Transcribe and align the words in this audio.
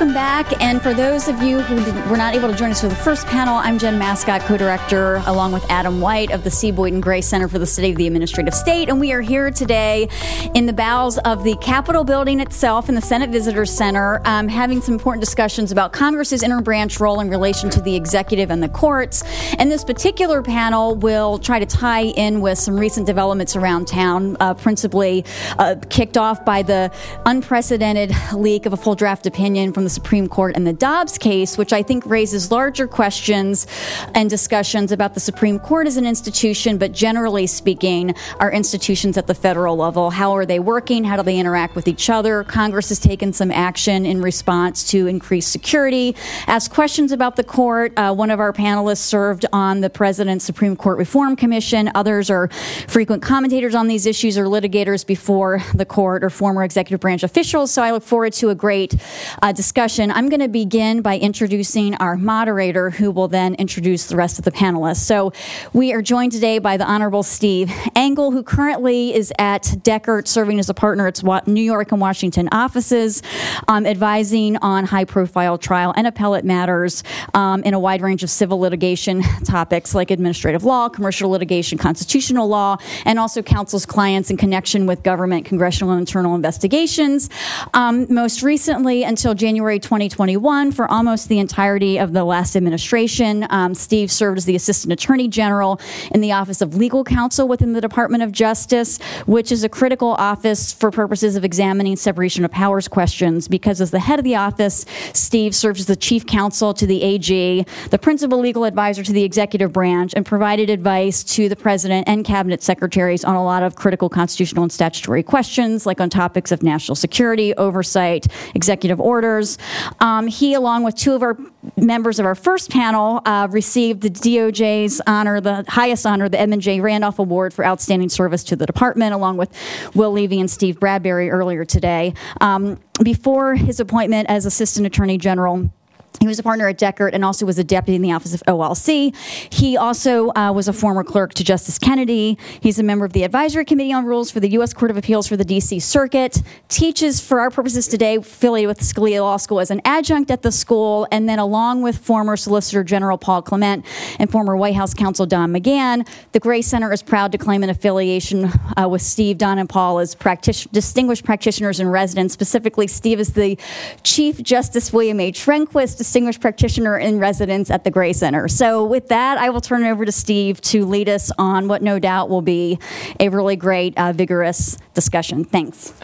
welcome 0.00 0.14
back. 0.14 0.62
And 0.62 0.80
for 0.80 0.94
those 0.94 1.28
of 1.28 1.42
you 1.42 1.60
who 1.60 1.74
were 2.10 2.16
not 2.16 2.34
able 2.34 2.48
to 2.48 2.56
join 2.56 2.70
us 2.70 2.80
for 2.80 2.88
the 2.88 2.94
first 2.94 3.26
panel, 3.26 3.56
I'm 3.56 3.78
Jen 3.78 4.00
Mascott, 4.00 4.40
co 4.46 4.56
director, 4.56 5.16
along 5.26 5.52
with 5.52 5.62
Adam 5.68 6.00
White 6.00 6.30
of 6.30 6.42
the 6.42 6.50
C. 6.50 6.72
Boyden 6.72 7.02
Gray 7.02 7.20
Center 7.20 7.48
for 7.48 7.58
the 7.58 7.66
Study 7.66 7.90
of 7.90 7.98
the 7.98 8.06
Administrative 8.06 8.54
State. 8.54 8.88
And 8.88 8.98
we 8.98 9.12
are 9.12 9.20
here 9.20 9.50
today 9.50 10.08
in 10.54 10.64
the 10.64 10.72
bowels 10.72 11.18
of 11.18 11.44
the 11.44 11.54
Capitol 11.56 12.04
building 12.04 12.40
itself 12.40 12.88
in 12.88 12.94
the 12.94 13.02
Senate 13.02 13.28
Visitors 13.28 13.70
Center, 13.70 14.22
um, 14.24 14.48
having 14.48 14.80
some 14.80 14.94
important 14.94 15.22
discussions 15.22 15.70
about 15.70 15.92
Congress's 15.92 16.42
interbranch 16.42 16.98
role 16.98 17.20
in 17.20 17.28
relation 17.28 17.68
to 17.68 17.82
the 17.82 17.94
executive 17.94 18.50
and 18.50 18.62
the 18.62 18.70
courts. 18.70 19.22
And 19.60 19.70
this 19.70 19.84
particular 19.84 20.40
panel 20.40 20.94
will 20.94 21.36
try 21.38 21.58
to 21.58 21.66
tie 21.66 22.04
in 22.04 22.40
with 22.40 22.56
some 22.56 22.80
recent 22.80 23.06
developments 23.06 23.56
around 23.56 23.88
town, 23.88 24.38
uh, 24.40 24.54
principally 24.54 25.22
uh, 25.58 25.76
kicked 25.90 26.16
off 26.16 26.46
by 26.46 26.62
the 26.62 26.90
unprecedented 27.26 28.10
leak 28.32 28.64
of 28.64 28.72
a 28.72 28.76
full 28.78 28.94
draft 28.94 29.26
opinion 29.26 29.74
from 29.74 29.84
the 29.84 29.90
Supreme 29.90 30.28
Court 30.28 30.56
in 30.56 30.64
the 30.64 30.72
Dobbs 30.72 31.18
case, 31.18 31.58
which 31.58 31.74
I 31.74 31.82
think 31.82 32.06
raises 32.06 32.50
larger 32.50 32.88
questions 32.88 33.66
and 34.14 34.30
discussions 34.30 34.92
about 34.92 35.12
the 35.12 35.20
Supreme 35.20 35.58
Court 35.58 35.86
as 35.86 35.98
an 35.98 36.06
institution, 36.06 36.78
but 36.78 36.92
generally 36.92 37.46
speaking, 37.46 38.14
our 38.38 38.50
institutions 38.50 39.18
at 39.18 39.26
the 39.26 39.34
federal 39.34 39.76
level. 39.76 40.08
How 40.08 40.32
are 40.36 40.46
they 40.46 40.58
working? 40.58 41.04
How 41.04 41.18
do 41.18 41.22
they 41.22 41.38
interact 41.38 41.74
with 41.74 41.86
each 41.86 42.08
other? 42.08 42.44
Congress 42.44 42.88
has 42.88 42.98
taken 42.98 43.34
some 43.34 43.50
action 43.50 44.06
in 44.06 44.22
response 44.22 44.90
to 44.92 45.06
increased 45.06 45.52
security. 45.52 46.16
Asked 46.46 46.70
questions 46.70 47.12
about 47.12 47.36
the 47.36 47.44
court. 47.44 47.92
Uh, 47.98 48.14
one 48.14 48.30
of 48.30 48.40
our 48.40 48.54
panelists 48.54 49.00
served 49.00 49.44
on 49.52 49.80
the 49.80 49.90
President's 49.90 50.44
Supreme 50.44 50.76
Court 50.76 50.98
Reform 50.98 51.36
Commission. 51.36 51.90
Others 51.94 52.30
are 52.30 52.48
frequent 52.88 53.22
commentators 53.22 53.74
on 53.74 53.86
these 53.86 54.06
issues 54.06 54.38
or 54.38 54.44
litigators 54.44 55.06
before 55.06 55.62
the 55.74 55.84
court 55.84 56.24
or 56.24 56.30
former 56.30 56.64
executive 56.64 57.00
branch 57.00 57.22
officials. 57.22 57.70
So 57.70 57.82
I 57.82 57.92
look 57.92 58.02
forward 58.02 58.32
to 58.34 58.50
a 58.50 58.54
great 58.54 58.94
uh, 59.42 59.52
discussion. 59.52 60.10
I'm 60.10 60.28
going 60.28 60.40
to 60.40 60.48
begin 60.48 61.02
by 61.02 61.18
introducing 61.18 61.94
our 61.96 62.16
moderator, 62.16 62.90
who 62.90 63.10
will 63.10 63.28
then 63.28 63.54
introduce 63.54 64.06
the 64.06 64.16
rest 64.16 64.38
of 64.38 64.44
the 64.44 64.52
panelists. 64.52 65.04
So 65.04 65.32
we 65.72 65.92
are 65.92 66.02
joined 66.02 66.32
today 66.32 66.58
by 66.58 66.76
the 66.76 66.84
Honorable 66.84 67.22
Steve 67.22 67.72
Engel, 67.94 68.30
who 68.30 68.42
currently 68.42 69.14
is 69.14 69.32
at 69.38 69.62
Dechert 69.62 70.26
serving 70.26 70.58
as 70.58 70.68
a 70.68 70.74
partner 70.74 71.06
at 71.06 71.46
New 71.46 71.62
York 71.62 71.92
and 71.92 72.00
Washington 72.00 72.48
offices, 72.52 73.22
um, 73.68 73.86
advising 73.86 74.56
on 74.58 74.84
high 74.84 75.04
profile 75.04 75.58
trial 75.58 75.92
and 75.96 76.06
appellate 76.06 76.44
matters 76.44 77.02
um, 77.34 77.62
in 77.62 77.74
a 77.74 77.80
wide 77.80 78.02
range 78.02 78.22
of 78.22 78.30
civil 78.30 78.58
litigation 78.58 79.22
topics 79.44 79.94
like 79.94 80.10
administrative 80.10 80.64
law, 80.64 80.88
commercial 80.88 81.30
litigation, 81.30 81.78
constitutional 81.78 82.48
law, 82.48 82.76
and 83.04 83.18
also 83.18 83.42
counsels 83.42 83.86
clients 83.86 84.30
in 84.30 84.36
connection 84.36 84.86
with 84.86 85.02
government, 85.02 85.44
congressional, 85.44 85.92
and 85.92 86.00
internal 86.00 86.34
investigations. 86.34 87.30
Um, 87.74 88.06
most 88.12 88.42
recently, 88.42 89.02
until 89.02 89.34
January 89.34 89.78
2021, 89.78 90.72
for 90.72 90.90
almost 90.90 91.28
the 91.28 91.38
entirety 91.38 91.98
of 91.98 92.12
the 92.12 92.24
last 92.24 92.56
administration, 92.56 93.46
um, 93.50 93.74
Steve 93.74 94.10
served 94.10 94.38
as 94.38 94.44
the 94.44 94.56
Assistant 94.56 94.92
Attorney 94.92 95.28
General 95.28 95.80
in 96.12 96.20
the 96.20 96.32
Office 96.32 96.60
of 96.60 96.74
Legal 96.76 97.04
Counsel 97.04 97.48
within 97.48 97.72
the 97.72 97.80
Department 97.80 98.22
of 98.22 98.32
Justice, 98.32 98.98
which 99.26 99.52
is 99.52 99.64
a 99.64 99.68
critical 99.68 100.10
office 100.18 100.72
for 100.72 100.90
purposes 100.90 101.36
of 101.36 101.44
examining 101.44 101.96
separation 101.96 102.44
of 102.44 102.50
powers 102.50 102.88
questions. 102.88 103.48
Because 103.48 103.80
as 103.80 103.90
the 103.90 104.00
head 104.00 104.18
of 104.18 104.24
the 104.24 104.36
office, 104.36 104.84
Steve 105.12 105.54
serves 105.54 105.80
as 105.80 105.86
the 105.86 105.96
Chief 105.96 106.26
Counsel 106.26 106.74
to 106.74 106.86
the 106.86 107.02
AG, 107.02 107.64
the 107.90 107.98
Principal 107.98 108.38
Legal 108.38 108.64
Advisor 108.64 109.02
to 109.02 109.12
the 109.12 109.24
Executive 109.30 109.72
Branch, 109.72 110.12
and 110.16 110.26
provided 110.26 110.70
advice 110.70 111.22
to 111.22 111.48
the 111.48 111.54
President 111.54 112.08
and 112.08 112.24
Cabinet 112.24 112.64
Secretaries 112.64 113.22
on 113.22 113.36
a 113.36 113.44
lot 113.44 113.62
of 113.62 113.76
critical 113.76 114.08
constitutional 114.08 114.64
and 114.64 114.72
statutory 114.72 115.22
questions, 115.22 115.86
like 115.86 116.00
on 116.00 116.10
topics 116.10 116.50
of 116.50 116.64
national 116.64 116.96
security, 116.96 117.54
oversight, 117.54 118.26
executive 118.56 119.00
orders. 119.00 119.56
Um, 120.00 120.26
he, 120.26 120.54
along 120.54 120.82
with 120.82 120.96
two 120.96 121.12
of 121.12 121.22
our 121.22 121.38
members 121.76 122.18
of 122.18 122.26
our 122.26 122.34
first 122.34 122.72
panel, 122.72 123.22
uh, 123.24 123.46
received 123.52 124.00
the 124.00 124.10
DOJ's 124.10 125.00
honor, 125.06 125.40
the 125.40 125.64
highest 125.68 126.06
honor, 126.06 126.28
the 126.28 126.40
Edmund 126.40 126.62
J. 126.62 126.80
Randolph 126.80 127.20
Award 127.20 127.54
for 127.54 127.64
Outstanding 127.64 128.08
Service 128.08 128.42
to 128.42 128.56
the 128.56 128.66
Department, 128.66 129.14
along 129.14 129.36
with 129.36 129.48
Will 129.94 130.10
Levi 130.10 130.40
and 130.40 130.50
Steve 130.50 130.80
Bradbury 130.80 131.30
earlier 131.30 131.64
today. 131.64 132.14
Um, 132.40 132.80
before 133.00 133.54
his 133.54 133.78
appointment 133.78 134.28
as 134.28 134.44
Assistant 134.44 134.88
Attorney 134.88 135.18
General, 135.18 135.70
he 136.18 136.26
was 136.26 136.38
a 136.38 136.42
partner 136.42 136.68
at 136.68 136.78
Dechert 136.78 137.10
and 137.14 137.24
also 137.24 137.46
was 137.46 137.58
a 137.58 137.64
deputy 137.64 137.94
in 137.96 138.02
the 138.02 138.12
office 138.12 138.34
of 138.34 138.42
OLC. 138.46 139.14
He 139.50 139.76
also 139.76 140.30
uh, 140.34 140.52
was 140.52 140.68
a 140.68 140.72
former 140.72 141.02
clerk 141.02 141.32
to 141.34 141.44
Justice 141.44 141.78
Kennedy. 141.78 142.36
He's 142.60 142.78
a 142.78 142.82
member 142.82 143.06
of 143.06 143.14
the 143.14 143.22
Advisory 143.22 143.64
Committee 143.64 143.92
on 143.92 144.04
Rules 144.04 144.30
for 144.30 144.38
the 144.38 144.50
U.S. 144.50 144.74
Court 144.74 144.90
of 144.90 144.98
Appeals 144.98 145.26
for 145.26 145.38
the 145.38 145.44
D.C. 145.44 145.78
Circuit. 145.80 146.42
Teaches, 146.68 147.20
for 147.20 147.40
our 147.40 147.50
purposes 147.50 147.88
today, 147.88 148.16
affiliated 148.16 148.68
with 148.68 148.80
Scalia 148.80 149.20
Law 149.22 149.38
School 149.38 149.60
as 149.60 149.70
an 149.70 149.80
adjunct 149.86 150.30
at 150.30 150.42
the 150.42 150.52
school, 150.52 151.06
and 151.10 151.26
then 151.26 151.38
along 151.38 151.80
with 151.80 151.96
former 151.96 152.36
Solicitor 152.36 152.84
General 152.84 153.16
Paul 153.16 153.40
Clement 153.40 153.86
and 154.18 154.30
former 154.30 154.56
White 154.56 154.74
House 154.74 154.92
counsel 154.92 155.24
Don 155.24 155.52
McGahn, 155.52 156.06
the 156.32 156.40
Gray 156.40 156.60
Center 156.60 156.92
is 156.92 157.02
proud 157.02 157.32
to 157.32 157.38
claim 157.38 157.62
an 157.62 157.70
affiliation 157.70 158.50
uh, 158.76 158.86
with 158.88 159.00
Steve, 159.00 159.38
Don, 159.38 159.58
and 159.58 159.68
Paul 159.68 160.00
as 160.00 160.14
practic- 160.14 160.70
distinguished 160.70 161.24
practitioners 161.24 161.80
in 161.80 161.88
residence. 161.88 162.34
Specifically, 162.34 162.86
Steve 162.86 163.20
is 163.20 163.32
the 163.32 163.56
Chief 164.02 164.42
Justice 164.42 164.92
William 164.92 165.18
H. 165.18 165.46
Rehnquist 165.46 165.99
distinguished 166.00 166.40
practitioner 166.40 166.96
in 166.96 167.18
residence 167.18 167.70
at 167.70 167.84
the 167.84 167.90
Gray 167.90 168.14
Center. 168.14 168.48
So, 168.48 168.86
with 168.86 169.08
that, 169.08 169.36
I 169.36 169.50
will 169.50 169.60
turn 169.60 169.84
it 169.84 169.90
over 169.90 170.06
to 170.06 170.12
Steve 170.12 170.58
to 170.62 170.86
lead 170.86 171.10
us 171.10 171.30
on 171.36 171.68
what 171.68 171.82
no 171.82 171.98
doubt 171.98 172.30
will 172.30 172.40
be 172.40 172.78
a 173.20 173.28
really 173.28 173.54
great, 173.54 173.98
uh, 173.98 174.14
vigorous 174.14 174.78
discussion. 174.94 175.44
Thanks. 175.44 175.90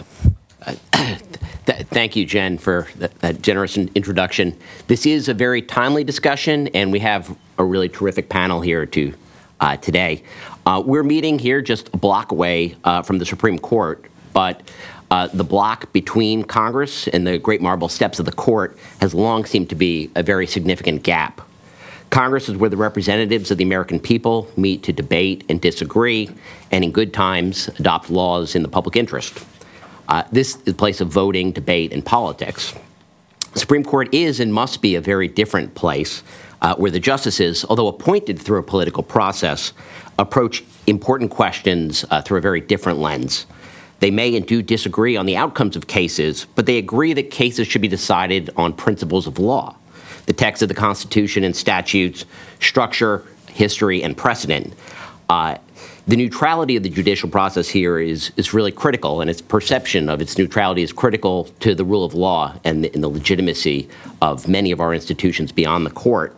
Thank 1.64 2.14
you, 2.14 2.26
Jen, 2.26 2.58
for 2.58 2.88
that, 2.96 3.18
that, 3.20 3.40
generous 3.40 3.78
introduction. 3.78 4.54
This 4.86 5.06
is 5.06 5.30
a 5.30 5.34
very 5.34 5.62
timely 5.62 6.04
discussion, 6.04 6.68
and 6.68 6.92
we 6.92 6.98
have 6.98 7.34
a 7.56 7.64
really 7.64 7.88
terrific 7.88 8.28
panel 8.28 8.60
here 8.60 8.84
to, 8.84 9.14
uh, 9.60 9.78
today. 9.78 10.22
Uh, 10.66 10.82
we're 10.84 11.04
meeting 11.04 11.38
here 11.38 11.62
just 11.62 11.88
a 11.94 11.96
block 11.96 12.32
away 12.32 12.76
uh, 12.84 13.00
from 13.00 13.16
the 13.16 13.24
Supreme 13.24 13.58
Court, 13.58 14.04
but 14.34 14.60
uh, 15.10 15.28
the 15.28 15.44
block 15.44 15.92
between 15.92 16.42
Congress 16.42 17.08
and 17.08 17.26
the 17.26 17.38
great 17.38 17.60
marble 17.60 17.88
steps 17.88 18.18
of 18.18 18.26
the 18.26 18.32
court 18.32 18.76
has 19.00 19.14
long 19.14 19.44
seemed 19.44 19.68
to 19.70 19.74
be 19.74 20.10
a 20.16 20.22
very 20.22 20.46
significant 20.46 21.02
gap. 21.02 21.40
Congress 22.10 22.48
is 22.48 22.56
where 22.56 22.70
the 22.70 22.76
representatives 22.76 23.50
of 23.50 23.58
the 23.58 23.64
American 23.64 23.98
people 23.98 24.50
meet 24.56 24.82
to 24.84 24.92
debate 24.92 25.44
and 25.48 25.60
disagree, 25.60 26.30
and 26.70 26.84
in 26.84 26.92
good 26.92 27.12
times, 27.12 27.68
adopt 27.78 28.10
laws 28.10 28.54
in 28.54 28.62
the 28.62 28.68
public 28.68 28.96
interest. 28.96 29.44
Uh, 30.08 30.22
this 30.30 30.56
is 30.56 30.68
a 30.68 30.74
place 30.74 31.00
of 31.00 31.08
voting, 31.08 31.50
debate, 31.50 31.92
and 31.92 32.04
politics. 32.04 32.74
The 33.52 33.58
Supreme 33.58 33.84
Court 33.84 34.14
is 34.14 34.38
and 34.38 34.52
must 34.52 34.82
be 34.82 34.94
a 34.94 35.00
very 35.00 35.28
different 35.28 35.74
place 35.74 36.22
uh, 36.62 36.74
where 36.76 36.90
the 36.90 37.00
justices, 37.00 37.64
although 37.68 37.88
appointed 37.88 38.38
through 38.38 38.58
a 38.58 38.62
political 38.62 39.02
process, 39.02 39.72
approach 40.18 40.62
important 40.86 41.30
questions 41.30 42.04
uh, 42.10 42.22
through 42.22 42.38
a 42.38 42.40
very 42.40 42.60
different 42.60 42.98
lens. 42.98 43.46
They 44.00 44.10
may 44.10 44.36
and 44.36 44.46
do 44.46 44.62
disagree 44.62 45.16
on 45.16 45.26
the 45.26 45.36
outcomes 45.36 45.76
of 45.76 45.86
cases, 45.86 46.46
but 46.54 46.66
they 46.66 46.78
agree 46.78 47.12
that 47.14 47.30
cases 47.30 47.66
should 47.66 47.82
be 47.82 47.88
decided 47.88 48.50
on 48.56 48.72
principles 48.72 49.26
of 49.26 49.38
law, 49.38 49.74
the 50.26 50.32
text 50.32 50.62
of 50.62 50.68
the 50.68 50.74
Constitution 50.74 51.44
and 51.44 51.56
statutes, 51.56 52.26
structure, 52.60 53.22
history, 53.48 54.02
and 54.02 54.16
precedent. 54.16 54.74
Uh, 55.30 55.56
the 56.06 56.16
neutrality 56.16 56.76
of 56.76 56.82
the 56.82 56.88
judicial 56.88 57.28
process 57.28 57.68
here 57.68 57.98
is, 57.98 58.30
is 58.36 58.54
really 58.54 58.70
critical, 58.70 59.20
and 59.20 59.30
its 59.30 59.40
perception 59.40 60.08
of 60.08 60.20
its 60.20 60.38
neutrality 60.38 60.82
is 60.82 60.92
critical 60.92 61.44
to 61.60 61.74
the 61.74 61.84
rule 61.84 62.04
of 62.04 62.14
law 62.14 62.54
and 62.64 62.84
the, 62.84 62.94
and 62.94 63.02
the 63.02 63.08
legitimacy 63.08 63.88
of 64.22 64.46
many 64.46 64.70
of 64.70 64.80
our 64.80 64.94
institutions 64.94 65.50
beyond 65.50 65.84
the 65.84 65.90
court. 65.90 66.36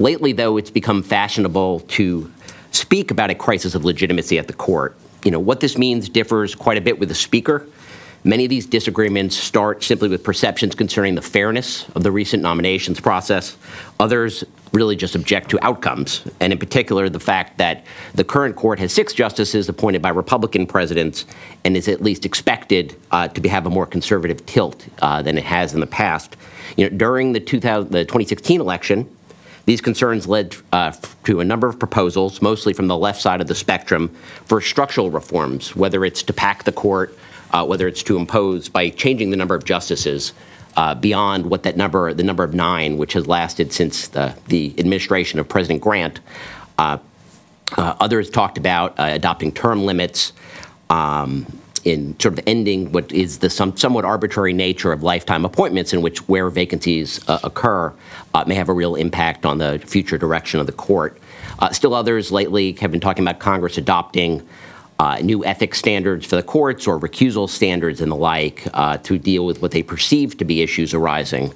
Lately, 0.00 0.32
though, 0.32 0.56
it's 0.56 0.70
become 0.70 1.02
fashionable 1.02 1.80
to 1.80 2.30
speak 2.72 3.10
about 3.10 3.30
a 3.30 3.34
crisis 3.34 3.74
of 3.74 3.84
legitimacy 3.84 4.38
at 4.38 4.48
the 4.48 4.52
court 4.52 4.96
you 5.24 5.30
know, 5.30 5.40
what 5.40 5.60
this 5.60 5.76
means 5.76 6.08
differs 6.08 6.54
quite 6.54 6.78
a 6.78 6.80
bit 6.80 6.98
with 6.98 7.08
the 7.08 7.14
speaker. 7.14 7.66
Many 8.22 8.44
of 8.44 8.50
these 8.50 8.66
disagreements 8.66 9.34
start 9.34 9.82
simply 9.82 10.08
with 10.08 10.22
perceptions 10.22 10.74
concerning 10.74 11.14
the 11.14 11.22
fairness 11.22 11.88
of 11.90 12.02
the 12.02 12.12
recent 12.12 12.42
nominations 12.42 13.00
process. 13.00 13.56
Others 13.98 14.44
really 14.72 14.94
just 14.94 15.14
object 15.14 15.50
to 15.50 15.64
outcomes, 15.64 16.22
and 16.38 16.52
in 16.52 16.58
particular, 16.58 17.08
the 17.08 17.18
fact 17.18 17.58
that 17.58 17.84
the 18.14 18.22
current 18.22 18.56
court 18.56 18.78
has 18.78 18.92
six 18.92 19.14
justices 19.14 19.68
appointed 19.68 20.02
by 20.02 20.10
Republican 20.10 20.66
presidents 20.66 21.24
and 21.64 21.76
is 21.76 21.88
at 21.88 22.02
least 22.02 22.26
expected 22.26 22.94
uh, 23.10 23.26
to 23.28 23.48
have 23.48 23.66
a 23.66 23.70
more 23.70 23.86
conservative 23.86 24.44
tilt 24.46 24.86
uh, 25.00 25.22
than 25.22 25.38
it 25.38 25.44
has 25.44 25.72
in 25.74 25.80
the 25.80 25.86
past. 25.86 26.36
You 26.76 26.88
know, 26.88 26.96
during 26.96 27.32
the, 27.32 27.40
2000, 27.40 27.90
the 27.90 28.04
2016 28.04 28.60
election, 28.60 29.08
these 29.66 29.80
concerns 29.80 30.26
led 30.26 30.56
uh, 30.72 30.92
to 31.24 31.40
a 31.40 31.44
number 31.44 31.68
of 31.68 31.78
proposals, 31.78 32.42
mostly 32.42 32.72
from 32.72 32.88
the 32.88 32.96
left 32.96 33.20
side 33.20 33.40
of 33.40 33.46
the 33.46 33.54
spectrum, 33.54 34.08
for 34.46 34.60
structural 34.60 35.10
reforms, 35.10 35.76
whether 35.76 36.04
it's 36.04 36.22
to 36.24 36.32
pack 36.32 36.64
the 36.64 36.72
court, 36.72 37.16
uh, 37.52 37.64
whether 37.64 37.86
it's 37.86 38.02
to 38.04 38.16
impose 38.16 38.68
by 38.68 38.90
changing 38.90 39.30
the 39.30 39.36
number 39.36 39.54
of 39.54 39.64
justices 39.64 40.32
uh, 40.76 40.94
beyond 40.94 41.46
what 41.46 41.62
that 41.64 41.76
number, 41.76 42.14
the 42.14 42.22
number 42.22 42.44
of 42.44 42.54
nine, 42.54 42.96
which 42.96 43.12
has 43.12 43.26
lasted 43.26 43.72
since 43.72 44.08
the, 44.08 44.34
the 44.48 44.74
administration 44.78 45.38
of 45.38 45.48
President 45.48 45.80
Grant. 45.80 46.20
Uh, 46.78 46.98
uh, 47.76 47.96
others 48.00 48.30
talked 48.30 48.58
about 48.58 48.98
uh, 48.98 49.04
adopting 49.04 49.52
term 49.52 49.84
limits. 49.84 50.32
Um, 50.88 51.46
in 51.84 52.18
sort 52.20 52.38
of 52.38 52.44
ending 52.46 52.92
what 52.92 53.10
is 53.12 53.38
the 53.38 53.48
some, 53.48 53.76
somewhat 53.76 54.04
arbitrary 54.04 54.52
nature 54.52 54.92
of 54.92 55.02
lifetime 55.02 55.44
appointments, 55.44 55.92
in 55.92 56.02
which 56.02 56.28
where 56.28 56.50
vacancies 56.50 57.26
uh, 57.28 57.38
occur 57.44 57.92
uh, 58.34 58.44
may 58.46 58.54
have 58.54 58.68
a 58.68 58.72
real 58.72 58.94
impact 58.96 59.46
on 59.46 59.58
the 59.58 59.78
future 59.86 60.18
direction 60.18 60.60
of 60.60 60.66
the 60.66 60.72
court. 60.72 61.18
Uh, 61.58 61.70
still, 61.70 61.94
others 61.94 62.30
lately 62.30 62.72
have 62.72 62.90
been 62.90 63.00
talking 63.00 63.24
about 63.24 63.38
Congress 63.38 63.78
adopting. 63.78 64.46
Uh, 64.98 65.18
new 65.22 65.42
ethics 65.46 65.78
standards 65.78 66.26
for 66.26 66.36
the 66.36 66.42
courts 66.42 66.86
or 66.86 67.00
recusal 67.00 67.48
standards 67.48 68.02
and 68.02 68.12
the 68.12 68.16
like 68.16 68.68
uh, 68.74 68.98
to 68.98 69.16
deal 69.16 69.46
with 69.46 69.62
what 69.62 69.70
they 69.70 69.82
perceive 69.82 70.36
to 70.36 70.44
be 70.44 70.60
issues 70.60 70.92
arising 70.92 71.50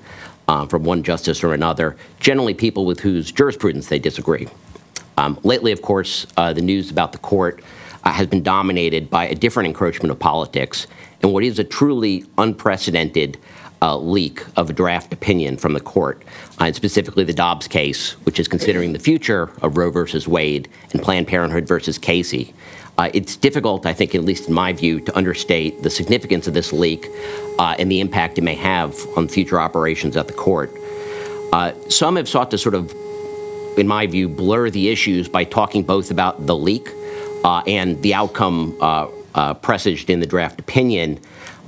uh, 0.49 0.65
from 0.65 0.83
one 0.83 1.03
justice 1.03 1.45
or 1.45 1.53
another, 1.53 1.95
generally 2.21 2.55
people 2.55 2.87
with 2.87 3.01
whose 3.01 3.31
jurisprudence 3.31 3.89
they 3.89 3.99
disagree. 3.99 4.49
Um, 5.19 5.39
lately, 5.43 5.73
of 5.73 5.83
course, 5.83 6.25
the 6.37 6.55
news 6.55 6.91
about 6.91 7.13
the 7.13 7.19
court 7.19 7.63
uh, 8.05 8.13
has 8.13 8.27
been 8.27 8.43
dominated 8.43 9.11
by 9.11 9.27
a 9.27 9.35
different 9.35 9.67
encroachment 9.67 10.11
of 10.11 10.19
politics 10.19 10.87
and 11.23 11.33
what 11.33 11.43
is 11.43 11.59
a 11.59 11.65
truly 11.65 12.25
unprecedented 12.39 13.39
uh, 13.83 13.97
leak 13.99 14.45
of 14.57 14.71
a 14.71 14.73
draft 14.73 15.13
opinion 15.13 15.57
from 15.57 15.75
the 15.75 15.81
court, 15.81 16.23
uh, 16.61 16.65
and 16.65 16.77
specifically 16.77 17.25
the 17.25 17.35
Dobbs 17.35 17.69
case, 17.69 18.13
which 18.25 18.41
is 18.41 18.49
considering 18.49 18.93
the 18.93 18.99
future 18.99 19.51
of 19.63 19.77
Roe 19.77 19.91
versus 19.91 20.27
Wade 20.27 20.69
and 20.93 21.03
Planned 21.03 21.29
Parenthood 21.29 21.67
versus 21.67 21.99
Casey. 21.99 22.55
Uh, 22.97 23.11
it's 23.13 23.37
difficult, 23.37 23.85
I 23.87 23.93
think, 23.93 24.15
at 24.15 24.23
least 24.23 24.49
in 24.49 24.55
my 24.55 24.73
view, 24.73 25.01
to 25.01 25.17
understate 25.17 25.83
the 25.83 25.91
significance 25.91 26.47
of 26.47 26.55
this 26.55 26.73
leak 26.73 27.09
uh, 27.59 27.75
and 27.79 27.91
the 27.91 28.01
impact 28.01 28.39
it 28.39 28.43
may 28.43 28.55
have 28.55 28.97
on 29.17 29.29
future 29.29 29.61
operations 29.61 30.17
at 30.17 30.29
the 30.29 30.33
court. 30.33 30.73
Uh, 31.53 31.73
some 31.89 32.17
have 32.17 32.29
sought 32.29 32.51
to 32.53 32.59
sort 32.59 32.75
of, 32.75 32.95
in 33.77 33.87
my 33.87 34.07
view, 34.07 34.29
blur 34.29 34.71
the 34.71 34.89
issues 34.89 35.29
by 35.29 35.45
talking 35.45 35.83
both 35.83 36.11
about 36.11 36.47
the 36.47 36.57
leak 36.57 36.89
and 37.67 38.01
the 38.03 38.15
outcome 38.15 38.77
uh, 38.81 39.09
uh, 39.35 39.55
presaged 39.55 40.11
in 40.11 40.21
the 40.21 40.27
draft 40.27 40.59
opinion. 40.59 41.21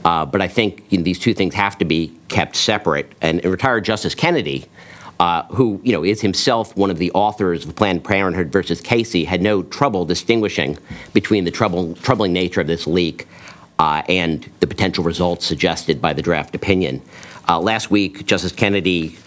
Uh, 0.04 0.24
but 0.24 0.40
I 0.40 0.48
think 0.48 0.84
you 0.90 0.98
know, 0.98 1.04
these 1.04 1.18
two 1.18 1.34
things 1.34 1.54
have 1.54 1.76
to 1.78 1.84
be 1.84 2.16
kept 2.28 2.56
separate. 2.56 3.12
And, 3.20 3.40
and 3.40 3.50
retired 3.50 3.84
Justice 3.84 4.14
Kennedy, 4.14 4.66
uh, 5.20 5.42
who 5.44 5.80
you 5.82 5.92
know 5.92 6.04
is 6.04 6.20
himself 6.20 6.76
one 6.76 6.90
of 6.90 6.98
the 6.98 7.10
authors 7.12 7.66
of 7.66 7.74
Planned 7.76 8.04
Parenthood 8.04 8.52
versus 8.52 8.80
Casey, 8.80 9.24
had 9.24 9.42
no 9.42 9.62
trouble 9.62 10.04
distinguishing 10.04 10.78
between 11.12 11.44
the 11.44 11.50
trouble, 11.50 11.94
troubling 11.96 12.32
nature 12.32 12.60
of 12.60 12.66
this 12.66 12.86
leak 12.86 13.26
uh, 13.78 14.02
and 14.08 14.50
the 14.60 14.66
potential 14.66 15.04
results 15.04 15.44
suggested 15.44 16.00
by 16.00 16.12
the 16.12 16.22
draft 16.22 16.54
opinion. 16.54 17.02
last 17.48 17.90
week, 17.90 18.26
Justice 18.26 18.52
Kennedy 18.52 19.18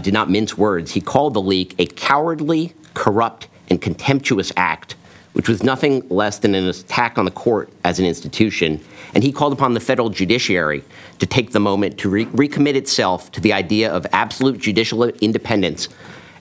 did 0.00 0.12
not 0.12 0.30
mince 0.30 0.58
words. 0.58 0.92
He 0.92 1.00
called 1.00 1.34
the 1.34 1.40
leak 1.40 1.74
a 1.78 1.86
cowardly, 1.86 2.72
corrupt, 2.94 3.48
and 3.68 3.80
contemptuous 3.80 4.52
act 4.56 4.96
which 5.34 5.48
was 5.48 5.62
nothing 5.62 6.08
less 6.08 6.38
than 6.38 6.54
an 6.54 6.66
attack 6.66 7.18
on 7.18 7.24
the 7.24 7.30
court 7.30 7.68
as 7.84 7.98
an 7.98 8.06
institution, 8.06 8.80
and 9.14 9.22
he 9.22 9.32
called 9.32 9.52
upon 9.52 9.74
the 9.74 9.80
federal 9.80 10.08
judiciary 10.08 10.82
to 11.18 11.26
take 11.26 11.50
the 11.50 11.60
moment 11.60 11.98
to 11.98 12.08
re- 12.08 12.26
recommit 12.26 12.74
itself 12.74 13.30
to 13.32 13.40
the 13.40 13.52
idea 13.52 13.92
of 13.92 14.06
absolute 14.12 14.58
judicial 14.58 15.04
independence, 15.04 15.88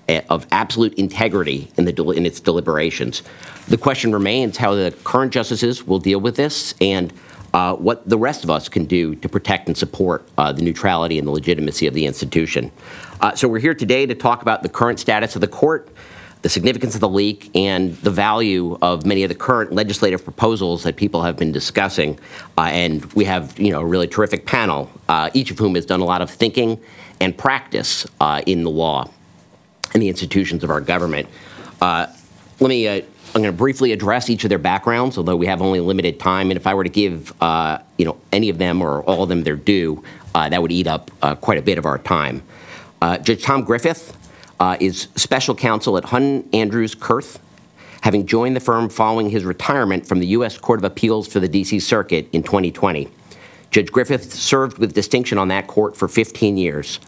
uh, 0.09 0.21
of 0.29 0.45
absolute 0.51 0.93
integrity 0.93 1.71
in, 1.75 1.85
the, 1.85 2.09
in 2.11 2.25
its 2.25 2.39
deliberations. 2.39 3.23
The 3.67 3.77
question 3.77 4.11
remains 4.11 4.57
how 4.57 4.75
the 4.75 4.95
current 5.03 5.33
justices 5.33 5.85
will 5.87 5.99
deal 5.99 6.19
with 6.19 6.35
this 6.35 6.75
and 6.79 7.11
uh, 7.53 7.75
what 7.75 8.07
the 8.07 8.17
rest 8.17 8.43
of 8.43 8.49
us 8.49 8.69
can 8.69 8.85
do 8.85 9.15
to 9.15 9.29
protect 9.29 9.67
and 9.67 9.77
support 9.77 10.27
uh, 10.37 10.51
the 10.51 10.61
neutrality 10.61 11.17
and 11.17 11.27
the 11.27 11.31
legitimacy 11.31 11.87
of 11.87 11.93
the 11.93 12.05
institution. 12.05 12.71
Uh, 13.21 13.33
so, 13.35 13.47
we're 13.47 13.59
here 13.59 13.75
today 13.75 14.05
to 14.05 14.15
talk 14.15 14.41
about 14.41 14.63
the 14.63 14.69
current 14.69 14.99
status 14.99 15.35
of 15.35 15.41
the 15.41 15.47
court 15.47 15.87
the 16.43 16.49
significance 16.49 16.93
of 16.93 16.99
the 16.99 17.09
leak 17.09 17.49
and 17.55 17.95
the 17.97 18.11
value 18.11 18.77
of 18.81 19.05
many 19.05 19.23
of 19.23 19.29
the 19.29 19.35
current 19.35 19.71
legislative 19.71 20.23
proposals 20.25 20.83
that 20.83 20.97
people 20.97 21.21
have 21.23 21.37
been 21.37 21.53
discussing. 21.53 22.19
Uh, 22.57 22.63
and 22.63 23.11
we 23.13 23.23
have, 23.23 23.57
you 23.57 23.71
know, 23.71 23.79
a 23.79 23.85
really 23.85 24.07
terrific 24.07 24.45
panel, 24.45 24.91
uh, 25.07 25.29
each 25.33 25.51
of 25.51 25.57
whom 25.57 25.73
has 25.75 25.85
done 25.85 26.01
a 26.01 26.05
lot 26.05 26.21
of 26.21 26.29
thinking 26.29 26.77
and 27.21 27.37
practice 27.37 28.05
uh, 28.19 28.41
in 28.45 28.63
the 28.63 28.69
law 28.69 29.09
and 29.93 30.03
the 30.03 30.09
institutions 30.09 30.65
of 30.65 30.69
our 30.69 30.81
government. 30.81 31.27
Uh, 31.81 32.07
let 32.59 32.67
me. 32.67 32.87
Uh, 32.87 33.01
I'm 33.35 33.41
going 33.41 33.51
to 33.51 33.57
briefly 33.57 33.93
address 33.93 34.29
each 34.29 34.43
of 34.43 34.49
their 34.49 34.59
backgrounds, 34.59 35.17
although 35.17 35.35
we 35.35 35.47
have 35.47 35.59
only 35.59 35.79
limited 35.79 36.19
time. 36.19 36.51
And 36.51 36.57
if 36.57 36.67
I 36.67 36.75
were 36.75 36.83
to 36.83 36.89
give, 36.89 37.33
uh, 37.41 37.79
you 37.97 38.05
know, 38.05 38.15
any 38.31 38.49
of 38.49 38.59
them 38.59 38.79
or 38.79 39.01
all 39.05 39.23
of 39.23 39.29
them 39.29 39.41
their 39.41 39.55
due, 39.55 40.03
that 40.35 40.61
would 40.61 40.71
eat 40.71 40.85
up 40.85 41.09
quite 41.41 41.57
a 41.57 41.63
bit 41.63 41.79
of 41.79 41.87
our 41.87 41.97
time. 41.97 42.43
Judge 43.01 43.41
Tom 43.41 43.63
Griffith 43.63 44.15
uh, 44.59 44.77
is 44.79 45.07
special 45.15 45.55
counsel 45.55 45.97
at 45.97 46.05
Hunton 46.05 46.47
Andrews 46.53 46.95
Kurth, 46.95 47.39
having 48.01 48.25
joined 48.25 48.55
the 48.55 48.59
firm 48.59 48.89
following 48.89 49.29
his 49.29 49.45
retirement 49.45 50.05
from 50.07 50.19
the 50.19 50.27
U.S. 50.27 50.57
Court 50.57 50.79
of 50.79 50.83
Appeals 50.83 51.27
for 51.27 51.39
the 51.39 51.47
D.C. 51.47 51.79
Circuit 51.79 52.27
in 52.33 52.43
2020. 52.43 53.09
Judge 53.71 53.91
Griffith 53.91 54.33
served 54.33 54.77
with 54.77 54.93
distinction 54.93 55.37
on 55.37 55.47
that 55.47 55.67
court 55.67 55.97
for 55.97 56.07
15 56.07 56.57
years. 56.57 56.99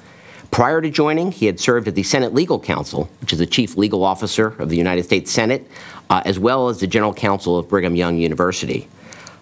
Prior 0.51 0.81
to 0.81 0.89
joining, 0.89 1.31
he 1.31 1.45
had 1.45 1.59
served 1.59 1.87
at 1.87 1.95
the 1.95 2.03
Senate 2.03 2.33
Legal 2.33 2.59
Counsel, 2.59 3.09
which 3.21 3.33
is 3.33 3.39
the 3.39 3.45
chief 3.45 3.77
legal 3.77 4.03
officer 4.03 4.47
of 4.59 4.69
the 4.69 4.77
United 4.77 5.03
States 5.03 5.31
Senate, 5.31 5.67
uh, 6.09 6.21
as 6.25 6.39
well 6.39 6.69
as 6.69 6.79
the 6.79 6.87
general 6.87 7.13
counsel 7.13 7.57
of 7.57 7.67
Brigham 7.67 7.95
Young 7.95 8.17
University. 8.17 8.87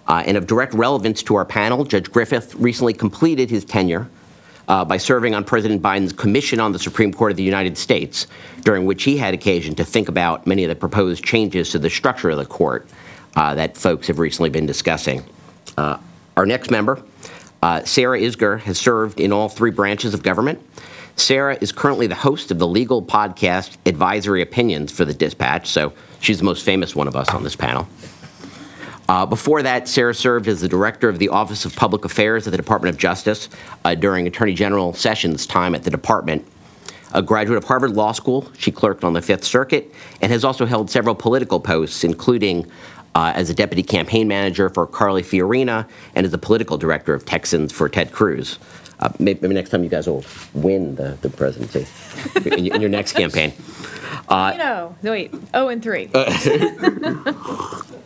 Uh, 0.08 0.24
and 0.26 0.36
of 0.36 0.48
direct 0.48 0.74
relevance 0.74 1.24
to 1.24 1.36
our 1.36 1.46
panel, 1.46 1.86
Judge 1.86 2.12
Griffith 2.12 2.56
recently 2.56 2.94
completed 2.94 3.50
his 3.50 3.64
tenure 3.64 4.10
uh, 4.68 4.86
by 4.86 4.98
serving 4.98 5.36
on 5.36 5.44
President 5.44 5.82
Biden's 5.82 6.14
Commission 6.14 6.60
on 6.60 6.72
the 6.72 6.80
Supreme 6.80 7.14
Court 7.14 7.32
of 7.32 7.38
the 7.38 7.44
United 7.44 7.78
States, 7.78 8.28
during 8.62 8.86
which 8.86 9.04
he 9.04 9.18
had 9.18 9.34
occasion 9.34 9.76
to 9.76 9.84
think 9.84 10.10
about 10.10 10.48
many 10.48 10.64
of 10.64 10.70
the 10.70 10.76
proposed 10.76 11.24
changes 11.24 11.70
to 11.72 11.80
the 11.80 11.90
structure 11.90 12.30
of 12.30 12.38
the 12.38 12.46
court 12.46 12.88
uh, 13.36 13.56
that 13.56 13.78
folks 13.78 14.08
have 14.08 14.20
recently 14.20 14.50
been 14.50 14.66
discussing. 14.66 15.24
Uh, 15.78 15.98
our 16.38 16.46
next 16.46 16.72
member, 16.72 17.04
uh, 17.62 17.84
Sarah 17.84 18.20
Isgur, 18.20 18.60
has 18.62 18.78
served 18.78 19.20
in 19.20 19.32
all 19.32 19.50
three 19.50 19.72
branches 19.72 20.14
of 20.14 20.24
government. 20.24 20.62
Sarah 21.16 21.58
is 21.62 21.72
currently 21.72 22.08
the 22.08 22.16
host 22.16 22.50
of 22.50 22.58
the 22.58 22.68
legal 22.68 23.02
podcast 23.02 23.78
Advisory 23.86 24.42
Opinions 24.42 24.92
for 24.92 25.06
the 25.06 25.14
Dispatch, 25.14 25.68
so 25.68 25.94
she's 26.22 26.40
the 26.40 26.44
most 26.44 26.66
famous 26.66 26.96
one 26.96 27.08
of 27.08 27.16
us 27.16 27.30
on 27.30 27.44
this 27.44 27.56
panel. 27.56 27.88
Uh, 29.10 29.26
before 29.26 29.62
that, 29.62 29.88
Sarah 29.88 30.16
served 30.16 30.48
as 30.48 30.62
the 30.62 30.70
director 30.70 31.10
of 31.10 31.20
the 31.20 31.30
Office 31.30 31.66
of 31.66 31.76
Public 31.76 32.06
Affairs 32.06 32.48
at 32.48 32.52
the 32.52 32.58
Department 32.58 32.96
of 32.96 33.00
Justice 33.00 33.50
uh, 33.84 33.96
during 33.96 34.28
Attorney 34.28 34.54
General 34.54 34.94
Sessions' 34.94 35.46
time 35.46 35.76
at 35.76 35.84
the 35.84 35.90
department. 35.90 36.48
A 37.14 37.22
graduate 37.22 37.58
of 37.58 37.66
Harvard 37.66 37.92
Law 37.92 38.12
School, 38.12 38.50
she 38.58 38.72
clerked 38.72 39.04
on 39.04 39.14
the 39.14 39.22
Fifth 39.22 39.44
Circuit 39.44 39.94
and 40.22 40.32
has 40.32 40.44
also 40.44 40.66
held 40.66 40.90
several 40.90 41.14
political 41.14 41.60
posts, 41.60 42.04
including 42.04 42.66
uh, 43.14 43.34
as 43.36 43.50
a 43.50 43.54
deputy 43.54 43.84
campaign 43.84 44.28
manager 44.28 44.70
for 44.70 44.88
Carly 44.88 45.22
Fiorina 45.22 45.88
and 46.16 46.26
as 46.26 46.32
the 46.32 46.38
political 46.38 46.78
director 46.78 47.14
of 47.14 47.26
Texans 47.26 47.72
for 47.72 47.88
Ted 47.88 48.12
Cruz. 48.12 48.58
Uh, 49.00 49.10
maybe, 49.20 49.40
maybe, 49.42 49.54
next 49.54 49.70
time 49.70 49.84
you 49.84 49.90
guys 49.90 50.08
will 50.08 50.24
win 50.54 50.96
the, 50.96 51.18
the 51.22 51.30
presidency 51.30 51.86
in, 52.50 52.74
in, 52.74 52.82
your 52.82 52.90
next 52.90 53.14
campaign. 53.14 53.54
Uh, 54.30 54.52
you 54.54 54.60
know, 54.60 54.96
wait, 55.04 55.32
0 55.52 55.68
and 55.68 55.84
3. 55.84 56.10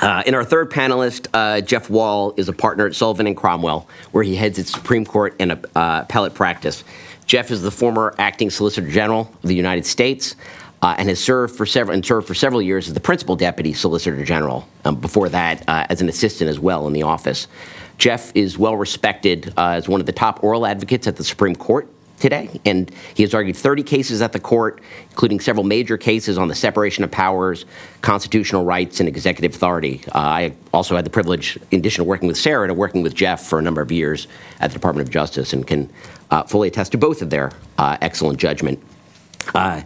Uh, 0.00 0.22
and 0.26 0.34
our 0.34 0.44
third 0.44 0.70
panelist, 0.70 1.26
uh, 1.34 1.60
Jeff 1.60 1.90
Wall, 1.90 2.32
is 2.36 2.48
a 2.48 2.52
partner 2.52 2.86
at 2.86 2.94
Sullivan 2.94 3.26
and 3.26 3.36
Cromwell, 3.36 3.86
where 4.12 4.24
he 4.24 4.34
heads 4.34 4.58
its 4.58 4.72
Supreme 4.72 5.04
Court 5.04 5.36
and 5.38 5.52
uh, 5.52 5.56
appellate 6.04 6.34
practice. 6.34 6.84
Jeff 7.26 7.50
is 7.50 7.62
the 7.62 7.70
former 7.70 8.14
acting 8.18 8.50
Solicitor 8.50 8.90
General 8.90 9.30
of 9.42 9.48
the 9.48 9.54
United 9.54 9.86
States 9.86 10.36
uh, 10.82 10.94
and 10.98 11.08
has 11.08 11.22
served 11.22 11.54
for 11.54 11.66
several 11.66 11.94
and 11.94 12.04
served 12.04 12.26
for 12.26 12.34
several 12.34 12.62
years 12.62 12.88
as 12.88 12.94
the 12.94 13.00
principal 13.00 13.36
deputy 13.36 13.72
Solicitor 13.72 14.24
General. 14.24 14.66
Um, 14.84 14.96
before 14.96 15.28
that, 15.28 15.68
uh, 15.68 15.86
as 15.90 16.00
an 16.00 16.08
assistant 16.08 16.48
as 16.48 16.58
well 16.58 16.86
in 16.86 16.92
the 16.92 17.02
office. 17.02 17.46
Jeff 17.98 18.34
is 18.34 18.56
well 18.56 18.76
respected 18.76 19.52
uh, 19.58 19.72
as 19.72 19.86
one 19.86 20.00
of 20.00 20.06
the 20.06 20.12
top 20.12 20.42
oral 20.42 20.66
advocates 20.66 21.06
at 21.06 21.16
the 21.16 21.24
Supreme 21.24 21.54
Court 21.54 21.86
today, 22.20 22.60
and 22.64 22.90
he 23.14 23.22
has 23.22 23.34
argued 23.34 23.56
30 23.56 23.82
cases 23.82 24.22
at 24.22 24.32
the 24.32 24.38
court, 24.38 24.80
including 25.10 25.40
several 25.40 25.64
major 25.64 25.96
cases 25.96 26.38
on 26.38 26.48
the 26.48 26.54
separation 26.54 27.02
of 27.02 27.10
powers, 27.10 27.64
constitutional 28.02 28.64
rights, 28.64 29.00
and 29.00 29.08
executive 29.08 29.54
authority. 29.54 30.02
Uh, 30.14 30.18
I 30.18 30.52
also 30.72 30.94
had 30.94 31.04
the 31.04 31.10
privilege, 31.10 31.58
in 31.70 31.80
addition 31.80 32.04
to 32.04 32.08
working 32.08 32.28
with 32.28 32.36
Sarah, 32.36 32.68
to 32.68 32.74
working 32.74 33.02
with 33.02 33.14
Jeff 33.14 33.42
for 33.42 33.58
a 33.58 33.62
number 33.62 33.80
of 33.80 33.90
years 33.90 34.28
at 34.60 34.70
the 34.70 34.74
Department 34.74 35.08
of 35.08 35.12
Justice, 35.12 35.52
and 35.52 35.66
can 35.66 35.90
uh, 36.30 36.44
fully 36.44 36.68
attest 36.68 36.92
to 36.92 36.98
both 36.98 37.22
of 37.22 37.30
their 37.30 37.50
uh, 37.78 37.96
excellent 38.00 38.38
judgment. 38.38 38.80
Uh, 39.54 39.82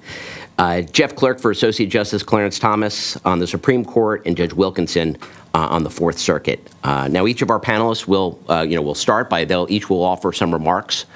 uh, 0.58 0.82
Jeff 0.82 1.16
Clerk 1.16 1.40
for 1.40 1.50
Associate 1.50 1.86
Justice 1.86 2.22
Clarence 2.22 2.58
Thomas 2.58 3.16
on 3.24 3.38
the 3.38 3.46
Supreme 3.46 3.84
Court, 3.84 4.22
and 4.26 4.36
Judge 4.36 4.52
Wilkinson 4.52 5.16
uh, 5.52 5.68
on 5.68 5.82
the 5.82 5.90
Fourth 5.90 6.18
Circuit. 6.18 6.68
Uh, 6.84 7.08
now, 7.08 7.26
each 7.26 7.42
of 7.42 7.50
our 7.50 7.60
panelists 7.60 8.06
will, 8.06 8.38
uh, 8.48 8.64
you 8.68 8.76
know, 8.76 8.82
will 8.82 8.94
start 8.94 9.28
by 9.28 9.44
they'll 9.44 9.66
each 9.68 9.90
will 9.90 10.02
offer 10.02 10.32
some 10.32 10.52
remarks 10.52 11.06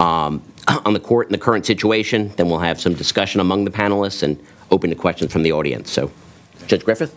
um, 0.00 0.42
on 0.84 0.92
the 0.92 1.00
court 1.00 1.26
in 1.26 1.32
the 1.32 1.38
current 1.38 1.66
situation. 1.66 2.32
Then 2.36 2.48
we'll 2.48 2.58
have 2.58 2.80
some 2.80 2.94
discussion 2.94 3.40
among 3.40 3.64
the 3.64 3.70
panelists 3.70 4.22
and 4.22 4.42
open 4.70 4.90
to 4.90 4.96
questions 4.96 5.32
from 5.32 5.42
the 5.42 5.52
audience. 5.52 5.90
So, 5.90 6.10
Judge 6.66 6.84
Griffith, 6.84 7.14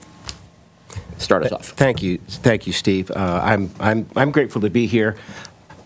start 1.18 1.44
us 1.44 1.52
off. 1.52 1.70
Thank 1.70 2.02
you, 2.02 2.18
thank 2.28 2.68
you, 2.68 2.74
Steve. 2.74 3.12
Uh, 3.12 3.42
I'm 3.44 3.72
I'm 3.80 4.10
I'm 4.16 4.32
grateful 4.32 4.62
to 4.62 4.70
be 4.70 4.88
here. 4.88 5.16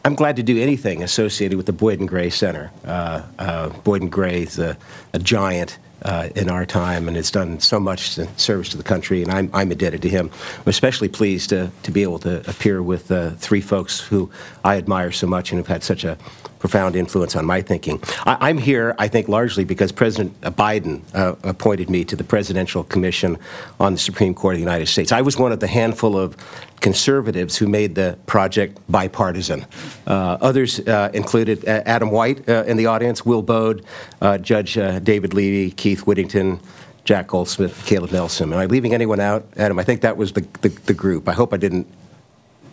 I'm 0.06 0.16
glad 0.16 0.38
to 0.38 0.44
do 0.44 0.58
anything 0.62 1.04
associated 1.04 1.58
with 1.58 1.66
the 1.66 1.74
Boyden 1.74 2.06
Gray 2.06 2.30
Center. 2.30 2.72
Uh, 2.86 3.24
uh, 3.40 3.70
Boyden 3.70 4.10
Gray 4.10 4.44
is 4.44 4.58
a, 4.58 4.78
a 5.14 5.20
giant 5.20 5.80
uh, 6.04 6.30
in 6.36 6.50
our 6.50 6.66
time 6.66 7.08
and 7.08 7.18
has 7.18 7.30
done 7.30 7.60
so 7.60 7.80
much 7.80 8.12
service 8.38 8.70
to 8.70 8.78
the 8.78 8.84
country, 8.84 9.22
and 9.22 9.32
I'm, 9.32 9.50
I'm 9.54 9.72
indebted 9.72 10.02
to 10.04 10.10
him. 10.10 10.32
I'm 10.60 10.70
especially 10.70 11.10
pleased 11.10 11.50
to, 11.50 11.72
to 11.84 11.92
be 11.92 12.04
able 12.04 12.20
to 12.20 12.48
appear 12.50 12.82
with 12.82 13.12
uh, 13.12 13.32
three 13.32 13.60
folks 13.60 14.00
who 14.00 14.30
I 14.64 14.78
admire 14.78 15.12
so 15.12 15.28
much 15.28 15.52
and 15.52 15.60
have 15.60 15.68
had 15.68 15.84
such 15.84 16.06
a 16.06 16.18
profound 16.60 16.96
influence 16.96 17.36
on 17.36 17.46
my 17.46 17.62
thinking. 17.62 18.02
I, 18.26 18.50
am 18.50 18.58
here, 18.58 18.96
I 18.98 19.08
think, 19.08 19.28
largely 19.28 19.64
because 19.64 19.92
President 19.92 20.40
Biden 20.42 21.02
uh, 21.14 21.36
appointed 21.44 21.90
me 21.90 22.04
to 22.06 22.16
the 22.16 22.24
Presidential 22.24 22.84
Commission 22.84 23.38
on 23.80 23.94
the 23.94 24.00
Supreme 24.00 24.34
Court 24.34 24.56
of 24.56 24.58
the 24.58 24.64
United 24.64 24.88
States. 24.88 25.12
I 25.12 25.22
was 25.22 25.38
one 25.38 25.52
of 25.52 25.60
the 25.60 25.68
handful 25.68 26.18
of 26.18 26.36
conservatives 26.80 27.58
who 27.58 27.68
made 27.68 27.96
the 27.96 28.18
project 28.26 28.80
bipartisan. 28.90 29.66
Uh, 30.06 30.38
others 30.42 30.80
uh, 30.82 31.10
included 31.14 31.68
uh, 31.68 31.84
Adam 31.86 32.12
White 32.12 32.48
uh, 32.48 32.64
in 32.66 32.78
the 32.78 32.86
audience, 32.86 33.26
Will 33.26 33.42
Baude, 33.42 33.84
uh, 34.22 34.38
Judge 34.38 34.76
David 35.04 35.34
Levi, 35.34 35.74
Keith 35.76 36.06
Whittington, 36.06 36.60
Jack 37.04 37.28
Goldsmith, 37.28 37.86
Caleb 37.86 38.12
Nelson. 38.12 38.52
Am 38.52 38.60
I 38.60 38.66
leaving 38.66 38.94
anyone 38.94 39.20
out? 39.20 39.46
Adam, 39.56 39.80
I 39.80 39.84
think 39.84 40.02
that 40.02 40.18
was 40.18 40.34
the, 40.34 40.42
the, 40.62 40.70
the 40.70 40.94
group. 40.94 41.28
I 41.28 41.34
hope 41.34 41.54
I 41.54 41.58
didn't 41.58 41.88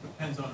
Depends 0.02 0.38
on 0.38 0.53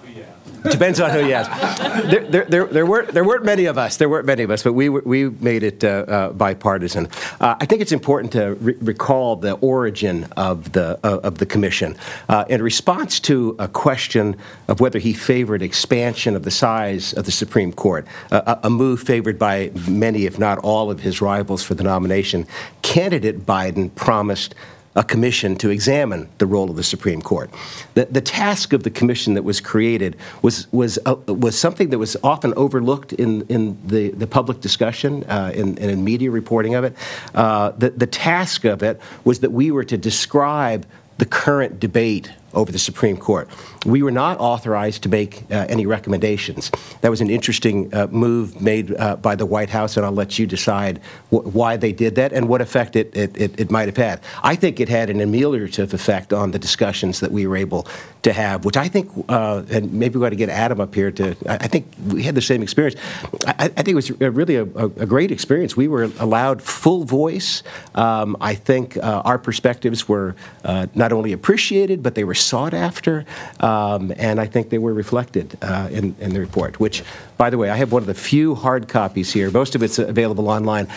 who 0.62 1.26
you 1.26 1.34
ask. 1.34 2.10
There, 2.10 2.26
there, 2.26 2.44
there, 2.44 2.64
there, 2.66 2.86
weren't, 2.86 3.12
there 3.12 3.24
weren't 3.24 3.44
many 3.44 3.64
of 3.66 3.78
us. 3.78 3.96
There 3.96 4.08
weren't 4.08 4.26
many 4.26 4.42
of 4.42 4.50
us, 4.50 4.62
but 4.62 4.72
we, 4.72 4.88
we 4.88 5.28
made 5.28 5.62
it 5.62 5.84
uh, 5.84 5.88
uh, 5.88 6.32
bipartisan. 6.32 7.08
Uh, 7.40 7.56
I 7.60 7.66
think 7.66 7.82
it's 7.82 7.92
important 7.92 8.32
to 8.32 8.54
re- 8.54 8.76
recall 8.80 9.36
the 9.36 9.52
origin 9.54 10.24
of 10.36 10.72
the, 10.72 10.98
uh, 11.04 11.20
of 11.22 11.38
the 11.38 11.46
commission. 11.46 11.96
Uh, 12.28 12.44
in 12.48 12.62
response 12.62 13.20
to 13.20 13.56
a 13.58 13.68
question 13.68 14.36
of 14.68 14.80
whether 14.80 14.98
he 14.98 15.12
favored 15.12 15.62
expansion 15.62 16.36
of 16.36 16.44
the 16.44 16.50
size 16.50 17.12
of 17.14 17.24
the 17.24 17.32
Supreme 17.32 17.72
Court, 17.72 18.06
a 18.30 18.70
move 18.70 19.00
favored 19.00 19.38
by 19.38 19.70
many, 19.88 20.26
if 20.26 20.38
not 20.38 20.58
all, 20.58 20.90
of 20.90 21.00
his 21.00 21.20
rivals 21.20 21.62
for 21.62 21.74
the 21.74 21.82
nomination, 21.82 22.46
candidate 22.82 23.46
Biden 23.46 23.94
promised 23.94 24.54
a 24.96 25.04
commission 25.04 25.54
to 25.56 25.70
examine 25.70 26.28
the 26.38 26.46
role 26.46 26.68
of 26.68 26.76
the 26.76 26.82
Supreme 26.82 27.22
Court. 27.22 27.50
The, 27.94 28.06
the 28.06 28.20
task 28.20 28.72
of 28.72 28.82
the 28.82 28.90
commission 28.90 29.34
that 29.34 29.44
was 29.44 29.60
created 29.60 30.16
was, 30.42 30.70
was, 30.72 30.98
uh, 31.06 31.14
was 31.28 31.56
something 31.56 31.90
that 31.90 31.98
was 31.98 32.16
often 32.24 32.52
overlooked 32.54 33.12
in, 33.12 33.42
in 33.48 33.78
the, 33.86 34.10
the 34.10 34.26
public 34.26 34.60
discussion 34.60 35.22
uh, 35.24 35.52
and 35.54 35.78
in, 35.78 35.90
in, 35.90 36.04
media 36.04 36.30
reporting 36.30 36.74
of 36.74 36.82
it. 36.82 36.96
Uh, 37.34 37.70
the, 37.70 37.90
the 37.90 38.06
task 38.06 38.64
of 38.64 38.82
it 38.82 39.00
was 39.24 39.40
that 39.40 39.52
we 39.52 39.70
were 39.70 39.84
to 39.84 39.96
describe 39.96 40.84
the 41.18 41.26
current 41.26 41.78
debate 41.78 42.32
over 42.54 42.72
the 42.72 42.78
Supreme 42.78 43.16
Court. 43.16 43.48
We 43.86 44.02
were 44.02 44.10
not 44.10 44.38
authorized 44.38 45.02
to 45.04 45.08
make 45.08 45.42
uh, 45.50 45.66
any 45.68 45.86
recommendations. 45.86 46.70
That 47.00 47.10
was 47.10 47.20
an 47.20 47.30
interesting 47.30 47.92
uh, 47.94 48.08
move 48.08 48.60
made 48.60 48.94
uh, 48.98 49.16
by 49.16 49.34
the 49.34 49.46
White 49.46 49.70
House, 49.70 49.96
and 49.96 50.04
I'll 50.04 50.12
let 50.12 50.38
you 50.38 50.46
decide 50.46 50.98
wh- 51.30 51.54
why 51.54 51.76
they 51.76 51.92
did 51.92 52.14
that 52.16 52.32
and 52.32 52.48
what 52.48 52.60
effect 52.60 52.96
it, 52.96 53.16
it, 53.16 53.36
it, 53.40 53.60
it, 53.60 53.70
might 53.70 53.88
have 53.88 53.96
had. 53.96 54.20
I 54.42 54.56
think 54.56 54.80
it 54.80 54.88
had 54.88 55.10
an 55.10 55.18
ameliorative 55.18 55.92
effect 55.94 56.32
on 56.32 56.50
the 56.50 56.58
discussions 56.58 57.20
that 57.20 57.32
we 57.32 57.46
were 57.46 57.56
able 57.56 57.86
to 58.22 58.32
have, 58.32 58.64
which 58.64 58.76
I 58.76 58.88
think, 58.88 59.10
uh, 59.28 59.62
and 59.70 59.92
maybe 59.92 60.18
we 60.18 60.26
ought 60.26 60.30
to 60.30 60.36
get 60.36 60.50
Adam 60.50 60.80
up 60.80 60.94
here 60.94 61.10
to, 61.12 61.36
I, 61.48 61.54
I 61.54 61.68
think 61.68 61.86
we 62.08 62.22
had 62.22 62.34
the 62.34 62.42
same 62.42 62.62
experience. 62.62 63.00
I, 63.46 63.64
I 63.64 63.68
think 63.68 63.88
it 63.88 63.94
was 63.94 64.10
really 64.20 64.56
a, 64.56 64.64
a, 64.64 65.06
great 65.06 65.30
experience. 65.30 65.76
We 65.76 65.88
were 65.88 66.10
allowed 66.18 66.60
full 66.60 67.04
voice. 67.04 67.62
Um, 67.94 68.36
I 68.40 68.54
think 68.54 68.96
uh, 68.98 69.22
our 69.24 69.38
perspectives 69.38 70.08
were 70.08 70.36
uh, 70.64 70.86
not 70.94 71.12
only 71.12 71.32
appreciated, 71.32 72.02
but 72.02 72.14
they 72.14 72.24
were 72.24 72.34
sought 72.40 72.74
after, 72.74 73.24
um, 73.60 74.12
and 74.16 74.40
I 74.40 74.46
think 74.46 74.70
they 74.70 74.78
were 74.78 74.94
reflected 74.94 75.56
uh, 75.62 75.88
in, 75.90 76.14
in 76.20 76.32
the 76.32 76.40
report, 76.40 76.80
which, 76.80 77.02
by 77.36 77.50
the 77.50 77.58
way, 77.58 77.70
I 77.70 77.76
have 77.76 77.92
one 77.92 78.02
of 78.02 78.06
the 78.06 78.14
few 78.14 78.54
hard 78.54 78.88
copies 78.88 79.32
here. 79.32 79.50
Most 79.50 79.74
of 79.74 79.82
it's 79.82 79.98
available 79.98 80.48
online. 80.48 80.88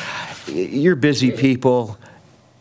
You're 0.48 0.96
busy 0.96 1.32
people 1.32 1.98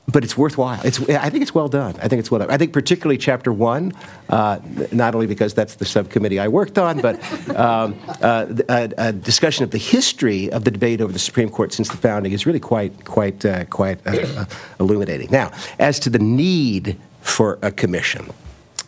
but 0.09 0.25
it's 0.25 0.37
worthwhile. 0.37 0.81
It's, 0.85 1.01
I 1.09 1.31
think 1.31 1.43
it's 1.43 1.55
well 1.55 1.69
done. 1.69 1.95
I 2.03 2.09
think 2.09 2.21
it's 2.21 2.31
well 2.31 2.41
done. 2.41 2.51
I 2.51 2.59
think 2.59 2.73
particularly 2.73 3.19
chapter 3.19 3.53
one, 3.53 3.93
uh, 4.29 4.59
not 4.91 5.15
only 5.15 5.27
because 5.27 5.55
that's 5.55 5.77
the 5.77 5.85
subcommittee 5.85 6.41
I 6.41 6.49
worked 6.49 6.77
on, 6.77 7.01
but 7.01 7.23
um, 7.57 7.99
uh, 8.21 8.47
a, 8.69 8.91
a, 8.99 9.13
discussion 9.13 9.65
of 9.65 9.71
the 9.71 9.79
history 9.79 10.51
of 10.51 10.65
the 10.65 10.71
debate 10.71 11.01
over 11.01 11.13
the 11.13 11.19
Supreme 11.19 11.49
Court 11.49 11.73
since 11.73 11.89
the 11.89 11.97
founding 11.97 12.33
is 12.33 12.47
really 12.47 12.61
quite, 12.61 13.05
quite, 13.05 13.45
uh, 13.45 13.65
quite 13.67 14.05
uh, 14.07 14.11
uh, 14.11 14.45
illuminating. 14.81 15.31
Now, 15.31 15.53
as 15.79 16.01
to 16.01 16.11
the 16.11 16.19
need 16.19 16.99
for 17.21 17.59
a 17.63 17.71
commission. 17.71 18.29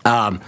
Um, 0.04 0.40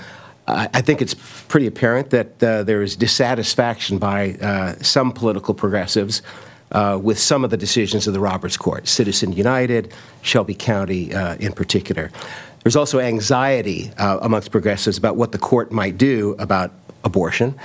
I 0.48 0.80
think 0.80 1.02
it's 1.02 1.14
pretty 1.48 1.66
apparent 1.66 2.10
that 2.10 2.42
uh, 2.42 2.62
there 2.62 2.80
is 2.80 2.94
dissatisfaction 2.94 3.98
by 3.98 4.34
uh, 4.34 4.74
some 4.74 5.10
political 5.10 5.54
progressives 5.54 6.22
uh, 6.70 6.98
with 7.02 7.18
some 7.18 7.42
of 7.42 7.50
the 7.50 7.56
decisions 7.56 8.06
of 8.06 8.14
the 8.14 8.20
Roberts 8.20 8.56
Court, 8.56 8.86
Citizen 8.86 9.32
United, 9.32 9.92
Shelby 10.22 10.54
County 10.54 11.12
uh, 11.12 11.34
in 11.36 11.52
particular. 11.52 12.12
There's 12.62 12.76
also 12.76 13.00
anxiety 13.00 13.90
uh, 13.98 14.18
amongst 14.22 14.50
progressives 14.52 14.98
about 14.98 15.16
what 15.16 15.32
the 15.32 15.38
court 15.38 15.72
might 15.72 15.98
do 15.98 16.36
about 16.38 16.72
abortion. 17.04 17.58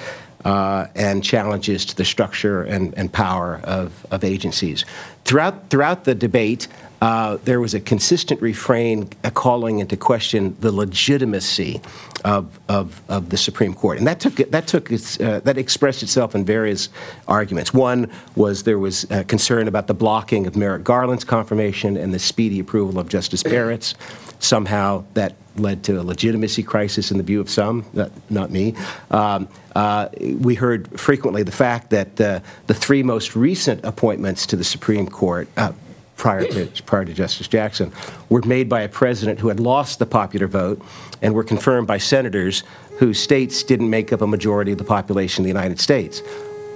Uh, 0.44 0.88
and 0.96 1.24
challenges 1.24 1.86
to 1.86 1.96
the 1.96 2.04
structure 2.04 2.64
and, 2.64 2.96
and 2.98 3.14
power 3.14 3.62
of, 3.64 4.08
of 4.10 4.24
agencies. 4.24 4.86
Throughout, 5.24 5.70
throughout 5.70 6.04
the 6.06 6.16
debate, 6.16 6.68
uh, 7.02 7.38
there 7.44 7.60
was 7.60 7.74
a 7.74 7.80
consistent 7.80 8.42
refrain 8.42 9.08
calling 9.34 9.80
into 9.80 9.98
question 9.98 10.56
the 10.60 10.72
legitimacy 10.72 11.82
of, 12.24 12.60
of, 12.70 13.02
of 13.10 13.30
the 13.30 13.38
Supreme 13.38 13.74
Court, 13.74 13.98
and 13.98 14.06
that 14.06 14.20
took 14.20 14.36
that 14.36 14.68
took 14.68 14.92
its, 14.92 15.20
uh, 15.20 15.40
that 15.44 15.58
expressed 15.58 16.04
itself 16.04 16.36
in 16.36 16.46
various 16.46 16.90
arguments. 17.28 17.74
One 17.74 18.10
was 18.36 18.64
there 18.64 18.78
was 18.78 19.06
concern 19.28 19.68
about 19.68 19.88
the 19.88 19.96
blocking 19.96 20.46
of 20.46 20.56
Merrick 20.56 20.84
Garland's 20.84 21.24
confirmation 21.24 21.98
and 21.98 22.14
the 22.14 22.20
speedy 22.20 22.60
approval 22.60 23.00
of 23.00 23.10
Justice 23.10 23.44
Barrett's. 23.44 23.96
Somehow 24.40 25.04
that 25.14 25.36
led 25.56 25.84
to 25.84 26.00
a 26.00 26.04
legitimacy 26.04 26.64
crisis 26.64 27.12
in 27.12 27.18
the 27.18 27.24
view 27.24 27.40
of 27.40 27.50
some, 27.50 27.86
not, 27.94 28.12
not 28.30 28.52
me. 28.52 28.74
Um, 29.12 29.48
uh, 29.76 30.10
we 30.40 30.56
heard 30.56 31.00
frequently 31.00 31.44
the 31.44 31.52
fact 31.52 31.90
that 31.92 32.20
uh, 32.20 32.40
the 32.68 32.74
three 32.74 33.04
most 33.04 33.36
recent 33.36 33.84
appointments 33.84 34.46
to 34.48 34.56
the 34.56 34.64
Supreme 34.64 35.08
Court, 35.08 35.48
uh, 35.58 35.74
prior 36.22 36.46
to, 36.46 36.84
prior 36.84 37.04
to 37.04 37.14
Justice 37.14 37.48
Jackson 37.48 37.92
were 38.30 38.44
made 38.44 38.70
by 38.70 38.82
a 38.82 38.88
president 38.88 39.40
who 39.40 39.48
had 39.48 39.60
lost 39.60 39.98
the 39.98 40.06
popular 40.06 40.46
vote 40.46 40.80
and 41.24 41.34
were 41.34 41.44
confirmed 41.44 41.88
by 41.88 41.98
senators 41.98 42.62
whose 43.00 43.20
states 43.20 43.64
didn't 43.64 43.90
make 43.90 44.14
up 44.14 44.22
a 44.22 44.28
majority 44.28 44.72
of 44.72 44.78
the 44.78 44.84
population 44.84 45.42
of 45.42 45.46
the 45.46 45.50
United 45.50 45.80
States. 45.80 46.22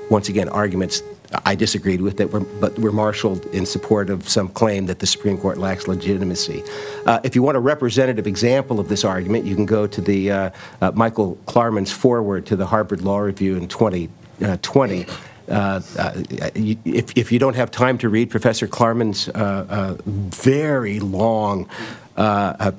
Once 0.09 0.29
again, 0.29 0.49
arguments 0.49 1.03
I 1.45 1.53
disagreed 1.53 2.01
with 2.01 2.17
that 2.17 2.31
were, 2.31 2.39
but 2.39 2.79
were 2.79 2.91
marshaled 2.91 3.45
in 3.47 3.67
support 3.67 4.09
of 4.09 4.27
some 4.27 4.49
claim 4.49 4.87
that 4.87 4.97
the 4.97 5.05
Supreme 5.05 5.37
Court 5.37 5.59
lacks 5.59 5.87
legitimacy. 5.87 6.63
Uh, 7.05 7.19
if 7.23 7.35
you 7.35 7.43
want 7.43 7.55
a 7.55 7.59
representative 7.59 8.25
example 8.25 8.79
of 8.79 8.89
this 8.89 9.05
argument, 9.05 9.45
you 9.45 9.53
can 9.53 9.67
go 9.67 9.85
to 9.85 10.01
the 10.01 10.31
uh, 10.31 10.49
uh, 10.81 10.91
Michael 10.95 11.37
Klarman's 11.45 11.91
foreword 11.91 12.47
to 12.47 12.55
the 12.55 12.65
Harvard 12.65 13.01
Law 13.01 13.19
Review 13.19 13.57
in 13.57 13.67
2020. 13.67 15.05
Uh, 15.47 15.81
uh, 15.97 16.11
if, 16.55 17.15
if 17.17 17.31
you 17.31 17.39
don't 17.39 17.55
have 17.55 17.71
time 17.71 17.97
to 17.99 18.09
read 18.09 18.29
Professor 18.29 18.67
Klarman's 18.67 19.29
uh, 19.29 19.97
very 20.05 20.99
long 20.99 21.69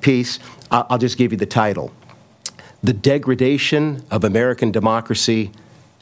piece, 0.01 0.39
I'll 0.71 0.97
just 0.97 1.17
give 1.17 1.31
you 1.31 1.37
the 1.37 1.45
title 1.45 1.91
The 2.83 2.93
Degradation 2.93 4.03
of 4.11 4.23
American 4.23 4.71
Democracy 4.71 5.51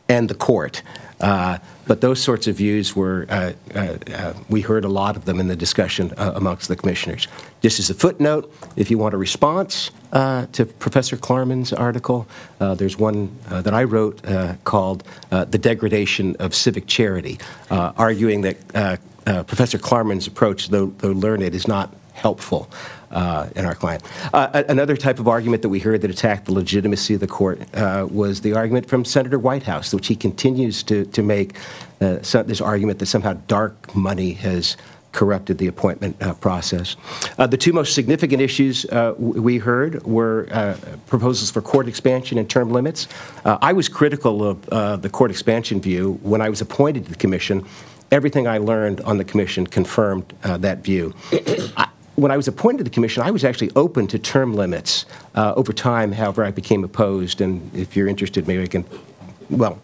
and 0.10 0.30
the 0.30 0.36
Court. 0.36 0.82
Uh, 1.22 1.58
but 1.88 2.02
those 2.02 2.22
sorts 2.22 2.48
of 2.48 2.56
views 2.56 2.96
were, 2.96 3.26
uh, 3.30 3.54
uh, 3.74 4.34
we 4.50 4.62
heard 4.62 4.86
a 4.86 4.90
lot 4.90 5.16
of 5.16 5.26
them 5.26 5.40
in 5.40 5.48
the 5.48 5.56
discussion 5.56 6.14
amongst 6.18 6.68
the 6.68 6.76
commissioners. 6.76 7.28
Just 7.62 7.80
as 7.80 7.90
a 7.90 7.94
footnote, 7.94 8.54
if 8.76 8.92
you 8.92 8.98
want 8.98 9.14
a 9.14 9.18
response 9.18 9.92
to 10.16 10.66
Professor 10.80 11.18
Klarman's 11.18 11.74
article, 11.74 12.28
there's 12.60 12.98
one 12.98 13.38
that 13.50 13.74
I 13.74 13.84
wrote 13.84 14.22
called 14.64 15.04
The 15.30 15.58
Degradation 15.58 16.36
of 16.38 16.56
Civic 16.56 16.88
Charity, 16.88 17.40
arguing 17.70 18.42
that 18.42 19.00
Professor 19.26 19.78
Klarman's 19.78 20.28
approach, 20.28 20.70
though, 20.70 20.88
though 20.98 21.12
learned, 21.12 21.44
is 21.44 21.68
not 21.68 21.94
helpful 22.14 22.70
uh, 23.12 23.50
in 23.56 23.66
our 23.66 23.76
client. 23.76 24.04
Uh, 24.34 24.64
another 24.68 24.98
type 24.98 25.20
of 25.20 25.28
argument 25.28 25.62
that 25.62 25.70
we 25.70 25.80
heard 25.80 26.02
that 26.02 26.12
attacked 26.12 26.46
the 26.46 26.54
legitimacy 26.54 27.14
of 27.14 27.20
the 27.20 27.28
court 27.28 27.62
uh, 27.76 28.08
was 28.10 28.42
the 28.42 28.54
argument 28.54 28.88
from 28.88 29.06
Senator 29.06 29.40
Whitehouse, 29.40 29.94
which 29.94 30.08
he 30.08 30.16
continues 30.16 30.84
to, 30.84 31.06
to 31.06 31.22
make 31.22 31.56
uh, 32.02 32.22
so, 32.22 32.44
this 32.44 32.62
argument 32.62 33.00
that 33.00 33.06
somehow 33.06 33.34
dark 33.48 33.96
money 33.96 34.34
has 34.34 34.76
corrupted 35.16 35.58
the 35.58 35.68
appointment 35.68 36.22
uh, 36.22 36.34
process. 36.34 36.98
Uh, 37.38 37.48
the 37.48 37.58
two 37.58 37.74
most 37.74 37.96
significant 37.96 38.42
issues 38.42 38.86
uh, 38.86 39.14
we 39.18 39.58
heard 39.58 40.04
were 40.04 40.48
uh, 40.52 40.76
proposals 41.08 41.50
for 41.50 41.62
court 41.62 41.88
expansion 41.88 42.38
and 42.38 42.50
term 42.50 42.70
limits. 42.70 43.08
I 43.46 43.74
was 43.74 43.88
critical 43.88 44.44
of 44.44 45.02
the 45.02 45.10
court 45.10 45.32
expansion 45.32 45.82
view 45.82 46.20
when 46.22 46.42
I 46.42 46.50
was 46.50 46.62
appointed 46.62 47.06
to 47.06 47.12
the 47.12 47.18
commission. 47.18 47.66
Everything 48.12 48.48
I 48.48 48.60
learned 48.60 49.02
on 49.02 49.18
the 49.18 49.24
commission 49.24 49.66
confirmed 49.66 50.26
that 50.44 50.80
view. 50.84 51.14
When 52.16 52.32
I 52.32 52.38
was 52.38 52.48
appointed 52.48 52.78
to 52.78 52.84
the 52.86 52.90
commission, 52.90 53.24
I 53.24 53.32
was 53.32 53.44
actually 53.44 53.72
open 53.76 54.08
to 54.08 54.20
term 54.20 54.54
limits. 54.54 55.06
Uh, 55.34 55.54
over 55.56 55.74
time, 55.74 56.14
however, 56.14 56.46
I 56.46 56.52
became 56.52 56.84
opposed, 56.84 57.42
and 57.42 57.70
if 57.76 57.96
you're 57.96 58.08
interested, 58.08 58.48
maybe 58.48 58.64
I 58.64 58.68
can 58.68 58.86
well, 59.50 59.80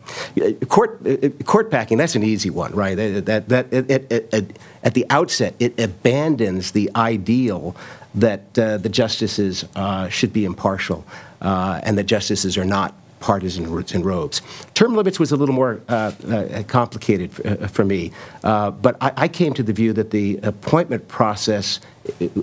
court 0.67 0.99
court 1.45 1.71
packing. 1.71 1.97
That's 1.97 2.15
an 2.15 2.23
easy 2.23 2.49
one, 2.49 2.73
right? 2.73 2.95
That 2.95 3.25
that, 3.25 3.49
that 3.49 3.73
it, 3.73 3.89
it, 4.11 4.29
it, 4.33 4.59
at 4.83 4.93
the 4.93 5.05
outset 5.09 5.55
it 5.59 5.79
abandons 5.79 6.71
the 6.71 6.89
ideal 6.95 7.75
that 8.15 8.57
uh, 8.59 8.77
the 8.77 8.89
justices 8.89 9.65
uh, 9.75 10.09
should 10.09 10.33
be 10.33 10.45
impartial 10.45 11.05
uh, 11.41 11.79
and 11.83 11.97
that 11.97 12.03
justices 12.03 12.57
are 12.57 12.65
not 12.65 12.93
partisan 13.19 13.65
in 13.65 14.03
robes. 14.03 14.41
Term 14.73 14.95
limits 14.95 15.19
was 15.19 15.31
a 15.31 15.35
little 15.35 15.53
more 15.53 15.79
uh, 15.87 16.11
uh, 16.27 16.63
complicated 16.63 17.31
for, 17.31 17.47
uh, 17.47 17.67
for 17.67 17.85
me, 17.85 18.11
but 18.41 18.97
I, 18.99 19.13
I, 19.15 19.27
came 19.27 19.53
to 19.53 19.63
the 19.63 19.73
view 19.73 19.93
that 19.93 20.09
the 20.09 20.39
appointment 20.41 21.07
process 21.07 21.79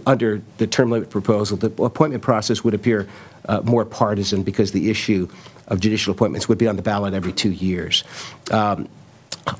under 0.07 0.41
the 0.59 0.69
term 0.69 0.93
limit 0.93 1.11
proposal, 1.11 1.57
the 1.57 1.83
appointment 1.83 2.23
process 2.23 2.63
would 2.63 2.75
appear 2.75 3.09
more 3.65 3.85
partisan 3.85 4.45
because 4.45 4.71
the 4.71 4.89
issue 4.89 5.29
of 5.69 5.81
judicial 5.81 6.13
appointments 6.13 6.49
would 6.49 6.59
be 6.59 6.67
on 6.67 6.77
the 6.77 6.83
ballot 6.83 7.15
every 7.15 7.33
two 7.33 7.53
years. 7.53 8.05
Um, 8.51 8.89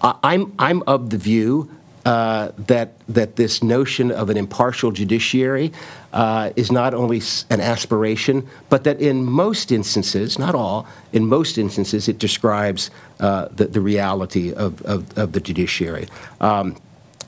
I'm, 0.03 0.53
I'm 0.59 0.83
of 0.87 1.11
the 1.11 1.19
view 1.19 1.71
uh, 2.05 2.53
that 2.57 2.93
that 3.09 3.37
this 3.37 3.63
notion 3.63 4.11
of 4.11 4.31
an 4.31 4.37
impartial 4.37 4.91
judiciary 4.93 5.73
uh, 6.13 6.51
is 6.57 6.73
not 6.73 6.95
only 6.95 7.21
an 7.51 7.61
aspiration, 7.61 8.47
but 8.71 8.85
that 8.85 9.01
in 9.01 9.25
most 9.25 9.71
instances, 9.71 10.39
not 10.39 10.55
all, 10.55 10.87
in 11.13 11.27
most 11.27 11.59
instances, 11.59 12.09
it 12.09 12.19
describes 12.19 12.91
uh, 13.21 13.49
the, 13.51 13.67
the 13.67 13.81
reality 13.81 14.55
of, 14.55 14.81
of, 14.83 15.19
of 15.19 15.33
the 15.33 15.41
judiciary. 15.41 16.09
Um, 16.41 16.77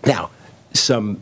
now, 0.07 0.31
some 0.73 1.21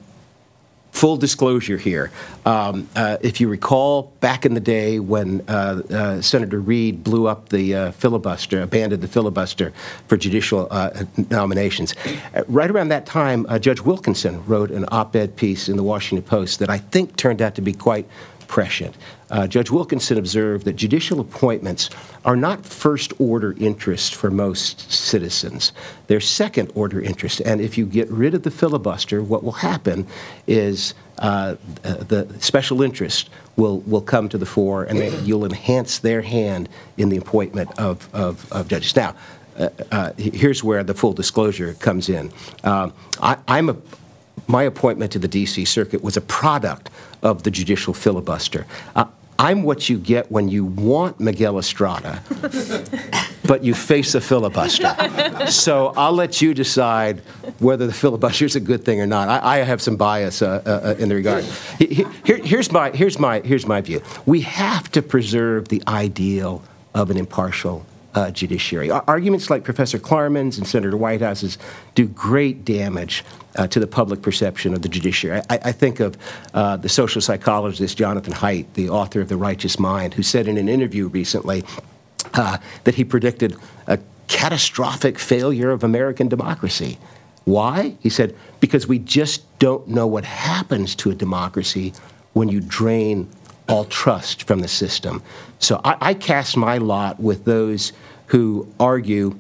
full 0.99 1.17
disclosure 1.17 1.79
here. 1.79 2.11
Um, 2.45 2.89
uh, 2.97 3.19
if 3.21 3.41
you 3.41 3.47
recall, 3.49 4.13
back 4.19 4.45
in 4.45 4.55
the 4.55 4.61
day 4.61 4.99
when 4.99 5.45
uh, 5.47 5.83
uh, 5.91 6.21
Senator 6.21 6.59
Reid 6.59 7.05
blew 7.05 7.29
up 7.29 7.51
the 7.51 7.73
uh, 7.73 7.91
filibuster, 7.93 8.63
abandoned 8.63 9.01
the 9.01 9.07
filibuster 9.07 9.73
for 10.09 10.17
judicial 10.17 10.67
uh, 10.73 11.05
nominations, 11.31 11.95
uh, 12.35 12.43
right 12.49 12.69
around 12.69 12.89
that 12.89 13.07
time, 13.07 13.47
Judge 13.61 13.81
Wilkinson 13.81 14.45
wrote 14.47 14.73
an 14.73 14.87
op 14.89 15.15
ed 15.15 15.37
piece 15.37 15.69
in 15.69 15.77
the 15.77 15.85
Washington 15.85 16.25
Post 16.29 16.59
that 16.59 16.69
I 16.69 16.79
think 16.79 17.15
turned 17.15 17.41
out 17.41 17.55
to 17.55 17.63
be 17.63 17.73
quite 17.73 18.07
prescient. 18.49 18.97
Uh, 19.31 19.47
Judge 19.47 19.71
Wilkinson 19.71 20.19
observed 20.19 20.65
that 20.65 20.73
judicial 20.73 21.21
appointments 21.21 21.91
are 22.25 22.35
not 22.35 22.65
first 22.67 23.13
order 23.21 23.55
interest 23.59 24.15
for 24.15 24.31
most 24.31 24.91
citizens. 24.91 25.73
They're 26.07 26.21
second 26.21 26.73
order 26.75 27.01
interest. 27.01 27.41
And 27.41 27.61
if 27.61 27.79
you 27.79 27.87
get 27.87 28.11
rid 28.11 28.35
of 28.35 28.43
the 28.43 28.51
filibuster, 28.51 29.23
what 29.23 29.45
will 29.45 29.53
happen 29.53 30.07
is 30.47 30.95
uh, 31.19 31.57
the 31.83 32.27
special 32.41 32.83
interest 32.83 33.29
will, 33.57 33.81
will 33.81 34.01
come 34.01 34.29
to 34.31 34.39
the 34.39 34.47
fore 34.47 34.85
and 34.85 34.99
you'll 35.27 35.45
enhance 35.45 35.99
their 35.99 36.23
hand 36.23 36.69
in 36.97 37.11
the 37.11 37.19
appointment 37.19 37.71
of, 37.79 38.09
of, 38.15 38.51
of 38.51 38.69
judges. 38.69 38.97
Now, 38.97 39.15
uh, 39.59 39.69
uh, 39.91 40.13
here's 40.17 40.63
where 40.63 40.85
the 40.85 40.95
full 40.95 41.13
disclosure 41.13 41.75
comes 41.75 42.09
in. 42.09 42.33
Um, 42.65 42.93
I, 43.21 43.37
am 43.49 43.69
a 43.69 43.77
my 44.49 44.63
appointment 44.65 45.13
to 45.13 45.19
the 45.19 45.29
D.C. 45.29 45.65
Circuit 45.65 46.03
was 46.03 46.17
a 46.17 46.23
product 46.23 46.91
of 47.23 47.43
the 47.43 47.51
judicial 47.51 47.95
filibuster. 47.95 48.67
Uh, 48.97 49.05
I'm 49.41 49.63
what 49.63 49.89
you 49.89 49.99
get 49.99 50.33
when 50.33 50.49
you 50.49 50.65
want 50.65 51.21
Miguel 51.21 51.59
Estrada, 51.59 52.21
but 53.45 53.63
you 53.63 53.73
face 53.73 54.17
a 54.17 54.21
filibuster. 54.21 54.93
So 55.49 55.93
I'll 55.97 56.13
let 56.13 56.43
you 56.43 56.55
decide 56.55 57.21
whether 57.61 57.87
the 57.87 57.93
filibuster 57.93 58.47
is 58.47 58.57
a 58.57 58.61
good 58.61 58.85
thing 58.85 59.01
or 59.01 59.07
not. 59.07 59.29
I, 59.29 59.59
I 59.61 59.65
have 59.65 59.81
some 59.81 59.97
bias 59.97 60.43
uh, 60.43 60.61
uh, 60.67 60.89
uh 60.89 60.95
in 60.99 61.09
the 61.09 61.15
regard. 61.15 61.45
Here, 61.79 62.09
here's, 62.25 62.73
my, 62.73 62.91
here's, 62.91 63.21
my, 63.21 63.39
here's 63.41 63.65
my 63.65 63.81
view. 63.81 64.03
We 64.27 64.41
have 64.41 64.91
to 64.93 65.03
preserve 65.03 65.69
the 65.69 65.85
ideal 65.87 66.65
of 66.93 67.09
an 67.11 67.17
impartial 67.17 67.87
uh, 68.15 68.33
judiciary. 68.33 68.91
Arguments 68.91 69.51
like 69.51 69.63
Professor 69.63 70.01
Klarman's 70.01 70.59
and 70.59 70.67
Senator 70.67 70.97
Whitehouse's 70.97 71.59
do 71.95 72.09
great 72.09 72.65
damage 72.65 73.25
uh, 73.57 73.67
to 73.69 73.81
the 73.81 73.87
public 73.87 74.23
perception 74.23 74.75
of 74.75 74.83
the 74.83 74.89
judiciary. 74.89 75.41
I, 75.51 75.59
I 75.65 75.73
think 75.73 76.01
of 76.01 76.17
uh, 76.55 76.77
the 76.77 76.89
social 76.89 77.21
psychologist 77.21 77.97
Jonathan 77.97 78.33
Haidt, 78.33 78.67
the 78.75 78.89
author 78.89 79.21
of 79.21 79.29
The 79.29 79.37
Righteous 79.37 79.79
Mind, 79.79 80.15
who 80.15 80.23
said 80.23 80.49
in 80.49 80.59
an 80.59 80.69
interview 80.69 81.09
recently 81.09 81.65
uh, 82.35 82.59
that 82.85 82.95
he 82.95 83.05
predicted 83.05 83.57
a 83.87 83.99
catastrophic 84.29 85.19
failure 85.19 85.71
of 85.71 85.83
American 85.83 86.29
democracy. 86.29 86.99
Why? 87.45 87.97
He 88.01 88.11
said, 88.11 88.37
because 88.61 88.87
we 88.87 88.99
just 88.99 89.59
don't 89.59 89.89
know 89.89 90.07
what 90.07 90.25
happens 90.25 90.95
to 90.97 91.11
a 91.11 91.15
democracy 91.15 91.95
when 92.35 92.49
you 92.49 92.61
drain 92.61 93.29
all 93.69 93.85
trust 93.87 94.43
from 94.45 94.61
the 94.61 94.69
system. 94.69 95.23
So 95.59 95.81
I, 95.85 95.97
I 96.01 96.15
cast 96.15 96.57
my 96.57 96.79
lot 96.79 97.21
with 97.21 97.45
those 97.45 97.93
who 98.27 98.69
argue 98.79 99.39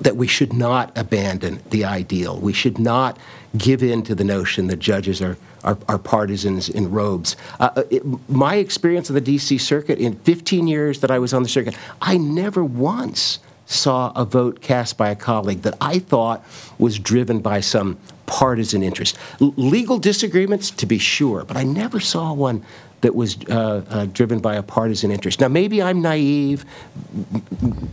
that 0.00 0.16
we 0.16 0.26
should 0.26 0.52
not 0.52 0.96
abandon 0.96 1.60
the 1.70 1.84
ideal. 1.84 2.38
We 2.38 2.52
should 2.52 2.78
not 2.78 3.18
give 3.58 3.82
in 3.82 4.02
to 4.04 4.14
the 4.14 4.24
notion 4.24 4.66
that 4.68 4.78
judges 4.78 5.22
are, 5.22 5.36
are, 5.64 5.78
are 5.88 5.98
partisans 5.98 6.68
in 6.68 6.90
robes. 6.90 7.36
Uh, 7.60 7.70
uh 7.76 7.82
it, 7.90 8.02
my 8.28 8.56
experience 8.56 9.08
of 9.10 9.14
the 9.14 9.20
D.C. 9.20 9.58
Circuit 9.58 9.98
in 9.98 10.16
15 10.20 10.66
years 10.66 11.00
that 11.00 11.10
I 11.10 11.18
was 11.18 11.32
on 11.32 11.42
the 11.42 11.48
circuit, 11.48 11.76
I 12.00 12.16
never 12.16 12.64
once 12.64 13.38
saw 13.66 14.12
a 14.14 14.24
vote 14.24 14.60
cast 14.60 14.96
by 14.96 15.10
a 15.10 15.16
colleague 15.16 15.62
that 15.62 15.76
I 15.80 15.98
thought 15.98 16.44
was 16.78 16.98
driven 16.98 17.40
by 17.40 17.60
some 17.60 17.98
partisan 18.26 18.82
interest. 18.82 19.18
L- 19.40 19.54
legal 19.56 19.98
disagreements, 19.98 20.70
to 20.70 20.86
be 20.86 20.98
sure, 20.98 21.44
but 21.44 21.56
I 21.56 21.64
never 21.64 22.00
saw 22.00 22.32
one 22.32 22.64
that 23.06 23.14
was 23.14 23.38
uh, 23.48 23.84
uh, 23.88 24.06
driven 24.06 24.40
by 24.40 24.56
a 24.56 24.64
partisan 24.64 25.12
interest. 25.12 25.40
Now, 25.40 25.46
maybe 25.46 25.80
I'm 25.80 26.02
naive, 26.02 26.64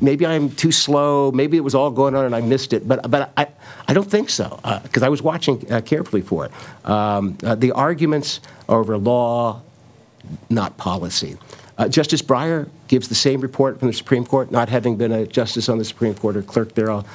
maybe 0.01 0.25
I'm 0.25 0.49
too 0.49 0.71
slow, 0.71 1.31
maybe 1.31 1.55
it 1.55 1.59
was 1.59 1.75
all 1.75 1.91
going 1.91 2.15
on 2.15 2.25
and 2.25 2.35
I 2.35 2.41
missed 2.41 2.73
it, 2.73 2.87
but, 2.87 3.11
but 3.11 3.31
I, 3.37 3.47
I 3.87 3.93
don't 3.93 4.09
think 4.09 4.31
so, 4.31 4.59
because 4.81 5.03
uh, 5.03 5.05
I 5.05 5.09
was 5.09 5.21
watching 5.21 5.71
uh, 5.71 5.81
carefully 5.81 6.23
for 6.23 6.47
it. 6.47 6.51
Um, 6.89 7.37
uh, 7.43 7.53
the 7.53 7.71
arguments 7.73 8.41
over 8.67 8.97
law, 8.97 9.61
not 10.49 10.77
policy. 10.77 11.37
Uh, 11.77 11.87
justice 11.87 12.23
Breyer 12.23 12.69
gives 12.87 13.07
the 13.07 13.15
same 13.15 13.39
report 13.41 13.77
from 13.77 13.89
the 13.89 13.93
Supreme 13.93 14.25
Court. 14.25 14.51
Not 14.51 14.69
having 14.69 14.95
been 14.95 15.11
a 15.11 15.27
justice 15.27 15.69
on 15.69 15.77
the 15.77 15.85
Supreme 15.85 16.15
Court 16.15 16.37
or 16.37 16.41
clerk 16.41 16.73
there, 16.73 16.89
I'll, 16.89 17.05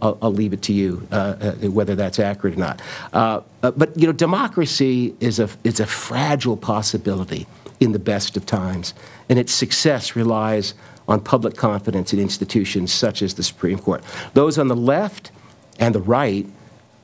I'll, 0.00 0.18
I'll 0.22 0.32
leave 0.32 0.52
it 0.52 0.62
to 0.62 0.72
you 0.72 1.06
uh, 1.12 1.14
uh, 1.14 1.52
whether 1.70 1.94
that's 1.94 2.18
accurate 2.18 2.54
or 2.54 2.58
not. 2.58 2.82
Uh, 3.12 3.40
but 3.60 3.96
you 3.98 4.06
know, 4.06 4.12
democracy 4.12 5.14
is 5.20 5.38
a 5.38 5.48
is 5.64 5.80
a 5.80 5.86
fragile 5.86 6.56
possibility 6.56 7.46
in 7.80 7.92
the 7.92 7.98
best 7.98 8.36
of 8.36 8.46
times, 8.46 8.94
and 9.28 9.38
its 9.38 9.52
success 9.52 10.16
relies 10.16 10.74
on 11.08 11.20
public 11.20 11.56
confidence 11.56 12.12
in 12.12 12.18
institutions 12.18 12.92
such 12.92 13.22
as 13.22 13.34
the 13.34 13.42
Supreme 13.42 13.78
Court. 13.78 14.02
Those 14.34 14.58
on 14.58 14.68
the 14.68 14.76
left 14.76 15.30
and 15.78 15.94
the 15.94 16.00
right 16.00 16.46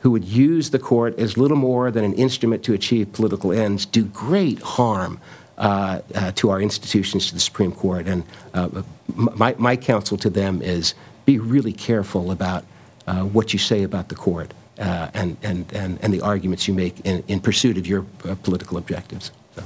who 0.00 0.10
would 0.10 0.24
use 0.24 0.70
the 0.70 0.78
court 0.78 1.16
as 1.18 1.36
little 1.36 1.56
more 1.56 1.90
than 1.92 2.04
an 2.04 2.12
instrument 2.14 2.64
to 2.64 2.72
achieve 2.72 3.12
political 3.12 3.52
ends 3.52 3.86
do 3.86 4.04
great 4.06 4.60
harm 4.60 5.20
uh, 5.58 6.00
uh, 6.14 6.32
to 6.32 6.50
our 6.50 6.60
institutions, 6.60 7.28
to 7.28 7.34
the 7.34 7.40
Supreme 7.40 7.70
Court. 7.70 8.08
And 8.08 8.24
uh, 8.54 8.82
my, 9.14 9.54
my 9.58 9.76
counsel 9.76 10.16
to 10.18 10.30
them 10.30 10.60
is 10.60 10.94
be 11.24 11.38
really 11.38 11.72
careful 11.72 12.32
about 12.32 12.64
uh, 13.06 13.22
what 13.22 13.52
you 13.52 13.58
say 13.58 13.82
about 13.82 14.08
the 14.08 14.14
court 14.14 14.52
uh, 14.78 15.10
and, 15.14 15.36
and, 15.42 15.72
and, 15.72 15.98
and 16.02 16.12
the 16.12 16.20
arguments 16.20 16.66
you 16.68 16.74
make 16.74 17.00
in, 17.00 17.22
in 17.28 17.40
pursuit 17.40 17.76
of 17.78 17.86
your 17.86 18.04
uh, 18.24 18.34
political 18.42 18.78
objectives. 18.78 19.30
So. 19.54 19.62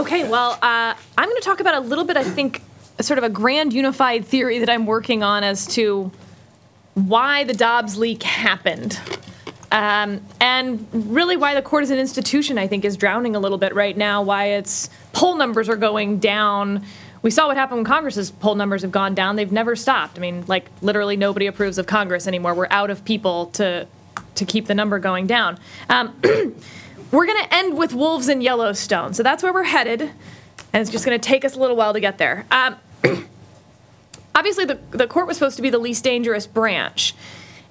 Okay, 0.00 0.28
well, 0.28 0.58
I'm 0.62 0.96
going 1.16 1.36
to 1.36 1.44
talk 1.44 1.60
about 1.60 1.74
a 1.74 1.80
little 1.80 2.04
bit, 2.04 2.16
I 2.16 2.24
think, 2.24 2.62
sort 3.00 3.18
of 3.18 3.24
a 3.24 3.28
grand 3.28 3.72
unified 3.72 4.24
theory 4.24 4.58
that 4.58 4.70
I'm 4.70 4.86
working 4.86 5.22
on 5.22 5.44
as 5.44 5.66
to 5.68 6.10
why 6.94 7.44
the 7.44 7.52
Dobbs 7.52 7.98
leak 7.98 8.22
happened. 8.22 8.98
Um, 9.70 10.22
and 10.40 10.86
really, 10.92 11.36
why 11.36 11.54
the 11.54 11.62
court 11.62 11.82
as 11.82 11.90
an 11.90 11.98
institution, 11.98 12.56
I 12.56 12.66
think, 12.66 12.84
is 12.84 12.96
drowning 12.96 13.36
a 13.36 13.38
little 13.38 13.58
bit 13.58 13.74
right 13.74 13.96
now. 13.96 14.22
Why 14.22 14.46
its 14.46 14.88
poll 15.12 15.36
numbers 15.36 15.68
are 15.68 15.76
going 15.76 16.18
down. 16.18 16.84
We 17.26 17.32
saw 17.32 17.48
what 17.48 17.56
happened 17.56 17.78
when 17.78 17.84
Congress's 17.84 18.30
poll 18.30 18.54
numbers 18.54 18.82
have 18.82 18.92
gone 18.92 19.12
down. 19.12 19.34
They've 19.34 19.50
never 19.50 19.74
stopped. 19.74 20.16
I 20.16 20.20
mean, 20.20 20.44
like 20.46 20.70
literally 20.80 21.16
nobody 21.16 21.48
approves 21.48 21.76
of 21.76 21.84
Congress 21.84 22.28
anymore. 22.28 22.54
We're 22.54 22.68
out 22.70 22.88
of 22.88 23.04
people 23.04 23.46
to 23.46 23.88
to 24.36 24.44
keep 24.44 24.66
the 24.66 24.76
number 24.76 25.00
going 25.00 25.26
down. 25.26 25.58
Um, 25.90 26.14
we're 27.10 27.26
going 27.26 27.44
to 27.44 27.52
end 27.52 27.76
with 27.76 27.92
wolves 27.94 28.28
in 28.28 28.42
Yellowstone, 28.42 29.12
so 29.12 29.24
that's 29.24 29.42
where 29.42 29.52
we're 29.52 29.64
headed, 29.64 30.02
and 30.02 30.80
it's 30.80 30.88
just 30.88 31.04
going 31.04 31.20
to 31.20 31.28
take 31.28 31.44
us 31.44 31.56
a 31.56 31.58
little 31.58 31.74
while 31.74 31.94
to 31.94 31.98
get 31.98 32.18
there. 32.18 32.46
Um, 32.52 32.76
obviously, 34.36 34.64
the 34.64 34.78
the 34.92 35.08
court 35.08 35.26
was 35.26 35.36
supposed 35.36 35.56
to 35.56 35.62
be 35.62 35.70
the 35.70 35.80
least 35.80 36.04
dangerous 36.04 36.46
branch, 36.46 37.12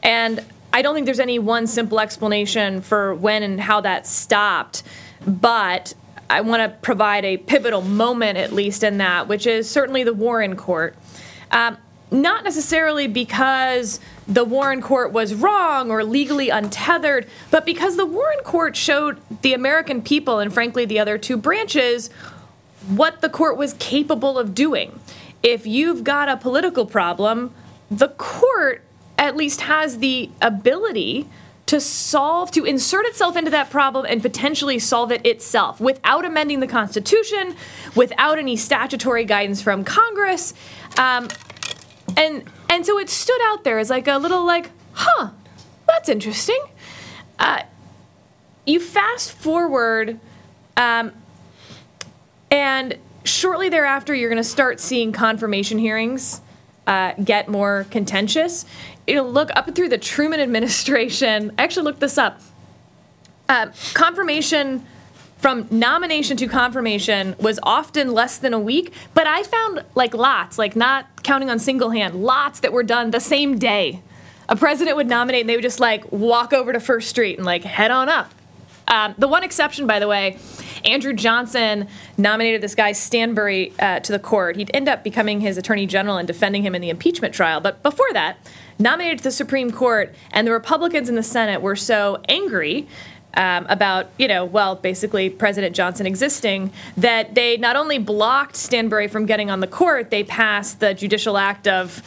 and 0.04 0.44
I 0.74 0.82
don't 0.82 0.94
think 0.94 1.06
there's 1.06 1.22
any 1.22 1.40
one 1.40 1.66
simple 1.66 2.02
explanation 2.02 2.82
for 2.82 3.16
when 3.16 3.42
and 3.42 3.62
how 3.62 3.80
that 3.80 4.06
stopped, 4.06 4.84
but 5.26 5.94
I 6.30 6.42
want 6.42 6.62
to 6.62 6.78
provide 6.82 7.26
a 7.26 7.38
pivotal 7.38 7.82
moment, 7.82 8.38
at 8.38 8.52
least 8.52 8.84
in 8.84 8.98
that, 8.98 9.28
which 9.28 9.46
is 9.46 9.70
certainly 9.70 10.04
the 10.04 10.14
Warren 10.14 10.56
Court. 10.56 10.96
Um, 11.52 11.78
not 12.12 12.44
necessarily 12.44 13.08
because 13.08 14.00
the 14.28 14.44
Warren 14.44 14.82
Court 14.82 15.12
was 15.12 15.34
wrong 15.34 15.92
or 15.92 16.04
legally 16.04 16.50
untethered, 16.50 17.28
but 17.52 17.66
because 17.66 17.98
the 17.98 18.06
Warren 18.06 18.40
Court 18.44 18.76
showed 18.76 19.20
the 19.42 19.54
American 19.54 20.02
people 20.02 20.40
and, 20.40 20.54
frankly, 20.54 20.86
the 20.86 21.00
other 21.00 21.18
two 21.18 21.38
branches 21.38 22.10
what 22.88 23.22
the 23.22 23.30
court 23.30 23.58
was 23.58 23.74
capable 23.80 24.38
of 24.38 24.54
doing 24.54 25.00
if 25.46 25.68
you've 25.68 26.04
got 26.04 26.28
a 26.28 26.36
political 26.36 26.88
problem, 26.88 27.54
the 27.92 28.08
court 28.10 28.82
at 29.20 29.36
least 29.36 29.62
has 29.62 30.00
the 30.00 30.28
ability 30.42 31.30
to 31.66 31.80
solve, 31.80 32.52
to 32.52 32.64
insert 32.64 33.06
itself 33.08 33.36
into 33.36 33.50
that 33.52 33.70
problem 33.70 34.06
and 34.08 34.22
potentially 34.22 34.78
solve 34.78 35.12
it 35.12 35.26
itself 35.26 35.80
without 35.80 36.24
amending 36.24 36.60
the 36.60 36.68
Constitution, 36.68 37.56
without 37.96 38.38
any 38.38 38.56
statutory 38.56 39.26
guidance 39.26 39.62
from 39.62 39.84
Congress. 39.84 40.54
Um, 40.98 41.28
and 42.16 42.44
and 42.70 42.86
so 42.86 43.00
it 43.00 43.10
stood 43.10 43.42
out 43.46 43.64
there 43.64 43.80
as 43.80 43.90
like 43.90 44.08
a 44.08 44.18
little 44.18 44.46
like, 44.46 44.70
huh, 44.94 45.30
that's 45.88 46.10
interesting. 46.10 46.60
Uh, 47.40 47.64
you 48.66 48.80
fast 48.80 49.32
forward, 49.32 50.20
um, 50.78 51.12
and 52.52 52.98
shortly 53.24 53.70
thereafter, 53.70 54.14
you're 54.14 54.30
going 54.30 54.38
to 54.38 54.44
start 54.44 54.80
seeing 54.80 55.12
confirmation 55.12 55.78
hearings 55.78 56.42
uh, 56.88 57.14
get 57.24 57.48
more 57.48 57.86
contentious. 57.90 58.66
You 59.08 59.16
know, 59.16 59.24
look 59.24 59.50
up 59.56 59.74
through 59.76 59.90
the 59.90 59.98
Truman 59.98 60.40
administration. 60.40 61.52
I 61.58 61.64
actually 61.64 61.84
looked 61.84 62.00
this 62.00 62.18
up. 62.18 62.42
Uh, 63.48 63.68
confirmation 63.94 64.86
from 65.38 65.68
nomination 65.70 66.38
to 66.38 66.48
confirmation 66.48 67.36
was 67.40 67.60
often 67.62 68.14
less 68.14 68.40
than 68.40 68.54
a 68.54 68.60
week, 68.60 68.92
but 69.14 69.28
I 69.28 69.44
found 69.44 69.84
like 69.94 70.16
lots, 70.16 70.58
like 70.58 70.76
not 70.76 71.24
counting 71.24 71.52
on 71.52 71.60
single 71.60 71.92
hand, 71.92 72.16
lots 72.16 72.62
that 72.62 72.74
were 72.74 72.82
done 72.82 73.12
the 73.12 73.20
same 73.20 73.60
day. 73.60 74.02
A 74.50 74.56
president 74.56 74.96
would 74.98 75.08
nominate 75.08 75.42
and 75.42 75.50
they 75.50 75.56
would 75.56 75.64
just 75.64 75.80
like 75.80 76.12
walk 76.12 76.54
over 76.54 76.74
to 76.74 76.80
First 76.80 77.10
Street 77.10 77.38
and 77.38 77.46
like 77.46 77.64
head 77.64 77.92
on 77.92 78.10
up. 78.10 78.32
Um, 78.88 79.16
the 79.18 79.28
one 79.28 79.44
exception, 79.44 79.88
by 79.88 80.00
the 80.00 80.08
way, 80.08 80.38
Andrew 80.84 81.14
Johnson 81.14 81.88
nominated 82.18 82.62
this 82.62 82.76
guy 82.76 82.92
Stanbery 82.92 83.74
uh, 83.80 84.00
to 84.00 84.12
the 84.12 84.20
court. 84.20 84.56
He'd 84.56 84.70
end 84.74 84.88
up 84.88 85.04
becoming 85.04 85.42
his 85.42 85.58
attorney 85.58 85.88
general 85.88 86.18
and 86.18 86.28
defending 86.28 86.64
him 86.64 86.76
in 86.76 86.82
the 86.82 86.90
impeachment 86.90 87.34
trial. 87.34 87.60
But 87.62 87.82
before 87.82 88.12
that, 88.14 88.38
nominated 88.80 89.20
to 89.20 89.24
the 89.26 89.32
Supreme 89.32 89.72
Court, 89.72 90.14
and 90.32 90.46
the 90.46 90.52
Republicans 90.52 91.10
in 91.10 91.16
the 91.16 91.24
Senate 91.24 91.62
were 91.62 91.76
so 91.76 92.22
angry 92.28 92.88
um, 93.36 93.66
about, 93.70 94.08
you 94.18 94.28
know, 94.28 94.46
well, 94.46 94.76
basically 94.76 95.30
President 95.30 95.76
Johnson 95.76 96.06
existing, 96.06 96.72
that 96.98 97.36
they 97.36 97.58
not 97.58 97.76
only 97.76 97.98
blocked 97.98 98.56
Stanbery 98.56 99.10
from 99.10 99.26
getting 99.26 99.50
on 99.50 99.60
the 99.60 99.68
court, 99.68 100.10
they 100.10 100.24
passed 100.24 100.80
the 100.80 100.94
Judicial 100.94 101.38
Act 101.38 101.68
of 101.68 102.02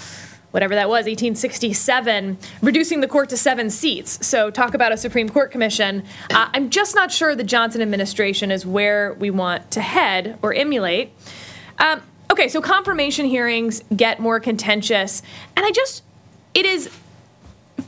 whatever 0.51 0.75
that 0.75 0.89
was, 0.89 1.05
1867, 1.05 2.39
reducing 2.63 3.01
the 3.01 3.09
court 3.09 3.29
to 3.29 3.37
seven 3.37 3.69
seats. 3.69 4.27
So, 4.27 4.51
talk 4.51 4.73
about 4.73 4.93
a 4.93 4.97
Supreme 4.97 5.29
Court 5.29 5.51
commission. 5.51 6.03
Uh, 6.33 6.49
I'm 6.55 6.71
just 6.71 6.95
not 6.95 7.13
sure 7.13 7.35
the 7.35 7.45
Johnson 7.45 7.83
administration 7.83 8.51
is 8.51 8.65
where 8.65 9.13
we 9.15 9.31
want 9.31 9.71
to 9.73 9.83
head 9.83 10.39
or 10.41 10.55
emulate. 10.55 11.13
Um, 11.79 12.01
okay, 12.31 12.49
so 12.49 12.63
confirmation 12.63 13.27
hearings 13.27 13.83
get 13.95 14.21
more 14.21 14.41
contentious. 14.41 15.23
And 15.55 15.67
I 15.67 15.71
just, 15.71 16.03
it 16.55 16.67
is 16.67 16.91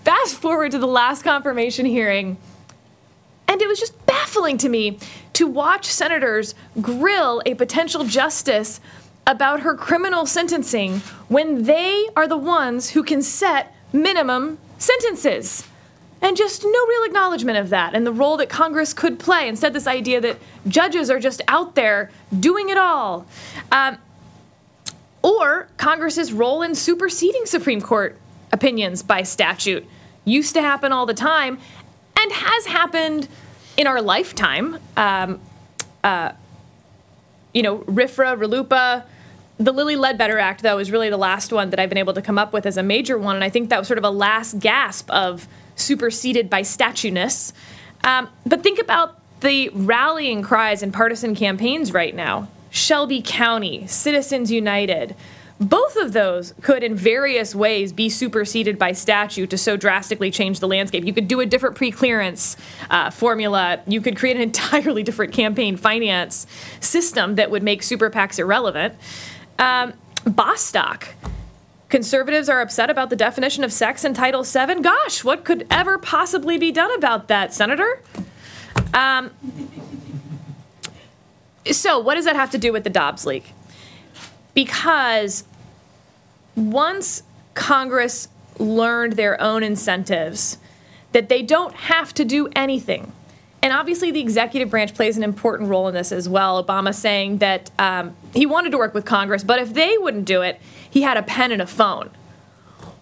fast 0.05 0.35
forward 0.35 0.73
to 0.73 0.79
the 0.79 0.87
last 0.87 1.23
confirmation 1.23 1.87
hearing. 1.87 2.37
And 3.49 3.61
it 3.61 3.67
was 3.67 3.81
just 3.81 4.07
baffling 4.07 4.59
to 4.59 4.69
me 4.69 4.99
to 5.35 5.47
watch 5.47 5.87
senators 5.87 6.55
grill 6.81 7.43
a 7.45 7.55
potential 7.55 8.05
justice 8.05 8.81
about 9.27 9.61
her 9.61 9.75
criminal 9.75 10.27
sentencing 10.27 10.99
when 11.29 11.65
they 11.65 12.09
are 12.17 12.29
the 12.29 12.37
ones 12.37 12.91
who 12.91 13.03
can 13.03 13.23
set 13.23 13.75
minimum 13.93 14.59
sentences. 14.79 15.67
And 16.23 16.37
just 16.37 16.63
no 16.63 16.87
real 16.87 17.05
acknowledgement 17.05 17.57
of 17.57 17.71
that 17.71 17.95
and 17.95 18.07
the 18.07 18.13
role 18.13 18.37
that 18.37 18.51
Congress 18.51 18.93
could 18.93 19.19
play. 19.19 19.49
Instead, 19.49 19.73
this 19.73 19.87
idea 19.87 20.21
that 20.21 20.37
judges 20.69 21.09
are 21.09 21.19
just 21.19 21.41
out 21.49 21.75
there 21.75 22.11
doing 22.39 22.69
it 22.69 22.77
all. 22.77 23.27
Um, 23.73 23.97
or 25.23 25.69
Congress's 25.77 26.33
role 26.33 26.63
in 26.63 26.75
superseding 26.75 27.47
Supreme 27.47 27.81
Court 27.81 28.19
opinions 28.53 29.03
by 29.03 29.23
statute 29.23 29.87
used 30.25 30.55
to 30.55 30.63
happen 30.63 30.93
all 30.93 31.07
the 31.07 31.15
time 31.15 31.59
and 32.17 32.33
has 32.33 32.67
happened 32.67 33.29
in 33.77 33.87
our 33.87 34.03
lifetime. 34.03 34.79
Um, 34.97 35.41
uh, 36.05 36.33
you 37.53 37.63
know, 37.63 37.79
RFRA, 37.79 38.39
RLUIPA, 38.39 39.05
the 39.59 39.73
Lilly 39.73 39.97
Ledbetter 39.97 40.39
Act, 40.39 40.63
though, 40.63 40.79
is 40.79 40.91
really 40.91 41.11
the 41.11 41.19
last 41.19 41.53
one 41.53 41.71
that 41.71 41.79
I've 41.79 41.89
been 41.91 41.99
able 41.99 42.15
to 42.15 42.23
come 42.23 42.39
up 42.39 42.53
with 42.53 42.65
as 42.65 42.77
a 42.77 42.83
major 42.83 43.19
one. 43.19 43.37
And 43.37 43.45
I 43.45 43.51
think 43.51 43.69
that 43.69 43.79
was 43.79 43.89
sort 43.89 43.99
of 43.99 44.05
a 44.05 44.11
last 44.11 44.59
gasp 44.59 45.11
of 45.11 45.47
superseded 45.77 46.49
by 46.49 46.63
statueness. 46.63 47.53
Um, 48.05 48.29
but 48.47 48.63
think 48.63 48.79
about 48.79 49.19
the 49.41 49.69
rallying 49.71 50.43
cries 50.43 50.83
and 50.83 50.93
partisan 50.93 51.35
campaigns 51.35 51.93
right 51.93 52.15
now 52.15 52.49
Shelby 52.71 53.21
County, 53.25 53.87
Citizens 53.87 54.51
United. 54.51 55.15
Both 55.61 55.97
of 55.97 56.15
those 56.15 56.55
could, 56.63 56.83
in 56.83 56.95
various 56.95 57.55
ways, 57.55 57.93
be 57.93 58.09
superseded 58.09 58.79
by 58.79 58.93
statute 58.93 59.51
to 59.51 59.59
so 59.59 59.77
drastically 59.77 60.31
change 60.31 60.59
the 60.59 60.67
landscape. 60.67 61.05
You 61.05 61.13
could 61.13 61.29
do 61.29 61.41
a 61.41 61.47
different 61.47 61.77
pre-clearance 61.77 62.57
uh, 62.89 63.11
formula. 63.11 63.81
You 63.87 64.01
could 64.01 64.17
create 64.17 64.37
an 64.37 64.43
entirely 64.51 65.03
different 65.03 65.35
campaign 65.35 65.77
finance 65.77 66.47
system 66.81 67.35
that 67.35 67.51
would 67.51 67.63
make 67.63 67.83
super 67.83 68.09
PACs 68.09 68.39
irrelevant. 68.39 68.95
Um, 69.59 69.93
Bostock. 70.25 71.09
Conservatives 71.91 72.49
are 72.49 72.63
upset 72.63 72.89
about 72.89 73.11
the 73.11 73.17
definition 73.17 73.63
of 73.63 73.73
sex 73.73 74.05
in 74.05 74.15
Title 74.15 74.45
VII. 74.45 74.81
Gosh, 74.81 75.25
what 75.25 75.45
could 75.45 75.67
ever 75.71 75.99
possibly 75.99 76.57
be 76.57 76.73
done 76.73 76.95
about 76.95 77.29
that, 77.29 77.53
Senator? 77.53 78.01
Um, 78.95 79.31
so, 81.71 81.99
what 81.99 82.15
does 82.15 82.25
that 82.25 82.37
have 82.37 82.51
to 82.53 82.59
do 82.59 82.73
with 82.73 82.85
the 82.85 82.91
Dobbs 82.91 83.27
leak? 83.27 83.53
Because 84.55 85.45
once 86.57 87.23
Congress 87.55 88.29
learned 88.59 89.15
their 89.15 89.41
own 89.41 89.63
incentives, 89.63 90.59
that 91.13 91.29
they 91.29 91.43
don't 91.43 91.75
have 91.75 92.15
to 92.15 92.25
do 92.25 92.49
anything. 92.55 93.13
And 93.63 93.73
obviously, 93.73 94.11
the 94.11 94.21
executive 94.21 94.71
branch 94.71 94.95
plays 94.95 95.17
an 95.17 95.23
important 95.23 95.69
role 95.69 95.89
in 95.89 95.95
this 95.95 96.13
as 96.13 96.29
well. 96.29 96.63
Obama 96.65 96.95
saying 96.95 97.39
that 97.39 97.71
um, 97.79 98.17
he 98.33 98.47
wanted 98.47 98.71
to 98.71 98.79
work 98.79 98.95
with 98.95 99.05
Congress, 99.05 99.45
but 99.45 99.59
if 99.59 99.75
they 99.75 99.99
wouldn't 99.99 100.25
do 100.25 100.43
it, 100.43 100.61
he 100.89 101.03
had 101.03 101.17
a 101.17 101.23
pen 101.23 101.53
and 101.53 101.61
a 101.61 101.67
phone. 101.67 102.11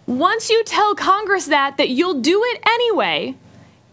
Once 0.06 0.50
you 0.50 0.64
tell 0.64 0.94
Congress 0.94 1.46
that, 1.46 1.76
that 1.76 1.90
you'll 1.90 2.20
do 2.20 2.42
it 2.46 2.62
anyway, 2.66 3.37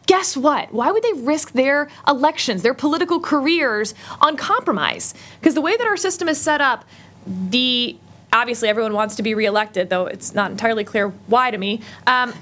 guess 0.08 0.36
what? 0.36 0.74
Why 0.74 0.90
would 0.90 1.04
they 1.04 1.14
risk 1.14 1.52
their 1.52 1.90
elections, 2.08 2.64
their 2.64 2.74
political 2.74 3.20
careers 3.20 3.94
on 4.22 4.38
compromise? 4.38 5.14
Because 5.40 5.54
the 5.54 5.62
way 5.62 5.76
that 5.78 5.86
our 5.86 5.98
system 5.98 6.30
is 6.30 6.40
set 6.40 6.62
up, 6.62 6.86
the 7.26 7.98
obviously 8.32 8.68
everyone 8.68 8.94
wants 8.94 9.16
to 9.16 9.24
be 9.24 9.34
reelected, 9.34 9.90
though 9.90 10.08
it's 10.08 10.34
not 10.34 10.52
entirely 10.52 10.84
clear 10.84 11.10
why 11.28 11.52
to 11.52 11.58
me. 11.58 11.82
Um, 12.06 12.34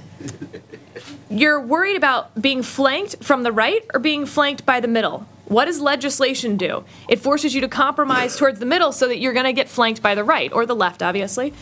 you're 1.29 1.59
worried 1.59 1.95
about 1.95 2.39
being 2.39 2.63
flanked 2.63 3.23
from 3.23 3.43
the 3.43 3.51
right 3.51 3.83
or 3.93 3.99
being 3.99 4.25
flanked 4.25 4.65
by 4.65 4.79
the 4.79 4.87
middle. 4.87 5.27
What 5.45 5.65
does 5.65 5.81
legislation 5.81 6.57
do? 6.57 6.83
It 7.09 7.19
forces 7.19 7.53
you 7.53 7.61
to 7.61 7.67
compromise 7.67 8.37
towards 8.37 8.59
the 8.59 8.65
middle 8.65 8.91
so 8.91 9.07
that 9.07 9.19
you're 9.19 9.33
going 9.33 9.45
to 9.45 9.53
get 9.53 9.69
flanked 9.69 10.01
by 10.01 10.15
the 10.15 10.23
right 10.23 10.51
or 10.53 10.65
the 10.65 10.75
left, 10.75 11.03
obviously. 11.03 11.53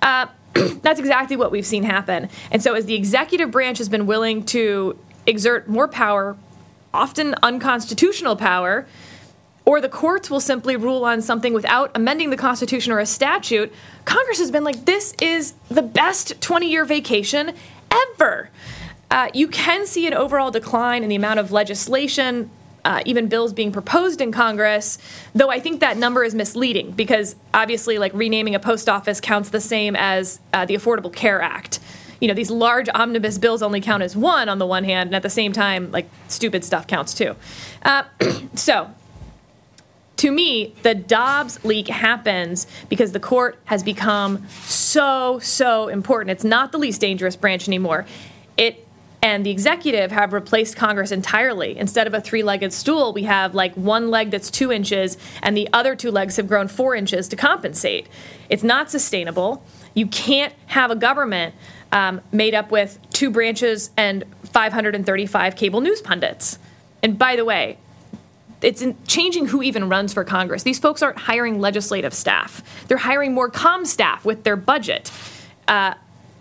Uh, 0.00 0.26
that's 0.54 1.00
exactly 1.00 1.36
what 1.36 1.50
we've 1.50 1.66
seen 1.66 1.82
happen. 1.82 2.28
And 2.50 2.62
so, 2.62 2.74
as 2.74 2.84
the 2.84 2.94
executive 2.94 3.50
branch 3.50 3.78
has 3.78 3.88
been 3.88 4.06
willing 4.06 4.44
to 4.46 4.98
exert 5.26 5.68
more 5.68 5.88
power, 5.88 6.36
often 6.92 7.34
unconstitutional 7.42 8.36
power, 8.36 8.86
or 9.64 9.80
the 9.80 9.88
courts 9.88 10.30
will 10.30 10.40
simply 10.40 10.76
rule 10.76 11.04
on 11.04 11.22
something 11.22 11.54
without 11.54 11.90
amending 11.94 12.30
the 12.30 12.36
Constitution 12.36 12.92
or 12.92 12.98
a 12.98 13.06
statute, 13.06 13.72
Congress 14.04 14.38
has 14.38 14.50
been 14.50 14.64
like, 14.64 14.84
this 14.84 15.14
is 15.20 15.54
the 15.68 15.82
best 15.82 16.40
20 16.40 16.68
year 16.68 16.84
vacation 16.84 17.54
ever. 17.90 18.50
Uh, 19.10 19.28
you 19.34 19.46
can 19.46 19.86
see 19.86 20.06
an 20.06 20.14
overall 20.14 20.50
decline 20.50 21.02
in 21.02 21.08
the 21.08 21.14
amount 21.14 21.38
of 21.38 21.52
legislation, 21.52 22.50
uh, 22.84 23.02
even 23.04 23.28
bills 23.28 23.52
being 23.52 23.70
proposed 23.70 24.20
in 24.20 24.32
Congress, 24.32 24.98
though 25.34 25.50
I 25.50 25.60
think 25.60 25.80
that 25.80 25.96
number 25.96 26.24
is 26.24 26.34
misleading 26.34 26.92
because 26.92 27.36
obviously, 27.54 27.98
like 27.98 28.12
renaming 28.14 28.54
a 28.54 28.58
post 28.58 28.88
office 28.88 29.20
counts 29.20 29.50
the 29.50 29.60
same 29.60 29.94
as 29.96 30.40
uh, 30.52 30.64
the 30.64 30.74
Affordable 30.74 31.12
Care 31.12 31.40
Act. 31.40 31.78
You 32.20 32.28
know, 32.28 32.34
these 32.34 32.50
large 32.50 32.88
omnibus 32.94 33.36
bills 33.36 33.62
only 33.62 33.80
count 33.80 34.02
as 34.02 34.16
one 34.16 34.48
on 34.48 34.58
the 34.58 34.66
one 34.66 34.84
hand, 34.84 35.08
and 35.08 35.14
at 35.14 35.22
the 35.22 35.30
same 35.30 35.52
time, 35.52 35.92
like 35.92 36.08
stupid 36.28 36.64
stuff 36.64 36.86
counts 36.86 37.14
too. 37.14 37.36
Uh, 37.84 38.04
so, 38.54 38.90
to 40.22 40.30
me, 40.30 40.72
the 40.84 40.94
Dobbs 40.94 41.64
leak 41.64 41.88
happens 41.88 42.68
because 42.88 43.10
the 43.10 43.18
court 43.18 43.58
has 43.64 43.82
become 43.82 44.46
so, 44.66 45.40
so 45.40 45.88
important. 45.88 46.30
It's 46.30 46.44
not 46.44 46.70
the 46.70 46.78
least 46.78 47.00
dangerous 47.00 47.34
branch 47.34 47.66
anymore. 47.66 48.06
It 48.56 48.86
and 49.20 49.44
the 49.44 49.50
executive 49.50 50.12
have 50.12 50.32
replaced 50.32 50.76
Congress 50.76 51.10
entirely. 51.10 51.76
Instead 51.76 52.06
of 52.06 52.14
a 52.14 52.20
three 52.20 52.44
legged 52.44 52.72
stool, 52.72 53.12
we 53.12 53.24
have 53.24 53.56
like 53.56 53.74
one 53.74 54.10
leg 54.12 54.30
that's 54.30 54.48
two 54.48 54.70
inches, 54.70 55.18
and 55.42 55.56
the 55.56 55.68
other 55.72 55.96
two 55.96 56.12
legs 56.12 56.36
have 56.36 56.46
grown 56.46 56.68
four 56.68 56.94
inches 56.94 57.26
to 57.26 57.34
compensate. 57.34 58.06
It's 58.48 58.62
not 58.62 58.92
sustainable. 58.92 59.64
You 59.92 60.06
can't 60.06 60.54
have 60.66 60.92
a 60.92 60.96
government 60.96 61.52
um, 61.90 62.20
made 62.30 62.54
up 62.54 62.70
with 62.70 62.96
two 63.10 63.30
branches 63.30 63.90
and 63.96 64.22
535 64.44 65.56
cable 65.56 65.80
news 65.80 66.00
pundits. 66.00 66.60
And 67.02 67.18
by 67.18 67.34
the 67.34 67.44
way, 67.44 67.78
it's 68.62 68.82
in 68.82 68.96
changing 69.06 69.46
who 69.46 69.62
even 69.62 69.88
runs 69.88 70.12
for 70.12 70.24
Congress. 70.24 70.62
These 70.62 70.78
folks 70.78 71.02
aren't 71.02 71.18
hiring 71.18 71.60
legislative 71.60 72.14
staff; 72.14 72.62
they're 72.88 72.98
hiring 72.98 73.32
more 73.32 73.48
com 73.48 73.84
staff 73.84 74.24
with 74.24 74.44
their 74.44 74.56
budget. 74.56 75.10
Uh, 75.68 75.94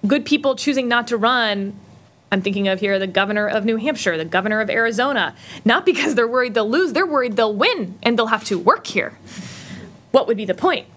good 0.05 0.25
people 0.25 0.55
choosing 0.55 0.87
not 0.87 1.07
to 1.07 1.17
run. 1.17 1.77
I'm 2.31 2.41
thinking 2.41 2.69
of 2.69 2.79
here 2.79 2.97
the 2.97 3.07
governor 3.07 3.47
of 3.47 3.65
New 3.65 3.75
Hampshire, 3.75 4.17
the 4.17 4.25
governor 4.25 4.61
of 4.61 4.69
Arizona, 4.69 5.35
not 5.65 5.85
because 5.85 6.15
they're 6.15 6.27
worried 6.27 6.53
they'll 6.53 6.69
lose, 6.69 6.93
they're 6.93 7.05
worried 7.05 7.35
they'll 7.35 7.55
win 7.55 7.99
and 8.01 8.17
they'll 8.17 8.27
have 8.27 8.45
to 8.45 8.57
work 8.57 8.87
here. 8.87 9.17
What 10.11 10.27
would 10.27 10.37
be 10.37 10.45
the 10.45 10.53
point? 10.53 10.87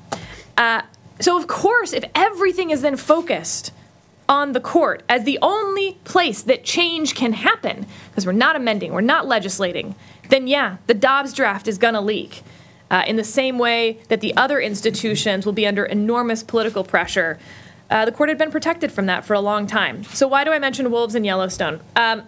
Uh, 0.56 0.82
so, 1.20 1.36
of 1.36 1.46
course, 1.46 1.92
if 1.92 2.04
everything 2.14 2.70
is 2.70 2.82
then 2.82 2.96
focused 2.96 3.72
on 4.28 4.52
the 4.52 4.60
court 4.60 5.02
as 5.08 5.24
the 5.24 5.38
only 5.42 5.98
place 6.04 6.42
that 6.42 6.64
change 6.64 7.14
can 7.14 7.32
happen, 7.32 7.86
because 8.10 8.26
we're 8.26 8.32
not 8.32 8.56
amending, 8.56 8.92
we're 8.92 9.00
not 9.00 9.26
legislating, 9.26 9.94
then 10.28 10.46
yeah, 10.46 10.78
the 10.86 10.94
Dobbs 10.94 11.32
draft 11.32 11.68
is 11.68 11.78
going 11.78 11.94
to 11.94 12.00
leak. 12.00 12.42
Uh, 12.90 13.02
in 13.06 13.16
the 13.16 13.24
same 13.24 13.58
way 13.58 13.98
that 14.08 14.20
the 14.20 14.36
other 14.36 14.60
institutions 14.60 15.46
will 15.46 15.54
be 15.54 15.66
under 15.66 15.84
enormous 15.84 16.42
political 16.42 16.84
pressure. 16.84 17.38
Uh, 17.90 18.04
the 18.04 18.12
court 18.12 18.28
had 18.28 18.38
been 18.38 18.50
protected 18.50 18.92
from 18.92 19.06
that 19.06 19.24
for 19.24 19.32
a 19.32 19.40
long 19.40 19.66
time. 19.66 20.04
So, 20.04 20.28
why 20.28 20.44
do 20.44 20.52
I 20.52 20.58
mention 20.58 20.90
wolves 20.90 21.14
in 21.14 21.24
Yellowstone? 21.24 21.80
Um, 21.96 22.22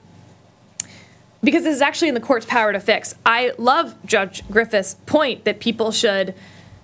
because 1.45 1.63
this 1.63 1.77
is 1.77 1.83
actually 1.83 2.09
in 2.09 2.15
the 2.15 2.21
court's 2.21 2.47
power 2.47 2.73
to 2.73 2.81
fix. 2.81 3.15
I 3.25 3.53
love 3.59 3.95
Judge 4.05 4.43
Griffith's 4.51 4.95
point 5.07 5.45
that 5.45 5.61
people 5.61 5.93
should. 5.93 6.35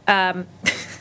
Um, 0.06 0.46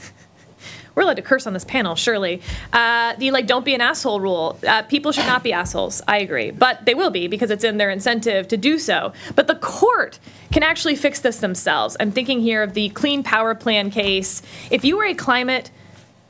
we're 0.96 1.04
allowed 1.04 1.16
to 1.16 1.22
curse 1.22 1.48
on 1.48 1.54
this 1.54 1.64
panel, 1.64 1.96
surely. 1.96 2.42
Uh, 2.74 3.16
the 3.16 3.32
like, 3.32 3.48
don't 3.48 3.66
be 3.66 3.74
an 3.74 3.82
asshole 3.82 4.20
rule. 4.20 4.60
Uh, 4.68 4.84
people 4.84 5.12
should 5.12 5.26
not 5.26 5.44
be 5.44 5.54
assholes. 5.54 6.02
I 6.08 6.20
agree, 6.20 6.52
but 6.52 6.86
they 6.86 6.94
will 6.96 7.12
be 7.12 7.28
because 7.28 7.52
it's 7.52 7.64
in 7.64 7.78
their 7.78 7.90
incentive 7.90 8.48
to 8.50 8.58
do 8.58 8.78
so. 8.78 9.14
But 9.36 9.48
the 9.48 9.56
court 9.56 10.20
can 10.52 10.64
actually 10.64 10.96
fix 10.96 11.22
this 11.22 11.40
themselves. 11.40 11.96
I'm 12.00 12.12
thinking 12.12 12.42
here 12.42 12.62
of 12.64 12.74
the 12.74 12.90
Clean 12.90 13.24
Power 13.24 13.56
Plan 13.56 13.90
case. 13.90 14.42
If 14.70 14.84
you 14.84 14.98
were 14.98 15.06
a 15.06 15.14
climate 15.14 15.72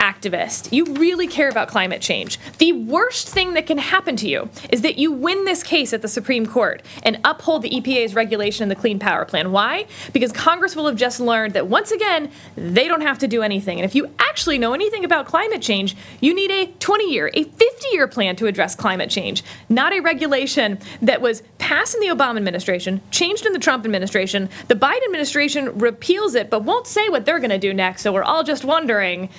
activist, 0.01 0.71
you 0.73 0.85
really 0.95 1.27
care 1.27 1.47
about 1.47 1.67
climate 1.67 2.01
change, 2.01 2.39
the 2.57 2.73
worst 2.73 3.29
thing 3.29 3.53
that 3.53 3.67
can 3.67 3.77
happen 3.77 4.15
to 4.17 4.27
you 4.27 4.49
is 4.71 4.81
that 4.81 4.97
you 4.97 5.11
win 5.11 5.45
this 5.45 5.61
case 5.61 5.93
at 5.93 6.01
the 6.01 6.07
Supreme 6.07 6.47
Court 6.47 6.81
and 7.03 7.19
uphold 7.23 7.61
the 7.61 7.69
EPA's 7.69 8.15
regulation 8.15 8.63
in 8.63 8.69
the 8.69 8.75
Clean 8.75 8.97
Power 8.97 9.25
Plan. 9.25 9.51
Why? 9.51 9.85
Because 10.11 10.31
Congress 10.31 10.75
will 10.75 10.87
have 10.87 10.95
just 10.95 11.19
learned 11.19 11.53
that 11.53 11.67
once 11.67 11.91
again, 11.91 12.31
they 12.55 12.87
don't 12.87 13.01
have 13.01 13.19
to 13.19 13.27
do 13.27 13.43
anything. 13.43 13.77
And 13.77 13.85
if 13.85 13.93
you 13.93 14.09
actually 14.17 14.57
know 14.57 14.73
anything 14.73 15.05
about 15.05 15.27
climate 15.27 15.61
change, 15.61 15.95
you 16.19 16.33
need 16.33 16.49
a 16.49 16.65
20 16.79 17.11
year, 17.11 17.29
a 17.35 17.43
50 17.43 17.87
year 17.91 18.07
plan 18.07 18.35
to 18.37 18.47
address 18.47 18.73
climate 18.73 19.11
change, 19.11 19.43
not 19.69 19.93
a 19.93 19.99
regulation 19.99 20.79
that 21.03 21.21
was 21.21 21.43
passed 21.59 21.93
in 21.93 22.01
the 22.01 22.07
Obama 22.07 22.37
administration, 22.37 23.01
changed 23.11 23.45
in 23.45 23.53
the 23.53 23.59
Trump 23.59 23.85
administration. 23.85 24.49
The 24.67 24.75
Biden 24.75 25.05
administration 25.05 25.77
repeals 25.77 26.33
it, 26.33 26.49
but 26.49 26.63
won't 26.63 26.87
say 26.87 27.07
what 27.09 27.25
they're 27.25 27.39
going 27.39 27.51
to 27.51 27.59
do 27.59 27.71
next. 27.71 28.01
So 28.01 28.11
we're 28.11 28.23
all 28.23 28.43
just 28.43 28.65
wondering. 28.65 29.29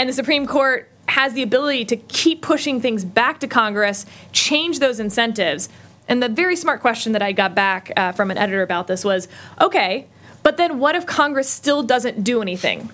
And 0.00 0.08
the 0.08 0.14
Supreme 0.14 0.46
Court 0.46 0.88
has 1.08 1.34
the 1.34 1.42
ability 1.42 1.84
to 1.84 1.96
keep 1.96 2.40
pushing 2.40 2.80
things 2.80 3.04
back 3.04 3.38
to 3.40 3.46
Congress, 3.46 4.06
change 4.32 4.78
those 4.78 4.98
incentives. 4.98 5.68
And 6.08 6.22
the 6.22 6.28
very 6.30 6.56
smart 6.56 6.80
question 6.80 7.12
that 7.12 7.20
I 7.20 7.32
got 7.32 7.54
back 7.54 7.92
uh, 7.98 8.12
from 8.12 8.30
an 8.30 8.38
editor 8.38 8.62
about 8.62 8.86
this 8.86 9.04
was 9.04 9.28
okay, 9.60 10.06
but 10.42 10.56
then 10.56 10.78
what 10.78 10.94
if 10.94 11.04
Congress 11.04 11.50
still 11.50 11.82
doesn't 11.82 12.24
do 12.24 12.40
anything? 12.40 12.88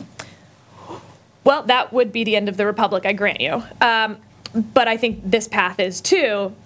Well, 1.45 1.63
that 1.63 1.93
would 1.93 2.11
be 2.11 2.25
the 2.25 2.35
end 2.35 2.49
of 2.49 2.57
the 2.57 2.67
Republic, 2.67 3.07
I 3.07 3.13
grant 3.13 3.41
you. 3.41 3.63
Um, 3.81 4.17
but 4.75 4.89
I 4.89 4.97
think 4.97 5.21
this 5.25 5.47
path 5.47 5.79
is 5.79 6.01
too. 6.01 6.57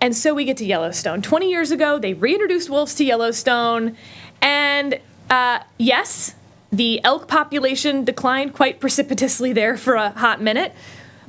And 0.00 0.16
so 0.16 0.32
we 0.32 0.44
get 0.44 0.58
to 0.58 0.64
Yellowstone. 0.64 1.22
20 1.22 1.50
years 1.50 1.72
ago, 1.72 1.98
they 1.98 2.14
reintroduced 2.14 2.70
wolves 2.70 2.94
to 2.94 3.04
Yellowstone. 3.04 3.96
And 4.40 5.00
uh, 5.28 5.58
yes, 5.76 6.36
the 6.72 7.04
elk 7.04 7.28
population 7.28 8.02
declined 8.02 8.54
quite 8.54 8.80
precipitously 8.80 9.52
there 9.52 9.76
for 9.76 9.94
a 9.94 10.10
hot 10.10 10.40
minute. 10.40 10.72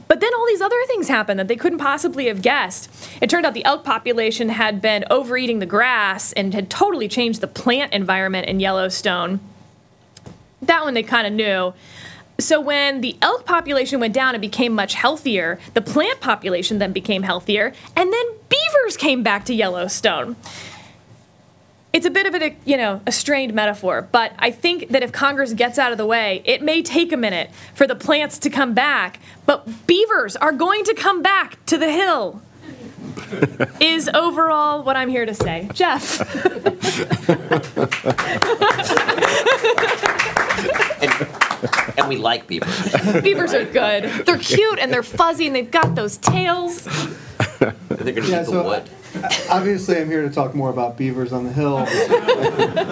But 0.07 0.19
then 0.19 0.33
all 0.33 0.45
these 0.47 0.61
other 0.61 0.81
things 0.87 1.07
happened 1.07 1.39
that 1.39 1.47
they 1.47 1.55
couldn't 1.55 1.79
possibly 1.79 2.27
have 2.27 2.41
guessed. 2.41 2.89
It 3.21 3.29
turned 3.29 3.45
out 3.45 3.53
the 3.53 3.65
elk 3.65 3.83
population 3.83 4.49
had 4.49 4.81
been 4.81 5.05
overeating 5.09 5.59
the 5.59 5.65
grass 5.65 6.33
and 6.33 6.53
had 6.53 6.69
totally 6.69 7.07
changed 7.07 7.41
the 7.41 7.47
plant 7.47 7.93
environment 7.93 8.47
in 8.47 8.59
Yellowstone. 8.59 9.39
That 10.61 10.83
one 10.83 10.93
they 10.93 11.03
kind 11.03 11.27
of 11.27 11.33
knew. 11.33 11.73
So 12.39 12.59
when 12.59 13.01
the 13.01 13.17
elk 13.21 13.45
population 13.45 13.99
went 13.99 14.13
down 14.13 14.33
and 14.33 14.41
became 14.41 14.73
much 14.73 14.93
healthier, 14.93 15.59
the 15.73 15.81
plant 15.81 16.19
population 16.19 16.79
then 16.79 16.91
became 16.91 17.23
healthier, 17.23 17.73
and 17.95 18.11
then 18.11 18.25
beavers 18.49 18.97
came 18.97 19.23
back 19.23 19.45
to 19.45 19.53
Yellowstone 19.53 20.35
it's 21.93 22.05
a 22.05 22.09
bit 22.09 22.25
of 22.25 22.33
a 22.41 22.55
you 22.65 22.75
know 22.77 23.01
a 23.05 23.11
strained 23.11 23.53
metaphor, 23.53 24.07
but 24.11 24.33
I 24.39 24.51
think 24.51 24.89
that 24.89 25.03
if 25.03 25.11
Congress 25.11 25.53
gets 25.53 25.77
out 25.79 25.91
of 25.91 25.97
the 25.97 26.05
way, 26.05 26.41
it 26.45 26.61
may 26.61 26.81
take 26.81 27.11
a 27.11 27.17
minute 27.17 27.49
for 27.75 27.85
the 27.87 27.95
plants 27.95 28.37
to 28.39 28.49
come 28.49 28.73
back, 28.73 29.19
but 29.45 29.87
beavers 29.87 30.35
are 30.35 30.51
going 30.51 30.83
to 30.85 30.93
come 30.95 31.21
back 31.21 31.63
to 31.67 31.77
the 31.77 31.91
hill. 31.91 32.41
is 33.79 34.09
overall 34.13 34.81
what 34.83 34.95
I'm 34.95 35.09
here 35.09 35.25
to 35.25 35.33
say. 35.33 35.69
Jeff. 35.73 36.19
and, 41.01 41.27
and 41.97 42.07
we 42.09 42.17
like 42.17 42.47
beavers. 42.47 42.91
Beavers 43.21 43.53
are 43.53 43.65
good. 43.65 44.25
They're 44.25 44.37
cute 44.37 44.79
and 44.79 44.91
they're 44.91 45.03
fuzzy 45.03 45.47
and 45.47 45.55
they've 45.55 45.69
got 45.69 45.95
those 45.95 46.17
tails. 46.17 46.83
They're 47.59 47.73
going 47.89 48.15
to 48.15 48.21
Yeah, 48.21 48.41
eat 48.41 48.45
the 48.45 48.45
so- 48.45 48.63
wood. 48.63 48.89
Obviously, 49.49 49.97
I'm 49.97 50.09
here 50.09 50.27
to 50.27 50.33
talk 50.33 50.55
more 50.55 50.69
about 50.69 50.97
beavers 50.97 51.33
on 51.33 51.43
the 51.43 51.53
hill. 51.53 51.77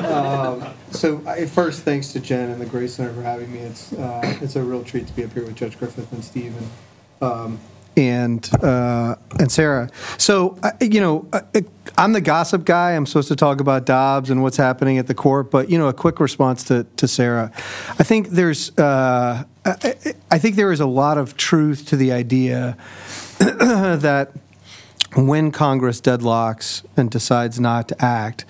um, 0.05 0.73
so, 0.91 1.21
I, 1.25 1.45
first, 1.45 1.81
thanks 1.83 2.13
to 2.13 2.19
Jen 2.19 2.49
and 2.49 2.61
the 2.61 2.65
Gray 2.65 2.87
Center 2.87 3.13
for 3.13 3.23
having 3.23 3.51
me. 3.51 3.59
It's 3.59 3.93
uh, 3.93 4.37
it's 4.41 4.55
a 4.55 4.63
real 4.63 4.83
treat 4.83 5.07
to 5.07 5.13
be 5.13 5.23
up 5.23 5.33
here 5.33 5.43
with 5.43 5.55
Judge 5.55 5.77
Griffith 5.79 6.11
and 6.11 6.23
Steve 6.23 6.55
and 6.57 6.69
um, 7.21 7.59
and 7.97 8.49
uh, 8.63 9.15
and 9.39 9.51
Sarah. 9.51 9.89
So, 10.17 10.57
I 10.63 10.73
you 10.81 11.01
know, 11.01 11.27
I, 11.33 11.65
I'm 11.97 12.13
the 12.13 12.21
gossip 12.21 12.65
guy. 12.65 12.91
I'm 12.91 13.05
supposed 13.05 13.27
to 13.29 13.35
talk 13.35 13.59
about 13.59 13.85
Dobbs 13.85 14.29
and 14.29 14.41
what's 14.41 14.57
happening 14.57 14.97
at 14.97 15.07
the 15.07 15.15
court. 15.15 15.51
But 15.51 15.69
you 15.69 15.77
know, 15.77 15.87
a 15.87 15.93
quick 15.93 16.19
response 16.19 16.63
to 16.65 16.85
to 16.97 17.07
Sarah. 17.07 17.51
I 17.99 18.03
think 18.03 18.29
there's 18.29 18.77
uh, 18.77 19.43
I, 19.65 19.95
I 20.29 20.39
think 20.39 20.55
there 20.55 20.71
is 20.71 20.79
a 20.79 20.85
lot 20.85 21.17
of 21.17 21.35
truth 21.35 21.87
to 21.87 21.95
the 21.95 22.11
idea 22.11 22.77
that 23.39 24.31
when 25.15 25.51
Congress 25.51 25.99
deadlocks 25.99 26.83
and 26.95 27.09
decides 27.11 27.59
not 27.59 27.87
to 27.89 28.03
act, 28.03 28.45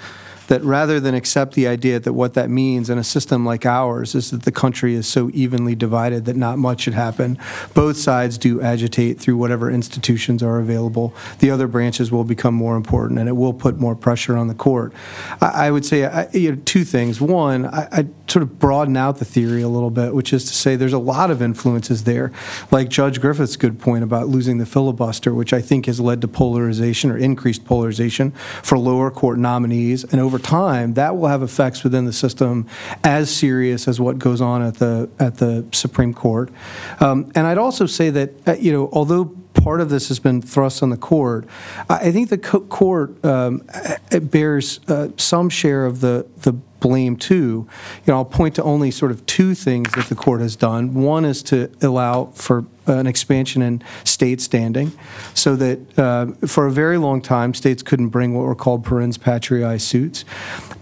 that 0.51 0.61
rather 0.65 0.99
than 0.99 1.15
accept 1.15 1.53
the 1.53 1.65
idea 1.65 1.97
that 1.97 2.11
what 2.11 2.33
that 2.33 2.49
means 2.49 2.89
in 2.89 2.97
a 2.97 3.05
system 3.05 3.45
like 3.45 3.65
ours 3.65 4.13
is 4.13 4.31
that 4.31 4.43
the 4.43 4.51
country 4.51 4.95
is 4.95 5.07
so 5.07 5.31
evenly 5.33 5.75
divided 5.75 6.25
that 6.25 6.35
not 6.35 6.57
much 6.57 6.81
should 6.81 6.93
happen, 6.93 7.37
both 7.73 7.95
sides 7.95 8.37
do 8.37 8.61
agitate 8.61 9.17
through 9.17 9.37
whatever 9.37 9.71
institutions 9.71 10.43
are 10.43 10.59
available. 10.59 11.15
The 11.39 11.49
other 11.49 11.69
branches 11.69 12.11
will 12.11 12.25
become 12.25 12.53
more 12.53 12.75
important, 12.75 13.17
and 13.17 13.29
it 13.29 13.37
will 13.37 13.53
put 13.53 13.79
more 13.79 13.95
pressure 13.95 14.35
on 14.35 14.49
the 14.49 14.53
court. 14.53 14.91
I, 15.39 15.67
I 15.67 15.71
would 15.71 15.85
say 15.85 16.03
I, 16.03 16.29
you 16.33 16.51
know, 16.51 16.61
two 16.65 16.83
things. 16.83 17.21
One, 17.21 17.65
I, 17.65 17.87
I 17.89 18.07
sort 18.27 18.43
of 18.43 18.59
broaden 18.59 18.97
out 18.97 19.19
the 19.19 19.25
theory 19.25 19.61
a 19.61 19.69
little 19.69 19.89
bit, 19.89 20.13
which 20.13 20.33
is 20.33 20.43
to 20.45 20.53
say 20.53 20.75
there's 20.75 20.91
a 20.91 20.99
lot 20.99 21.31
of 21.31 21.41
influences 21.41 22.03
there, 22.03 22.33
like 22.71 22.89
Judge 22.89 23.21
Griffith's 23.21 23.55
good 23.55 23.79
point 23.79 24.03
about 24.03 24.27
losing 24.27 24.57
the 24.57 24.65
filibuster, 24.65 25.33
which 25.33 25.53
I 25.53 25.61
think 25.61 25.85
has 25.85 26.01
led 26.01 26.19
to 26.21 26.27
polarization 26.27 27.09
or 27.09 27.17
increased 27.17 27.63
polarization 27.63 28.31
for 28.63 28.77
lower 28.77 29.09
court 29.11 29.39
nominees, 29.39 30.03
and 30.03 30.19
over 30.19 30.40
time 30.41 30.93
that 30.95 31.15
will 31.15 31.27
have 31.27 31.43
effects 31.43 31.83
within 31.83 32.05
the 32.05 32.13
system 32.13 32.67
as 33.03 33.33
serious 33.33 33.87
as 33.87 33.99
what 33.99 34.19
goes 34.19 34.41
on 34.41 34.61
at 34.61 34.75
the 34.75 35.09
at 35.19 35.37
the 35.37 35.65
Supreme 35.71 36.13
Court. 36.13 36.49
Um, 36.99 37.31
and 37.35 37.47
I'd 37.47 37.57
also 37.57 37.85
say 37.85 38.09
that 38.09 38.47
uh, 38.47 38.53
you 38.53 38.71
know 38.71 38.89
although 38.91 39.25
part 39.53 39.81
of 39.81 39.89
this 39.89 40.07
has 40.07 40.19
been 40.19 40.41
thrust 40.41 40.81
on 40.81 40.89
the 40.89 40.97
court. 40.97 41.45
I 41.89 42.11
think 42.11 42.29
the 42.29 42.37
co- 42.37 42.61
court 42.61 43.23
um, 43.23 43.63
bears 44.21 44.79
uh, 44.87 45.09
some 45.17 45.49
share 45.49 45.85
of 45.85 46.01
the 46.01 46.25
the 46.37 46.53
blame 46.53 47.15
too. 47.15 47.67
You 48.05 48.11
know, 48.11 48.15
I'll 48.15 48.25
point 48.25 48.55
to 48.55 48.63
only 48.63 48.91
sort 48.91 49.11
of 49.11 49.25
two 49.25 49.53
things 49.53 49.91
that 49.93 50.07
the 50.07 50.15
court 50.15 50.41
has 50.41 50.55
done. 50.55 50.93
One 50.93 51.25
is 51.25 51.43
to 51.43 51.71
allow 51.81 52.25
for 52.27 52.65
an 52.99 53.07
expansion 53.07 53.61
in 53.61 53.81
state 54.03 54.41
standing, 54.41 54.91
so 55.33 55.55
that 55.55 55.99
uh, 55.99 56.27
for 56.47 56.67
a 56.67 56.71
very 56.71 56.97
long 56.97 57.21
time 57.21 57.53
states 57.53 57.83
couldn't 57.83 58.09
bring 58.09 58.33
what 58.33 58.45
were 58.45 58.55
called 58.55 58.83
parens 58.85 59.17
patriae 59.17 59.79
suits. 59.79 60.25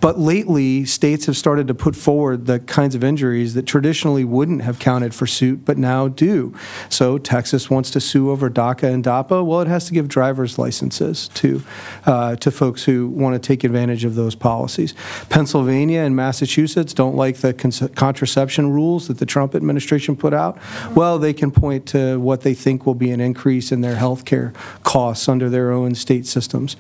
But 0.02 0.17
lately, 0.17 0.86
states 0.86 1.26
have 1.26 1.36
started 1.36 1.67
to 1.67 1.74
put 1.74 1.95
forward 1.95 2.45
the 2.45 2.60
kinds 2.60 2.95
of 2.95 3.04
injuries 3.04 3.54
that 3.56 3.65
traditionally 3.65 4.24
wouldn't 4.24 4.62
have 4.62 4.80
counted 4.80 5.13
for 5.13 5.28
suit, 5.28 5.65
but 5.65 5.78
now 5.78 6.08
do. 6.08 6.56
So 6.88 7.17
Texas 7.17 7.69
wants 7.69 7.91
to 7.91 8.00
sue 8.00 8.32
over 8.32 8.50
DACA 8.50 8.93
and 8.93 9.04
DAPA. 9.04 9.45
Well, 9.45 9.60
it 9.60 9.67
has 9.67 9.86
to 9.88 9.93
give 9.93 10.08
driver's 10.08 10.58
licenses 10.58 11.28
to 11.36 11.62
uh, 12.06 12.36
to 12.38 12.52
folks 12.52 12.86
who 12.86 13.10
want 13.10 13.41
to 13.41 13.45
take 13.45 13.65
advantage 13.65 14.06
of 14.06 14.15
those 14.15 14.36
policies. 14.36 14.93
Pennsylvania 15.30 16.02
and 16.02 16.15
Massachusetts 16.15 16.93
don't 16.93 17.15
like 17.15 17.38
the 17.38 17.54
con- 17.54 17.89
contraception 17.95 18.72
rules 18.72 19.08
that 19.10 19.17
the 19.17 19.26
Trump 19.26 19.54
administration 19.54 20.15
put 20.15 20.34
out. 20.34 20.58
Well, 20.95 21.19
they 21.19 21.34
can 21.34 21.52
point 21.52 21.86
to 21.88 21.99
what 22.18 22.42
they 22.42 22.54
think 22.54 22.86
will 22.86 22.96
be 22.96 23.12
an 23.12 23.22
increase 23.22 23.72
in 23.72 23.82
their 23.82 23.96
health 23.96 24.26
care 24.26 24.54
costs 24.84 25.28
under 25.28 25.50
their 25.50 25.72
own 25.72 25.96
state 25.96 26.26
systems. 26.26 26.76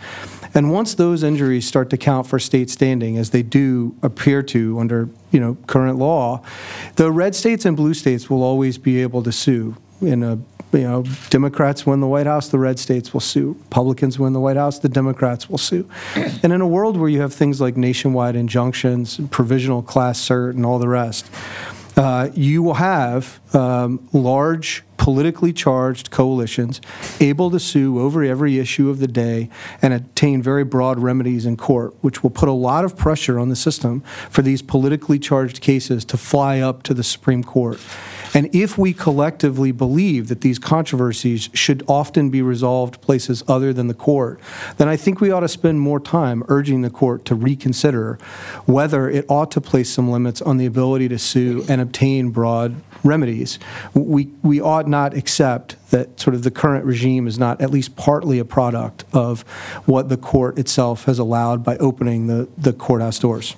And 0.53 0.71
once 0.71 0.95
those 0.95 1.23
injuries 1.23 1.67
start 1.67 1.89
to 1.91 1.97
count 1.97 2.27
for 2.27 2.39
state 2.39 2.69
standing, 2.69 3.17
as 3.17 3.29
they 3.29 3.43
do 3.43 3.95
appear 4.01 4.41
to 4.43 4.79
under 4.79 5.09
you 5.31 5.39
know 5.39 5.57
current 5.67 5.97
law, 5.97 6.41
the 6.95 7.11
red 7.11 7.35
states 7.35 7.65
and 7.65 7.77
blue 7.77 7.93
states 7.93 8.29
will 8.29 8.43
always 8.43 8.77
be 8.77 9.01
able 9.01 9.23
to 9.23 9.31
sue 9.31 9.75
in 10.01 10.23
a 10.23 10.39
you 10.71 10.81
know, 10.81 11.03
Democrats 11.29 11.85
win 11.85 11.99
the 11.99 12.07
White 12.07 12.27
House, 12.27 12.49
the 12.49 12.59
red 12.59 12.77
states 12.77 13.11
will 13.13 13.21
sue. 13.21 13.57
Republicans 13.63 14.19
win 14.19 14.33
the 14.33 14.39
White 14.39 14.57
House, 14.57 14.79
the 14.79 14.89
Democrats 14.89 15.49
will 15.49 15.57
sue. 15.57 15.89
And 16.43 16.53
in 16.53 16.61
a 16.61 16.67
world 16.67 16.97
where 16.97 17.09
you 17.09 17.21
have 17.21 17.33
things 17.33 17.59
like 17.59 17.75
nationwide 17.75 18.35
injunctions, 18.35 19.19
provisional 19.31 19.81
class 19.81 20.19
cert, 20.19 20.51
and 20.51 20.65
all 20.65 20.79
the 20.79 20.87
rest, 20.87 21.29
uh, 21.99 22.29
you 22.33 22.63
will 22.63 22.75
have 22.75 23.41
um, 23.53 24.07
large 24.13 24.85
politically 24.95 25.51
charged 25.51 26.11
coalitions 26.11 26.79
able 27.19 27.51
to 27.51 27.59
sue 27.59 27.99
over 27.99 28.23
every 28.23 28.57
issue 28.57 28.89
of 28.89 28.99
the 28.99 29.07
day 29.07 29.49
and 29.81 29.93
attain 29.93 30.41
very 30.41 30.63
broad 30.63 30.97
remedies 30.97 31.45
in 31.45 31.57
court, 31.57 31.93
which 31.99 32.23
will 32.23 32.29
put 32.29 32.47
a 32.47 32.53
lot 32.53 32.85
of 32.85 32.95
pressure 32.95 33.37
on 33.37 33.49
the 33.49 33.55
system 33.55 33.99
for 34.29 34.41
these 34.41 34.61
politically 34.61 35.19
charged 35.19 35.59
cases 35.59 36.05
to 36.05 36.15
fly 36.15 36.59
up 36.59 36.83
to 36.83 36.93
the 36.93 37.03
Supreme 37.03 37.43
Court. 37.43 37.81
And 38.33 38.53
if 38.53 38.77
we 38.77 38.93
collectively 38.93 39.71
believe 39.71 40.27
that 40.27 40.41
these 40.41 40.59
controversies 40.59 41.49
should 41.53 41.83
often 41.87 42.29
be 42.29 42.41
resolved 42.41 43.01
places 43.01 43.43
other 43.47 43.73
than 43.73 43.87
the 43.87 43.93
court, 43.93 44.39
then 44.77 44.87
I 44.87 44.95
think 44.95 45.19
we 45.19 45.31
ought 45.31 45.41
to 45.41 45.47
spend 45.47 45.79
more 45.79 45.99
time 45.99 46.43
urging 46.47 46.81
the 46.81 46.89
court 46.89 47.25
to 47.25 47.35
reconsider 47.35 48.19
whether 48.65 49.09
it 49.09 49.25
ought 49.29 49.51
to 49.51 49.61
place 49.61 49.89
some 49.89 50.09
limits 50.11 50.41
on 50.41 50.57
the 50.57 50.65
ability 50.65 51.07
to 51.09 51.19
sue 51.19 51.65
and 51.67 51.81
obtain 51.81 52.29
broad 52.29 52.75
remedies. 53.03 53.59
We, 53.93 54.29
we 54.43 54.59
ought 54.61 54.87
not 54.87 55.13
accept 55.13 55.75
that 55.91 56.19
sort 56.19 56.35
of 56.35 56.43
the 56.43 56.51
current 56.51 56.85
regime 56.85 57.27
is 57.27 57.39
not 57.39 57.61
at 57.61 57.71
least 57.71 57.95
partly 57.95 58.39
a 58.39 58.45
product 58.45 59.05
of 59.13 59.41
what 59.85 60.09
the 60.09 60.17
court 60.17 60.57
itself 60.59 61.05
has 61.05 61.19
allowed 61.19 61.63
by 61.63 61.77
opening 61.77 62.27
the, 62.27 62.47
the 62.57 62.73
courthouse 62.73 63.19
doors. 63.19 63.55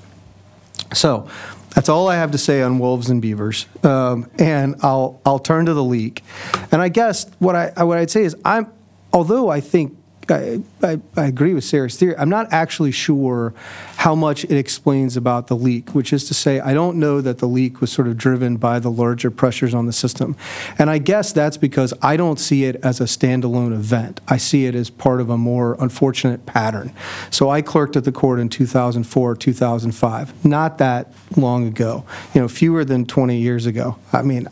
So 0.94 1.28
that's 1.74 1.90
all 1.90 2.08
I 2.08 2.16
have 2.16 2.32
to 2.32 2.38
say 2.38 2.62
on 2.62 2.80
wolves 2.80 3.10
and 3.10 3.22
beavers. 3.22 3.66
Um, 3.84 4.30
and 4.38 4.76
I'll 4.82 5.22
I'll 5.26 5.40
turn 5.40 5.66
to 5.66 5.74
the 5.74 5.84
leak. 5.84 6.24
And 6.72 6.82
I 6.82 6.90
guess 6.90 7.30
what 7.40 7.56
I 7.56 7.84
what 7.84 7.98
I'd 7.98 8.12
say 8.12 8.24
is 8.24 8.36
I'm 8.46 8.72
although 9.14 9.50
I 9.50 9.62
think 9.62 9.98
I, 10.32 10.62
I, 10.82 11.00
I, 11.18 11.26
agree 11.26 11.54
with 11.54 11.64
Sarah's 11.64 11.98
theory. 11.98 12.16
I'm 12.18 12.30
not 12.30 12.52
actually 12.52 12.92
sure 12.92 13.54
how 13.98 14.16
much 14.16 14.44
it 14.46 14.54
explains 14.54 15.18
about 15.18 15.48
the 15.48 15.56
leak, 15.56 15.94
which 15.94 16.14
is 16.14 16.28
to 16.30 16.34
say, 16.34 16.60
I 16.60 16.74
don't 16.74 16.98
know 16.98 17.22
that 17.22 17.40
the 17.40 17.48
leak 17.48 17.82
was 17.82 17.92
sort 17.92 18.08
of 18.08 18.18
driven 18.18 18.58
by 18.58 18.80
the 18.80 18.90
larger 18.90 19.30
pressures 19.30 19.74
on 19.74 19.86
the 19.86 19.94
system. 19.94 20.36
And 20.80 20.90
I 20.90 20.98
guess 20.98 21.34
that's 21.34 21.58
because 21.58 21.94
I 22.02 22.18
don't 22.18 22.40
see 22.40 22.64
it 22.64 22.78
as 22.78 23.00
a 23.00 23.06
standalone 23.06 23.74
event. 23.74 24.22
I 24.28 24.38
see 24.38 24.66
it 24.66 24.76
as 24.76 24.90
part 24.90 25.22
of 25.22 25.30
a 25.30 25.38
more 25.38 25.76
unfortunate 25.80 26.46
pattern. 26.46 26.94
So 27.30 27.50
I 27.50 27.62
clerked 27.62 27.96
at 27.96 28.04
the 28.04 28.12
court 28.12 28.40
in 28.40 28.50
2004, 28.50 29.36
2005, 29.36 30.46
not 30.46 30.78
that 30.78 31.14
long 31.36 31.68
ago, 31.68 32.06
you 32.34 32.42
know, 32.42 32.48
fewer 32.48 32.86
than 32.86 33.06
20 33.06 33.38
years 33.38 33.66
ago. 33.66 33.98
I 34.14 34.22
mean, 34.22 34.48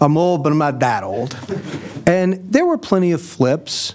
I'm 0.00 0.16
old, 0.16 0.42
but 0.42 0.52
I'm 0.52 0.58
not 0.58 0.80
that 0.80 1.04
old. 1.04 1.36
And 2.06 2.34
there 2.52 2.66
were 2.66 2.78
plenty 2.78 3.12
of 3.12 3.22
flips 3.22 3.94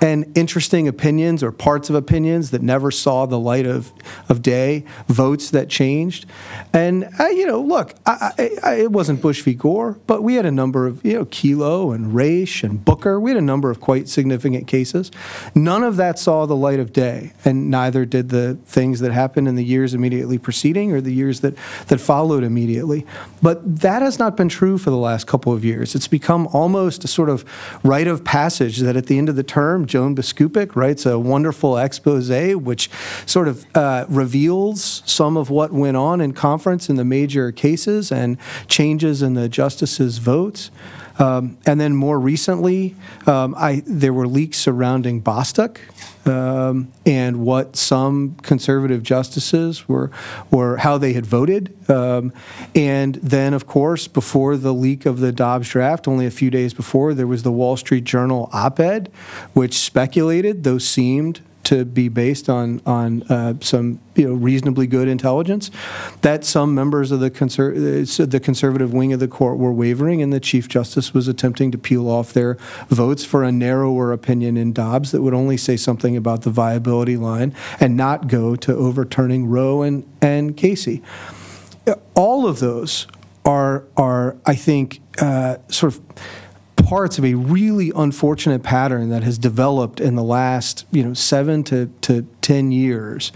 and 0.00 0.30
interesting 0.36 0.86
opinions 0.86 1.42
or 1.42 1.50
parts 1.50 1.90
of 1.90 1.96
opinions 1.96 2.50
that 2.50 2.62
never 2.62 2.90
saw 2.90 3.26
the 3.26 3.38
light 3.38 3.66
of, 3.66 3.92
of 4.28 4.42
day, 4.42 4.84
votes 5.08 5.50
that 5.50 5.68
changed. 5.68 6.26
And, 6.72 7.08
uh, 7.18 7.28
you 7.28 7.46
know, 7.46 7.60
look, 7.60 7.94
I, 8.06 8.32
I, 8.38 8.50
I, 8.62 8.74
it 8.76 8.92
wasn't 8.92 9.20
Bush 9.20 9.42
v. 9.42 9.54
Gore, 9.54 9.98
but 10.06 10.22
we 10.22 10.34
had 10.34 10.46
a 10.46 10.50
number 10.50 10.86
of, 10.86 11.04
you 11.04 11.14
know, 11.14 11.24
Kelo 11.24 11.94
and 11.94 12.12
Raich 12.12 12.62
and 12.62 12.84
Booker. 12.84 13.18
We 13.18 13.30
had 13.30 13.38
a 13.38 13.42
number 13.42 13.70
of 13.70 13.80
quite 13.80 14.08
significant 14.08 14.66
cases. 14.66 15.10
None 15.54 15.82
of 15.82 15.96
that 15.96 16.18
saw 16.18 16.46
the 16.46 16.56
light 16.56 16.78
of 16.78 16.92
day, 16.92 17.32
and 17.44 17.70
neither 17.70 18.04
did 18.04 18.28
the 18.28 18.54
things 18.64 19.00
that 19.00 19.12
happened 19.12 19.48
in 19.48 19.56
the 19.56 19.64
years 19.64 19.94
immediately 19.94 20.38
preceding 20.38 20.92
or 20.92 21.00
the 21.00 21.12
years 21.12 21.40
that, 21.40 21.54
that 21.88 22.00
followed 22.00 22.44
immediately. 22.44 23.04
But 23.42 23.80
that 23.80 24.02
has 24.02 24.18
not 24.18 24.36
been 24.36 24.48
true 24.48 24.78
for 24.78 24.90
the 24.90 24.96
last 24.96 25.26
couple 25.26 25.52
of 25.52 25.64
years. 25.64 25.94
It's 25.94 26.08
become 26.08 26.46
almost 26.52 27.04
a 27.04 27.08
sort 27.08 27.30
of 27.30 27.44
rite 27.82 28.06
of 28.06 28.24
passage 28.24 28.78
that 28.78 28.96
at 28.96 29.06
the 29.06 29.18
end 29.18 29.28
of 29.28 29.36
the 29.36 29.42
term, 29.42 29.86
Joan 29.88 30.14
Biskupic 30.14 30.76
writes 30.76 31.06
a 31.06 31.18
wonderful 31.18 31.76
expose 31.76 32.28
which 32.54 32.90
sort 33.26 33.48
of 33.48 33.66
uh, 33.74 34.04
reveals 34.08 35.02
some 35.06 35.36
of 35.36 35.50
what 35.50 35.72
went 35.72 35.96
on 35.96 36.20
in 36.20 36.32
conference 36.32 36.88
in 36.88 36.96
the 36.96 37.04
major 37.04 37.50
cases 37.50 38.12
and 38.12 38.36
changes 38.68 39.22
in 39.22 39.34
the 39.34 39.48
justices' 39.48 40.18
votes. 40.18 40.70
Um, 41.18 41.58
and 41.66 41.80
then 41.80 41.96
more 41.96 42.20
recently, 42.20 42.94
um, 43.26 43.54
I, 43.56 43.82
there 43.86 44.12
were 44.12 44.28
leaks 44.28 44.58
surrounding 44.58 45.20
Bostock 45.20 45.80
um, 46.28 46.92
and 47.06 47.44
what 47.44 47.76
some 47.76 48.36
conservative 48.42 49.02
justices 49.02 49.88
were, 49.88 50.10
were 50.50 50.76
how 50.78 50.98
they 50.98 51.12
had 51.12 51.26
voted. 51.26 51.74
Um, 51.90 52.32
and 52.74 53.16
then, 53.16 53.54
of 53.54 53.66
course, 53.66 54.08
before 54.08 54.56
the 54.56 54.74
leak 54.74 55.06
of 55.06 55.20
the 55.20 55.32
Dobbs 55.32 55.68
draft, 55.68 56.06
only 56.06 56.26
a 56.26 56.30
few 56.30 56.50
days 56.50 56.74
before, 56.74 57.14
there 57.14 57.26
was 57.26 57.42
the 57.42 57.52
Wall 57.52 57.76
Street 57.76 58.04
Journal 58.04 58.50
op 58.52 58.78
ed, 58.78 59.10
which 59.54 59.78
speculated, 59.78 60.64
though 60.64 60.78
seemed 60.78 61.40
to 61.68 61.84
be 61.84 62.08
based 62.08 62.48
on 62.48 62.80
on 62.86 63.22
uh, 63.24 63.52
some 63.60 64.00
you 64.14 64.26
know 64.26 64.32
reasonably 64.32 64.86
good 64.86 65.06
intelligence 65.06 65.70
that 66.22 66.42
some 66.42 66.74
members 66.74 67.10
of 67.12 67.20
the 67.20 67.30
conser- 67.30 68.30
the 68.30 68.40
conservative 68.40 68.94
wing 68.94 69.12
of 69.12 69.20
the 69.20 69.28
court 69.28 69.58
were 69.58 69.72
wavering 69.72 70.22
and 70.22 70.32
the 70.32 70.40
chief 70.40 70.66
justice 70.66 71.12
was 71.12 71.28
attempting 71.28 71.70
to 71.70 71.76
peel 71.76 72.08
off 72.08 72.32
their 72.32 72.54
votes 72.88 73.22
for 73.22 73.44
a 73.44 73.52
narrower 73.52 74.12
opinion 74.12 74.56
in 74.56 74.72
Dobbs 74.72 75.12
that 75.12 75.20
would 75.20 75.34
only 75.34 75.58
say 75.58 75.76
something 75.76 76.16
about 76.16 76.40
the 76.40 76.50
viability 76.50 77.18
line 77.18 77.54
and 77.78 77.98
not 77.98 78.28
go 78.28 78.56
to 78.56 78.74
overturning 78.74 79.46
Roe 79.46 79.82
and 79.82 80.10
and 80.22 80.56
Casey. 80.56 81.02
All 82.14 82.46
of 82.46 82.60
those 82.60 83.06
are 83.44 83.84
are 83.94 84.38
I 84.46 84.54
think 84.54 85.00
uh, 85.20 85.58
sort 85.68 85.94
of 85.94 86.00
parts 86.88 87.18
of 87.18 87.24
a 87.24 87.34
really 87.34 87.92
unfortunate 87.94 88.62
pattern 88.62 89.10
that 89.10 89.22
has 89.22 89.36
developed 89.36 90.00
in 90.00 90.14
the 90.14 90.22
last 90.22 90.86
you 90.90 91.04
know 91.04 91.12
seven 91.12 91.62
to, 91.62 91.84
to 92.00 92.26
10 92.40 92.72
years. 92.72 93.30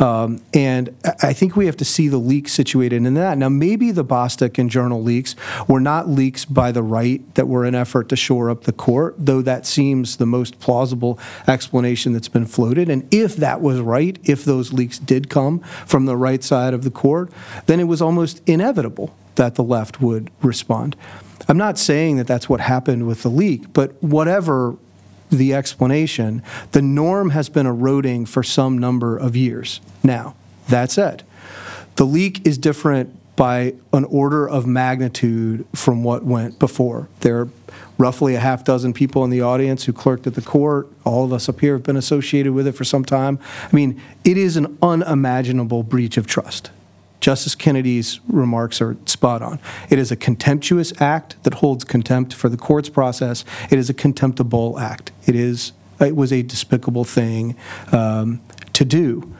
Um, 0.00 0.42
and 0.52 0.92
I 1.22 1.32
think 1.32 1.54
we 1.54 1.66
have 1.66 1.76
to 1.76 1.84
see 1.84 2.08
the 2.08 2.18
leaks 2.18 2.52
situated 2.52 3.06
in 3.06 3.14
that. 3.14 3.38
Now, 3.38 3.48
maybe 3.48 3.92
the 3.92 4.02
Bostock 4.02 4.58
and 4.58 4.68
Journal 4.68 5.00
leaks 5.00 5.36
were 5.68 5.78
not 5.78 6.08
leaks 6.08 6.44
by 6.44 6.72
the 6.72 6.82
right 6.82 7.22
that 7.36 7.46
were 7.46 7.64
an 7.64 7.76
effort 7.76 8.08
to 8.08 8.16
shore 8.16 8.50
up 8.50 8.64
the 8.64 8.72
court, 8.72 9.14
though 9.16 9.40
that 9.40 9.66
seems 9.66 10.16
the 10.16 10.26
most 10.26 10.58
plausible 10.58 11.16
explanation 11.46 12.12
that's 12.12 12.26
been 12.26 12.44
floated. 12.44 12.88
And 12.88 13.06
if 13.14 13.36
that 13.36 13.60
was 13.60 13.78
right, 13.78 14.18
if 14.24 14.44
those 14.44 14.72
leaks 14.72 14.98
did 14.98 15.30
come 15.30 15.60
from 15.86 16.06
the 16.06 16.16
right 16.16 16.42
side 16.42 16.74
of 16.74 16.82
the 16.82 16.90
court, 16.90 17.30
then 17.66 17.78
it 17.78 17.84
was 17.84 18.02
almost 18.02 18.42
inevitable 18.48 19.14
that 19.36 19.54
the 19.54 19.62
left 19.62 20.00
would 20.00 20.32
respond. 20.42 20.96
I'm 21.48 21.58
not 21.58 21.78
saying 21.78 22.16
that 22.16 22.26
that's 22.26 22.48
what 22.48 22.60
happened 22.60 23.06
with 23.06 23.22
the 23.22 23.28
leak, 23.28 23.72
but 23.72 24.02
whatever 24.02 24.76
the 25.30 25.54
explanation, 25.54 26.42
the 26.72 26.82
norm 26.82 27.30
has 27.30 27.48
been 27.48 27.66
eroding 27.66 28.26
for 28.26 28.42
some 28.42 28.78
number 28.78 29.16
of 29.16 29.36
years. 29.36 29.80
Now, 30.02 30.34
that 30.68 30.90
said, 30.90 31.22
the 31.96 32.04
leak 32.04 32.46
is 32.46 32.58
different 32.58 33.14
by 33.36 33.74
an 33.92 34.04
order 34.04 34.48
of 34.48 34.66
magnitude 34.66 35.66
from 35.74 36.02
what 36.02 36.24
went 36.24 36.58
before. 36.58 37.08
There 37.20 37.40
are 37.40 37.48
roughly 37.98 38.34
a 38.34 38.40
half 38.40 38.64
dozen 38.64 38.92
people 38.92 39.24
in 39.24 39.30
the 39.30 39.42
audience 39.42 39.84
who 39.84 39.92
clerked 39.92 40.26
at 40.26 40.34
the 40.34 40.42
court. 40.42 40.88
All 41.04 41.24
of 41.24 41.32
us 41.32 41.48
up 41.48 41.60
here 41.60 41.74
have 41.74 41.82
been 41.82 41.96
associated 41.96 42.52
with 42.52 42.66
it 42.66 42.72
for 42.72 42.84
some 42.84 43.04
time. 43.04 43.38
I 43.62 43.74
mean, 43.74 44.00
it 44.24 44.36
is 44.36 44.56
an 44.56 44.78
unimaginable 44.82 45.82
breach 45.82 46.16
of 46.16 46.26
trust. 46.26 46.70
Justice 47.26 47.56
Kennedy's 47.56 48.20
remarks 48.28 48.80
are 48.80 48.96
spot 49.06 49.42
on. 49.42 49.58
It 49.90 49.98
is 49.98 50.12
a 50.12 50.16
contemptuous 50.16 50.92
act 51.02 51.34
that 51.42 51.54
holds 51.54 51.82
contempt 51.82 52.32
for 52.32 52.48
the 52.48 52.56
court's 52.56 52.88
process. 52.88 53.44
It 53.68 53.80
is 53.80 53.90
a 53.90 53.94
contemptible 53.94 54.78
act. 54.78 55.10
It 55.26 55.34
is. 55.34 55.72
It 55.98 56.14
was 56.14 56.32
a 56.32 56.42
despicable 56.42 57.02
thing 57.02 57.56
um, 57.90 58.40
to 58.74 58.84
do. 58.84 59.34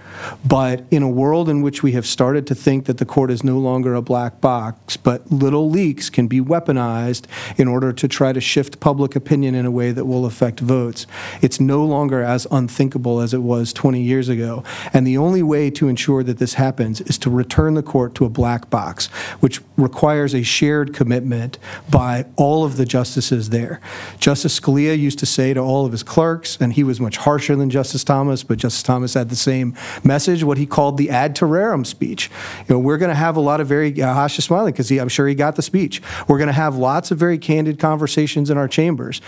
But 0.44 0.84
in 0.90 1.02
a 1.02 1.08
world 1.08 1.48
in 1.48 1.62
which 1.62 1.82
we 1.82 1.92
have 1.92 2.06
started 2.06 2.46
to 2.48 2.54
think 2.54 2.86
that 2.86 2.98
the 2.98 3.04
court 3.04 3.30
is 3.30 3.44
no 3.44 3.58
longer 3.58 3.94
a 3.94 4.02
black 4.02 4.40
box, 4.40 4.96
but 4.96 5.30
little 5.30 5.68
leaks 5.70 6.10
can 6.10 6.26
be 6.28 6.40
weaponized 6.40 7.26
in 7.56 7.68
order 7.68 7.92
to 7.92 8.08
try 8.08 8.32
to 8.32 8.40
shift 8.40 8.80
public 8.80 9.16
opinion 9.16 9.54
in 9.54 9.66
a 9.66 9.70
way 9.70 9.92
that 9.92 10.04
will 10.04 10.26
affect 10.26 10.60
votes, 10.60 11.06
it's 11.42 11.60
no 11.60 11.84
longer 11.84 12.22
as 12.22 12.46
unthinkable 12.50 13.20
as 13.20 13.34
it 13.34 13.42
was 13.42 13.72
20 13.72 14.00
years 14.00 14.28
ago. 14.28 14.62
And 14.92 15.06
the 15.06 15.18
only 15.18 15.42
way 15.42 15.70
to 15.70 15.88
ensure 15.88 16.22
that 16.22 16.38
this 16.38 16.54
happens 16.54 17.00
is 17.02 17.18
to 17.18 17.30
return 17.30 17.74
the 17.74 17.82
court 17.82 18.14
to 18.16 18.24
a 18.24 18.28
black 18.28 18.70
box, 18.70 19.06
which 19.40 19.60
requires 19.76 20.34
a 20.34 20.42
shared 20.42 20.94
commitment 20.94 21.58
by 21.90 22.26
all 22.36 22.64
of 22.64 22.76
the 22.76 22.84
justices 22.84 23.50
there. 23.50 23.80
Justice 24.18 24.58
Scalia 24.58 24.98
used 24.98 25.18
to 25.18 25.26
say 25.26 25.54
to 25.54 25.60
all 25.60 25.84
of 25.84 25.92
his 25.92 26.02
clerks, 26.02 26.56
and 26.60 26.72
he 26.72 26.84
was 26.84 27.00
much 27.00 27.16
harsher 27.18 27.56
than 27.56 27.70
Justice 27.70 28.04
Thomas, 28.04 28.42
but 28.42 28.58
Justice 28.58 28.82
Thomas 28.82 29.14
had 29.14 29.28
the 29.28 29.36
same 29.36 29.74
message, 30.06 30.44
what 30.44 30.58
he 30.58 30.66
called 30.66 30.96
the 30.96 31.10
ad 31.10 31.34
terrorem 31.36 31.84
speech. 31.84 32.30
You 32.68 32.74
know, 32.74 32.78
we're 32.78 32.98
going 32.98 33.10
to 33.10 33.14
have 33.14 33.36
a 33.36 33.40
lot 33.40 33.60
of 33.60 33.66
very, 33.66 34.00
uh, 34.00 34.14
Hash 34.14 34.38
is 34.38 34.44
smiling 34.44 34.72
because 34.72 34.90
I'm 34.90 35.08
sure 35.08 35.26
he 35.26 35.34
got 35.34 35.56
the 35.56 35.62
speech. 35.62 36.00
We're 36.28 36.38
going 36.38 36.48
to 36.48 36.52
have 36.52 36.76
lots 36.76 37.10
of 37.10 37.18
very 37.18 37.38
candid 37.38 37.78
conversations 37.78 38.50
in 38.50 38.56
our 38.56 38.68
chambers. 38.68 39.20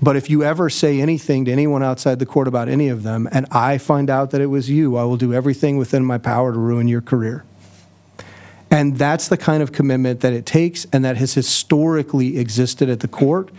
But 0.00 0.16
if 0.16 0.28
you 0.28 0.42
ever 0.42 0.68
say 0.68 1.00
anything 1.00 1.44
to 1.44 1.52
anyone 1.52 1.82
outside 1.82 2.18
the 2.18 2.26
court 2.26 2.48
about 2.48 2.68
any 2.68 2.88
of 2.88 3.04
them, 3.04 3.28
and 3.30 3.46
I 3.52 3.78
find 3.78 4.10
out 4.10 4.32
that 4.32 4.40
it 4.40 4.46
was 4.46 4.68
you, 4.68 4.96
I 4.96 5.04
will 5.04 5.16
do 5.16 5.32
everything 5.32 5.76
within 5.76 6.04
my 6.04 6.18
power 6.18 6.52
to 6.52 6.58
ruin 6.58 6.88
your 6.88 7.00
career. 7.00 7.44
And 8.72 8.96
that's 8.96 9.28
the 9.28 9.36
kind 9.36 9.62
of 9.62 9.70
commitment 9.70 10.20
that 10.20 10.32
it 10.32 10.46
takes 10.46 10.86
and 10.94 11.04
that 11.04 11.18
has 11.18 11.34
historically 11.34 12.38
existed 12.38 12.88
at 12.88 13.00
the 13.00 13.06
court 13.06 13.50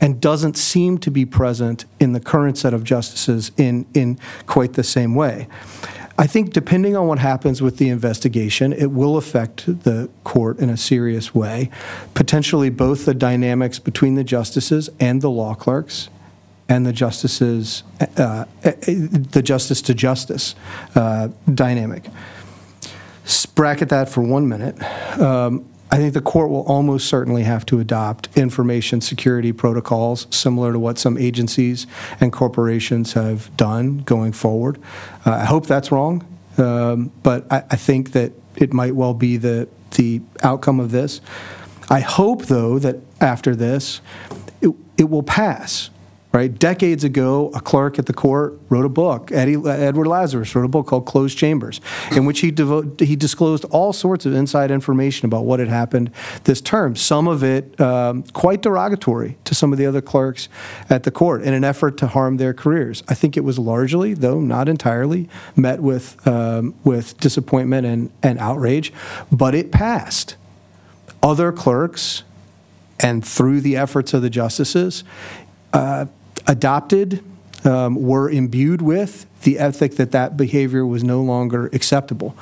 and 0.00 0.18
doesn't 0.18 0.56
seem 0.56 0.96
to 0.98 1.10
be 1.10 1.26
present 1.26 1.84
in 2.00 2.14
the 2.14 2.20
current 2.20 2.56
set 2.56 2.72
of 2.72 2.82
justices 2.82 3.52
in, 3.58 3.84
in 3.92 4.18
quite 4.46 4.72
the 4.72 4.82
same 4.82 5.14
way. 5.14 5.46
I 6.22 6.28
think 6.28 6.52
depending 6.52 6.94
on 6.94 7.08
what 7.08 7.18
happens 7.18 7.60
with 7.60 7.78
the 7.78 7.88
investigation, 7.88 8.72
it 8.72 8.92
will 8.92 9.16
affect 9.16 9.82
the 9.82 10.08
court 10.22 10.60
in 10.60 10.70
a 10.70 10.76
serious 10.76 11.34
way, 11.34 11.68
potentially 12.14 12.70
both 12.70 13.06
the 13.06 13.12
dynamics 13.12 13.80
between 13.80 14.14
the 14.14 14.22
justices 14.22 14.88
and 15.00 15.20
the 15.20 15.28
law 15.28 15.54
clerks 15.54 16.10
and 16.68 16.86
the 16.86 16.92
justices, 16.92 17.82
uh, 18.18 18.44
the 18.62 19.42
justice 19.42 19.82
to 19.82 19.94
justice 19.94 20.54
uh, 20.94 21.26
dynamic 21.52 22.04
bracket 23.54 23.90
that 23.90 24.08
for 24.08 24.22
one 24.22 24.48
minute. 24.48 24.80
Um, 25.20 25.64
I 25.92 25.96
think 25.96 26.14
the 26.14 26.22
court 26.22 26.48
will 26.48 26.62
almost 26.62 27.06
certainly 27.06 27.42
have 27.42 27.66
to 27.66 27.78
adopt 27.78 28.30
information 28.34 29.02
security 29.02 29.52
protocols 29.52 30.26
similar 30.30 30.72
to 30.72 30.78
what 30.78 30.98
some 30.98 31.18
agencies 31.18 31.86
and 32.18 32.32
corporations 32.32 33.12
have 33.12 33.54
done 33.58 33.98
going 33.98 34.32
forward. 34.32 34.80
Uh, 35.26 35.32
I 35.32 35.44
hope 35.44 35.66
that's 35.66 35.92
wrong, 35.92 36.26
um, 36.56 37.12
but 37.22 37.46
I, 37.52 37.64
I 37.70 37.76
think 37.76 38.12
that 38.12 38.32
it 38.56 38.72
might 38.72 38.96
well 38.96 39.12
be 39.12 39.36
the, 39.36 39.68
the 39.96 40.22
outcome 40.42 40.80
of 40.80 40.92
this. 40.92 41.20
I 41.90 42.00
hope, 42.00 42.46
though, 42.46 42.78
that 42.78 42.96
after 43.20 43.54
this, 43.54 44.00
it, 44.62 44.70
it 44.96 45.10
will 45.10 45.22
pass 45.22 45.90
right? 46.32 46.58
Decades 46.58 47.04
ago, 47.04 47.50
a 47.54 47.60
clerk 47.60 47.98
at 47.98 48.06
the 48.06 48.12
court 48.12 48.58
wrote 48.70 48.86
a 48.86 48.88
book. 48.88 49.30
Eddie, 49.32 49.56
Edward 49.66 50.06
Lazarus 50.06 50.54
wrote 50.54 50.64
a 50.64 50.68
book 50.68 50.86
called 50.86 51.04
Closed 51.04 51.36
Chambers, 51.36 51.80
in 52.12 52.24
which 52.24 52.40
he, 52.40 52.50
devo- 52.50 52.98
he 53.00 53.16
disclosed 53.16 53.64
all 53.66 53.92
sorts 53.92 54.24
of 54.24 54.32
inside 54.32 54.70
information 54.70 55.26
about 55.26 55.44
what 55.44 55.60
had 55.60 55.68
happened 55.68 56.10
this 56.44 56.60
term, 56.60 56.96
some 56.96 57.28
of 57.28 57.44
it 57.44 57.78
um, 57.80 58.22
quite 58.32 58.62
derogatory 58.62 59.36
to 59.44 59.54
some 59.54 59.72
of 59.72 59.78
the 59.78 59.84
other 59.84 60.00
clerks 60.00 60.48
at 60.88 61.02
the 61.02 61.10
court 61.10 61.42
in 61.42 61.52
an 61.52 61.64
effort 61.64 61.98
to 61.98 62.06
harm 62.06 62.38
their 62.38 62.54
careers. 62.54 63.02
I 63.08 63.14
think 63.14 63.36
it 63.36 63.44
was 63.44 63.58
largely, 63.58 64.14
though 64.14 64.40
not 64.40 64.68
entirely, 64.68 65.28
met 65.54 65.80
with, 65.80 66.26
um, 66.26 66.74
with 66.82 67.18
disappointment 67.18 67.86
and, 67.86 68.10
and 68.22 68.38
outrage, 68.38 68.92
but 69.30 69.54
it 69.54 69.70
passed. 69.70 70.36
Other 71.22 71.52
clerks, 71.52 72.24
and 72.98 73.24
through 73.24 73.60
the 73.60 73.76
efforts 73.76 74.14
of 74.14 74.22
the 74.22 74.30
justices, 74.30 75.04
uh, 75.72 76.06
adopted, 76.46 77.22
um, 77.64 77.94
were 77.94 78.28
imbued 78.28 78.82
with 78.82 79.26
the 79.42 79.58
ethic 79.58 79.96
that 79.96 80.12
that 80.12 80.36
behavior 80.36 80.84
was 80.86 81.04
no 81.04 81.20
longer 81.20 81.66
acceptable. 81.72 82.36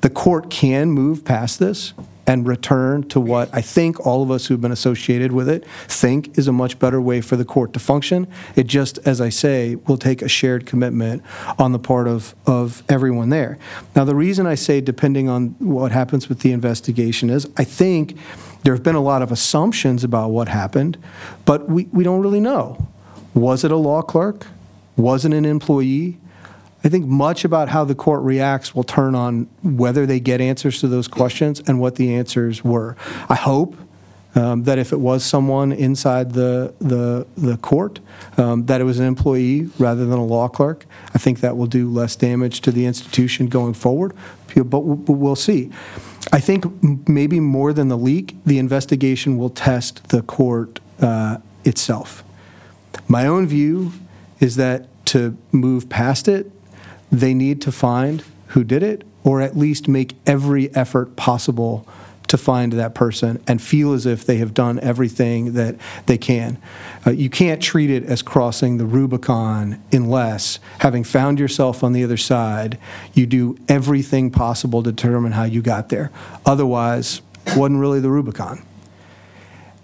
The 0.00 0.10
court 0.10 0.50
can 0.50 0.90
move 0.90 1.24
past 1.24 1.58
this 1.58 1.92
and 2.28 2.46
return 2.46 3.02
to 3.08 3.18
what 3.18 3.48
I 3.54 3.62
think 3.62 4.06
all 4.06 4.22
of 4.22 4.30
us 4.30 4.46
who've 4.46 4.60
been 4.60 4.70
associated 4.70 5.32
with 5.32 5.48
it 5.48 5.64
think 5.88 6.36
is 6.36 6.46
a 6.46 6.52
much 6.52 6.78
better 6.78 7.00
way 7.00 7.22
for 7.22 7.36
the 7.36 7.44
court 7.44 7.72
to 7.72 7.80
function. 7.80 8.28
It 8.54 8.66
just, 8.66 8.98
as 9.06 9.20
I 9.20 9.30
say, 9.30 9.76
will 9.76 9.96
take 9.96 10.20
a 10.20 10.28
shared 10.28 10.66
commitment 10.66 11.22
on 11.58 11.72
the 11.72 11.78
part 11.78 12.06
of, 12.06 12.34
of 12.46 12.82
everyone 12.88 13.30
there. 13.30 13.58
Now, 13.96 14.04
the 14.04 14.14
reason 14.14 14.46
I 14.46 14.56
say 14.56 14.82
depending 14.82 15.28
on 15.30 15.56
what 15.58 15.90
happens 15.90 16.28
with 16.28 16.40
the 16.40 16.52
investigation 16.52 17.30
is 17.30 17.48
I 17.56 17.64
think 17.64 18.18
there 18.62 18.74
have 18.74 18.82
been 18.82 18.94
a 18.94 19.00
lot 19.00 19.22
of 19.22 19.32
assumptions 19.32 20.04
about 20.04 20.28
what 20.28 20.48
happened, 20.48 20.98
but 21.46 21.68
we, 21.68 21.84
we 21.92 22.04
don't 22.04 22.20
really 22.20 22.40
know. 22.40 22.88
Was 23.38 23.62
it 23.62 23.70
a 23.70 23.76
law 23.76 24.02
clerk? 24.02 24.48
Was 24.96 25.24
it 25.24 25.32
an 25.32 25.44
employee? 25.44 26.18
I 26.82 26.88
think 26.88 27.06
much 27.06 27.44
about 27.44 27.68
how 27.68 27.84
the 27.84 27.94
court 27.94 28.22
reacts 28.22 28.74
will 28.74 28.82
turn 28.82 29.14
on 29.14 29.48
whether 29.62 30.06
they 30.06 30.18
get 30.18 30.40
answers 30.40 30.80
to 30.80 30.88
those 30.88 31.06
questions 31.06 31.60
and 31.60 31.80
what 31.80 31.94
the 31.94 32.14
answers 32.14 32.64
were. 32.64 32.96
I 33.28 33.36
hope 33.36 33.76
um, 34.34 34.64
that 34.64 34.78
if 34.78 34.92
it 34.92 34.98
was 34.98 35.24
someone 35.24 35.70
inside 35.70 36.32
the 36.32 36.74
the, 36.80 37.28
the 37.36 37.56
court, 37.58 38.00
um, 38.36 38.66
that 38.66 38.80
it 38.80 38.84
was 38.84 38.98
an 38.98 39.06
employee 39.06 39.70
rather 39.78 40.04
than 40.04 40.18
a 40.18 40.24
law 40.24 40.48
clerk. 40.48 40.84
I 41.14 41.18
think 41.18 41.38
that 41.40 41.56
will 41.56 41.66
do 41.66 41.88
less 41.88 42.16
damage 42.16 42.60
to 42.62 42.72
the 42.72 42.86
institution 42.86 43.46
going 43.46 43.74
forward, 43.74 44.14
but 44.56 44.80
we'll 44.80 45.36
see. 45.36 45.70
I 46.32 46.40
think 46.40 46.64
maybe 47.08 47.38
more 47.38 47.72
than 47.72 47.86
the 47.86 47.96
leak, 47.96 48.34
the 48.44 48.58
investigation 48.58 49.38
will 49.38 49.50
test 49.50 50.08
the 50.08 50.22
court 50.22 50.80
uh, 51.00 51.38
itself. 51.64 52.24
My 53.06 53.26
own 53.26 53.46
view 53.46 53.92
is 54.40 54.56
that 54.56 54.86
to 55.06 55.36
move 55.52 55.88
past 55.88 56.28
it, 56.28 56.50
they 57.10 57.34
need 57.34 57.62
to 57.62 57.72
find 57.72 58.22
who 58.48 58.64
did 58.64 58.82
it, 58.82 59.04
or 59.24 59.40
at 59.40 59.56
least 59.56 59.88
make 59.88 60.14
every 60.26 60.74
effort 60.74 61.16
possible 61.16 61.86
to 62.28 62.36
find 62.36 62.74
that 62.74 62.94
person 62.94 63.42
and 63.46 63.60
feel 63.60 63.92
as 63.94 64.04
if 64.04 64.24
they 64.24 64.36
have 64.36 64.52
done 64.52 64.78
everything 64.80 65.54
that 65.54 65.74
they 66.06 66.18
can. 66.18 66.58
Uh, 67.06 67.10
you 67.10 67.30
can't 67.30 67.62
treat 67.62 67.90
it 67.90 68.04
as 68.04 68.22
crossing 68.22 68.76
the 68.76 68.84
Rubicon 68.84 69.82
unless, 69.92 70.58
having 70.80 71.04
found 71.04 71.40
yourself 71.40 71.82
on 71.82 71.94
the 71.94 72.04
other 72.04 72.18
side, 72.18 72.78
you 73.14 73.26
do 73.26 73.56
everything 73.66 74.30
possible 74.30 74.82
to 74.82 74.92
determine 74.92 75.32
how 75.32 75.44
you 75.44 75.62
got 75.62 75.88
there. 75.88 76.10
Otherwise, 76.44 77.22
it 77.46 77.56
wasn't 77.56 77.80
really 77.80 78.00
the 78.00 78.10
Rubicon. 78.10 78.62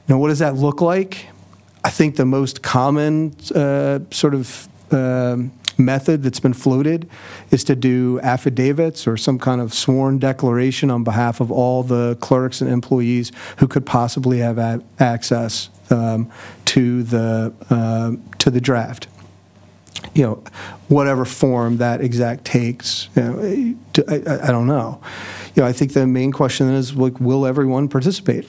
Now, 0.06 0.18
what 0.18 0.28
does 0.28 0.40
that 0.40 0.54
look 0.54 0.82
like? 0.82 1.28
I 1.84 1.90
think 1.90 2.16
the 2.16 2.24
most 2.24 2.62
common 2.62 3.36
uh, 3.54 4.00
sort 4.10 4.34
of 4.34 4.68
um, 4.90 5.52
method 5.76 6.22
that's 6.22 6.40
been 6.40 6.54
floated 6.54 7.08
is 7.50 7.62
to 7.64 7.76
do 7.76 8.20
affidavits 8.20 9.06
or 9.06 9.16
some 9.16 9.38
kind 9.38 9.60
of 9.60 9.74
sworn 9.74 10.18
declaration 10.18 10.90
on 10.90 11.04
behalf 11.04 11.40
of 11.40 11.52
all 11.52 11.82
the 11.82 12.16
clerks 12.20 12.60
and 12.60 12.70
employees 12.70 13.32
who 13.58 13.68
could 13.68 13.84
possibly 13.84 14.38
have 14.38 14.58
access 14.98 15.68
um, 15.90 16.30
to 16.64 17.02
the 17.02 17.52
uh, 17.70 18.12
to 18.38 18.50
the 18.50 18.60
draft. 18.60 19.08
You 20.14 20.22
know, 20.22 20.44
whatever 20.88 21.24
form 21.24 21.78
that 21.78 22.00
exact 22.00 22.44
takes, 22.44 23.08
you 23.16 23.22
know, 23.22 23.76
I, 24.08 24.48
I 24.48 24.50
don't 24.52 24.66
know. 24.66 25.00
You 25.54 25.62
know, 25.62 25.68
I 25.68 25.72
think 25.72 25.92
the 25.92 26.06
main 26.06 26.30
question 26.30 26.68
is, 26.68 26.94
like, 26.94 27.18
will 27.20 27.46
everyone 27.46 27.88
participate? 27.88 28.48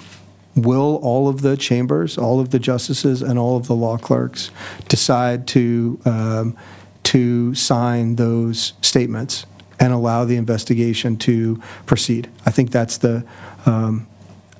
Will 0.55 0.99
all 1.03 1.27
of 1.27 1.41
the 1.41 1.57
chambers, 1.57 2.17
all 2.17 2.39
of 2.39 2.51
the 2.51 2.59
justices, 2.59 3.21
and 3.21 3.37
all 3.37 3.57
of 3.57 3.67
the 3.67 3.75
law 3.75 3.97
clerks 3.97 4.51
decide 4.87 5.47
to 5.47 5.99
um, 6.05 6.57
to 7.03 7.53
sign 7.53 8.15
those 8.15 8.73
statements 8.81 9.45
and 9.79 9.93
allow 9.93 10.25
the 10.25 10.37
investigation 10.37 11.17
to 11.17 11.61
proceed? 11.85 12.29
I 12.45 12.51
think 12.51 12.71
that's 12.71 12.97
the 12.97 13.25
um, 13.65 14.07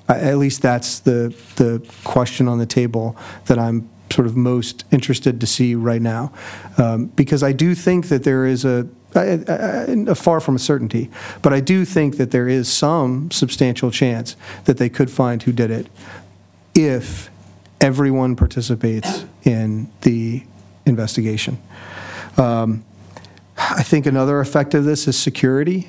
at 0.08 0.38
least 0.38 0.62
that's 0.62 1.00
the 1.00 1.34
the 1.56 1.86
question 2.04 2.48
on 2.48 2.58
the 2.58 2.66
table 2.66 3.16
that 3.46 3.58
I'm 3.58 3.88
sort 4.10 4.26
of 4.26 4.36
most 4.36 4.84
interested 4.92 5.40
to 5.40 5.46
see 5.46 5.74
right 5.74 6.02
now, 6.02 6.32
um, 6.78 7.06
because 7.06 7.42
I 7.42 7.52
do 7.52 7.74
think 7.74 8.08
that 8.08 8.22
there 8.22 8.46
is 8.46 8.64
a 8.64 8.86
far 10.14 10.40
from 10.40 10.56
a 10.56 10.58
certainty, 10.58 11.10
but 11.42 11.52
I 11.52 11.60
do 11.60 11.84
think 11.84 12.16
that 12.16 12.30
there 12.30 12.48
is 12.48 12.68
some 12.68 13.30
substantial 13.30 13.90
chance 13.90 14.36
that 14.64 14.78
they 14.78 14.88
could 14.88 15.10
find 15.10 15.42
who 15.42 15.52
did 15.52 15.70
it 15.70 15.88
if 16.74 17.30
everyone 17.80 18.36
participates 18.36 19.24
in 19.44 19.90
the 20.02 20.42
investigation. 20.84 21.58
Um, 22.36 22.84
I 23.58 23.82
think 23.82 24.06
another 24.06 24.40
effect 24.40 24.74
of 24.74 24.84
this 24.84 25.08
is 25.08 25.18
security. 25.18 25.88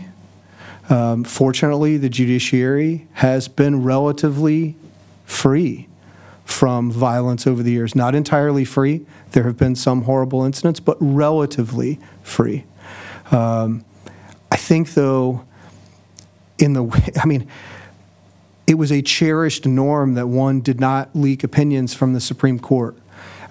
Um, 0.90 1.24
fortunately, 1.24 1.98
the 1.98 2.10
judiciary 2.10 3.08
has 3.14 3.48
been 3.48 3.84
relatively 3.84 4.76
free 5.26 5.88
from 6.46 6.90
violence 6.90 7.46
over 7.46 7.62
the 7.62 7.72
years. 7.72 7.94
Not 7.94 8.16
entirely 8.16 8.64
free. 8.64 9.06
There 9.32 9.44
have 9.44 9.58
been 9.58 9.76
some 9.76 10.04
horrible 10.04 10.46
incidents, 10.46 10.80
but 10.80 10.98
relatively 11.02 12.00
free. 12.24 12.64
Um, 13.32 13.84
I 14.52 14.56
think, 14.56 14.94
though, 14.94 15.44
in 16.58 16.74
the, 16.74 17.14
I 17.22 17.26
mean, 17.26 17.48
it 18.66 18.76
was 18.76 18.92
a 18.92 19.02
cherished 19.02 19.66
norm 19.66 20.16
that 20.16 20.28
one 20.28 20.62
did 20.62 20.80
not 20.80 21.16
leak 21.16 21.44
opinions 21.44 21.94
from 21.94 22.14
the 22.14 22.20
Supreme 22.20 22.60
Court. 22.60 22.98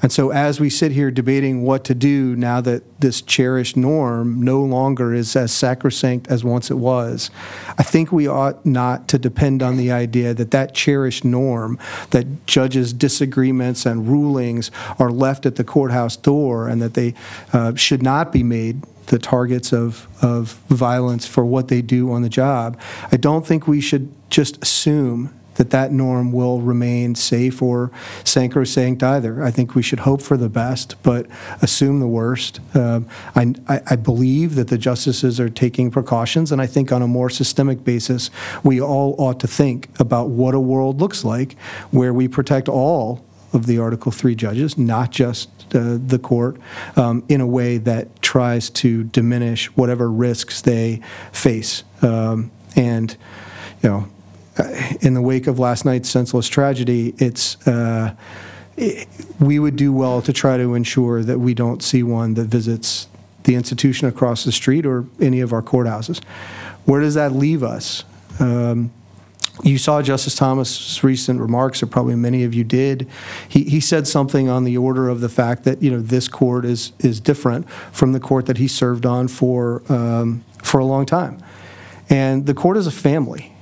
And 0.02 0.12
so, 0.12 0.30
as 0.30 0.60
we 0.60 0.70
sit 0.70 0.92
here 0.92 1.10
debating 1.10 1.62
what 1.62 1.84
to 1.84 1.94
do 1.94 2.36
now 2.36 2.60
that 2.60 3.00
this 3.00 3.22
cherished 3.22 3.76
norm 3.76 4.42
no 4.42 4.60
longer 4.60 5.14
is 5.14 5.34
as 5.36 5.52
sacrosanct 5.52 6.28
as 6.28 6.44
once 6.44 6.70
it 6.70 6.78
was, 6.78 7.30
I 7.78 7.82
think 7.82 8.12
we 8.12 8.26
ought 8.26 8.64
not 8.64 9.08
to 9.08 9.18
depend 9.18 9.62
on 9.62 9.76
the 9.76 9.90
idea 9.90 10.34
that 10.34 10.50
that 10.50 10.74
cherished 10.74 11.24
norm, 11.24 11.78
that 12.10 12.46
judges' 12.46 12.92
disagreements 12.92 13.86
and 13.86 14.08
rulings 14.08 14.70
are 14.98 15.10
left 15.10 15.46
at 15.46 15.56
the 15.56 15.64
courthouse 15.64 16.16
door 16.16 16.68
and 16.68 16.82
that 16.82 16.94
they 16.94 17.14
uh, 17.52 17.74
should 17.74 18.02
not 18.02 18.32
be 18.32 18.42
made 18.42 18.82
the 19.06 19.18
targets 19.18 19.72
of, 19.72 20.08
of 20.22 20.52
violence 20.68 21.26
for 21.26 21.44
what 21.44 21.68
they 21.68 21.80
do 21.80 22.10
on 22.10 22.22
the 22.22 22.28
job. 22.28 22.78
I 23.12 23.16
don't 23.16 23.46
think 23.46 23.66
we 23.66 23.80
should 23.80 24.12
just 24.30 24.60
assume 24.62 25.32
that 25.56 25.70
that 25.70 25.92
norm 25.92 26.32
will 26.32 26.60
remain 26.60 27.14
safe 27.14 27.60
or 27.62 27.90
sacrosanct 28.24 29.02
either. 29.02 29.42
I 29.42 29.50
think 29.50 29.74
we 29.74 29.82
should 29.82 30.00
hope 30.00 30.22
for 30.22 30.36
the 30.36 30.48
best, 30.48 30.96
but 31.02 31.26
assume 31.62 32.00
the 32.00 32.06
worst. 32.06 32.60
Um, 32.74 33.06
I, 33.34 33.54
I, 33.68 33.96
believe 33.96 34.54
that 34.54 34.68
the 34.68 34.78
justices 34.78 35.40
are 35.40 35.48
taking 35.48 35.90
precautions, 35.90 36.52
and 36.52 36.60
I 36.60 36.66
think 36.66 36.92
on 36.92 37.02
a 37.02 37.08
more 37.08 37.30
systemic 37.30 37.84
basis, 37.84 38.30
we 38.62 38.80
all 38.80 39.14
ought 39.18 39.40
to 39.40 39.46
think 39.46 39.88
about 39.98 40.28
what 40.28 40.54
a 40.54 40.60
world 40.60 41.00
looks 41.00 41.24
like 41.24 41.56
where 41.90 42.12
we 42.12 42.28
protect 42.28 42.68
all 42.68 43.24
of 43.52 43.66
the 43.66 43.78
Article 43.78 44.12
3 44.12 44.34
judges, 44.34 44.78
not 44.78 45.10
just 45.10 45.48
uh, 45.74 45.98
the 46.04 46.18
court, 46.18 46.56
um, 46.96 47.24
in 47.28 47.40
a 47.40 47.46
way 47.46 47.78
that 47.78 48.22
tries 48.22 48.70
to 48.70 49.04
diminish 49.04 49.66
whatever 49.76 50.10
risks 50.10 50.60
they 50.60 51.00
face. 51.32 51.82
Um, 52.02 52.50
and, 52.76 53.16
you 53.82 53.88
know, 53.88 54.08
in 55.00 55.14
the 55.14 55.20
wake 55.20 55.46
of 55.46 55.58
last 55.58 55.84
night's 55.84 56.08
senseless 56.08 56.48
tragedy, 56.48 57.14
it's 57.18 57.66
uh, 57.66 58.14
it, 58.76 59.08
we 59.40 59.58
would 59.58 59.76
do 59.76 59.92
well 59.92 60.22
to 60.22 60.32
try 60.32 60.56
to 60.56 60.74
ensure 60.74 61.22
that 61.22 61.38
we 61.38 61.54
don't 61.54 61.82
see 61.82 62.02
one 62.02 62.34
that 62.34 62.44
visits 62.44 63.08
the 63.44 63.54
institution 63.54 64.08
across 64.08 64.44
the 64.44 64.52
street 64.52 64.84
or 64.84 65.06
any 65.20 65.40
of 65.40 65.52
our 65.52 65.62
courthouses. 65.62 66.22
Where 66.84 67.00
does 67.00 67.14
that 67.14 67.32
leave 67.32 67.62
us? 67.62 68.04
Um, 68.40 68.92
you 69.62 69.78
saw 69.78 70.02
Justice 70.02 70.34
Thomas's 70.34 71.02
recent 71.02 71.40
remarks, 71.40 71.82
or 71.82 71.86
probably 71.86 72.14
many 72.14 72.44
of 72.44 72.52
you 72.52 72.62
did. 72.62 73.08
He, 73.48 73.64
he 73.64 73.80
said 73.80 74.06
something 74.06 74.50
on 74.50 74.64
the 74.64 74.76
order 74.76 75.08
of 75.08 75.20
the 75.20 75.30
fact 75.30 75.64
that 75.64 75.82
you 75.82 75.90
know 75.90 76.00
this 76.00 76.28
court 76.28 76.64
is 76.64 76.92
is 76.98 77.20
different 77.20 77.68
from 77.92 78.12
the 78.12 78.20
court 78.20 78.46
that 78.46 78.58
he 78.58 78.68
served 78.68 79.06
on 79.06 79.28
for 79.28 79.82
um, 79.90 80.44
for 80.62 80.78
a 80.78 80.84
long 80.84 81.06
time, 81.06 81.42
and 82.10 82.44
the 82.44 82.52
court 82.52 82.76
is 82.76 82.86
a 82.86 82.90
family 82.90 83.55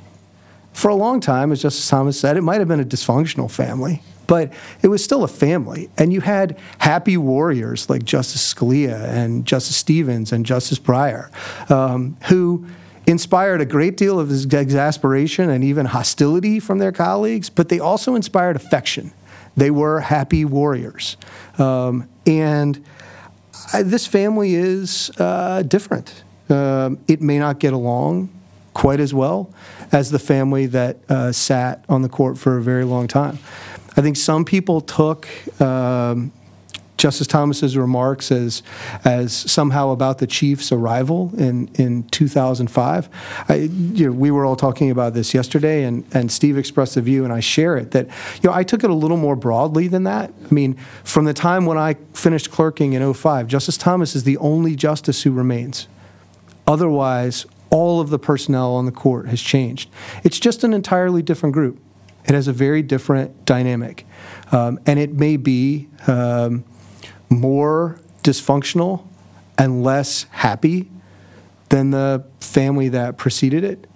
for 0.75 0.89
a 0.89 0.95
long 0.95 1.20
time, 1.20 1.53
as 1.53 1.62
Justice 1.62 1.89
Thomas 1.89 2.18
said, 2.18 2.37
it 2.37 2.43
might 2.43 2.59
have 2.59 2.68
been 2.68 2.81
a 2.81 2.85
dysfunctional 2.85 3.51
family, 3.51 4.03
but 4.27 4.53
it 4.83 4.89
was 4.89 5.03
still 5.03 5.22
a 5.22 5.29
family. 5.29 5.89
And 5.97 6.12
you 6.12 6.20
had 6.20 6.59
happy 6.79 7.16
warriors 7.16 7.89
like 7.89 8.05
Justice 8.05 8.53
Scalia 8.53 9.09
and 9.09 9.47
Justice 9.47 9.77
Stevens 9.77 10.33
and 10.33 10.45
Justice 10.45 10.81
Breyer, 10.81 11.31
um, 11.70 12.16
who 12.25 12.66
inspired 13.07 13.61
a 13.61 13.66
great 13.66 13.97
deal 13.97 14.18
of 14.18 14.31
exasperation 14.31 15.49
and 15.49 15.62
even 15.62 15.87
hostility 15.87 16.59
from 16.59 16.79
their 16.79 16.93
colleagues, 16.93 17.49
but 17.51 17.68
they 17.68 17.79
also 17.79 18.16
inspired 18.16 18.57
affection. 18.57 19.12
They 19.57 19.70
were 19.70 20.01
happy 20.01 20.45
warriors. 20.45 21.16
Um, 21.57 22.09
and 22.27 22.85
I, 23.72 23.83
this 23.83 24.09
family 24.09 24.57
is 24.57 25.11
uh, 25.18 25.62
different. 25.62 26.25
Um, 26.49 26.99
it 27.07 27.22
may 27.22 27.39
not 27.39 27.61
get 27.61 27.72
along 27.72 28.31
quite 28.75 29.01
as 29.01 29.14
well 29.14 29.53
as 29.93 30.11
the 30.11 30.18
family 30.18 30.66
that 30.66 30.99
uh, 31.09 31.33
sat 31.33 31.85
on 31.89 32.03
the 32.03 32.09
court 32.09 32.37
for 32.37 32.59
a 32.59 32.62
very 32.62 32.85
long 32.85 33.07
time. 33.07 33.39
I 33.97 34.01
think 34.01 34.16
some 34.16 34.45
people 34.45 34.81
took 34.81 35.29
um, 35.61 36.33
Justice 36.97 37.27
Thomas's 37.27 37.77
remarks 37.77 38.33
as 38.33 38.62
as 39.05 39.33
somehow 39.33 39.91
about 39.91 40.18
the 40.18 40.27
Chiefs' 40.27 40.72
arrival 40.72 41.31
in 41.37 41.68
in 41.75 42.05
2005. 42.05 43.09
I, 43.49 43.55
you 43.55 44.07
know, 44.07 44.12
we 44.12 44.31
were 44.31 44.45
all 44.45 44.57
talking 44.57 44.91
about 44.91 45.14
this 45.14 45.35
yesterday, 45.35 45.85
and 45.85 46.05
and 46.12 46.31
Steve 46.31 46.57
expressed 46.57 46.97
a 46.97 47.01
view, 47.01 47.25
and 47.25 47.33
I 47.33 47.41
share 47.41 47.77
it 47.77 47.91
that 47.91 48.07
you 48.43 48.49
know 48.49 48.53
I 48.53 48.62
took 48.62 48.85
it 48.85 48.91
a 48.91 48.95
little 48.95 49.16
more 49.16 49.37
broadly 49.37 49.89
than 49.89 50.05
that. 50.05 50.33
I 50.51 50.55
mean, 50.55 50.75
from 51.05 51.25
the 51.25 51.35
time 51.35 51.66
when 51.66 51.79
I 51.79 51.95
finished 52.14 52.51
clerking 52.51 52.95
in 52.95 53.12
05, 53.12 53.49
Justice 53.49 53.77
Thomas 53.77 54.14
is 54.14 54.25
the 54.25 54.39
only 54.39 54.77
justice 54.77 55.22
who 55.22 55.33
remains. 55.33 55.89
Otherwise, 56.66 57.45
all 57.75 58.01
of 58.01 58.09
the 58.09 58.20
personnel 58.20 58.77
on 58.77 58.87
the 58.87 58.93
court 58.93 59.27
has 59.27 59.43
changed. 59.43 59.91
It's 60.22 60.39
just 60.39 60.62
an 60.62 60.72
entirely 60.72 61.22
different 61.22 61.55
group. 61.55 61.81
It 62.25 62.33
has 62.33 62.47
a 62.47 62.53
very 62.53 62.83
different 62.83 63.45
dynamic. 63.47 64.07
Um, 64.53 64.79
and 64.87 64.97
it 65.01 65.12
may 65.12 65.37
be 65.37 65.89
um, 66.07 66.62
more 67.29 67.99
dysfunctional 68.22 69.05
and 69.59 69.83
less 69.83 70.27
happy 70.31 70.89
than 71.70 71.91
the 71.91 72.25
family 72.39 72.91
that 72.91 73.16
preceded 73.16 73.64
it. 73.64 73.89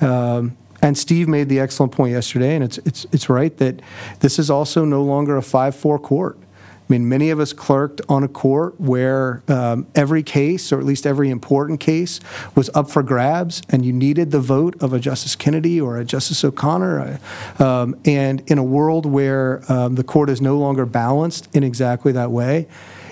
Um, 0.00 0.56
and 0.82 0.98
Steve 0.98 1.28
made 1.28 1.48
the 1.48 1.60
excellent 1.60 1.92
point 1.92 2.10
yesterday, 2.10 2.56
and 2.56 2.64
it's, 2.64 2.78
it's, 2.78 3.06
it's 3.12 3.28
right 3.28 3.56
that 3.58 3.82
this 4.18 4.40
is 4.40 4.50
also 4.50 4.84
no 4.84 5.00
longer 5.00 5.36
a 5.36 5.42
5 5.42 5.76
4 5.76 6.00
court. 6.00 6.38
Mean, 6.92 7.08
many 7.08 7.30
of 7.30 7.40
us 7.40 7.54
clerked 7.54 8.02
on 8.06 8.22
a 8.22 8.28
court 8.28 8.78
where 8.78 9.42
um, 9.48 9.86
every 9.94 10.22
case, 10.22 10.70
or 10.72 10.78
at 10.78 10.84
least 10.84 11.06
every 11.06 11.30
important 11.30 11.80
case, 11.80 12.20
was 12.54 12.68
up 12.74 12.90
for 12.90 13.02
grabs, 13.02 13.62
and 13.70 13.82
you 13.82 13.94
needed 13.94 14.30
the 14.30 14.40
vote 14.40 14.76
of 14.82 14.92
a 14.92 15.00
Justice 15.00 15.34
Kennedy 15.34 15.80
or 15.80 15.96
a 15.96 16.04
Justice 16.04 16.44
O'Connor. 16.44 17.18
Uh, 17.58 17.64
um, 17.64 17.98
and 18.04 18.42
in 18.46 18.58
a 18.58 18.62
world 18.62 19.06
where 19.06 19.62
um, 19.72 19.94
the 19.94 20.04
court 20.04 20.28
is 20.28 20.42
no 20.42 20.58
longer 20.58 20.84
balanced 20.84 21.48
in 21.54 21.62
exactly 21.62 22.12
that 22.12 22.30
way, 22.30 22.68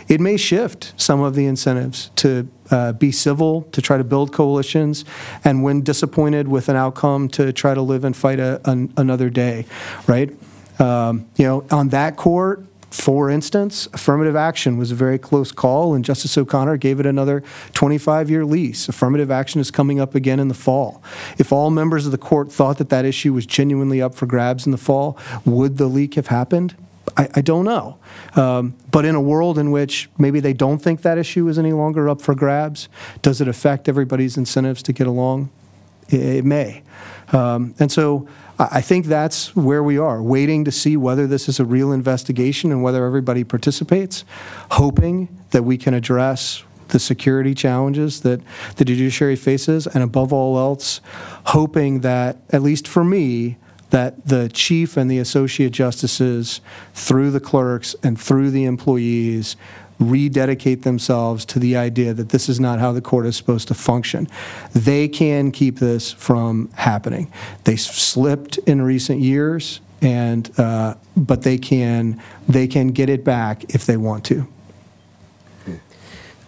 it 0.08 0.20
may 0.20 0.36
shift 0.36 0.92
some 0.98 1.22
of 1.22 1.34
the 1.34 1.46
incentives 1.46 2.10
to 2.16 2.50
uh, 2.70 2.92
be 2.92 3.10
civil, 3.10 3.62
to 3.72 3.80
try 3.80 3.96
to 3.96 4.04
build 4.04 4.30
coalitions, 4.30 5.06
and 5.42 5.62
when 5.62 5.80
disappointed 5.80 6.48
with 6.48 6.68
an 6.68 6.76
outcome, 6.76 7.30
to 7.30 7.50
try 7.50 7.72
to 7.72 7.80
live 7.80 8.04
and 8.04 8.14
fight 8.14 8.40
a, 8.40 8.60
an, 8.70 8.92
another 8.98 9.30
day, 9.30 9.64
right? 10.06 10.30
Um, 10.78 11.30
you 11.36 11.46
know, 11.46 11.64
on 11.70 11.88
that 11.88 12.16
court, 12.16 12.66
for 12.90 13.30
instance, 13.30 13.86
affirmative 13.92 14.34
action 14.34 14.76
was 14.76 14.90
a 14.90 14.96
very 14.96 15.18
close 15.18 15.52
call, 15.52 15.94
and 15.94 16.04
Justice 16.04 16.36
O'Connor 16.36 16.76
gave 16.76 16.98
it 16.98 17.06
another 17.06 17.42
25 17.72 18.28
year 18.28 18.44
lease. 18.44 18.88
Affirmative 18.88 19.30
action 19.30 19.60
is 19.60 19.70
coming 19.70 20.00
up 20.00 20.14
again 20.14 20.40
in 20.40 20.48
the 20.48 20.54
fall. 20.54 21.02
If 21.38 21.52
all 21.52 21.70
members 21.70 22.04
of 22.06 22.12
the 22.12 22.18
court 22.18 22.50
thought 22.50 22.78
that 22.78 22.88
that 22.88 23.04
issue 23.04 23.32
was 23.32 23.46
genuinely 23.46 24.02
up 24.02 24.14
for 24.14 24.26
grabs 24.26 24.66
in 24.66 24.72
the 24.72 24.78
fall, 24.78 25.16
would 25.44 25.78
the 25.78 25.86
leak 25.86 26.14
have 26.14 26.26
happened? 26.26 26.74
I, 27.16 27.28
I 27.36 27.40
don't 27.40 27.64
know. 27.64 27.98
Um, 28.34 28.74
but 28.90 29.04
in 29.04 29.14
a 29.14 29.20
world 29.20 29.58
in 29.58 29.70
which 29.70 30.10
maybe 30.18 30.40
they 30.40 30.52
don't 30.52 30.78
think 30.78 31.02
that 31.02 31.18
issue 31.18 31.46
is 31.48 31.58
any 31.58 31.72
longer 31.72 32.08
up 32.08 32.20
for 32.20 32.34
grabs, 32.34 32.88
does 33.22 33.40
it 33.40 33.48
affect 33.48 33.88
everybody's 33.88 34.36
incentives 34.36 34.82
to 34.84 34.92
get 34.92 35.06
along? 35.06 35.50
It, 36.08 36.20
it 36.20 36.44
may. 36.44 36.82
Um, 37.32 37.74
and 37.78 37.90
so 37.90 38.28
I 38.60 38.82
think 38.82 39.06
that's 39.06 39.56
where 39.56 39.82
we 39.82 39.96
are, 39.96 40.22
waiting 40.22 40.66
to 40.66 40.70
see 40.70 40.94
whether 40.94 41.26
this 41.26 41.48
is 41.48 41.58
a 41.58 41.64
real 41.64 41.92
investigation 41.92 42.70
and 42.70 42.82
whether 42.82 43.06
everybody 43.06 43.42
participates, 43.42 44.22
hoping 44.72 45.34
that 45.52 45.62
we 45.62 45.78
can 45.78 45.94
address 45.94 46.62
the 46.88 46.98
security 46.98 47.54
challenges 47.54 48.20
that 48.20 48.42
the 48.76 48.84
judiciary 48.84 49.36
faces, 49.36 49.86
and 49.86 50.02
above 50.02 50.30
all 50.30 50.58
else, 50.58 51.00
hoping 51.46 52.00
that, 52.00 52.36
at 52.50 52.60
least 52.60 52.86
for 52.86 53.02
me, 53.02 53.56
that 53.90 54.26
the 54.26 54.50
chief 54.50 54.96
and 54.96 55.10
the 55.10 55.18
associate 55.18 55.72
justices, 55.72 56.60
through 56.92 57.30
the 57.30 57.40
clerks 57.40 57.96
and 58.02 58.20
through 58.20 58.50
the 58.50 58.64
employees, 58.64 59.56
rededicate 60.00 60.82
themselves 60.82 61.44
to 61.44 61.58
the 61.58 61.76
idea 61.76 62.14
that 62.14 62.30
this 62.30 62.48
is 62.48 62.58
not 62.58 62.80
how 62.80 62.90
the 62.90 63.02
court 63.02 63.26
is 63.26 63.36
supposed 63.36 63.68
to 63.68 63.74
function. 63.74 64.26
They 64.72 65.06
can 65.06 65.52
keep 65.52 65.78
this 65.78 66.10
from 66.10 66.70
happening. 66.74 67.30
They 67.64 67.76
slipped 67.76 68.58
in 68.58 68.82
recent 68.82 69.20
years, 69.20 69.80
and 70.00 70.50
uh, 70.58 70.94
but 71.16 71.42
they 71.42 71.58
can 71.58 72.20
they 72.48 72.66
can 72.66 72.88
get 72.88 73.10
it 73.10 73.22
back 73.22 73.74
if 73.74 73.86
they 73.86 73.98
want 73.98 74.24
to. 74.26 74.48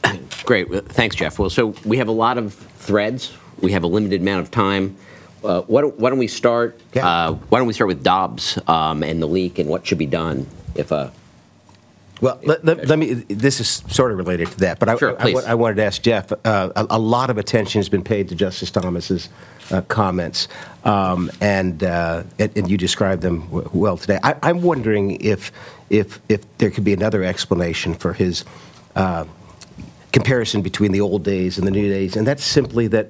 Great, 0.45 0.69
thanks, 0.89 1.15
Jeff. 1.15 1.39
Well, 1.39 1.51
so 1.51 1.75
we 1.85 1.99
have 1.99 2.09
a 2.09 2.13
lot 2.13 2.39
of 2.39 2.55
threads. 2.55 3.33
We 3.61 3.73
have 3.73 3.85
a 3.85 3.87
limited 3.87 4.23
amount 4.23 4.41
of 4.41 4.51
time. 4.51 4.97
Uh, 5.45 5.63
why, 5.63 5.81
don't, 5.81 5.99
why, 5.99 6.11
don't, 6.11 6.21
we 6.21 6.29
start? 6.29 6.81
Yeah. 6.95 7.07
Uh, 7.07 7.33
why 7.33 7.59
don't 7.59 7.67
we 7.67 7.75
start 7.75 7.89
with 7.89 8.05
Dobbs 8.05 8.59
um, 8.69 9.03
and 9.03 9.21
the 9.21 9.27
leak 9.27 9.59
and 9.59 9.69
what 9.69 9.85
should 9.85 9.99
be 9.99 10.07
done 10.07 10.47
if 10.77 10.93
a 10.93 11.13
well, 12.23 12.39
let, 12.45 12.65
let, 12.65 12.87
let, 12.87 12.99
me. 13.01 13.15
This 13.15 13.59
is 13.59 13.83
sort 13.89 14.13
of 14.13 14.17
related 14.17 14.47
to 14.53 14.61
that, 14.61 14.79
but 14.79 14.89
I, 14.89 14.97
sure, 14.97 15.21
I, 15.21 15.33
I, 15.33 15.43
I 15.49 15.55
wanted 15.55 15.75
to 15.75 15.85
ask 15.85 16.01
Jeff. 16.01 16.31
Uh, 16.31 16.71
a, 16.77 16.87
a, 16.91 16.99
lot 16.99 17.31
of 17.31 17.37
attention 17.37 17.81
has 17.81 17.89
been 17.89 18.05
paid 18.05 18.29
to 18.29 18.37
Justice 18.37 18.71
Thomas's 18.71 19.29
uh, 19.73 19.81
comments, 19.83 20.47
um, 20.85 21.33
and, 21.41 21.83
uh, 21.83 22.23
and, 22.39 22.57
and 22.57 22.71
you 22.71 22.79
described 22.79 23.23
them 23.23 23.41
w- 23.47 23.69
well 23.73 23.97
today. 23.97 24.21
I, 24.23 24.37
am 24.49 24.63
wondering 24.63 25.21
if 25.21 25.51
if 25.91 26.21
if 26.29 26.59
there 26.59 26.71
could 26.71 26.85
be 26.85 26.93
another 26.93 27.25
explanation 27.25 27.93
for 27.93 28.13
his 28.13 28.45
uh, 28.95 29.25
comparison 30.13 30.63
between 30.63 30.93
the 30.93 31.01
old 31.01 31.25
days 31.25 31.59
and 31.59 31.67
the 31.67 31.73
new 31.73 31.89
days, 31.89 32.15
and 32.15 32.25
that's 32.25 32.45
simply 32.45 32.87
that. 32.89 33.09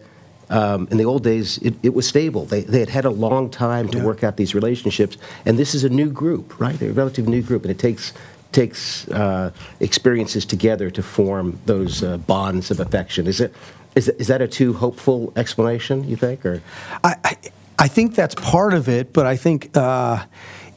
Um, 0.50 0.86
in 0.90 0.98
the 0.98 1.06
old 1.06 1.22
days, 1.22 1.56
it, 1.58 1.74
it, 1.82 1.94
was 1.94 2.06
stable. 2.06 2.44
They, 2.44 2.60
they 2.60 2.80
had 2.80 2.90
had 2.90 3.04
a 3.06 3.10
long 3.10 3.48
time 3.48 3.88
to 3.88 3.96
yeah. 3.96 4.04
work 4.04 4.22
out 4.22 4.36
these 4.36 4.54
relationships, 4.54 5.16
and 5.46 5.58
this 5.58 5.74
is 5.74 5.82
a 5.82 5.88
new 5.88 6.10
group, 6.10 6.60
right? 6.60 6.78
A 6.82 6.92
relative 6.92 7.26
new 7.26 7.40
group, 7.40 7.62
and 7.62 7.70
it 7.70 7.78
takes 7.78 8.12
takes 8.52 9.08
uh, 9.08 9.50
experiences 9.80 10.44
together 10.44 10.90
to 10.90 11.02
form 11.02 11.58
those 11.66 12.02
uh, 12.02 12.18
bonds 12.18 12.70
of 12.70 12.80
affection. 12.80 13.26
Is 13.26 13.40
it? 13.40 13.54
Is, 13.94 14.08
is 14.08 14.28
that 14.28 14.40
a 14.40 14.48
too 14.48 14.72
hopeful 14.72 15.32
explanation? 15.36 16.08
You 16.08 16.16
think, 16.16 16.46
or 16.46 16.62
I, 17.04 17.14
I, 17.24 17.36
I 17.78 17.88
think 17.88 18.14
that's 18.14 18.34
part 18.34 18.72
of 18.74 18.88
it, 18.88 19.12
but 19.12 19.26
I 19.26 19.36
think 19.36 19.76
uh, 19.76 20.24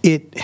it 0.03 0.37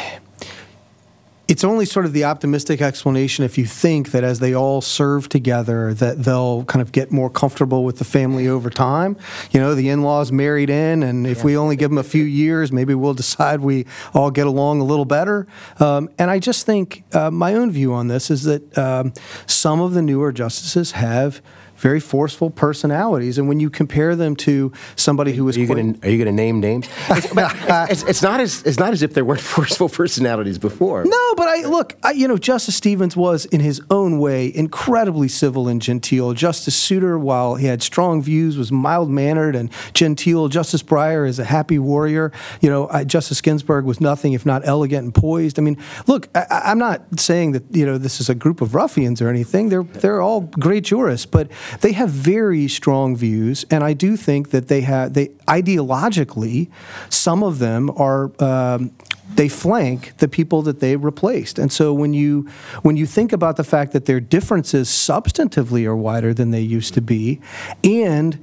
it's 1.51 1.65
only 1.65 1.83
sort 1.83 2.05
of 2.05 2.13
the 2.13 2.23
optimistic 2.23 2.81
explanation 2.81 3.43
if 3.43 3.57
you 3.57 3.65
think 3.65 4.11
that 4.11 4.23
as 4.23 4.39
they 4.39 4.55
all 4.55 4.79
serve 4.79 5.27
together 5.27 5.93
that 5.93 6.23
they'll 6.23 6.63
kind 6.63 6.81
of 6.81 6.93
get 6.93 7.11
more 7.11 7.29
comfortable 7.29 7.83
with 7.83 7.97
the 7.97 8.05
family 8.05 8.47
over 8.47 8.69
time. 8.69 9.17
You 9.51 9.59
know 9.59 9.75
the 9.75 9.89
in-laws 9.89 10.31
married 10.31 10.69
in 10.69 11.03
and 11.03 11.27
if 11.27 11.43
we 11.43 11.57
only 11.57 11.75
give 11.75 11.89
them 11.89 11.97
a 11.97 12.03
few 12.03 12.23
years 12.23 12.71
maybe 12.71 12.95
we'll 12.95 13.13
decide 13.13 13.59
we 13.59 13.85
all 14.13 14.31
get 14.31 14.47
along 14.47 14.79
a 14.79 14.85
little 14.85 15.03
better. 15.03 15.45
Um, 15.81 16.09
and 16.17 16.31
i 16.31 16.39
just 16.39 16.65
think 16.65 17.03
uh, 17.13 17.29
my 17.29 17.53
own 17.53 17.69
view 17.69 17.91
on 17.93 18.07
this 18.07 18.31
is 18.31 18.43
that 18.43 18.77
um, 18.77 19.11
some 19.45 19.81
of 19.81 19.93
the 19.93 20.01
newer 20.01 20.31
justices 20.31 20.91
have 20.91 21.41
very 21.82 21.99
forceful 21.99 22.51
personalities. 22.51 23.39
And 23.39 23.47
when 23.47 23.59
you 23.59 23.69
compare 23.69 24.15
them 24.15 24.36
to 24.38 24.71
somebody 24.95 25.34
who 25.34 25.45
was, 25.45 25.57
are 25.57 25.61
you 25.61 25.67
going 25.67 25.95
to 25.95 26.07
are 26.07 26.11
you 26.11 26.17
going 26.17 26.27
to 26.27 26.32
name 26.32 26.59
names? 26.59 26.88
It's, 27.09 27.27
it's, 27.36 28.03
it's, 28.03 28.21
not 28.21 28.39
as 28.39 28.61
it's 28.63 28.77
not 28.77 28.93
as 28.93 29.01
if 29.01 29.15
there 29.15 29.25
weren't 29.25 29.41
forceful 29.57 29.89
personalities 29.89 30.59
before. 30.59 31.03
No, 31.03 31.36
but 31.36 31.47
I 31.47 31.65
look, 31.65 31.97
I, 32.03 32.11
you 32.11 32.27
know, 32.27 32.38
Justice 32.38 32.75
Stevens 32.75 33.17
was 33.17 33.45
in 33.45 33.59
his 33.59 33.82
own 33.89 34.19
way 34.19 34.51
incredibly 34.55 35.27
civil 35.27 35.67
and 35.67 35.82
genteel. 35.82 36.34
Justice 36.34 36.75
Souter, 36.75 37.17
while 37.17 37.55
he 37.55 37.65
had 37.65 37.82
strong 37.82 38.21
views, 38.21 38.57
was 38.57 38.71
mild 38.71 39.09
mannered 39.09 39.55
and 39.55 39.71
genteel. 39.93 40.47
Justice 40.49 40.84
Breyer 40.84 41.27
is 41.27 41.39
a 41.39 41.45
happy 41.45 41.79
warrior. 41.79 42.32
You 42.61 42.69
know, 42.69 42.88
I, 42.89 43.03
Justice 43.03 43.41
Ginsburg 43.41 43.86
was 43.86 43.99
nothing 43.99 44.34
if 44.34 44.45
not 44.45 44.61
elegant 44.65 45.03
and 45.05 45.15
poised. 45.15 45.57
I 45.57 45.63
mean, 45.63 45.77
look, 46.05 46.29
I, 46.36 46.45
I'm 46.65 46.77
not 46.77 47.19
saying 47.19 47.53
that 47.53 47.63
you 47.71 47.88
know 47.88 47.97
this 47.97 48.21
is 48.21 48.29
a 48.29 48.36
group 48.36 48.61
of 48.61 48.75
ruffians 48.75 49.19
or 49.19 49.29
anything. 49.29 49.69
They're 49.69 49.84
they're 49.84 50.21
all 50.21 50.41
great 50.41 50.84
jurists, 50.84 51.25
but 51.25 51.49
they 51.80 51.93
have 51.93 52.09
very 52.09 52.67
strong 52.67 53.15
views, 53.15 53.65
and 53.72 53.84
I 53.84 53.93
do 53.93 54.17
think 54.17 54.49
that 54.49 54.67
they 54.67 54.82
have 54.82 55.13
they 55.13 55.28
ideologically, 55.47 56.69
some 57.09 57.43
of 57.43 57.59
them 57.59 57.89
are. 57.91 58.32
Um, 58.43 58.91
they 59.36 59.47
flank 59.47 60.17
the 60.17 60.28
people 60.28 60.61
that 60.63 60.82
they 60.82 60.97
replaced. 60.97 61.57
And 61.57 61.72
so 61.72 61.93
when 61.93 62.13
you 62.13 62.49
when 62.82 62.97
you 62.97 63.05
think 63.05 63.32
about 63.32 63.55
the 63.55 63.63
fact 63.63 63.93
that 63.93 64.05
their 64.05 64.19
differences 64.19 64.89
substantively 64.89 65.86
are 65.86 65.95
wider 65.95 66.34
than 66.34 66.51
they 66.51 66.59
used 66.59 66.93
to 66.95 67.01
be, 67.01 67.39
and 67.82 68.38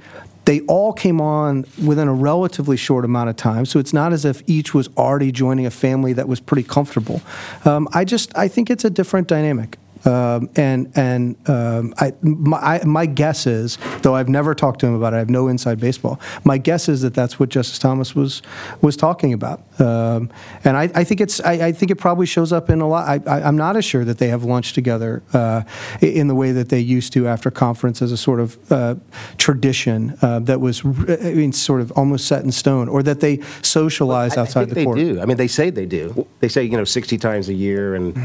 they 0.45 0.61
all 0.61 0.93
came 0.93 1.21
on 1.21 1.65
within 1.83 2.07
a 2.07 2.13
relatively 2.13 2.75
short 2.75 3.05
amount 3.05 3.29
of 3.29 3.35
time, 3.35 3.65
so 3.65 3.77
it's 3.77 3.93
not 3.93 4.13
as 4.13 4.25
if 4.25 4.41
each 4.47 4.73
was 4.73 4.89
already 4.97 5.31
joining 5.31 5.67
a 5.67 5.71
family 5.71 6.13
that 6.13 6.27
was 6.27 6.39
pretty 6.39 6.63
comfortable. 6.63 7.21
Um, 7.65 7.87
I 7.93 8.03
just 8.03 8.35
I 8.35 8.47
think 8.47 8.71
it's 8.71 8.83
a 8.83 8.89
different 8.89 9.27
dynamic. 9.27 9.77
Um, 10.05 10.49
and 10.55 10.91
and 10.95 11.49
um, 11.49 11.93
I, 11.97 12.13
my, 12.21 12.57
I, 12.57 12.83
my, 12.85 13.05
guess 13.05 13.45
is, 13.45 13.77
though 14.01 14.15
I've 14.15 14.29
never 14.29 14.55
talked 14.55 14.79
to 14.81 14.87
him 14.87 14.93
about 14.93 15.13
it, 15.13 15.17
I 15.17 15.19
have 15.19 15.29
no 15.29 15.47
inside 15.47 15.79
baseball. 15.79 16.19
My 16.43 16.57
guess 16.57 16.87
is 16.87 17.01
that 17.01 17.13
that's 17.13 17.39
what 17.39 17.49
Justice 17.49 17.79
Thomas 17.79 18.15
was 18.15 18.41
was 18.81 18.95
talking 18.95 19.33
about. 19.33 19.61
Um, 19.79 20.29
and 20.63 20.77
I, 20.77 20.89
I, 20.95 21.03
think 21.03 21.21
it's 21.21 21.41
I, 21.41 21.67
I, 21.67 21.71
think 21.71 21.91
it 21.91 21.95
probably 21.95 22.25
shows 22.25 22.53
up 22.53 22.69
in 22.69 22.81
a 22.81 22.87
lot. 22.87 23.27
I, 23.27 23.47
am 23.47 23.57
not 23.57 23.75
as 23.75 23.85
sure 23.85 24.05
that 24.05 24.19
they 24.19 24.27
have 24.29 24.43
lunch 24.43 24.73
together 24.73 25.21
uh, 25.33 25.63
in 26.01 26.27
the 26.27 26.35
way 26.35 26.51
that 26.51 26.69
they 26.69 26.79
used 26.79 27.13
to 27.13 27.27
after 27.27 27.51
conference 27.51 28.01
as 28.01 28.11
a 28.11 28.17
sort 28.17 28.39
of 28.39 28.71
uh, 28.71 28.95
tradition 29.37 30.17
uh, 30.21 30.39
that 30.39 30.61
was 30.61 30.83
I 30.85 31.33
mean, 31.33 31.51
sort 31.51 31.81
of 31.81 31.91
almost 31.93 32.27
set 32.27 32.43
in 32.43 32.51
stone, 32.51 32.87
or 32.87 33.03
that 33.03 33.19
they 33.19 33.41
socialize 33.61 34.35
well, 34.35 34.45
outside 34.45 34.69
the 34.69 34.75
they 34.75 34.83
court. 34.85 34.97
They 34.97 35.13
do. 35.13 35.21
I 35.21 35.25
mean, 35.25 35.37
they 35.37 35.47
say 35.47 35.69
they 35.69 35.85
do. 35.85 36.27
They 36.39 36.47
say 36.47 36.63
you 36.63 36.77
know 36.77 36.85
60 36.85 37.17
times 37.17 37.49
a 37.49 37.53
year 37.53 37.95
and. 37.95 38.17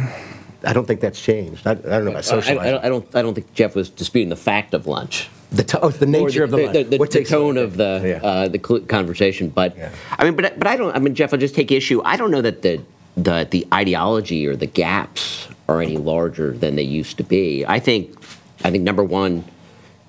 I 0.67 0.73
don't 0.73 0.87
think 0.87 1.01
that's 1.01 1.21
changed. 1.21 1.67
I, 1.67 1.73
I 1.73 1.75
don't 1.75 2.05
know 2.05 2.11
about 2.13 2.25
socializing. 2.25 2.75
I, 2.75 2.79
I, 2.79 2.87
I, 2.87 2.89
don't. 2.89 3.17
I 3.17 3.23
don't 3.23 3.35
think 3.35 3.53
Jeff 3.55 3.75
was 3.75 3.91
disputing 3.91 4.29
the 4.29 4.37
fact 4.37 4.75
of 4.75 4.87
lunch. 4.87 5.29
The, 5.51 5.63
to, 5.65 5.81
oh, 5.81 5.91
the 5.91 6.07
nature 6.07 6.47
the, 6.47 6.67
of 6.67 6.73
the, 6.73 6.83
the, 6.83 6.83
the, 6.85 6.99
the, 6.99 7.07
the 7.07 7.25
tone 7.25 7.57
of 7.59 7.77
the 7.77 8.21
yeah. 8.23 8.29
uh, 8.29 8.49
the 8.49 8.59
conversation. 8.59 9.49
But 9.49 9.77
yeah. 9.77 9.91
I 10.19 10.25
mean, 10.25 10.35
but 10.35 10.59
but 10.59 10.67
I 10.67 10.77
don't. 10.77 10.95
I 10.95 10.99
mean, 10.99 11.15
Jeff, 11.15 11.33
I'll 11.33 11.41
just 11.41 11.55
take 11.55 11.71
issue. 11.71 12.03
I 12.05 12.17
don't 12.17 12.31
know 12.31 12.43
that 12.43 12.63
the 12.63 12.83
the 13.17 13.47
the 13.51 13.67
ideology 13.73 14.47
or 14.47 14.57
the 14.57 14.67
gaps 14.67 15.49
are 15.69 15.81
any 15.81 15.97
larger 15.97 16.53
than 16.53 16.77
they 16.77 16.83
used 16.83 17.17
to 17.19 17.23
be. 17.23 17.65
I 17.67 17.79
think. 17.79 18.15
I 18.65 18.71
think 18.71 18.83
number 18.83 19.05
one, 19.05 19.45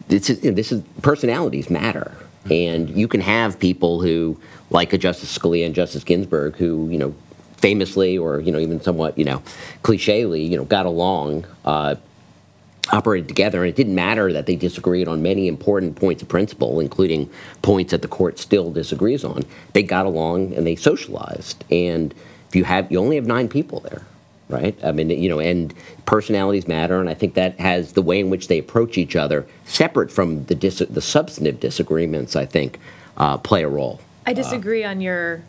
this 0.07 0.29
is, 0.29 0.41
you 0.41 0.49
know, 0.49 0.55
this 0.55 0.71
is 0.71 0.81
personalities 1.01 1.69
matter, 1.69 2.13
and 2.49 2.89
you 2.89 3.07
can 3.07 3.19
have 3.19 3.59
people 3.59 4.01
who 4.01 4.39
like 4.69 4.93
a 4.93 4.97
Justice 4.97 5.37
Scalia 5.37 5.65
and 5.65 5.75
Justice 5.75 6.03
Ginsburg 6.03 6.55
who 6.55 6.87
you 6.89 6.97
know 6.97 7.13
famously 7.57 8.17
or 8.17 8.39
you 8.39 8.51
know 8.51 8.59
even 8.59 8.81
somewhat 8.81 9.17
you 9.17 9.25
know 9.25 9.41
clichely 9.83 10.43
you 10.43 10.57
know 10.57 10.65
got 10.65 10.85
along 10.85 11.45
uh, 11.65 11.95
operated 12.91 13.27
together. 13.27 13.63
And 13.63 13.69
it 13.69 13.75
didn't 13.75 13.95
matter 13.95 14.31
that 14.31 14.45
they 14.45 14.55
disagreed 14.55 15.07
on 15.07 15.23
many 15.23 15.47
important 15.47 15.95
points 15.95 16.21
of 16.21 16.29
principle 16.29 16.79
including 16.79 17.29
points 17.61 17.91
that 17.91 18.01
the 18.01 18.07
court 18.07 18.37
still 18.37 18.71
disagrees 18.71 19.23
on. 19.23 19.43
They 19.73 19.83
got 19.83 20.05
along 20.05 20.53
and 20.53 20.67
they 20.67 20.75
socialized. 20.75 21.63
And 21.71 22.13
if 22.47 22.55
you 22.55 22.63
have 22.63 22.91
you 22.91 22.99
only 22.99 23.15
have 23.15 23.25
nine 23.25 23.47
people 23.47 23.79
there 23.81 24.03
right? 24.47 24.77
I 24.83 24.91
mean 24.91 25.09
you 25.09 25.29
know 25.29 25.39
and 25.39 25.73
personalities 26.05 26.67
matter. 26.67 26.99
And 26.99 27.09
i 27.09 27.13
think 27.13 27.33
that 27.33 27.59
has 27.59 27.93
the 27.93 28.01
way 28.01 28.19
in 28.19 28.29
which 28.29 28.47
they 28.47 28.59
approach 28.59 28.97
each 28.97 29.15
other 29.15 29.47
separate 29.65 30.11
from 30.11 30.45
the 30.45 30.55
dis- 30.55 30.79
the 30.87 31.01
substantive 31.01 31.59
disagreements 31.59 32.35
i 32.35 32.45
think 32.45 32.79
uh, 33.17 33.37
play 33.37 33.63
a 33.63 33.69
role. 33.69 33.99
I 34.25 34.33
disagree 34.33 34.83
uh, 34.83 34.91
on 34.91 35.01
your 35.01 35.43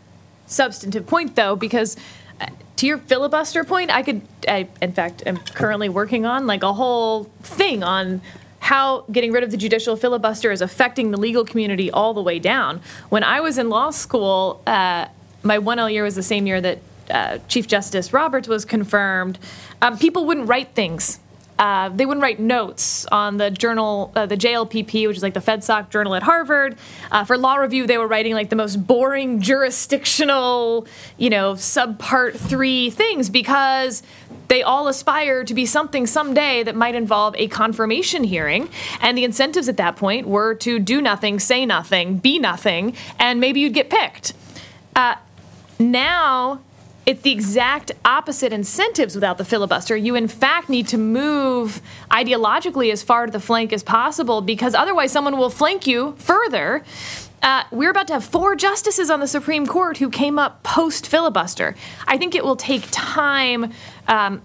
substantive 0.47 1.05
point, 1.05 1.35
though, 1.35 1.55
because 1.55 1.95
uh, 2.41 2.47
to 2.77 2.87
your 2.87 2.97
filibuster 2.97 3.63
point, 3.63 3.91
I 3.91 4.01
could, 4.01 4.21
I, 4.47 4.67
in 4.81 4.93
fact, 4.93 5.23
am 5.25 5.37
currently 5.37 5.89
working 5.89 6.25
on 6.25 6.47
like 6.47 6.63
a 6.63 6.73
whole 6.73 7.25
thing 7.41 7.83
on 7.83 8.21
how 8.59 9.05
getting 9.11 9.31
rid 9.31 9.43
of 9.43 9.51
the 9.51 9.57
judicial 9.57 9.95
filibuster 9.95 10.51
is 10.51 10.61
affecting 10.61 11.11
the 11.11 11.17
legal 11.17 11.45
community 11.45 11.89
all 11.91 12.13
the 12.13 12.21
way 12.21 12.39
down. 12.39 12.81
When 13.09 13.23
I 13.23 13.39
was 13.39 13.57
in 13.57 13.69
law 13.69 13.91
school, 13.91 14.61
uh, 14.67 15.07
my 15.43 15.57
1L 15.57 15.91
year 15.91 16.03
was 16.03 16.15
the 16.15 16.23
same 16.23 16.47
year 16.47 16.59
that 16.59 16.79
uh, 17.09 17.37
Chief 17.47 17.67
Justice 17.67 18.11
Roberts 18.11 18.47
was 18.47 18.65
confirmed. 18.65 19.39
Um, 19.81 19.97
people 19.97 20.25
wouldn't 20.25 20.49
write 20.49 20.69
things 20.73 21.19
uh, 21.59 21.89
they 21.89 22.05
wouldn't 22.05 22.21
write 22.21 22.39
notes 22.39 23.05
on 23.07 23.37
the 23.37 23.49
journal, 23.49 24.11
uh, 24.15 24.25
the 24.25 24.37
JLPP, 24.37 25.07
which 25.07 25.17
is 25.17 25.23
like 25.23 25.33
the 25.33 25.39
FedSoc 25.39 25.89
journal 25.89 26.13
at 26.15 26.23
Harvard. 26.23 26.77
Uh, 27.11 27.23
for 27.23 27.37
law 27.37 27.55
review, 27.55 27.87
they 27.87 27.97
were 27.97 28.07
writing 28.07 28.33
like 28.33 28.49
the 28.49 28.55
most 28.55 28.85
boring 28.85 29.41
jurisdictional, 29.41 30.87
you 31.17 31.29
know, 31.29 31.53
subpart 31.53 32.37
three 32.37 32.89
things 32.89 33.29
because 33.29 34.03
they 34.49 34.61
all 34.61 34.87
aspire 34.87 35.43
to 35.43 35.53
be 35.53 35.65
something 35.65 36.05
someday 36.05 36.63
that 36.63 36.75
might 36.75 36.95
involve 36.95 37.35
a 37.37 37.47
confirmation 37.47 38.23
hearing. 38.23 38.69
And 39.01 39.17
the 39.17 39.23
incentives 39.23 39.67
at 39.67 39.77
that 39.77 39.95
point 39.95 40.27
were 40.27 40.53
to 40.55 40.79
do 40.79 41.01
nothing, 41.01 41.39
say 41.39 41.65
nothing, 41.65 42.17
be 42.17 42.39
nothing, 42.39 42.95
and 43.19 43.39
maybe 43.39 43.59
you'd 43.59 43.73
get 43.73 43.89
picked. 43.89 44.33
Uh, 44.95 45.15
now 45.79 46.61
it's 47.07 47.21
the 47.21 47.31
exact 47.31 47.93
opposite 48.03 48.51
incentives 48.51 49.15
without 49.15 49.37
the 49.37 49.45
filibuster. 49.45 49.95
You, 49.95 50.15
in 50.15 50.27
fact, 50.27 50.67
need 50.67 50.89
to 50.89 50.97
move 50.97 51.81
ideologically 52.11 52.91
as 52.91 53.01
far 53.01 53.25
to 53.25 53.31
the 53.31 53.39
flank 53.39 53.71
as 53.71 53.81
possible 53.81 54.41
because 54.41 54.75
otherwise, 54.75 55.13
someone 55.13 55.37
will 55.37 55.49
flank 55.49 55.87
you 55.87 56.15
further. 56.17 56.83
Uh, 57.41 57.63
we're 57.71 57.91
about 57.91 58.07
to 58.07 58.13
have 58.13 58.25
four 58.25 58.57
justices 58.57 59.09
on 59.09 59.21
the 59.21 59.27
Supreme 59.27 59.65
Court 59.65 59.97
who 59.97 60.09
came 60.09 60.37
up 60.37 60.63
post 60.63 61.07
filibuster. 61.07 61.75
I 62.05 62.17
think 62.17 62.35
it 62.35 62.43
will 62.43 62.57
take 62.57 62.83
time 62.91 63.71
um, 64.09 64.41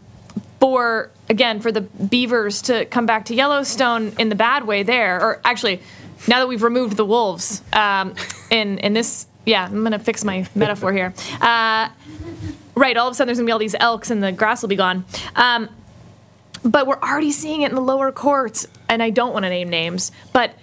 for, 0.61 1.11
again, 1.29 1.59
for 1.59 1.73
the 1.73 1.81
beavers 1.81 2.63
to 2.63 2.85
come 2.85 3.07
back 3.07 3.25
to 3.25 3.35
Yellowstone 3.35 4.13
in 4.21 4.29
the 4.29 4.37
bad 4.37 4.69
way 4.69 4.85
there. 4.85 5.21
Or 5.21 5.41
actually, 5.45 5.81
now 6.29 6.39
that 6.39 6.47
we've 6.47 6.63
removed 6.63 6.97
the 6.97 7.05
wolves 7.05 7.61
um, 7.73 8.15
in, 8.51 8.79
in 8.79 8.93
this 8.93 9.27
yeah, 9.45 9.65
I'm 9.65 9.83
gonna 9.83 9.99
fix 9.99 10.25
my 10.25 10.47
metaphor 10.55 10.93
here. 10.93 11.13
Uh, 11.41 11.89
right, 12.75 12.97
all 12.97 13.09
of 13.09 13.13
a 13.13 13.15
sudden 13.15 13.29
there's 13.29 13.39
gonna 13.39 13.47
be 13.47 13.53
all 13.53 13.59
these 13.59 13.77
elks 13.79 14.11
and 14.11 14.23
the 14.23 14.33
grass 14.33 14.63
will 14.63 14.69
be 14.69 14.77
gone. 14.77 15.05
Um, 15.37 15.69
but 16.65 16.87
we're 16.87 17.01
already 17.01 17.33
seeing 17.33 17.63
it 17.63 17.71
in 17.71 17.75
the 17.75 17.83
lower 17.83 18.13
courts, 18.13 18.67
and 18.89 19.03
I 19.03 19.11
don't 19.11 19.33
want 19.33 19.45
to 19.45 19.49
name 19.49 19.69
names, 19.69 20.13
but 20.33 20.55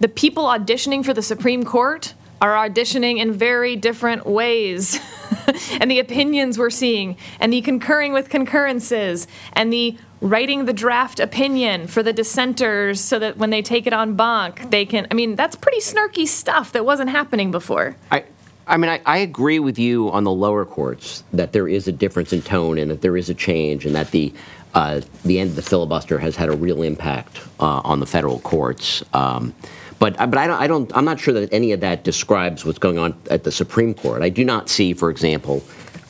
the 0.00 0.08
people 0.08 0.44
auditioning 0.44 1.04
for 1.04 1.12
the 1.12 1.22
Supreme 1.22 1.64
Court 1.64 2.14
are 2.40 2.54
auditioning 2.54 3.18
in 3.18 3.32
very 3.32 3.74
different 3.74 4.24
ways. 4.24 5.00
and 5.80 5.90
the 5.90 5.98
opinions 5.98 6.58
we're 6.58 6.70
seeing, 6.70 7.16
and 7.40 7.52
the 7.52 7.60
concurring 7.60 8.12
with 8.12 8.28
concurrences, 8.28 9.26
and 9.54 9.72
the 9.72 9.96
writing 10.20 10.64
the 10.64 10.72
draft 10.72 11.20
opinion 11.20 11.86
for 11.86 12.02
the 12.02 12.12
dissenters 12.12 13.00
so 13.00 13.18
that 13.18 13.36
when 13.36 13.50
they 13.50 13.62
take 13.62 13.86
it 13.86 13.92
en 13.92 14.14
banc, 14.14 14.70
they 14.70 14.84
can. 14.84 15.06
I 15.10 15.14
mean, 15.14 15.36
that's 15.36 15.56
pretty 15.56 15.80
snarky 15.80 16.26
stuff 16.26 16.72
that 16.72 16.84
wasn't 16.84 17.10
happening 17.10 17.50
before. 17.50 17.96
I, 18.10 18.24
I 18.68 18.76
mean, 18.76 18.90
I, 18.90 19.00
I, 19.06 19.18
agree 19.18 19.58
with 19.58 19.78
you 19.78 20.10
on 20.10 20.24
the 20.24 20.30
lower 20.30 20.64
courts 20.64 21.24
that 21.32 21.52
there 21.52 21.66
is 21.66 21.88
a 21.88 21.92
difference 21.92 22.32
in 22.34 22.42
tone 22.42 22.78
and 22.78 22.90
that 22.90 23.00
there 23.00 23.16
is 23.16 23.30
a 23.30 23.34
change 23.34 23.86
and 23.86 23.94
that 23.94 24.10
the 24.10 24.32
uh, 24.74 25.00
the 25.24 25.40
end 25.40 25.50
of 25.50 25.56
the 25.56 25.62
filibuster 25.62 26.18
has 26.18 26.36
had 26.36 26.50
a 26.50 26.56
real 26.56 26.82
impact 26.82 27.40
uh, 27.58 27.80
on 27.82 28.00
the 28.00 28.06
federal 28.06 28.38
courts. 28.40 29.02
Um, 29.14 29.54
but 29.98 30.20
uh, 30.20 30.26
but 30.26 30.38
I 30.38 30.46
don't, 30.46 30.60
I 30.60 30.66
don't 30.66 30.96
I'm 30.96 31.04
not 31.04 31.18
sure 31.18 31.32
that 31.34 31.52
any 31.52 31.72
of 31.72 31.80
that 31.80 32.04
describes 32.04 32.64
what's 32.64 32.78
going 32.78 32.98
on 32.98 33.18
at 33.30 33.44
the 33.44 33.50
Supreme 33.50 33.94
Court. 33.94 34.22
I 34.22 34.28
do 34.28 34.44
not 34.44 34.68
see, 34.68 34.92
for 34.92 35.10
example, 35.10 35.64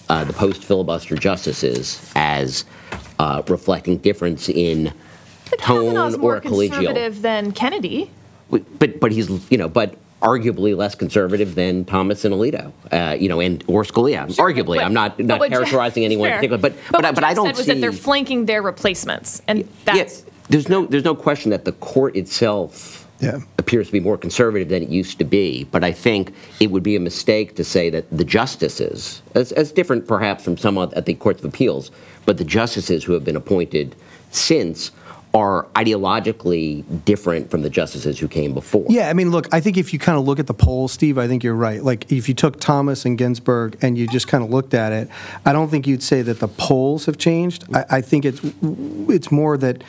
uh, 0.08 0.24
the 0.24 0.32
post 0.32 0.64
filibuster 0.64 1.14
justices 1.14 2.10
as 2.16 2.64
uh, 3.18 3.42
reflecting 3.48 3.98
difference 3.98 4.48
in 4.48 4.92
But 5.50 5.60
tone 5.60 5.94
Kavanaugh's 5.94 6.18
more 6.18 6.36
or 6.36 6.40
collegial. 6.40 6.74
conservative 6.74 7.22
than 7.22 7.52
Kennedy. 7.52 8.10
But 8.50 8.98
but 9.00 9.12
he's 9.12 9.28
you 9.50 9.58
know 9.58 9.68
but 9.68 9.94
arguably 10.22 10.76
less 10.76 10.94
conservative 10.94 11.54
than 11.54 11.84
Thomas 11.84 12.24
and 12.24 12.34
Alito, 12.34 12.72
uh, 12.92 13.16
you 13.18 13.28
know, 13.28 13.40
and 13.40 13.62
or 13.68 13.84
Scalia. 13.84 14.34
Sure, 14.34 14.50
arguably, 14.52 14.76
but- 14.76 14.84
I'm 14.84 14.92
not 14.94 15.18
not 15.20 15.38
what 15.38 15.50
Jeff- 15.50 15.58
characterizing 15.60 16.04
anyone 16.04 16.28
in 16.28 16.34
particular, 16.36 16.58
but 16.58 16.74
but 16.90 16.92
but, 16.92 17.04
I, 17.04 17.08
what 17.08 17.14
but 17.16 17.24
I 17.24 17.34
don't 17.34 17.46
said 17.46 17.56
was 17.56 17.66
see. 17.66 17.72
that 17.74 17.80
they're 17.80 17.92
flanking 17.92 18.46
their 18.46 18.62
replacements, 18.62 19.42
and 19.46 19.68
that's 19.84 19.96
Yes, 19.98 20.24
there's 20.48 20.68
no 20.68 20.86
there's 20.86 21.04
no 21.04 21.14
question 21.14 21.50
that 21.50 21.64
the 21.64 21.72
court 21.72 22.16
itself 22.16 23.06
Yeah. 23.20 23.38
appears 23.58 23.86
to 23.86 23.92
be 23.92 24.00
more 24.00 24.16
conservative 24.18 24.68
than 24.68 24.82
it 24.82 24.88
used 24.88 25.18
to 25.18 25.24
be. 25.24 25.64
But 25.70 25.84
I 25.84 25.92
think 25.92 26.32
it 26.60 26.70
would 26.72 26.82
be 26.82 26.96
a 26.96 27.00
mistake 27.00 27.54
to 27.56 27.64
say 27.64 27.90
that 27.90 28.04
the 28.10 28.24
justices, 28.24 29.22
as, 29.34 29.52
as 29.52 29.72
different 29.72 30.06
perhaps 30.08 30.42
from 30.44 30.56
some 30.56 30.78
at 30.78 31.06
the 31.06 31.14
courts 31.14 31.40
of 31.40 31.44
appeals, 31.52 31.90
but 32.26 32.38
the 32.38 32.44
justices 32.44 33.04
who 33.04 33.12
have 33.12 33.24
been 33.24 33.36
appointed 33.36 33.94
since 34.30 34.90
are 35.34 35.64
ideologically 35.74 36.84
different 37.04 37.50
from 37.50 37.62
the 37.62 37.70
justices 37.70 38.18
who 38.18 38.28
came 38.28 38.54
before. 38.54 38.86
Yeah, 38.88 39.10
I 39.10 39.12
mean, 39.12 39.30
look, 39.30 39.52
I 39.52 39.60
think 39.60 39.76
if 39.76 39.92
you 39.92 39.98
kind 39.98 40.18
of 40.18 40.24
look 40.24 40.38
at 40.38 40.46
the 40.46 40.54
polls, 40.54 40.92
Steve, 40.92 41.18
I 41.18 41.28
think 41.28 41.44
you're 41.44 41.54
right. 41.54 41.82
Like, 41.82 42.10
if 42.10 42.28
you 42.28 42.34
took 42.34 42.60
Thomas 42.60 43.04
and 43.04 43.18
Ginsburg 43.18 43.76
and 43.82 43.98
you 43.98 44.06
just 44.06 44.28
kind 44.28 44.42
of 44.42 44.50
looked 44.50 44.74
at 44.74 44.92
it, 44.92 45.08
I 45.44 45.52
don't 45.52 45.68
think 45.68 45.86
you'd 45.86 46.02
say 46.02 46.22
that 46.22 46.40
the 46.40 46.48
polls 46.48 47.06
have 47.06 47.18
changed. 47.18 47.64
I, 47.74 47.84
I 47.90 48.00
think 48.00 48.24
it's 48.24 48.40
it's 49.08 49.30
more 49.30 49.56
that 49.58 49.82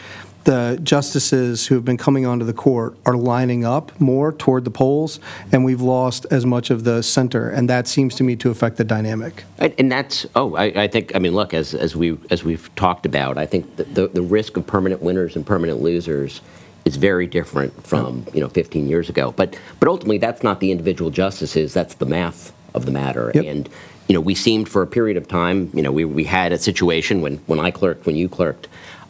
the 0.44 0.80
justices 0.82 1.68
who 1.68 1.76
have 1.76 1.86
been 1.86 1.98
coming 1.98 2.26
onto 2.26 2.46
the 2.46 2.54
court 2.54 2.96
are 3.06 3.16
lining 3.16 3.66
up 3.66 4.00
more 4.00 4.32
toward 4.32 4.64
the 4.64 4.72
polls, 4.72 5.20
and 5.52 5.66
we've 5.66 5.82
lost 5.82 6.26
as 6.32 6.46
much 6.46 6.70
of 6.70 6.84
the 6.84 7.02
center, 7.04 7.50
and 7.50 7.70
that 7.70 7.88
seems 7.88 8.16
to 8.16 8.24
me 8.24 8.36
to 8.38 8.50
affect 8.50 8.78
the 8.78 8.84
dynamic. 8.84 9.44
And, 9.58 9.92
that's 9.92 10.26
oh, 10.36 10.56
I, 10.56 10.66
I 10.84 10.88
think 10.88 11.16
I 11.16 11.20
mean 11.20 11.34
look 11.34 11.54
as 11.54 11.74
as 11.74 11.96
we 11.96 12.18
as 12.30 12.44
we've 12.44 12.74
talked 12.76 13.06
about, 13.06 13.38
I 13.38 13.46
think 13.46 13.76
the, 13.76 13.84
the 13.86 14.08
the 14.08 14.22
risk 14.22 14.56
of 14.56 14.68
permanent 14.68 15.02
winners 15.02 15.36
and 15.36 15.46
permanent 15.46 15.82
losers 15.82 16.42
is 16.86 16.96
very 16.96 17.28
different 17.28 17.86
from 17.86 18.26
you 18.34 18.40
know 18.40 18.50
15 18.50 18.88
years 18.88 19.10
ago. 19.10 19.32
But 19.32 19.58
but 19.80 19.88
ultimately, 19.88 20.20
that's 20.20 20.44
not 20.44 20.60
the 20.60 20.72
individual 20.72 21.12
justices. 21.12 21.74
That's 21.74 21.96
the 21.96 22.06
math 22.06 22.54
of 22.74 22.86
the 22.86 22.92
matter. 22.92 23.32
Yep. 23.34 23.46
And 23.46 23.70
you 24.08 24.14
know, 24.14 24.22
we 24.22 24.34
seemed 24.34 24.68
for 24.68 24.82
a 24.82 24.88
period 24.88 25.18
of 25.18 25.28
time, 25.28 25.70
you 25.74 25.84
know, 25.84 25.92
we 25.92 26.04
we 26.04 26.24
had 26.24 26.52
a 26.52 26.58
situation 26.58 27.22
when 27.22 27.38
when 27.46 27.60
I 27.60 27.72
clerked, 27.72 28.06
when 28.06 28.16
you 28.16 28.28
clerked, 28.28 28.68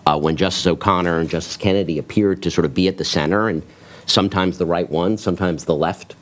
uh, 0.10 0.18
when 0.18 0.36
Justice 0.36 0.66
O'Connor 0.66 1.20
and 1.20 1.30
Justice 1.30 1.56
Kennedy 1.56 2.00
appeared 2.00 2.42
to 2.42 2.50
sort 2.50 2.66
of 2.66 2.74
be 2.74 2.88
at 2.88 2.98
the 2.98 3.06
center, 3.06 3.48
and 3.48 3.62
sometimes 4.08 4.58
the 4.58 4.66
right 4.66 4.90
one, 4.90 5.18
sometimes 5.20 5.66
the 5.66 5.76
left 5.76 6.16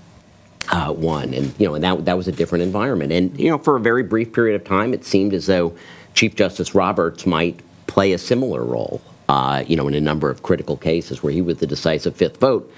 uh, 0.74 0.92
one, 0.92 1.34
and 1.34 1.54
you 1.58 1.66
know, 1.66 1.76
and 1.76 1.84
that 1.86 2.04
that 2.04 2.18
was 2.18 2.28
a 2.28 2.34
different 2.34 2.64
environment. 2.64 3.14
And 3.14 3.40
you 3.40 3.50
know, 3.50 3.58
for 3.58 3.78
a 3.78 3.80
very 3.80 4.04
brief 4.04 4.34
period 4.34 4.60
of 4.60 4.68
time, 4.68 4.94
it 4.94 5.06
seemed 5.06 5.34
as 5.34 5.46
though 5.46 5.74
Chief 6.16 6.36
Justice 6.36 6.76
Roberts 6.76 7.26
might 7.26 7.62
play 7.88 8.12
a 8.12 8.18
similar 8.18 8.62
role. 8.62 9.02
Uh, 9.30 9.64
you 9.68 9.78
know, 9.78 9.88
in 9.88 9.94
a 9.94 10.02
number 10.02 10.30
of 10.30 10.44
critical 10.44 10.76
cases 10.76 11.24
where 11.24 11.32
he 11.32 11.42
was 11.42 11.58
the 11.58 11.68
decisive 11.68 12.16
fifth 12.16 12.38
vote. 12.38 12.72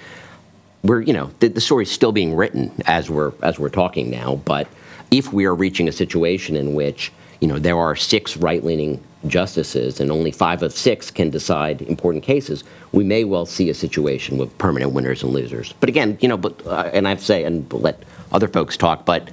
We're, 0.82 1.00
you 1.00 1.12
know, 1.12 1.30
the, 1.38 1.48
the 1.48 1.60
story's 1.60 1.90
still 1.90 2.10
being 2.10 2.34
written 2.34 2.72
as 2.86 3.10
we're 3.10 3.32
as 3.42 3.58
we're 3.58 3.68
talking 3.68 4.10
now. 4.10 4.36
But 4.36 4.68
if 5.10 5.32
we 5.32 5.44
are 5.44 5.54
reaching 5.54 5.88
a 5.88 5.92
situation 5.92 6.54
in 6.54 6.74
which 6.74 7.12
you 7.40 7.48
know 7.48 7.58
there 7.58 7.78
are 7.78 7.96
six 7.96 8.36
right-leaning 8.36 9.02
justices 9.26 10.00
and 10.00 10.10
only 10.10 10.30
five 10.30 10.62
of 10.62 10.72
six 10.72 11.10
can 11.10 11.30
decide 11.30 11.82
important 11.82 12.24
cases, 12.24 12.64
we 12.92 13.04
may 13.04 13.24
well 13.24 13.46
see 13.46 13.68
a 13.70 13.74
situation 13.74 14.38
with 14.38 14.56
permanent 14.58 14.92
winners 14.92 15.22
and 15.22 15.32
losers. 15.32 15.74
But 15.80 15.88
again, 15.88 16.18
you 16.20 16.28
know, 16.28 16.36
but 16.36 16.66
uh, 16.66 16.90
and 16.92 17.06
I've 17.06 17.20
say 17.20 17.44
and 17.44 17.70
let 17.72 18.02
other 18.32 18.48
folks 18.48 18.76
talk, 18.76 19.04
but 19.04 19.30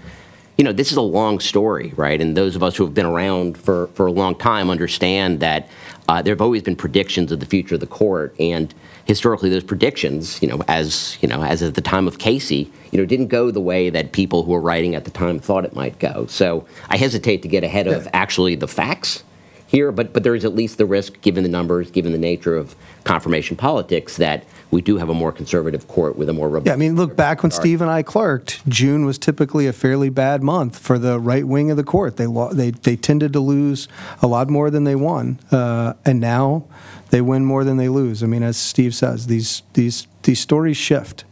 you 0.57 0.63
know, 0.63 0.73
this 0.73 0.91
is 0.91 0.97
a 0.97 1.01
long 1.01 1.39
story, 1.39 1.93
right? 1.95 2.19
And 2.19 2.35
those 2.35 2.55
of 2.55 2.63
us 2.63 2.75
who 2.75 2.83
have 2.83 2.93
been 2.93 3.05
around 3.05 3.57
for, 3.57 3.88
for 3.93 4.07
a 4.07 4.11
long 4.11 4.33
time 4.33 4.71
understand 4.71 5.39
that 5.39 5.69
uh, 6.09 6.21
there 6.21 6.33
have 6.33 6.41
always 6.41 6.63
been 6.63 6.75
predictions 6.75 7.31
of 7.31 7.39
the 7.39 7.45
future 7.45 7.75
of 7.75 7.81
the 7.81 7.88
court, 7.88 8.33
and 8.39 8.73
historically, 9.05 9.49
those 9.49 9.63
predictions, 9.63 10.41
you 10.41 10.47
know, 10.47 10.63
as 10.67 11.17
you 11.21 11.27
know, 11.27 11.43
as 11.43 11.61
at 11.61 11.75
the 11.75 11.81
time 11.81 12.07
of 12.07 12.17
Casey, 12.17 12.71
you 12.91 12.97
know, 12.97 13.05
didn't 13.05 13.27
go 13.27 13.51
the 13.51 13.61
way 13.61 13.89
that 13.89 14.13
people 14.13 14.43
who 14.43 14.51
were 14.51 14.61
writing 14.61 14.95
at 14.95 15.05
the 15.05 15.11
time 15.11 15.38
thought 15.38 15.65
it 15.65 15.75
might 15.75 15.99
go. 15.99 16.25
So 16.27 16.65
I 16.89 16.97
hesitate 16.97 17.41
to 17.41 17.47
get 17.47 17.63
ahead 17.63 17.88
of 17.88 18.07
actually 18.13 18.55
the 18.55 18.67
facts 18.67 19.23
here, 19.68 19.91
but 19.91 20.13
but 20.13 20.24
there 20.24 20.34
is 20.34 20.45
at 20.45 20.55
least 20.55 20.78
the 20.78 20.86
risk, 20.86 21.22
given 21.22 21.43
the 21.43 21.49
numbers, 21.49 21.91
given 21.91 22.13
the 22.13 22.18
nature 22.18 22.55
of 22.55 22.76
confirmation 23.03 23.55
politics, 23.57 24.18
that 24.18 24.45
we 24.72 24.82
do 24.82 24.97
have 24.97 25.09
a 25.09 25.13
more 25.13 25.32
conservative 25.32 25.88
court 25.88 26.18
with 26.18 26.30
a 26.30 26.34
more 26.34 26.49
robust. 26.49 26.68
Yeah, 26.68 26.74
I 26.74 26.78
mean, 26.78 26.95
look 26.95 27.15
back 27.15 27.43
when 27.43 27.51
Steve 27.51 27.82
and 27.82 27.91
I 27.91 28.01
clerked, 28.01 28.68
June 28.68 29.05
was 29.05 29.18
typically 29.18 29.68
a 29.68 29.74
fairly 29.74 30.09
bad 30.09 30.41
month 30.41 30.80
for 30.80 30.97
the 30.97 31.20
right 31.20 31.45
wing 31.45 31.70
of 31.70 31.78
the 31.78 31.84
court. 31.84 32.18
They 32.18 32.28
lo- 32.28 32.53
they 32.53 32.72
they 32.72 32.95
tended 32.95 33.34
to 33.34 33.39
lose 33.39 33.88
a 34.22 34.28
lot 34.28 34.49
more 34.49 34.70
than 34.70 34.86
they 34.86 34.95
won, 34.95 35.39
uh, 35.51 35.93
and 36.05 36.20
now 36.20 36.65
they 37.09 37.22
win 37.22 37.45
more 37.45 37.63
than 37.63 37.78
they 37.78 37.89
lose. 37.89 38.24
I 38.24 38.28
mean, 38.28 38.43
as 38.43 38.57
Steve 38.57 38.95
says, 38.95 39.28
these 39.28 39.63
these 39.74 40.07
these 40.24 40.39
stories 40.39 40.78
shift. 40.78 41.26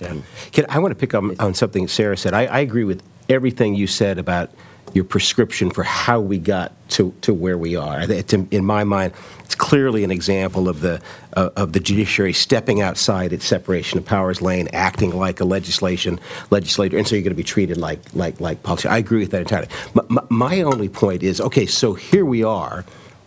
Yeah. 0.00 0.16
Can, 0.50 0.66
I 0.68 0.78
want 0.80 0.90
to 0.90 0.96
pick 0.96 1.14
up 1.14 1.24
on 1.40 1.54
something 1.54 1.86
Sarah 1.86 2.16
said. 2.16 2.34
I, 2.34 2.46
I 2.46 2.58
agree 2.58 2.82
with 2.84 3.02
everything 3.28 3.74
you 3.74 3.86
said 3.86 4.18
about 4.18 4.50
your 4.94 5.04
prescription 5.04 5.70
for 5.70 5.82
how 5.82 6.20
we 6.20 6.38
got 6.38 6.72
to, 6.90 7.14
to 7.22 7.32
where 7.32 7.56
we 7.56 7.76
are. 7.76 8.02
In, 8.02 8.64
my 8.64 8.84
mind, 8.84 9.12
it's 9.44 9.54
clearly 9.54 10.04
an 10.04 10.10
example 10.10 10.68
of 10.68 10.80
the 10.80 11.00
uh, 11.34 11.48
of 11.56 11.72
the 11.72 11.80
judiciary 11.80 12.32
stepping 12.32 12.82
outside 12.82 13.32
its 13.32 13.46
separation 13.46 13.98
of 13.98 14.04
powers 14.04 14.42
lane, 14.42 14.68
acting 14.72 15.16
like 15.16 15.40
a 15.40 15.44
legislation 15.44 16.20
legislator, 16.50 16.98
and 16.98 17.06
so 17.06 17.14
you're 17.14 17.22
going 17.22 17.30
to 17.30 17.36
be 17.36 17.42
treated 17.42 17.76
like 17.76 18.00
like 18.14 18.38
like 18.40 18.62
policy. 18.62 18.88
I 18.88 18.98
agree 18.98 19.20
with 19.20 19.30
that 19.30 19.40
entirely. 19.40 19.68
My, 19.94 20.22
my 20.28 20.60
only 20.62 20.88
point 20.88 21.22
is, 21.22 21.40
okay, 21.40 21.66
so 21.66 21.94
here 21.94 22.24
we 22.24 22.44
are 22.44 22.84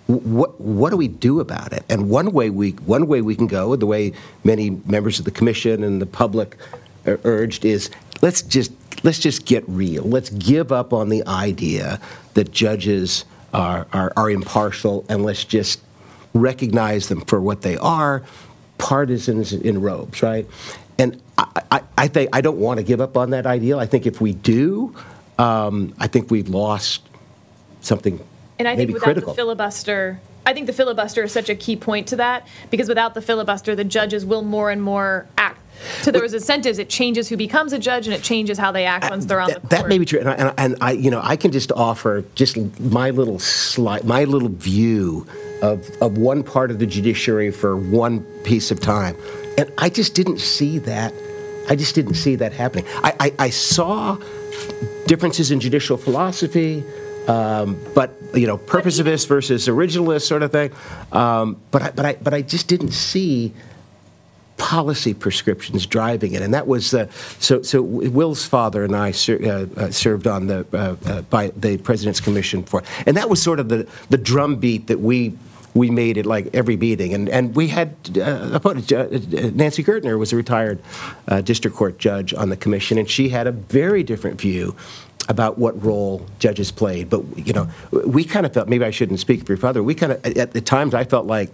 what 0.08 0.60
what 0.62 0.92
do 0.92 0.98
we 0.98 1.08
do 1.08 1.40
about 1.40 1.74
it? 1.74 1.84
And 1.90 2.10
one 2.10 2.32
way 2.32 2.50
we 2.50 2.72
one 2.72 3.08
way 3.08 3.22
we 3.22 3.36
can 3.36 3.48
go, 3.48 3.76
the 3.76 3.88
way 3.88 4.14
many 4.44 4.70
members 4.86 5.20
of 5.20 5.26
the 5.26 5.32
commission 5.32 5.84
and 5.84 6.02
the 6.02 6.06
public 6.06 6.58
urged, 7.06 7.66
is 7.66 7.90
let's 8.22 8.42
just 8.42 8.72
let's 9.04 9.20
just 9.20 9.46
get 9.46 9.64
real. 9.68 10.04
Let's 10.04 10.30
give 10.30 10.72
up 10.72 10.94
on 10.94 11.10
the 11.10 11.26
idea 11.28 12.00
that 12.34 12.52
judges 12.52 13.26
are 13.54 13.88
are, 13.94 14.12
are 14.18 14.30
impartial, 14.30 15.06
and 15.10 15.24
let's 15.24 15.44
just 15.44 15.82
recognize 16.34 17.08
them 17.08 17.22
for 17.22 17.40
what 17.40 17.62
they 17.62 17.78
are, 17.78 18.24
partisans 18.78 19.54
in 19.54 19.82
robes, 19.82 20.22
right? 20.22 20.46
And 21.00 21.22
I, 21.38 21.62
I, 21.72 21.82
I 21.98 22.08
think 22.08 22.30
I 22.34 22.42
don't 22.42 22.58
want 22.58 22.78
to 22.78 22.84
give 22.84 23.02
up 23.02 23.18
on 23.18 23.32
that 23.32 23.46
ideal. 23.46 23.80
I 23.80 23.86
think 23.86 24.06
if 24.06 24.22
we 24.22 24.34
do, 24.34 24.96
um, 25.40 25.94
I 26.00 26.08
think 26.08 26.30
we've 26.32 26.50
lost 26.50 27.02
something 27.82 28.20
And 28.60 28.68
I 28.68 28.76
think 28.76 28.92
without 28.92 29.04
critical. 29.04 29.34
the 29.34 29.36
filibuster, 29.36 30.20
I 30.46 30.54
think 30.54 30.68
the 30.68 30.74
filibuster 30.74 31.24
is 31.24 31.32
such 31.32 31.50
a 31.50 31.56
key 31.56 31.76
point 31.76 32.08
to 32.08 32.16
that 32.18 32.48
because 32.70 32.88
without 32.88 33.14
the 33.14 33.22
filibuster, 33.22 33.76
the 33.76 33.84
judges 33.84 34.26
will 34.26 34.44
more 34.44 34.70
and 34.72 34.82
more 34.82 35.28
act 35.38 35.60
to 36.04 36.12
those 36.12 36.34
incentives. 36.34 36.80
It 36.80 36.90
changes 36.90 37.30
who 37.30 37.38
becomes 37.38 37.74
a 37.74 37.80
judge 37.80 38.08
and 38.08 38.16
it 38.16 38.24
changes 38.24 38.58
how 38.58 38.72
they 38.72 38.86
act 38.86 39.10
once 39.10 39.26
they're 39.26 39.40
on 39.40 39.50
that, 39.50 39.56
the 39.56 39.60
court. 39.62 39.70
that 39.72 39.88
may 39.88 39.98
be 39.98 40.06
true, 40.06 40.20
and 40.20 40.30
I, 40.30 40.34
and, 40.34 40.50
I, 40.50 40.54
and 40.58 40.76
I, 40.82 40.92
you 40.92 41.12
know, 41.12 41.22
I 41.24 41.36
can 41.36 41.52
just 41.52 41.72
offer 41.72 42.24
just 42.36 42.58
my 42.80 43.10
little 43.10 43.40
slight, 43.40 44.06
my 44.06 44.24
little 44.24 44.50
view 44.50 45.26
of 45.62 45.90
of 46.02 46.18
one 46.18 46.44
part 46.44 46.72
of 46.72 46.80
the 46.80 46.86
judiciary 46.86 47.52
for 47.52 47.78
one 47.78 48.22
piece 48.44 48.72
of 48.72 48.80
time, 48.80 49.16
and 49.58 49.72
I 49.78 49.90
just 49.90 50.16
didn't 50.16 50.40
see 50.40 50.80
that. 50.80 51.14
I 51.68 51.76
just 51.76 51.96
didn't 51.96 52.14
see 52.14 52.36
that 52.36 52.54
happening. 52.54 52.86
I, 52.98 53.14
I, 53.20 53.34
I 53.40 53.50
saw 53.50 54.18
differences 55.08 55.50
in 55.50 55.60
judicial 55.60 55.98
philosophy, 55.98 56.84
um, 57.28 57.80
but 57.96 58.14
you 58.36 58.48
know, 58.48 58.58
purposivist 58.58 59.28
versus 59.28 59.68
originalist 59.68 60.24
sort 60.24 60.44
of 60.44 60.52
thing. 60.52 60.72
Um, 61.12 61.60
but 61.72 61.82
I, 61.82 61.92
but 61.92 62.06
I, 62.06 62.14
but 62.22 62.34
I 62.34 62.42
just 62.42 62.68
didn't 62.68 62.92
see 62.92 63.54
policy 64.58 65.14
prescriptions 65.14 65.86
driving 65.86 66.34
it, 66.34 66.42
and 66.42 66.54
that 66.54 66.68
was 66.68 66.94
uh, 66.94 67.08
so. 67.40 67.62
So 67.62 67.82
Will's 67.82 68.46
father 68.46 68.84
and 68.84 68.96
I 68.96 69.12
ser- 69.12 69.40
uh, 69.44 69.82
uh, 69.82 69.92
served 69.92 70.28
on 70.28 70.48
the 70.48 70.66
uh, 70.74 70.96
uh, 71.06 71.22
by 71.24 71.52
the 71.56 71.78
President's 71.78 72.20
Commission 72.20 72.64
for, 72.64 72.84
and 73.06 73.18
that 73.18 73.30
was 73.30 73.42
sort 73.42 73.60
of 73.60 73.70
the 73.70 73.88
the 74.10 74.18
drumbeat 74.18 74.88
that 74.88 75.00
we. 75.00 75.38
We 75.74 75.90
made 75.92 76.16
it 76.16 76.26
like 76.26 76.50
every 76.54 76.78
meeting, 76.78 77.14
and 77.14 77.28
and 77.28 77.54
we 77.54 77.68
had 77.68 77.90
uh, 78.18 78.60
Nancy 78.64 79.84
Gertner 79.84 80.18
was 80.18 80.32
a 80.32 80.38
retired 80.38 80.82
district 81.44 81.76
court 81.76 81.98
judge 81.98 82.34
on 82.34 82.48
the 82.48 82.56
commission, 82.56 82.98
and 82.98 83.10
she 83.10 83.28
had 83.28 83.46
a 83.46 83.52
very 83.52 84.02
different 84.02 84.40
view 84.40 84.74
about 85.28 85.58
what 85.58 85.82
role 85.84 86.26
judges 86.40 86.72
played. 86.72 87.10
But 87.10 87.24
you 87.38 87.54
know, 87.54 87.68
we 87.92 88.24
kind 88.24 88.46
of 88.46 88.54
felt 88.54 88.68
maybe 88.68 88.86
I 88.86 88.92
shouldn't 88.92 89.20
speak 89.20 89.46
for 89.46 89.54
your 89.54 89.58
father. 89.58 89.84
We 89.84 89.96
kind 89.96 90.12
of 90.12 90.26
at 90.38 90.52
the 90.52 90.62
times 90.62 90.94
I 90.94 91.04
felt 91.04 91.26
like, 91.26 91.52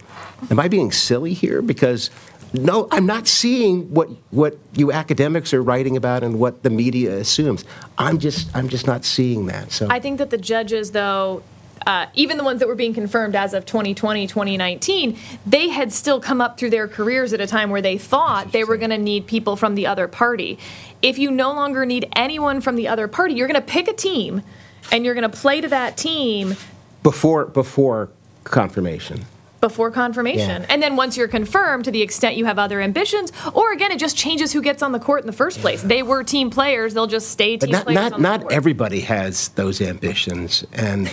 am 0.50 0.60
I 0.60 0.68
being 0.68 0.92
silly 0.92 1.32
here? 1.32 1.62
Because 1.62 2.10
no, 2.54 2.86
I'm 2.90 3.06
not 3.06 3.26
seeing 3.26 3.92
what 3.92 4.08
what 4.30 4.58
you 4.74 4.92
academics 4.92 5.54
are 5.54 5.62
writing 5.62 5.96
about 5.96 6.22
and 6.22 6.38
what 6.38 6.62
the 6.62 6.70
media 6.70 7.16
assumes. 7.16 7.64
I'm 7.98 8.18
just 8.18 8.54
I'm 8.54 8.68
just 8.68 8.86
not 8.86 9.04
seeing 9.04 9.46
that. 9.46 9.72
So 9.72 9.88
I 9.90 10.00
think 10.00 10.18
that 10.18 10.30
the 10.30 10.38
judges, 10.38 10.90
though, 10.92 11.42
uh, 11.86 12.06
even 12.14 12.36
the 12.36 12.44
ones 12.44 12.60
that 12.60 12.68
were 12.68 12.74
being 12.74 12.94
confirmed 12.94 13.34
as 13.34 13.54
of 13.54 13.66
2020, 13.66 14.26
2019, 14.26 15.18
they 15.46 15.68
had 15.68 15.92
still 15.92 16.20
come 16.20 16.40
up 16.40 16.58
through 16.58 16.70
their 16.70 16.88
careers 16.88 17.32
at 17.32 17.40
a 17.40 17.46
time 17.46 17.70
where 17.70 17.82
they 17.82 17.98
thought 17.98 18.52
they 18.52 18.64
were 18.64 18.76
going 18.76 18.90
to 18.90 18.98
need 18.98 19.26
people 19.26 19.56
from 19.56 19.74
the 19.74 19.86
other 19.86 20.08
party. 20.08 20.58
If 21.00 21.18
you 21.18 21.30
no 21.30 21.52
longer 21.52 21.84
need 21.84 22.08
anyone 22.14 22.60
from 22.60 22.76
the 22.76 22.88
other 22.88 23.08
party, 23.08 23.34
you're 23.34 23.48
going 23.48 23.60
to 23.60 23.66
pick 23.66 23.88
a 23.88 23.92
team 23.92 24.42
and 24.90 25.04
you're 25.04 25.14
going 25.14 25.30
to 25.30 25.36
play 25.36 25.60
to 25.60 25.68
that 25.68 25.96
team. 25.96 26.56
before 27.02 27.46
before 27.46 28.10
confirmation. 28.44 29.24
Before 29.62 29.90
confirmation. 29.92 30.62
Yeah. 30.62 30.66
And 30.68 30.82
then 30.82 30.96
once 30.96 31.16
you're 31.16 31.28
confirmed, 31.28 31.84
to 31.86 31.90
the 31.92 32.02
extent 32.02 32.36
you 32.36 32.44
have 32.44 32.58
other 32.58 32.80
ambitions, 32.80 33.32
or 33.54 33.72
again, 33.72 33.92
it 33.92 33.98
just 34.00 34.16
changes 34.16 34.52
who 34.52 34.60
gets 34.60 34.82
on 34.82 34.90
the 34.92 34.98
court 34.98 35.20
in 35.20 35.26
the 35.26 35.32
first 35.32 35.60
place. 35.60 35.80
They 35.80 36.02
were 36.02 36.24
team 36.24 36.50
players; 36.50 36.92
they'll 36.94 37.06
just 37.06 37.30
stay 37.30 37.56
But 37.56 37.66
team 37.66 37.72
not 37.72 37.84
players. 37.84 38.00
not 38.10 38.12
the 38.16 38.18
not 38.22 38.40
court. 38.42 38.52
everybody 38.52 39.00
has 39.02 39.48
those 39.50 39.80
ambitions, 39.80 40.64
and 40.72 41.08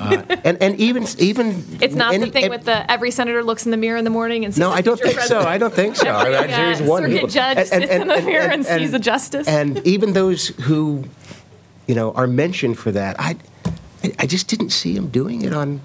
uh, 0.00 0.22
and 0.44 0.60
and 0.60 0.80
even 0.80 1.06
even 1.18 1.64
It's 1.80 1.94
not 1.94 2.10
the 2.10 2.16
any- 2.22 2.30
thing 2.30 2.50
with 2.50 2.64
the 2.64 2.90
every 2.90 3.12
senator 3.12 3.42
looks 3.44 3.64
in 3.64 3.70
the 3.70 3.76
mirror 3.76 3.96
in 3.96 4.04
the 4.04 4.10
morning 4.10 4.44
and 4.44 4.52
sees 4.52 4.58
No, 4.58 4.70
the 4.70 4.76
I 4.76 4.80
don't 4.82 5.00
think 5.00 5.20
so. 5.20 5.40
I 5.40 5.56
don't 5.56 5.72
think 5.72 5.94
so. 5.94 6.08
Every, 6.18 6.36
I 6.36 6.40
mean, 6.40 6.50
there's 6.50 6.80
uh, 6.80 6.84
one 6.84 7.02
circuit 7.04 7.30
judge 7.30 7.68
sits 7.68 7.86
in 7.90 8.08
the 8.08 8.20
mirror 8.22 8.50
and 8.50 8.66
sees 8.66 8.92
a 8.92 8.98
justice. 8.98 9.46
And 9.46 9.78
even 9.86 10.12
those 10.12 10.48
who, 10.48 11.04
you 11.86 11.94
know, 11.94 12.10
are 12.14 12.26
mentioned 12.26 12.78
for 12.80 12.90
that, 12.90 13.14
I, 13.20 13.36
I- 14.18 14.26
just 14.26 14.48
didn't 14.48 14.70
see 14.70 14.96
him 14.96 15.08
doing 15.08 15.42
it 15.42 15.52
on 15.52 15.80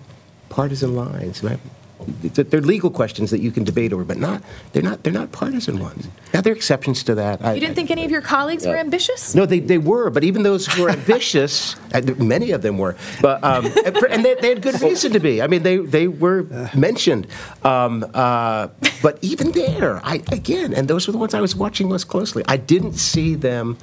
partisan 0.49 0.95
lines. 0.95 1.41
And 1.43 1.49
th- 1.49 1.59
They're 2.05 2.61
legal 2.61 2.89
questions 2.89 3.31
that 3.31 3.41
you 3.41 3.51
can 3.51 3.63
debate 3.63 3.93
over, 3.93 4.03
but 4.03 4.17
not 4.17 4.41
they're 4.73 4.83
not 4.83 5.03
they're 5.03 5.13
not 5.13 5.31
partisan 5.31 5.79
ones. 5.79 6.07
Now 6.33 6.41
there 6.41 6.53
are 6.53 6.55
exceptions 6.55 7.03
to 7.03 7.15
that. 7.15 7.43
I- 7.43 7.53
You 7.53 7.59
didn't 7.61 7.75
think 7.75 7.91
any 7.91 8.05
of 8.05 8.11
your 8.11 8.21
colleagues 8.21 8.65
were 8.65 8.77
ambitious? 8.77 9.35
no, 9.35 9.45
they, 9.45 9.59
they 9.59 9.77
were, 9.77 10.09
but 10.09 10.23
even 10.23 10.43
those 10.43 10.65
who 10.67 10.83
were 10.83 10.89
ambitious, 10.99 11.75
uh, 11.93 12.01
many 12.17 12.51
of 12.51 12.61
them 12.61 12.77
were, 12.77 12.95
but 13.21 13.43
um, 13.43 13.65
and 13.85 13.97
and 13.97 14.25
they, 14.25 14.35
they 14.35 14.49
had 14.49 14.61
good 14.61 14.81
reason 14.81 15.11
to 15.13 15.19
be. 15.19 15.41
I 15.41 15.47
mean, 15.47 15.63
they 15.63 15.77
they 15.77 16.07
were 16.07 16.43
mentioned, 16.75 17.27
um, 17.63 18.05
uh, 18.13 18.67
but 19.01 19.17
even 19.21 19.51
there, 19.51 19.99
I 20.03 20.15
again, 20.31 20.73
and 20.73 20.87
those 20.87 21.07
were 21.07 21.11
the 21.13 21.19
ones 21.19 21.33
I 21.33 21.41
was 21.41 21.55
watching 21.55 21.89
most 21.89 22.07
closely. 22.07 22.43
I 22.47 22.57
didn't 22.57 22.93
see 22.93 23.35
them 23.35 23.77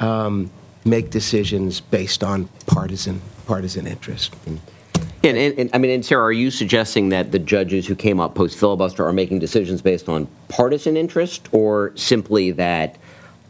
um, 0.00 0.50
make 0.84 1.10
decisions 1.10 1.80
based 1.80 2.22
on 2.24 2.48
partisan 2.66 3.20
partisan 3.46 3.86
interest. 3.86 4.34
And, 4.46 4.60
and, 5.30 5.58
and 5.58 5.70
I 5.72 5.78
mean, 5.78 5.90
and 5.90 6.04
Sarah, 6.04 6.22
are 6.22 6.32
you 6.32 6.50
suggesting 6.50 7.08
that 7.10 7.32
the 7.32 7.38
judges 7.38 7.86
who 7.86 7.94
came 7.94 8.20
up 8.20 8.34
post 8.34 8.58
filibuster 8.58 9.04
are 9.06 9.12
making 9.12 9.38
decisions 9.38 9.82
based 9.82 10.08
on 10.08 10.28
partisan 10.48 10.96
interest, 10.96 11.48
or 11.52 11.92
simply 11.96 12.50
that 12.52 12.96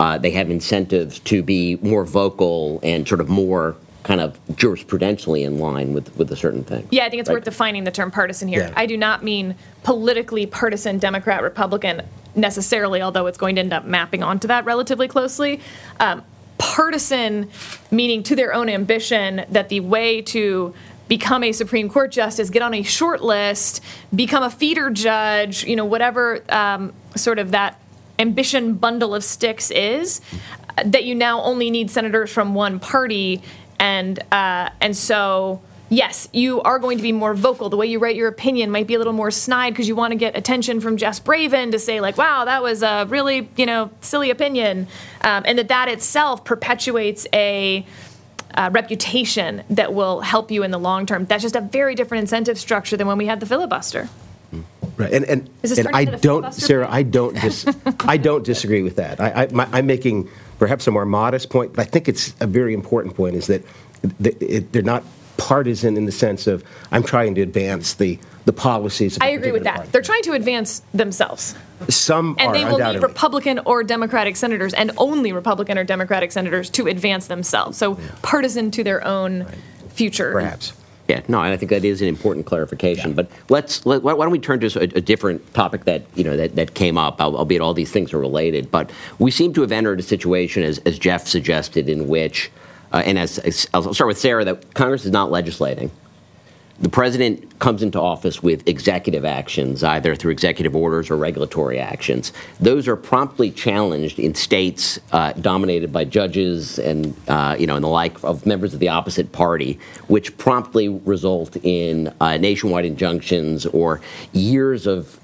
uh, 0.01 0.19
they 0.19 0.31
have 0.33 0.51
incentives 0.51 1.19
to 1.21 1.43
be 1.43 1.77
more 1.77 2.05
vocal 2.05 2.81
and 2.83 3.07
sort 3.07 3.21
of 3.21 3.29
more 3.29 3.77
kind 4.03 4.21
of 4.21 4.39
jurisprudentially 4.49 5.45
in 5.45 5.59
line 5.59 5.95
with, 5.95 6.15
with 6.17 6.31
a 6.31 6.37
certain 6.37 6.63
thing? 6.63 6.87
Yeah, 6.91 7.07
I 7.07 7.11
think 7.11 7.21
it's 7.21 7.29
Right. 7.29 7.37
worth 7.37 7.45
defining 7.45 7.85
the 7.85 7.91
term 7.91 8.11
partisan 8.11 8.49
here. 8.49 8.61
Yeah. 8.61 8.75
I 8.77 8.87
do 8.87 8.97
not 8.97 9.25
mean 9.25 9.55
politically 9.83 10.47
partisan 10.47 10.99
Democrat 10.99 11.43
Republican 11.43 12.03
necessarily, 12.35 13.01
although 13.01 13.27
it's 13.27 13.39
going 13.39 13.55
to 13.55 13.61
end 13.61 13.73
up 13.73 13.85
mapping 13.85 14.23
onto 14.23 14.49
that 14.49 14.65
relatively 14.65 15.09
closely. 15.09 15.61
Um, 16.01 16.23
partisan 16.59 17.49
meaning 17.91 18.23
to 18.25 18.37
their 18.37 18.53
own 18.53 18.69
ambition 18.69 19.45
that 19.51 19.69
the 19.71 19.81
way 19.81 20.21
to 20.23 20.75
become 21.09 21.45
a 21.45 21.53
Supreme 21.53 21.89
Court 21.89 22.11
justice, 22.11 22.51
get 22.51 22.63
on 22.63 22.75
a 22.75 22.83
short 22.83 23.23
list, 23.23 23.83
become 24.15 24.43
a 24.43 24.51
feeder 24.51 24.91
judge, 24.91 25.65
you 25.65 25.77
know, 25.77 25.85
whatever 25.85 26.43
um, 26.49 26.93
sort 27.15 27.39
of 27.39 27.51
that 27.51 27.79
ambition 28.19 28.75
bundle 28.75 29.15
of 29.15 29.25
sticks 29.25 29.71
is, 29.71 30.21
uh, 30.77 30.83
that 30.87 31.05
you 31.05 31.15
now 31.15 31.43
only 31.43 31.71
need 31.71 31.91
senators 31.91 32.31
from 32.33 32.55
one 32.55 32.81
party, 32.81 33.43
and 33.79 34.19
uh, 34.33 34.71
and 34.81 34.97
so 34.97 35.61
yes, 35.91 36.29
you 36.33 36.61
are 36.63 36.79
going 36.79 36.97
to 36.97 37.03
be 37.03 37.13
more 37.13 37.35
vocal. 37.35 37.69
The 37.69 37.77
way 37.77 37.87
you 37.87 37.99
write 37.99 38.17
your 38.17 38.29
opinion 38.29 38.71
might 38.71 38.87
be 38.87 38.95
a 38.95 38.99
little 38.99 39.13
more 39.13 39.31
snide 39.31 39.71
because 39.71 39.89
you 39.89 39.95
want 39.95 40.13
to 40.13 40.17
get 40.17 40.37
attention 40.37 40.81
from 40.81 40.97
Jess 40.97 41.21
Bravin 41.21 41.73
to 41.73 41.79
say 41.79 42.01
like, 42.01 42.17
"Wow, 42.17 42.45
that 42.45 42.63
was 42.63 42.83
a 42.83 43.07
really 43.09 43.49
you 43.57 43.67
know 43.67 43.91
silly 44.01 44.31
opinion," 44.31 44.87
um, 45.23 45.43
and 45.47 45.59
that 45.59 45.69
that 45.69 45.89
itself 45.89 46.45
perpetuates 46.45 47.27
a 47.33 47.87
uh, 48.55 48.71
reputation 48.73 49.63
that 49.71 49.95
will 49.95 50.21
help 50.21 50.51
you 50.51 50.63
in 50.63 50.71
the 50.71 50.79
long 50.79 51.07
term. 51.07 51.27
That's 51.27 51.43
just 51.43 51.57
a 51.57 51.61
very 51.61 51.95
different 51.95 52.23
incentive 52.23 52.59
structure 52.59 52.97
than 52.97 53.07
when 53.07 53.19
we 53.19 53.27
had 53.27 53.41
the 53.41 53.47
filibuster. 53.47 54.09
Right, 54.97 55.13
and 55.13 55.25
and, 55.25 55.51
and 55.65 55.89
I 55.93 56.05
don't, 56.05 56.55
Sarah. 56.55 56.87
I 56.89 57.03
don't 57.03 57.35
dis, 57.35 57.67
I 58.01 58.17
don't 58.17 58.45
disagree 58.45 58.83
with 58.83 58.97
that. 58.97 59.21
I, 59.21 59.45
I 59.45 59.47
my, 59.49 59.69
I'm 59.73 59.87
making 59.87 60.29
perhaps 60.59 60.87
a 60.87 60.93
more 60.93 61.05
modest 61.05 61.51
point, 61.51 61.73
but 61.73 61.83
I 61.83 61.85
think 61.85 62.09
it's 62.09 62.35
a 62.41 62.47
very 62.47 62.75
important 62.75 63.17
point. 63.17 63.35
Is 63.35 63.49
that 63.49 63.65
they're 64.03 64.83
not 64.83 65.03
partisan 65.37 65.97
in 65.97 66.05
the 66.07 66.13
sense 66.13 66.47
of 66.47 66.65
I'm 66.91 67.03
trying 67.03 67.35
to 67.37 67.43
advance 67.43 67.95
the 67.95 68.19
the 68.45 68.53
policies. 68.53 69.17
Of 69.17 69.23
a 69.23 69.25
I 69.25 69.29
agree 69.31 69.53
with 69.53 69.65
that. 69.65 69.77
party. 69.77 69.91
They're 69.91 70.03
trying 70.03 70.23
to 70.25 70.33
advance 70.33 70.83
themselves. 70.93 71.55
Some 71.89 72.37
And 72.39 72.51
are 72.51 72.53
they 72.53 72.65
will 72.67 72.79
need. 72.79 73.03
Republican 73.03 73.59
or 73.61 73.83
Democratic 73.83 74.37
senators, 74.37 74.75
and 74.75 74.91
only 74.99 75.33
Republican 75.33 75.79
or 75.79 75.85
Democratic 75.85 76.31
senators 76.31 76.69
to 76.71 76.87
advance 76.87 77.27
themselves. 77.27 77.79
So 77.79 77.99
partisan 78.23 78.71
to 78.73 78.85
their 78.85 79.03
own 79.07 79.47
future. 79.89 80.33
perhaps. 80.33 80.75
Yeah, 81.09 81.21
no, 81.29 81.43
and 81.43 81.53
I 81.53 81.57
think 81.59 81.69
that 81.71 81.85
is 81.85 82.01
an 82.01 82.09
important 82.09 82.47
clarification. 82.47 83.13
But 83.13 83.31
let's 83.51 83.85
let, 83.85 84.03
why 84.03 84.15
don't 84.15 84.31
we 84.31 84.39
turn 84.39 84.61
to 84.61 84.67
a, 84.79 84.85
a 84.85 85.01
different 85.03 85.53
topic 85.53 85.85
that 85.85 86.03
you 86.15 86.25
know 86.25 86.35
that, 86.37 86.55
that 86.57 86.75
came 86.75 86.97
up, 86.97 87.21
al- 87.21 87.37
albeit 87.37 87.61
all 87.61 87.75
these 87.75 87.91
things 87.93 88.13
are 88.15 88.19
related. 88.19 88.71
But 88.71 88.91
we 89.19 89.31
seem 89.31 89.53
to 89.55 89.61
have 89.61 89.73
entered 89.73 90.01
a 90.01 90.03
situation, 90.03 90.63
as, 90.63 90.79
as 90.81 90.99
Jeff 90.99 91.27
suggested, 91.27 91.91
in 91.91 92.09
which, 92.09 92.51
uh, 92.95 93.03
and 93.05 93.19
as, 93.19 93.39
as 93.41 93.69
I'll 93.75 93.93
start 93.93 94.07
with 94.07 94.19
Sarah, 94.19 94.45
that 94.45 94.73
Congress 94.73 95.05
is 95.05 95.11
not 95.11 95.29
legislating. 95.29 95.91
The 96.81 96.89
president 96.89 97.59
comes 97.59 97.83
into 97.83 98.01
office 98.01 98.41
with 98.41 98.69
executive 98.69 99.25
actions, 99.25 99.83
either 99.83 100.15
through 100.15 100.31
executive 100.31 100.77
orders 100.77 101.11
or 101.11 101.17
regulatory 101.17 101.81
actions. 101.81 102.33
Those 102.61 102.87
are 102.87 102.97
promptly 102.97 103.51
challenged 103.51 104.21
in 104.21 104.35
states 104.35 105.01
uh, 105.11 105.33
dominated 105.33 105.93
by 105.93 106.05
judges 106.05 106.79
and 106.79 107.17
uh, 107.27 107.57
you 107.59 107.67
know 107.67 107.75
and 107.75 107.85
the 107.85 107.89
like 107.89 108.23
of 108.23 108.47
members 108.47 108.75
of 108.75 108.81
the 108.81 108.89
opposite 108.89 109.33
party, 109.33 109.79
which 110.07 110.37
promptly 110.39 110.89
result 110.89 111.57
in 111.63 112.13
uh, 112.21 112.37
nationwide 112.37 112.85
injunctions 112.85 113.67
or 113.67 114.01
years 114.33 114.87
of 114.87 115.19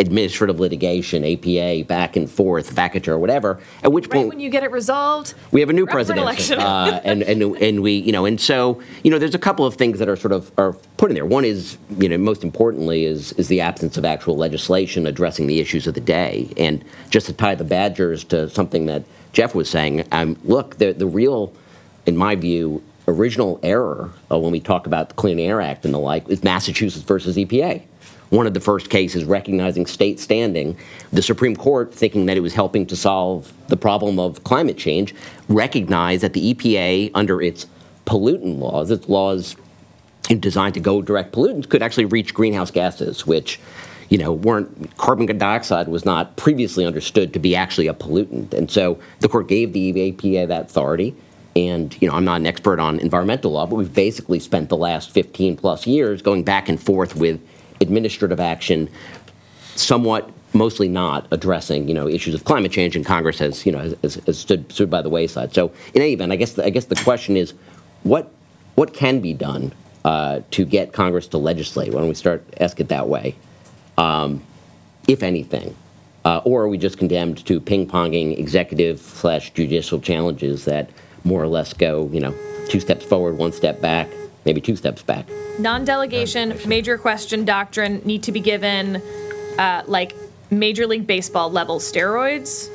administrative 0.00 0.58
litigation, 0.58 1.24
APA, 1.24 1.84
back 1.86 2.16
and 2.16 2.28
forth, 2.28 2.74
vacatur, 2.74 3.18
whatever. 3.18 3.60
At 3.82 3.92
which 3.92 4.06
Right 4.06 4.12
point 4.14 4.28
when 4.30 4.40
you 4.40 4.48
get 4.50 4.64
it 4.64 4.72
resolved, 4.72 5.34
we 5.52 5.60
have 5.60 5.68
a 5.70 5.72
new 5.72 5.84
an 5.84 5.88
president, 5.88 6.50
uh, 6.52 7.00
and 7.04 7.22
and 7.22 7.42
and 7.42 7.82
we 7.82 7.92
you 7.92 8.10
know 8.10 8.24
and 8.24 8.40
so 8.40 8.80
you 9.04 9.10
know 9.10 9.18
there's 9.18 9.34
a 9.34 9.38
couple 9.38 9.66
of 9.66 9.74
things 9.74 9.98
that 9.98 10.08
are 10.08 10.16
sort 10.16 10.32
of 10.32 10.50
are 10.58 10.72
put 10.96 11.10
in 11.10 11.14
there. 11.14 11.26
One 11.26 11.44
is 11.44 11.76
you 11.98 12.08
know 12.08 12.18
most 12.18 12.42
importantly 12.42 13.04
is 13.04 13.32
is 13.34 13.48
the 13.48 13.60
absence 13.60 13.96
of 13.96 14.04
actual 14.04 14.36
legislation 14.36 15.06
addressing 15.06 15.46
the 15.46 15.60
issues 15.60 15.86
of 15.86 15.94
the 15.94 16.00
day. 16.00 16.52
And 16.56 16.82
just 17.10 17.26
to 17.26 17.32
tie 17.32 17.54
the 17.54 17.64
Badgers 17.64 18.24
to 18.24 18.48
something 18.48 18.86
that 18.86 19.04
Jeff 19.32 19.54
was 19.54 19.68
saying, 19.68 20.08
um, 20.12 20.36
look, 20.44 20.78
the 20.78 20.92
the 20.92 21.06
real, 21.06 21.52
in 22.06 22.16
my 22.16 22.36
view, 22.36 22.82
original 23.06 23.60
error 23.62 24.10
uh, 24.32 24.38
when 24.38 24.50
we 24.50 24.60
talk 24.60 24.86
about 24.86 25.10
the 25.10 25.14
Clean 25.16 25.38
Air 25.38 25.60
Act 25.60 25.84
and 25.84 25.92
the 25.92 25.98
like 25.98 26.26
is 26.30 26.42
Massachusetts 26.42 27.04
versus 27.04 27.36
EPA 27.36 27.82
one 28.30 28.46
of 28.46 28.54
the 28.54 28.60
first 28.60 28.90
cases 28.90 29.24
recognizing 29.24 29.86
state 29.86 30.18
standing, 30.18 30.76
the 31.12 31.22
Supreme 31.22 31.56
Court, 31.56 31.92
thinking 31.92 32.26
that 32.26 32.36
it 32.36 32.40
was 32.40 32.54
helping 32.54 32.86
to 32.86 32.96
solve 32.96 33.52
the 33.68 33.76
problem 33.76 34.18
of 34.18 34.42
climate 34.44 34.78
change, 34.78 35.14
recognized 35.48 36.22
that 36.22 36.32
the 36.32 36.54
EPA, 36.54 37.10
under 37.14 37.42
its 37.42 37.66
pollutant 38.06 38.58
laws, 38.58 38.90
its 38.90 39.08
laws 39.08 39.56
designed 40.38 40.74
to 40.74 40.80
go 40.80 41.02
direct 41.02 41.32
pollutants, 41.32 41.68
could 41.68 41.82
actually 41.82 42.04
reach 42.04 42.32
greenhouse 42.32 42.70
gases, 42.70 43.26
which 43.26 43.60
you 44.08 44.18
know 44.18 44.32
weren't 44.32 44.96
carbon 44.96 45.26
dioxide 45.38 45.88
was 45.88 46.04
not 46.04 46.36
previously 46.36 46.84
understood 46.84 47.32
to 47.32 47.38
be 47.38 47.54
actually 47.54 47.88
a 47.88 47.94
pollutant, 47.94 48.54
and 48.54 48.70
so 48.70 48.98
the 49.20 49.28
court 49.28 49.48
gave 49.48 49.72
the 49.72 50.12
EPA 50.12 50.48
that 50.48 50.62
authority. 50.62 51.14
And 51.56 52.00
you 52.00 52.08
know, 52.08 52.14
I'm 52.14 52.24
not 52.24 52.40
an 52.40 52.46
expert 52.46 52.78
on 52.78 53.00
environmental 53.00 53.50
law, 53.50 53.66
but 53.66 53.74
we've 53.74 53.92
basically 53.92 54.38
spent 54.38 54.68
the 54.68 54.76
last 54.76 55.10
15 55.10 55.56
plus 55.56 55.84
years 55.84 56.22
going 56.22 56.44
back 56.44 56.68
and 56.68 56.80
forth 56.80 57.16
with 57.16 57.40
administrative 57.80 58.40
action, 58.40 58.88
somewhat, 59.74 60.30
mostly 60.52 60.88
not 60.88 61.26
addressing 61.30 61.88
you 61.88 61.94
know 61.94 62.08
issues 62.08 62.34
of 62.34 62.44
climate 62.44 62.72
change, 62.72 62.96
and 62.96 63.04
Congress 63.04 63.38
has 63.38 63.64
you 63.64 63.72
know 63.72 63.94
has, 64.02 64.14
has 64.26 64.38
stood 64.38 64.70
stood 64.72 64.90
by 64.90 65.02
the 65.02 65.08
wayside. 65.08 65.54
So 65.54 65.72
in 65.94 66.02
any 66.02 66.12
event, 66.12 66.32
I 66.32 66.36
guess 66.36 66.54
the, 66.54 66.64
I 66.64 66.70
guess 66.70 66.86
the 66.86 66.96
question 66.96 67.36
is, 67.36 67.54
what 68.02 68.30
what 68.74 68.94
can 68.94 69.20
be 69.20 69.32
done 69.32 69.72
uh, 70.04 70.40
to 70.52 70.64
get 70.64 70.92
Congress 70.92 71.26
to 71.28 71.38
legislate? 71.38 71.92
Why 71.92 72.00
don't 72.00 72.08
we 72.08 72.14
start 72.14 72.44
ask 72.60 72.80
it 72.80 72.88
that 72.88 73.08
way, 73.08 73.34
um, 73.96 74.42
if 75.08 75.22
anything, 75.22 75.74
uh, 76.24 76.40
or 76.44 76.62
are 76.62 76.68
we 76.68 76.78
just 76.78 76.98
condemned 76.98 77.44
to 77.46 77.60
ping 77.60 77.86
ponging 77.86 78.38
executive 78.38 79.00
slash 79.00 79.52
judicial 79.52 80.00
challenges 80.00 80.64
that 80.64 80.90
more 81.24 81.42
or 81.42 81.48
less 81.48 81.72
go 81.72 82.08
you 82.12 82.20
know 82.20 82.34
two 82.68 82.80
steps 82.80 83.04
forward, 83.04 83.36
one 83.36 83.52
step 83.52 83.80
back, 83.80 84.08
maybe 84.44 84.60
two 84.60 84.76
steps 84.76 85.02
back? 85.02 85.26
non-delegation, 85.60 86.58
major 86.66 86.98
question 86.98 87.44
doctrine 87.44 88.02
need 88.04 88.22
to 88.24 88.32
be 88.32 88.40
given 88.40 89.02
uh, 89.58 89.82
like 89.86 90.16
Major 90.50 90.86
League 90.86 91.06
Baseball 91.06 91.50
level 91.50 91.78
steroids. 91.78 92.68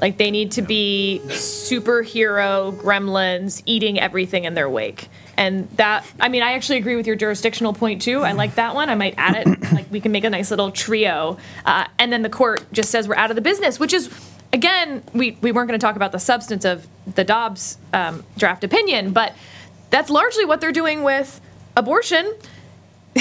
Like 0.00 0.18
they 0.18 0.30
need 0.30 0.52
to 0.52 0.62
be 0.62 1.22
superhero 1.26 2.76
gremlins 2.76 3.62
eating 3.64 3.98
everything 3.98 4.44
in 4.44 4.52
their 4.54 4.68
wake. 4.68 5.08
And 5.38 5.70
that, 5.72 6.04
I 6.20 6.28
mean, 6.28 6.42
I 6.42 6.52
actually 6.52 6.78
agree 6.78 6.96
with 6.96 7.06
your 7.06 7.16
jurisdictional 7.16 7.72
point 7.72 8.02
too. 8.02 8.22
I 8.22 8.32
like 8.32 8.56
that 8.56 8.74
one. 8.74 8.90
I 8.90 8.94
might 8.94 9.14
add 9.16 9.46
it. 9.46 9.62
like 9.72 9.90
we 9.90 10.00
can 10.00 10.12
make 10.12 10.24
a 10.24 10.30
nice 10.30 10.50
little 10.50 10.70
trio. 10.70 11.38
Uh, 11.64 11.86
and 11.98 12.12
then 12.12 12.22
the 12.22 12.30
court 12.30 12.70
just 12.72 12.90
says 12.90 13.08
we're 13.08 13.16
out 13.16 13.30
of 13.30 13.36
the 13.36 13.42
business, 13.42 13.78
which 13.78 13.94
is, 13.94 14.10
again, 14.52 15.02
we, 15.14 15.38
we 15.40 15.52
weren't 15.52 15.68
going 15.68 15.78
to 15.78 15.84
talk 15.84 15.96
about 15.96 16.12
the 16.12 16.18
substance 16.18 16.66
of 16.66 16.86
the 17.14 17.24
Dobbs 17.24 17.78
um, 17.94 18.22
draft 18.36 18.64
opinion, 18.64 19.12
but 19.12 19.34
that's 19.90 20.10
largely 20.10 20.44
what 20.44 20.60
they're 20.60 20.72
doing 20.72 21.02
with 21.02 21.40
abortion 21.76 22.34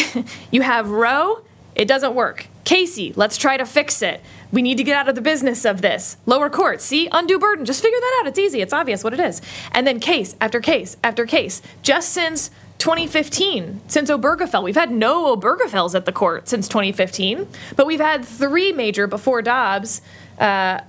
you 0.52 0.62
have 0.62 0.90
Roe, 0.90 1.42
it 1.74 1.88
doesn't 1.88 2.16
work. 2.16 2.48
Casey, 2.64 3.14
let's 3.16 3.38
try 3.38 3.58
to 3.58 3.66
fix 3.66 4.02
it. 4.02 4.22
We 4.52 4.62
need 4.62 4.78
to 4.78 4.84
get 4.84 4.96
out 4.96 5.10
of 5.10 5.16
the 5.16 5.22
business 5.22 5.66
of 5.66 5.82
this. 5.82 6.18
Lower 6.26 6.50
court, 6.50 6.82
see, 6.82 7.08
undue 7.12 7.38
burden. 7.38 7.66
Just 7.66 7.82
figure 7.82 8.00
that 8.00 8.22
out. 8.22 8.28
It's 8.28 8.40
easy. 8.40 8.62
It's 8.62 8.74
obvious 8.74 9.04
what 9.04 9.14
it 9.14 9.20
is. 9.20 9.42
And 9.72 9.86
then 9.86 10.00
case 10.00 10.36
after 10.40 10.60
case 10.60 10.98
after 11.04 11.26
case. 11.26 11.62
Just 11.82 12.10
since 12.10 12.50
2015, 12.80 13.82
since 13.88 14.10
Obergefell, 14.10 14.64
we've 14.64 14.76
had 14.76 14.92
no 14.92 15.36
Obergefells 15.36 15.96
at 15.96 16.06
the 16.06 16.12
court 16.12 16.48
since 16.48 16.68
2015, 16.68 17.48
but 17.76 17.86
we've 17.86 18.00
had 18.00 18.26
three 18.26 18.72
major 18.72 19.08
before 19.08 19.42
Dobbs, 19.42 20.02
uh, 20.40 20.82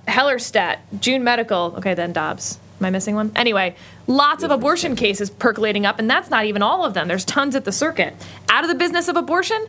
June 0.99 1.23
Medical. 1.23 1.75
Okay, 1.77 1.93
then 1.93 2.13
Dobbs. 2.13 2.59
Am 2.79 2.85
I 2.85 2.89
missing 2.91 3.15
one? 3.15 3.31
Anyway, 3.35 3.75
lots 4.07 4.43
of 4.43 4.51
abortion 4.51 4.95
cases 4.95 5.29
percolating 5.29 5.85
up, 5.85 5.99
and 5.99 6.09
that's 6.09 6.29
not 6.29 6.45
even 6.45 6.61
all 6.61 6.83
of 6.83 6.93
them. 6.93 7.07
There's 7.07 7.25
tons 7.25 7.55
at 7.55 7.65
the 7.65 7.71
circuit. 7.71 8.15
Out 8.49 8.63
of 8.63 8.69
the 8.69 8.75
business 8.75 9.07
of 9.07 9.15
abortion, 9.15 9.67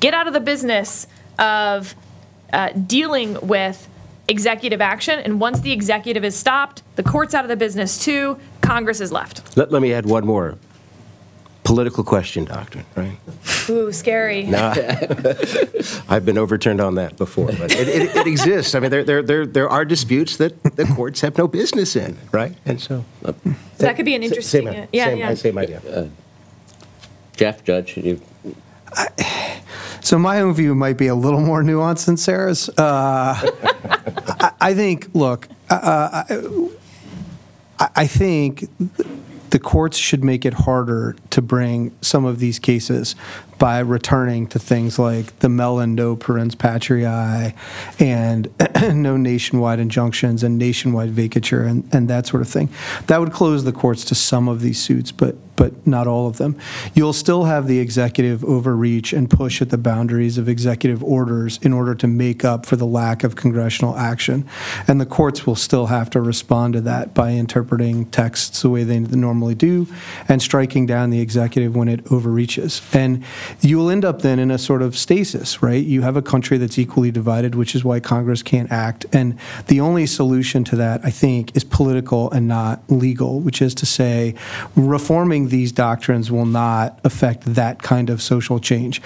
get 0.00 0.14
out 0.14 0.26
of 0.26 0.34
the 0.34 0.40
business 0.40 1.06
of 1.38 1.94
uh, 2.52 2.70
dealing 2.72 3.38
with 3.46 3.88
executive 4.28 4.80
action. 4.80 5.18
And 5.18 5.40
once 5.40 5.60
the 5.60 5.72
executive 5.72 6.24
is 6.24 6.36
stopped, 6.36 6.82
the 6.96 7.02
court's 7.02 7.34
out 7.34 7.44
of 7.44 7.48
the 7.48 7.56
business 7.56 8.04
too. 8.04 8.38
Congress 8.60 9.00
is 9.00 9.10
left. 9.10 9.56
Let, 9.56 9.72
let 9.72 9.80
me 9.82 9.92
add 9.92 10.06
one 10.06 10.26
more. 10.26 10.58
Political 11.68 12.04
question 12.04 12.46
doctrine, 12.46 12.86
right? 12.96 13.18
Ooh, 13.68 13.92
scary. 13.92 14.46
I've 16.08 16.24
been 16.24 16.38
overturned 16.38 16.80
on 16.80 16.94
that 16.94 17.16
before, 17.18 17.48
but 17.48 17.70
it, 17.74 17.88
it, 17.88 18.16
it 18.16 18.26
exists. 18.26 18.74
I 18.74 18.80
mean, 18.80 18.90
there, 18.90 19.04
there, 19.04 19.22
there, 19.22 19.44
there 19.44 19.68
are 19.68 19.84
disputes 19.84 20.38
that 20.38 20.62
the 20.76 20.86
courts 20.86 21.20
have 21.20 21.36
no 21.36 21.46
business 21.46 21.94
in, 21.94 22.16
right? 22.32 22.54
And 22.64 22.80
so. 22.80 23.04
uh, 23.22 23.34
that 23.76 23.96
could 23.96 24.06
be 24.06 24.14
an 24.14 24.22
interesting- 24.22 24.64
Same, 24.66 24.86
yeah, 24.92 25.04
same, 25.08 25.18
yeah. 25.18 25.34
same 25.34 25.58
idea. 25.58 26.10
Jeff, 27.36 27.62
Judge, 27.64 27.98
you, 27.98 28.20
So 30.00 30.18
my 30.18 30.40
own 30.40 30.54
view 30.54 30.74
might 30.74 30.96
be 30.96 31.08
a 31.08 31.14
little 31.14 31.42
more 31.42 31.62
nuanced 31.62 32.06
than 32.06 32.16
Sarah's. 32.16 32.70
Uh, 32.70 33.34
I, 34.40 34.52
I 34.58 34.74
think, 34.74 35.08
look, 35.12 35.48
uh, 35.68 36.24
I, 37.78 37.88
I 37.94 38.06
think 38.06 38.70
the 39.50 39.58
courts 39.58 39.96
should 39.96 40.22
make 40.22 40.44
it 40.44 40.54
harder 40.54 41.16
to 41.30 41.42
bring 41.42 41.96
some 42.00 42.24
of 42.24 42.38
these 42.38 42.58
cases 42.58 43.14
by 43.58 43.80
returning 43.80 44.46
to 44.46 44.58
things 44.58 44.98
like 44.98 45.38
the 45.40 45.48
Mellon 45.48 45.94
no 45.94 46.14
parens 46.16 46.54
patriae 46.54 47.54
and 47.98 48.48
no 48.94 49.16
nationwide 49.16 49.80
injunctions 49.80 50.42
and 50.42 50.58
nationwide 50.58 51.10
vacatur 51.10 51.66
and, 51.66 51.88
and 51.92 52.08
that 52.08 52.26
sort 52.26 52.42
of 52.42 52.48
thing. 52.48 52.68
That 53.06 53.20
would 53.20 53.32
close 53.32 53.64
the 53.64 53.72
courts 53.72 54.04
to 54.06 54.14
some 54.14 54.48
of 54.48 54.60
these 54.60 54.80
suits, 54.80 55.10
but 55.10 55.36
but 55.58 55.84
not 55.84 56.06
all 56.06 56.28
of 56.28 56.38
them. 56.38 56.56
You'll 56.94 57.12
still 57.12 57.44
have 57.44 57.66
the 57.66 57.80
executive 57.80 58.44
overreach 58.44 59.12
and 59.12 59.28
push 59.28 59.60
at 59.60 59.70
the 59.70 59.76
boundaries 59.76 60.38
of 60.38 60.48
executive 60.48 61.02
orders 61.02 61.58
in 61.62 61.72
order 61.72 61.96
to 61.96 62.06
make 62.06 62.44
up 62.44 62.64
for 62.64 62.76
the 62.76 62.86
lack 62.86 63.24
of 63.24 63.34
congressional 63.34 63.96
action. 63.96 64.48
And 64.86 65.00
the 65.00 65.06
courts 65.06 65.46
will 65.46 65.56
still 65.56 65.86
have 65.86 66.10
to 66.10 66.20
respond 66.20 66.74
to 66.74 66.80
that 66.82 67.12
by 67.12 67.32
interpreting 67.32 68.06
texts 68.06 68.62
the 68.62 68.70
way 68.70 68.84
they 68.84 69.00
normally 69.00 69.56
do 69.56 69.88
and 70.28 70.40
striking 70.40 70.86
down 70.86 71.10
the 71.10 71.20
executive 71.20 71.74
when 71.74 71.88
it 71.88 72.06
overreaches. 72.12 72.80
And 72.92 73.24
you'll 73.60 73.90
end 73.90 74.04
up 74.04 74.22
then 74.22 74.38
in 74.38 74.52
a 74.52 74.58
sort 74.58 74.80
of 74.80 74.96
stasis, 74.96 75.60
right? 75.60 75.84
You 75.84 76.02
have 76.02 76.16
a 76.16 76.22
country 76.22 76.56
that's 76.58 76.78
equally 76.78 77.10
divided, 77.10 77.56
which 77.56 77.74
is 77.74 77.84
why 77.84 77.98
Congress 77.98 78.44
can't 78.44 78.70
act. 78.70 79.06
And 79.12 79.36
the 79.66 79.80
only 79.80 80.06
solution 80.06 80.62
to 80.64 80.76
that, 80.76 81.00
I 81.04 81.10
think, 81.10 81.56
is 81.56 81.64
political 81.64 82.30
and 82.30 82.46
not 82.46 82.80
legal, 82.88 83.40
which 83.40 83.60
is 83.60 83.74
to 83.74 83.86
say, 83.86 84.36
reforming 84.76 85.47
these 85.48 85.72
doctrines 85.72 86.30
will 86.30 86.46
not 86.46 87.00
affect 87.04 87.54
that 87.54 87.82
kind 87.82 88.10
of 88.10 88.22
social 88.22 88.58
change. 88.58 89.02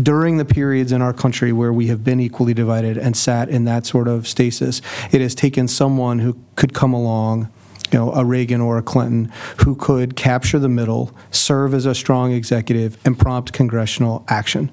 During 0.00 0.36
the 0.36 0.44
periods 0.44 0.92
in 0.92 1.02
our 1.02 1.12
country 1.12 1.52
where 1.52 1.72
we 1.72 1.88
have 1.88 2.04
been 2.04 2.20
equally 2.20 2.54
divided 2.54 2.96
and 2.96 3.16
sat 3.16 3.48
in 3.48 3.64
that 3.64 3.84
sort 3.86 4.06
of 4.06 4.28
stasis, 4.28 4.80
it 5.10 5.20
has 5.20 5.34
taken 5.34 5.66
someone 5.66 6.20
who 6.20 6.38
could 6.54 6.72
come 6.72 6.92
along 6.92 7.50
you 7.92 7.98
know, 7.98 8.12
a 8.12 8.24
Reagan 8.24 8.60
or 8.60 8.78
a 8.78 8.82
Clinton 8.82 9.32
who 9.58 9.74
could 9.74 10.14
capture 10.14 10.58
the 10.58 10.68
middle, 10.68 11.10
serve 11.30 11.74
as 11.74 11.86
a 11.86 11.94
strong 11.94 12.32
executive, 12.32 12.98
and 13.04 13.18
prompt 13.18 13.52
congressional 13.52 14.24
action. 14.28 14.70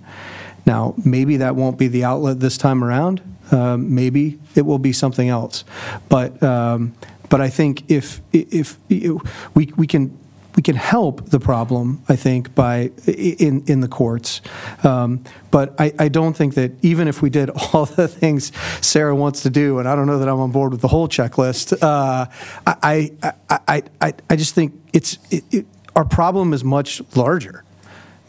Now, 0.65 0.95
maybe 1.03 1.37
that 1.37 1.55
won't 1.55 1.77
be 1.77 1.87
the 1.87 2.03
outlet 2.03 2.39
this 2.39 2.57
time 2.57 2.83
around. 2.83 3.21
Um, 3.51 3.93
maybe 3.93 4.39
it 4.55 4.63
will 4.65 4.79
be 4.79 4.91
something 4.91 5.29
else. 5.29 5.63
But 6.09 6.41
um, 6.41 6.93
but 7.29 7.41
I 7.41 7.49
think 7.49 7.89
if 7.89 8.21
if, 8.33 8.77
if 8.89 9.55
we 9.55 9.71
we 9.77 9.87
can 9.87 10.17
we 10.55 10.63
can 10.63 10.75
help 10.75 11.29
the 11.29 11.39
problem, 11.39 12.01
I 12.07 12.15
think, 12.15 12.55
by 12.55 12.91
in 13.05 13.63
in 13.67 13.81
the 13.81 13.87
courts. 13.87 14.41
Um, 14.83 15.23
but 15.51 15.75
I, 15.79 15.93
I 15.99 16.07
don't 16.07 16.35
think 16.35 16.53
that 16.55 16.71
even 16.81 17.07
if 17.07 17.21
we 17.21 17.29
did 17.29 17.49
all 17.73 17.85
the 17.85 18.07
things 18.07 18.51
Sarah 18.81 19.15
wants 19.15 19.43
to 19.43 19.49
do, 19.49 19.79
and 19.79 19.87
I 19.87 19.95
don't 19.95 20.07
know 20.07 20.19
that 20.19 20.29
I'm 20.29 20.39
on 20.39 20.51
board 20.51 20.71
with 20.71 20.81
the 20.81 20.87
whole 20.87 21.07
checklist. 21.07 21.77
Uh, 21.81 22.27
I, 22.65 23.11
I, 23.21 23.33
I 23.49 23.83
I 24.01 24.13
I 24.29 24.35
just 24.35 24.55
think 24.55 24.73
it's 24.93 25.17
it, 25.29 25.43
it, 25.51 25.65
our 25.95 26.05
problem 26.05 26.53
is 26.53 26.63
much 26.63 27.01
larger. 27.15 27.64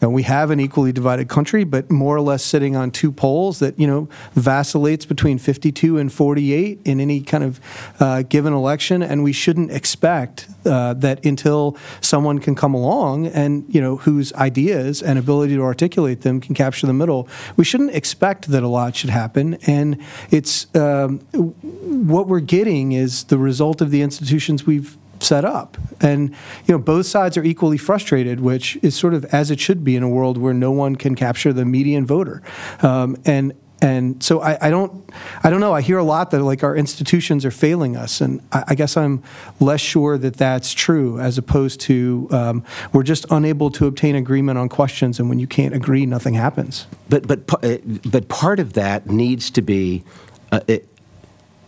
And 0.01 0.13
we 0.13 0.23
have 0.23 0.51
an 0.51 0.59
equally 0.59 0.91
divided 0.91 1.27
country, 1.27 1.63
but 1.63 1.89
more 1.89 2.15
or 2.15 2.21
less 2.21 2.43
sitting 2.43 2.75
on 2.75 2.91
two 2.91 3.11
poles 3.11 3.59
that 3.59 3.79
you 3.79 3.87
know 3.87 4.07
vacillates 4.33 5.05
between 5.05 5.37
52 5.37 5.97
and 5.97 6.11
48 6.11 6.79
in 6.85 6.99
any 6.99 7.21
kind 7.21 7.43
of 7.43 7.59
uh, 7.99 8.21
given 8.23 8.53
election. 8.53 9.01
And 9.01 9.23
we 9.23 9.33
shouldn't 9.33 9.71
expect 9.71 10.47
uh, 10.65 10.93
that 10.95 11.25
until 11.25 11.77
someone 12.01 12.39
can 12.39 12.55
come 12.55 12.73
along 12.73 13.27
and 13.27 13.65
you 13.67 13.81
know 13.81 13.97
whose 13.97 14.33
ideas 14.33 15.01
and 15.01 15.17
ability 15.17 15.55
to 15.55 15.63
articulate 15.63 16.21
them 16.21 16.39
can 16.39 16.53
capture 16.53 16.87
the 16.87 16.93
middle. 16.93 17.27
We 17.55 17.63
shouldn't 17.63 17.95
expect 17.95 18.49
that 18.49 18.63
a 18.63 18.67
lot 18.67 18.95
should 18.95 19.09
happen. 19.09 19.55
And 19.65 20.01
it's 20.29 20.67
um, 20.75 21.19
what 21.31 22.27
we're 22.27 22.39
getting 22.39 22.91
is 22.91 23.25
the 23.25 23.37
result 23.37 23.81
of 23.81 23.91
the 23.91 24.01
institutions 24.01 24.65
we've 24.65 24.97
set 25.23 25.45
up. 25.45 25.77
And 26.01 26.29
you 26.65 26.73
know, 26.73 26.79
both 26.79 27.05
sides 27.05 27.37
are 27.37 27.43
equally 27.43 27.77
frustrated, 27.77 28.39
which 28.39 28.77
is 28.81 28.95
sort 28.95 29.13
of 29.13 29.25
as 29.25 29.51
it 29.51 29.59
should 29.59 29.83
be 29.83 29.95
in 29.95 30.03
a 30.03 30.09
world 30.09 30.37
where 30.37 30.53
no 30.53 30.71
one 30.71 30.95
can 30.95 31.15
capture 31.15 31.53
the 31.53 31.65
median 31.65 32.05
voter. 32.05 32.41
Um, 32.81 33.17
and 33.25 33.53
and 33.81 34.23
so 34.23 34.41
I, 34.41 34.57
I 34.67 34.69
don't 34.69 35.11
I 35.43 35.49
don't 35.49 35.59
know. 35.59 35.73
I 35.73 35.81
hear 35.81 35.97
a 35.97 36.03
lot 36.03 36.31
that 36.31 36.41
like 36.41 36.63
our 36.63 36.75
institutions 36.75 37.45
are 37.45 37.51
failing 37.51 37.95
us, 37.95 38.21
and 38.21 38.41
I, 38.51 38.63
I 38.69 38.75
guess 38.75 38.97
I'm 38.97 39.21
less 39.59 39.81
sure 39.81 40.17
that 40.17 40.35
that's 40.35 40.73
true, 40.73 41.19
as 41.19 41.37
opposed 41.37 41.81
to 41.81 42.27
um, 42.31 42.63
we're 42.91 43.03
just 43.03 43.25
unable 43.29 43.69
to 43.71 43.85
obtain 43.85 44.15
agreement 44.15 44.57
on 44.57 44.69
questions, 44.69 45.19
and 45.19 45.29
when 45.29 45.39
you 45.39 45.47
can't 45.47 45.75
agree, 45.75 46.05
nothing 46.05 46.33
happens. 46.33 46.87
But 47.09 47.27
but 47.27 47.63
uh, 47.63 47.77
but 48.09 48.29
part 48.29 48.59
of 48.59 48.73
that 48.73 49.07
needs 49.07 49.51
to 49.51 49.61
be 49.61 50.03
uh, 50.51 50.61
it, 50.67 50.87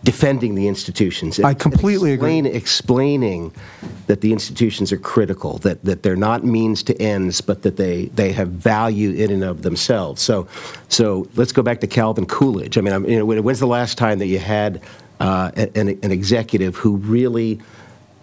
defending 0.03 0.55
the 0.55 0.67
institutions. 0.67 1.39
I 1.39 1.53
completely 1.53 2.13
agree. 2.13 2.39
Explaining 2.39 3.51
that 4.07 4.21
the 4.21 4.31
institutions 4.31 4.91
are 4.91 4.97
critical, 4.97 5.57
that 5.59 5.83
that 5.83 6.03
they're 6.03 6.15
not 6.15 6.43
means 6.45 6.83
to 6.83 7.01
ends, 7.01 7.41
but 7.41 7.63
that 7.63 7.75
they 7.77 8.05
they 8.15 8.31
have 8.31 8.49
value 8.49 9.11
in 9.11 9.29
and 9.31 9.43
of 9.43 9.61
themselves. 9.61 10.21
So 10.21 10.47
so 10.87 11.27
let's 11.35 11.51
go 11.51 11.61
back 11.61 11.81
to 11.81 11.87
Calvin 11.87 12.25
Coolidge. 12.25 12.77
I 12.77 12.81
mean, 12.81 12.93
I'm, 12.93 13.05
you 13.09 13.17
know, 13.17 13.25
when- 13.25 13.43
when's 13.43 13.59
the 13.59 13.67
last 13.67 13.97
time 13.97 14.19
that 14.19 14.27
you 14.27 14.39
had 14.39 14.81
uh, 15.19 15.51
an, 15.55 15.89
an 16.01 16.11
executive 16.11 16.77
who 16.77 16.95
really 16.97 17.59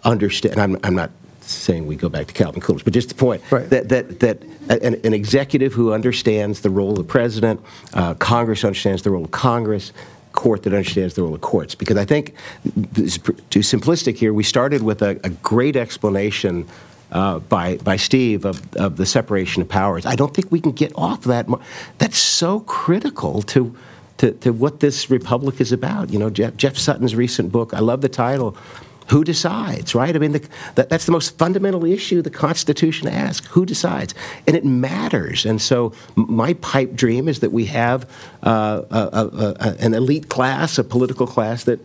understand? 0.05 0.59
I'm 0.59 0.79
I'm 0.83 0.95
not 0.95 1.11
saying 1.43 1.87
we 1.87 1.95
go 1.95 2.09
back 2.09 2.27
to 2.27 2.33
Calvin 2.35 2.61
Coolidge, 2.61 2.85
but 2.85 2.93
just 2.95 3.09
the 3.11 3.15
point 3.15 3.43
Right. 3.51 3.69
that 3.71 3.89
that 3.91 4.21
that 4.21 4.43
an, 4.69 4.95
an 5.05 5.13
executive 5.13 5.73
who 5.75 5.93
understands 5.93 6.63
the 6.63 6.71
role 6.71 6.91
of 6.91 6.97
the 6.97 7.05
president, 7.05 7.61
uh, 7.95 8.15
Congress 8.15 8.65
understands 8.65 9.03
the 9.03 9.11
role 9.11 9.25
of 9.25 9.31
Congress, 9.31 9.93
court 10.37 10.63
that 10.63 10.73
understands 10.73 11.15
the 11.15 11.23
role 11.23 11.35
of 11.35 11.41
courts. 11.41 11.75
Because 11.75 11.97
I 11.97 12.05
think, 12.05 12.35
too 13.51 13.63
simplistic 13.63 14.17
here, 14.17 14.33
we 14.33 14.45
started 14.45 14.83
with 14.83 15.03
a, 15.03 15.19
a 15.25 15.31
great 15.43 15.77
explanation. 15.77 16.67
Uh, 17.13 17.39
by 17.39 17.77
by 17.85 17.97
Steve 17.97 18.45
of, 18.45 18.57
of 18.75 18.97
the 18.97 19.07
separation 19.07 19.63
of 19.63 19.69
powers. 19.69 20.05
I 20.05 20.17
don't 20.17 20.35
think 20.35 20.51
we 20.51 20.61
can 20.61 20.73
get 20.73 20.93
off 20.97 21.23
that. 21.23 21.47
That's 21.99 22.19
so 22.19 22.61
critical 22.67 23.43
to, 23.43 23.61
to 24.19 24.33
to 24.43 24.51
what 24.51 24.81
this 24.81 25.09
republic 25.09 25.61
is 25.61 25.73
about. 25.73 26.11
You 26.11 26.19
know, 26.19 26.31
Jeff, 26.31 26.57
Jeff 26.57 26.77
Sutton's 26.77 27.15
recent 27.15 27.53
book. 27.53 27.73
I 27.73 27.79
love 27.79 28.01
the 28.01 28.09
title. 28.09 28.57
Who 29.09 29.25
decides, 29.25 29.95
right? 29.95 30.15
I 30.15 30.19
mean, 30.19 30.33
the, 30.33 30.49
that, 30.75 30.89
that's 30.89 31.07
the 31.07 31.13
most 31.13 31.39
fundamental 31.39 31.85
issue 31.85 32.23
the 32.23 32.31
Constitution 32.31 33.09
asks. 33.09 33.47
Who 33.49 33.65
decides? 33.65 34.15
And 34.47 34.57
it 34.57 34.65
matters. 34.65 35.47
And 35.47 35.61
so, 35.61 35.93
my 36.17 36.55
pipe 36.55 36.95
dream 36.95 37.29
is 37.29 37.41
that 37.41 37.53
we 37.53 37.67
have 37.67 38.11
uh, 38.43 38.83
a, 38.91 38.99
a, 38.99 39.55
a, 39.61 39.77
an 39.79 39.95
elite 39.95 40.29
class, 40.29 40.79
a 40.79 40.85
political 40.85 41.27
class 41.27 41.65
that 41.65 41.81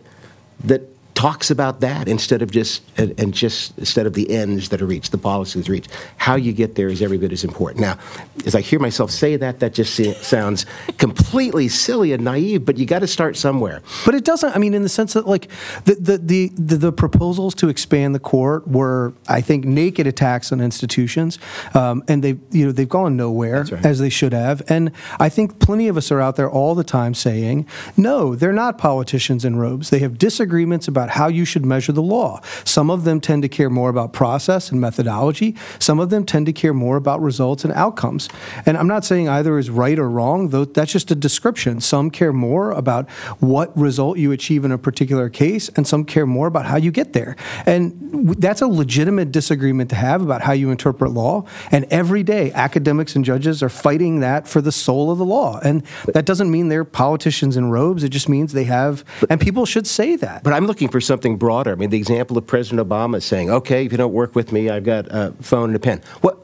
that 0.64 0.82
talks 1.14 1.50
about 1.50 1.80
that 1.80 2.08
instead 2.08 2.42
of 2.42 2.50
just 2.50 2.82
and, 2.98 3.32
just 3.32 3.76
instead 3.78 4.06
of 4.06 4.14
the 4.14 4.30
ends 4.30 4.70
that 4.70 4.80
are 4.82 4.86
reached, 4.86 5.12
the 5.12 5.18
policies 5.18 5.68
reached. 5.68 5.90
How 6.16 6.36
you 6.36 6.52
get 6.52 6.74
there 6.74 6.88
is 6.88 7.02
every 7.02 7.18
bit 7.18 7.32
as 7.32 7.44
important. 7.44 7.80
Now, 7.80 7.98
as 8.46 8.54
I 8.54 8.60
hear 8.60 8.78
myself 8.78 9.10
say 9.10 9.36
that, 9.36 9.60
that 9.60 9.74
just 9.74 9.94
sounds 10.24 10.66
completely 10.98 11.68
silly 11.68 12.12
and 12.12 12.24
naive. 12.24 12.64
But 12.64 12.78
you 12.78 12.86
got 12.86 13.00
to 13.00 13.06
start 13.06 13.36
somewhere. 13.36 13.82
But 14.04 14.14
it 14.14 14.24
doesn't. 14.24 14.54
I 14.54 14.58
mean, 14.58 14.74
in 14.74 14.82
the 14.82 14.88
sense 14.88 15.12
that, 15.12 15.26
like, 15.26 15.48
the 15.84 15.94
the, 15.94 16.18
the 16.18 16.52
the 16.54 16.76
the 16.76 16.92
proposals 16.92 17.54
to 17.56 17.68
expand 17.68 18.14
the 18.14 18.20
court 18.20 18.66
were, 18.66 19.12
I 19.28 19.40
think, 19.40 19.64
naked 19.64 20.06
attacks 20.06 20.52
on 20.52 20.60
institutions, 20.60 21.38
um, 21.74 22.02
and 22.08 22.22
they've 22.22 22.40
you 22.50 22.66
know 22.66 22.72
they've 22.72 22.88
gone 22.88 23.16
nowhere 23.16 23.64
right. 23.64 23.86
as 23.86 23.98
they 23.98 24.10
should 24.10 24.32
have. 24.32 24.62
And 24.68 24.92
I 25.20 25.28
think 25.28 25.58
plenty 25.58 25.88
of 25.88 25.96
us 25.96 26.10
are 26.10 26.20
out 26.20 26.36
there 26.36 26.50
all 26.50 26.74
the 26.74 26.84
time 26.84 27.14
saying, 27.14 27.66
no, 27.96 28.34
they're 28.34 28.52
not 28.52 28.78
politicians 28.78 29.44
in 29.44 29.56
robes. 29.56 29.90
They 29.90 30.00
have 30.00 30.18
disagreements 30.18 30.88
about 30.88 31.01
how 31.10 31.28
you 31.28 31.44
should 31.44 31.64
measure 31.64 31.92
the 31.92 32.02
law. 32.02 32.40
Some 32.64 32.90
of 32.90 33.04
them 33.04 33.20
tend 33.20 33.42
to 33.42 33.48
care 33.48 33.70
more 33.70 33.88
about 33.88 34.12
process 34.12 34.70
and 34.70 34.80
methodology. 34.80 35.56
Some 35.78 36.00
of 36.00 36.10
them 36.10 36.24
tend 36.24 36.46
to 36.46 36.52
care 36.52 36.74
more 36.74 36.96
about 36.96 37.20
results 37.20 37.64
and 37.64 37.72
outcomes. 37.74 38.28
And 38.66 38.76
I'm 38.76 38.88
not 38.88 39.04
saying 39.04 39.28
either 39.28 39.58
is 39.58 39.70
right 39.70 39.98
or 39.98 40.08
wrong, 40.08 40.48
though 40.48 40.64
that's 40.64 40.92
just 40.92 41.10
a 41.10 41.14
description. 41.14 41.80
Some 41.80 42.10
care 42.10 42.32
more 42.32 42.70
about 42.70 43.08
what 43.40 43.76
result 43.76 44.18
you 44.18 44.32
achieve 44.32 44.64
in 44.64 44.72
a 44.72 44.78
particular 44.78 45.28
case, 45.28 45.68
and 45.70 45.86
some 45.86 46.04
care 46.04 46.26
more 46.26 46.46
about 46.46 46.66
how 46.66 46.76
you 46.76 46.90
get 46.90 47.12
there. 47.12 47.36
And 47.66 48.36
that's 48.38 48.62
a 48.62 48.66
legitimate 48.66 49.32
disagreement 49.32 49.90
to 49.90 49.96
have 49.96 50.22
about 50.22 50.42
how 50.42 50.52
you 50.52 50.70
interpret 50.70 51.12
law. 51.12 51.44
And 51.70 51.84
every 51.90 52.22
day, 52.22 52.52
academics 52.52 53.16
and 53.16 53.24
judges 53.24 53.62
are 53.62 53.68
fighting 53.68 54.20
that 54.20 54.46
for 54.46 54.60
the 54.60 54.72
soul 54.72 55.10
of 55.10 55.18
the 55.18 55.24
law. 55.24 55.60
And 55.62 55.82
that 56.12 56.26
doesn't 56.26 56.50
mean 56.50 56.68
they're 56.68 56.84
politicians 56.84 57.56
in 57.56 57.70
robes. 57.70 58.04
It 58.04 58.10
just 58.10 58.28
means 58.28 58.52
they 58.52 58.64
have, 58.64 59.04
and 59.28 59.40
people 59.40 59.66
should 59.66 59.86
say 59.86 60.16
that. 60.16 60.42
But 60.42 60.52
I'm 60.52 60.66
looking 60.66 60.88
for 60.92 61.00
something 61.00 61.36
broader. 61.36 61.72
I 61.72 61.74
mean, 61.74 61.90
the 61.90 61.98
example 61.98 62.38
of 62.38 62.46
President 62.46 62.86
Obama 62.86 63.20
saying, 63.20 63.50
"Okay, 63.50 63.86
if 63.86 63.92
you 63.92 63.98
don't 63.98 64.12
work 64.12 64.36
with 64.36 64.52
me, 64.52 64.70
I've 64.70 64.84
got 64.84 65.06
a 65.10 65.32
phone 65.40 65.70
and 65.70 65.76
a 65.76 65.80
pen." 65.80 66.00
What 66.20 66.38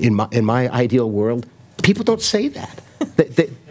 in 0.00 0.14
my 0.14 0.26
in 0.32 0.44
my 0.44 0.68
ideal 0.70 1.10
world, 1.10 1.46
people 1.82 2.04
don't 2.04 2.22
say 2.22 2.48
that. 2.48 2.80
they, 3.16 3.24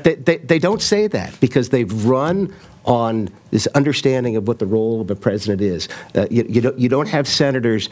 they, 0.03 0.15
they, 0.15 0.37
they, 0.37 0.59
don't 0.59 0.81
say 0.81 1.05
that 1.05 1.39
because 1.39 1.69
they've 1.69 2.05
run 2.05 2.53
on 2.85 3.29
this 3.51 3.67
understanding 3.67 4.35
of 4.35 4.47
what 4.47 4.57
the 4.57 4.65
role 4.65 5.01
of 5.01 5.11
a 5.11 5.15
president 5.15 5.61
is. 5.61 5.87
Uh, 6.15 6.25
you, 6.31 6.43
you, 6.49 6.61
don't, 6.61 6.79
you 6.79 6.89
don't 6.89 7.07
have 7.07 7.27
senators 7.27 7.89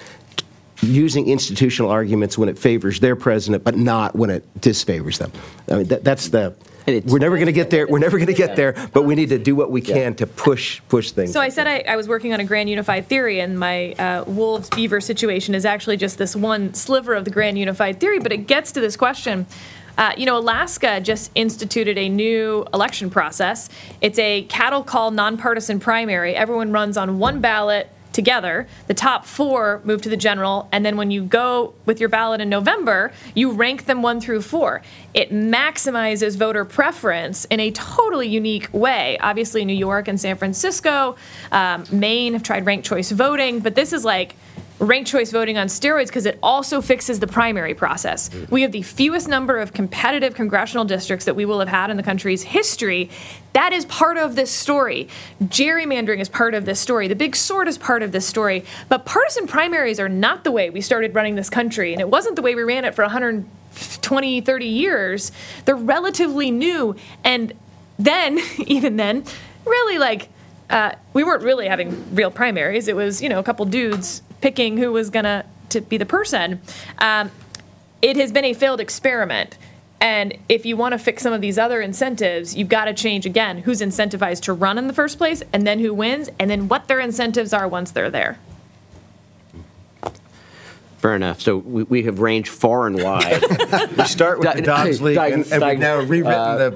using 0.81 1.27
institutional 1.27 1.91
arguments 1.91 2.37
when 2.37 2.49
it 2.49 2.57
favors 2.57 2.99
their 2.99 3.15
president, 3.15 3.63
but 3.63 3.75
not 3.75 4.15
when 4.15 4.29
it 4.29 4.45
disfavors 4.59 5.17
them. 5.17 5.31
I 5.69 5.75
mean, 5.75 5.87
that, 5.87 6.03
that's 6.03 6.29
the. 6.29 6.55
We're 6.87 7.19
never 7.19 7.35
going 7.35 7.47
to 7.47 7.51
get 7.51 7.69
there. 7.69 7.85
We're 7.85 7.99
never 7.99 8.17
going 8.17 8.27
to 8.27 8.33
get 8.33 8.55
there, 8.55 8.73
but 8.93 9.03
we 9.03 9.13
need 9.13 9.27
to 9.29 9.37
do 9.37 9.57
what 9.57 9.69
we 9.71 9.81
can 9.81 10.15
to 10.15 10.25
push 10.25 10.81
push 10.87 11.11
things. 11.11 11.33
So 11.33 11.41
I 11.41 11.49
said 11.49 11.67
I, 11.67 11.79
I 11.79 11.97
was 11.97 12.07
working 12.07 12.33
on 12.33 12.39
a 12.39 12.45
grand 12.45 12.69
unified 12.69 13.07
theory, 13.07 13.41
and 13.41 13.59
my 13.59 13.91
uh, 13.93 14.23
wolves 14.25 14.69
beaver 14.69 15.01
situation 15.01 15.53
is 15.53 15.65
actually 15.65 15.97
just 15.97 16.17
this 16.17 16.33
one 16.33 16.73
sliver 16.73 17.13
of 17.13 17.25
the 17.25 17.31
grand 17.31 17.59
unified 17.59 17.99
theory, 17.99 18.19
but 18.19 18.31
it 18.31 18.47
gets 18.47 18.71
to 18.71 18.79
this 18.79 18.95
question. 18.95 19.47
Uh, 19.97 20.13
you 20.15 20.25
know, 20.25 20.37
Alaska 20.37 21.01
just 21.01 21.29
instituted 21.35 21.97
a 21.97 22.07
new 22.07 22.65
election 22.73 23.09
process. 23.09 23.67
It's 23.99 24.19
a 24.19 24.43
cattle 24.43 24.83
call 24.83 25.11
nonpartisan 25.11 25.81
primary. 25.81 26.35
Everyone 26.35 26.71
runs 26.71 26.95
on 26.95 27.19
one 27.19 27.41
ballot 27.41 27.89
together. 28.17 28.67
The 28.87 28.95
top 28.95 29.25
four 29.25 29.79
move 29.83 30.01
to 30.01 30.09
the 30.09 30.17
general, 30.17 30.67
and 30.71 30.83
then 30.83 30.97
when 30.97 31.11
you 31.11 31.23
go 31.23 31.75
with 31.85 31.99
your 31.99 32.09
ballot 32.09 32.41
in 32.41 32.49
November, 32.49 33.13
you 33.35 33.51
rank 33.51 33.85
them 33.85 34.01
one 34.01 34.19
through 34.19 34.41
four. 34.41 34.81
It 35.13 35.31
maximizes 35.31 36.35
voter 36.35 36.65
preference 36.65 37.45
in 37.45 37.59
a 37.59 37.69
totally 37.69 38.27
unique 38.27 38.73
way. 38.73 39.19
Obviously, 39.19 39.63
New 39.65 39.75
York 39.75 40.07
and 40.07 40.19
San 40.19 40.35
Francisco, 40.35 41.15
um, 41.51 41.85
Maine 41.91 42.33
have 42.33 42.41
tried 42.41 42.65
ranked 42.65 42.87
choice 42.87 43.11
voting, 43.11 43.59
but 43.59 43.75
this 43.75 43.93
is 43.93 44.03
like 44.03 44.35
ranked 44.79 45.09
choice 45.09 45.31
voting 45.31 45.57
on 45.57 45.67
steroids 45.67 46.07
because 46.07 46.25
it 46.25 46.37
also 46.43 46.81
fixes 46.81 47.19
the 47.19 47.27
primary 47.27 47.73
process. 47.73 48.29
We 48.49 48.61
have 48.61 48.71
the 48.71 48.83
fewest 48.83 49.27
number 49.27 49.57
of 49.57 49.73
competitive 49.73 50.35
congressional 50.35 50.85
districts 50.85 51.25
that 51.25 51.35
we 51.35 51.45
will 51.45 51.59
have 51.59 51.67
had 51.67 51.89
in 51.89 51.97
the 51.97 52.03
country's 52.03 52.43
history. 52.43 53.09
That 53.53 53.73
is 53.73 53.85
part 53.85 54.17
of 54.17 54.35
this 54.35 54.51
story. 54.51 55.07
Gerrymandering 55.43 56.19
is 56.19 56.29
part 56.29 56.53
of 56.53 56.65
this 56.65 56.79
story. 56.79 57.07
The 57.07 57.15
big 57.15 57.35
Sort 57.35 57.67
is 57.67 57.77
part 57.77 58.03
of 58.03 58.11
this 58.11 58.27
story. 58.27 58.63
But 58.87 59.05
partisan 59.05 59.47
primaries 59.47 59.99
are 59.99 60.09
not 60.09 60.43
the 60.43 60.51
way 60.51 60.69
we 60.69 60.81
started 60.81 61.15
running 61.15 61.35
this 61.35 61.49
country, 61.49 61.91
and 61.91 62.01
it 62.01 62.09
wasn't 62.09 62.35
the 62.35 62.41
way 62.41 62.53
we 62.53 62.63
ran 62.63 62.85
it 62.85 62.93
for 62.93 63.03
120, 63.03 64.41
30 64.41 64.65
years. 64.65 65.31
They're 65.65 65.75
relatively 65.75 66.51
new. 66.51 66.95
And 67.23 67.53
then, 67.97 68.39
even 68.67 68.97
then, 68.97 69.23
really 69.65 69.97
like, 69.97 70.29
uh, 70.69 70.91
we 71.13 71.23
weren't 71.23 71.43
really 71.43 71.67
having 71.67 72.13
real 72.13 72.29
primaries. 72.29 72.87
It 72.87 72.95
was, 72.95 73.23
you 73.23 73.29
know, 73.29 73.39
a 73.39 73.43
couple 73.43 73.65
dudes 73.65 74.21
picking 74.41 74.77
who 74.77 74.91
was 74.91 75.09
gonna 75.09 75.45
to 75.69 75.81
be 75.81 75.97
the 75.97 76.05
person. 76.05 76.61
Um, 76.99 77.31
it 78.01 78.15
has 78.17 78.31
been 78.31 78.45
a 78.45 78.53
failed 78.53 78.79
experiment. 78.79 79.57
And 79.99 80.37
if 80.47 80.65
you 80.65 80.77
want 80.77 80.93
to 80.93 80.99
fix 80.99 81.23
some 81.23 81.33
of 81.33 81.41
these 81.41 81.57
other 81.57 81.81
incentives, 81.81 82.55
you've 82.55 82.69
got 82.69 82.85
to 82.85 82.93
change 82.93 83.25
again 83.25 83.59
who's 83.59 83.81
incentivized 83.81 84.41
to 84.41 84.53
run 84.53 84.77
in 84.77 84.87
the 84.87 84.93
first 84.93 85.17
place, 85.17 85.41
and 85.51 85.65
then 85.65 85.79
who 85.79 85.93
wins, 85.93 86.29
and 86.39 86.51
then 86.51 86.67
what 86.67 86.87
their 86.87 86.99
incentives 86.99 87.51
are 87.51 87.67
once 87.67 87.89
they're 87.89 88.11
there. 88.11 88.37
Fair 91.07 91.15
enough. 91.15 91.39
So 91.39 91.55
we, 91.55 91.83
we 91.83 92.03
have 92.03 92.19
ranged 92.19 92.49
far 92.49 92.85
and 92.85 93.01
wide. 93.01 93.41
we 93.97 94.03
start 94.03 94.39
with 94.39 94.53
the 94.55 94.61
Dobbs 94.61 95.01
League, 95.01 95.15
and, 95.17 95.49
and 95.53 95.63
we've 95.63 95.79
now 95.79 96.01
rewritten 96.01 96.57
the, 96.57 96.71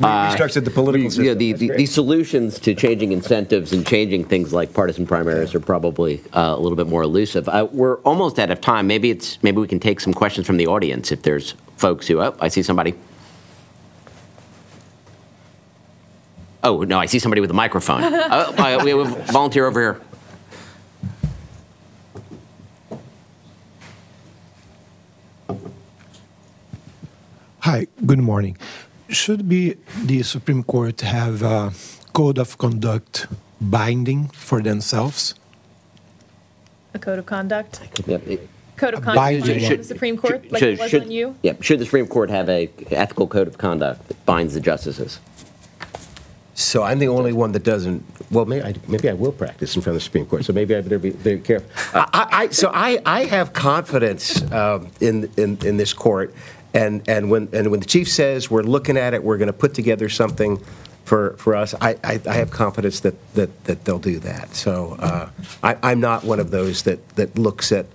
restructured 0.00 0.64
the 0.64 0.72
political 0.72 1.08
system. 1.08 1.24
yeah, 1.24 1.34
the, 1.34 1.52
the, 1.52 1.70
the 1.70 1.86
solutions 1.86 2.58
to 2.58 2.74
changing 2.74 3.12
incentives 3.12 3.72
and 3.72 3.86
changing 3.86 4.24
things 4.24 4.52
like 4.52 4.74
partisan 4.74 5.06
primaries 5.06 5.54
are 5.54 5.60
probably 5.60 6.20
uh, 6.32 6.56
a 6.56 6.58
little 6.58 6.74
bit 6.74 6.88
more 6.88 7.02
elusive. 7.02 7.48
Uh, 7.48 7.68
we're 7.70 7.98
almost 7.98 8.40
out 8.40 8.50
of 8.50 8.60
time. 8.60 8.88
Maybe 8.88 9.08
it's 9.08 9.40
maybe 9.44 9.58
we 9.58 9.68
can 9.68 9.78
take 9.78 10.00
some 10.00 10.12
questions 10.12 10.48
from 10.48 10.56
the 10.56 10.66
audience 10.66 11.12
if 11.12 11.22
there's 11.22 11.54
folks 11.76 12.08
who. 12.08 12.20
Oh, 12.20 12.34
I 12.40 12.48
see 12.48 12.64
somebody. 12.64 12.92
Oh 16.64 16.82
no, 16.82 16.98
I 16.98 17.06
see 17.06 17.20
somebody 17.20 17.40
with 17.40 17.52
a 17.52 17.54
microphone. 17.54 18.02
oh, 18.04 18.08
uh, 18.08 18.80
we 18.82 18.90
have 18.90 18.98
a 18.98 19.32
volunteer 19.32 19.64
over 19.64 19.80
here. 19.80 20.00
Hi, 27.66 27.88
good 28.06 28.20
morning. 28.20 28.56
Should 29.08 29.48
be 29.48 29.74
the 30.04 30.22
Supreme 30.22 30.62
Court 30.62 31.00
have 31.00 31.42
a 31.42 31.72
code 32.12 32.38
of 32.38 32.58
conduct 32.58 33.26
binding 33.60 34.28
for 34.28 34.62
themselves? 34.62 35.34
A 36.94 37.00
code 37.00 37.18
of 37.18 37.26
conduct. 37.26 37.80
Yep, 38.06 38.28
it- 38.28 38.48
Code 38.76 38.94
of 38.94 39.00
conduct 39.00 39.16
binding 39.16 39.56
on 39.56 39.62
one. 39.70 39.76
the 39.78 39.84
Supreme 39.84 40.16
Court, 40.16 40.52
like 40.52 40.60
should- 40.60 40.74
it 40.74 40.78
was 40.80 40.90
should- 40.90 41.02
on 41.04 41.10
you. 41.10 41.34
Yeah, 41.42 41.54
should 41.60 41.80
the 41.80 41.86
Supreme 41.86 42.06
Court 42.06 42.30
have 42.30 42.48
a 42.48 42.70
ethical 42.92 43.26
code 43.26 43.48
of 43.48 43.58
conduct 43.58 44.06
that 44.08 44.24
binds 44.26 44.54
the 44.54 44.60
justices? 44.60 45.18
So 46.54 46.82
I'm 46.84 46.98
the 47.00 47.08
only 47.08 47.32
one 47.32 47.52
that 47.52 47.64
doesn't. 47.64 48.02
Well, 48.30 48.44
maybe 48.46 48.64
I, 48.64 48.74
maybe 48.88 49.10
I 49.10 49.12
will 49.12 49.32
practice 49.32 49.76
in 49.76 49.82
front 49.82 49.96
of 49.96 50.00
the 50.02 50.04
Supreme 50.04 50.24
Court. 50.26 50.44
So 50.44 50.52
maybe 50.52 50.74
I 50.74 50.80
better 50.80 50.98
be 50.98 51.10
very 51.10 51.38
careful. 51.40 51.68
I, 51.94 52.26
I, 52.32 52.48
so 52.48 52.70
I, 52.72 52.98
I 53.04 53.24
have 53.24 53.52
confidence 53.52 54.40
um, 54.52 54.88
in, 55.00 55.30
in 55.36 55.58
in 55.64 55.76
this 55.76 55.92
court, 55.92 56.34
and 56.76 57.08
and 57.08 57.30
when 57.30 57.48
and 57.52 57.70
when 57.70 57.80
the 57.80 57.86
chief 57.86 58.08
says 58.08 58.50
we're 58.50 58.62
looking 58.62 58.96
at 58.96 59.14
it, 59.14 59.22
we're 59.22 59.38
going 59.38 59.46
to 59.46 59.52
put 59.52 59.74
together 59.74 60.08
something 60.08 60.62
for 61.04 61.36
for 61.38 61.54
us. 61.54 61.74
I, 61.80 61.96
I, 62.04 62.20
I 62.28 62.34
have 62.34 62.50
confidence 62.50 63.00
that, 63.00 63.14
that 63.34 63.64
that 63.64 63.84
they'll 63.84 63.98
do 63.98 64.18
that. 64.20 64.54
So 64.54 64.96
uh, 64.98 65.30
I, 65.62 65.76
I'm 65.82 66.00
not 66.00 66.24
one 66.24 66.40
of 66.40 66.50
those 66.50 66.82
that 66.82 67.08
that 67.16 67.38
looks 67.38 67.72
at 67.72 67.86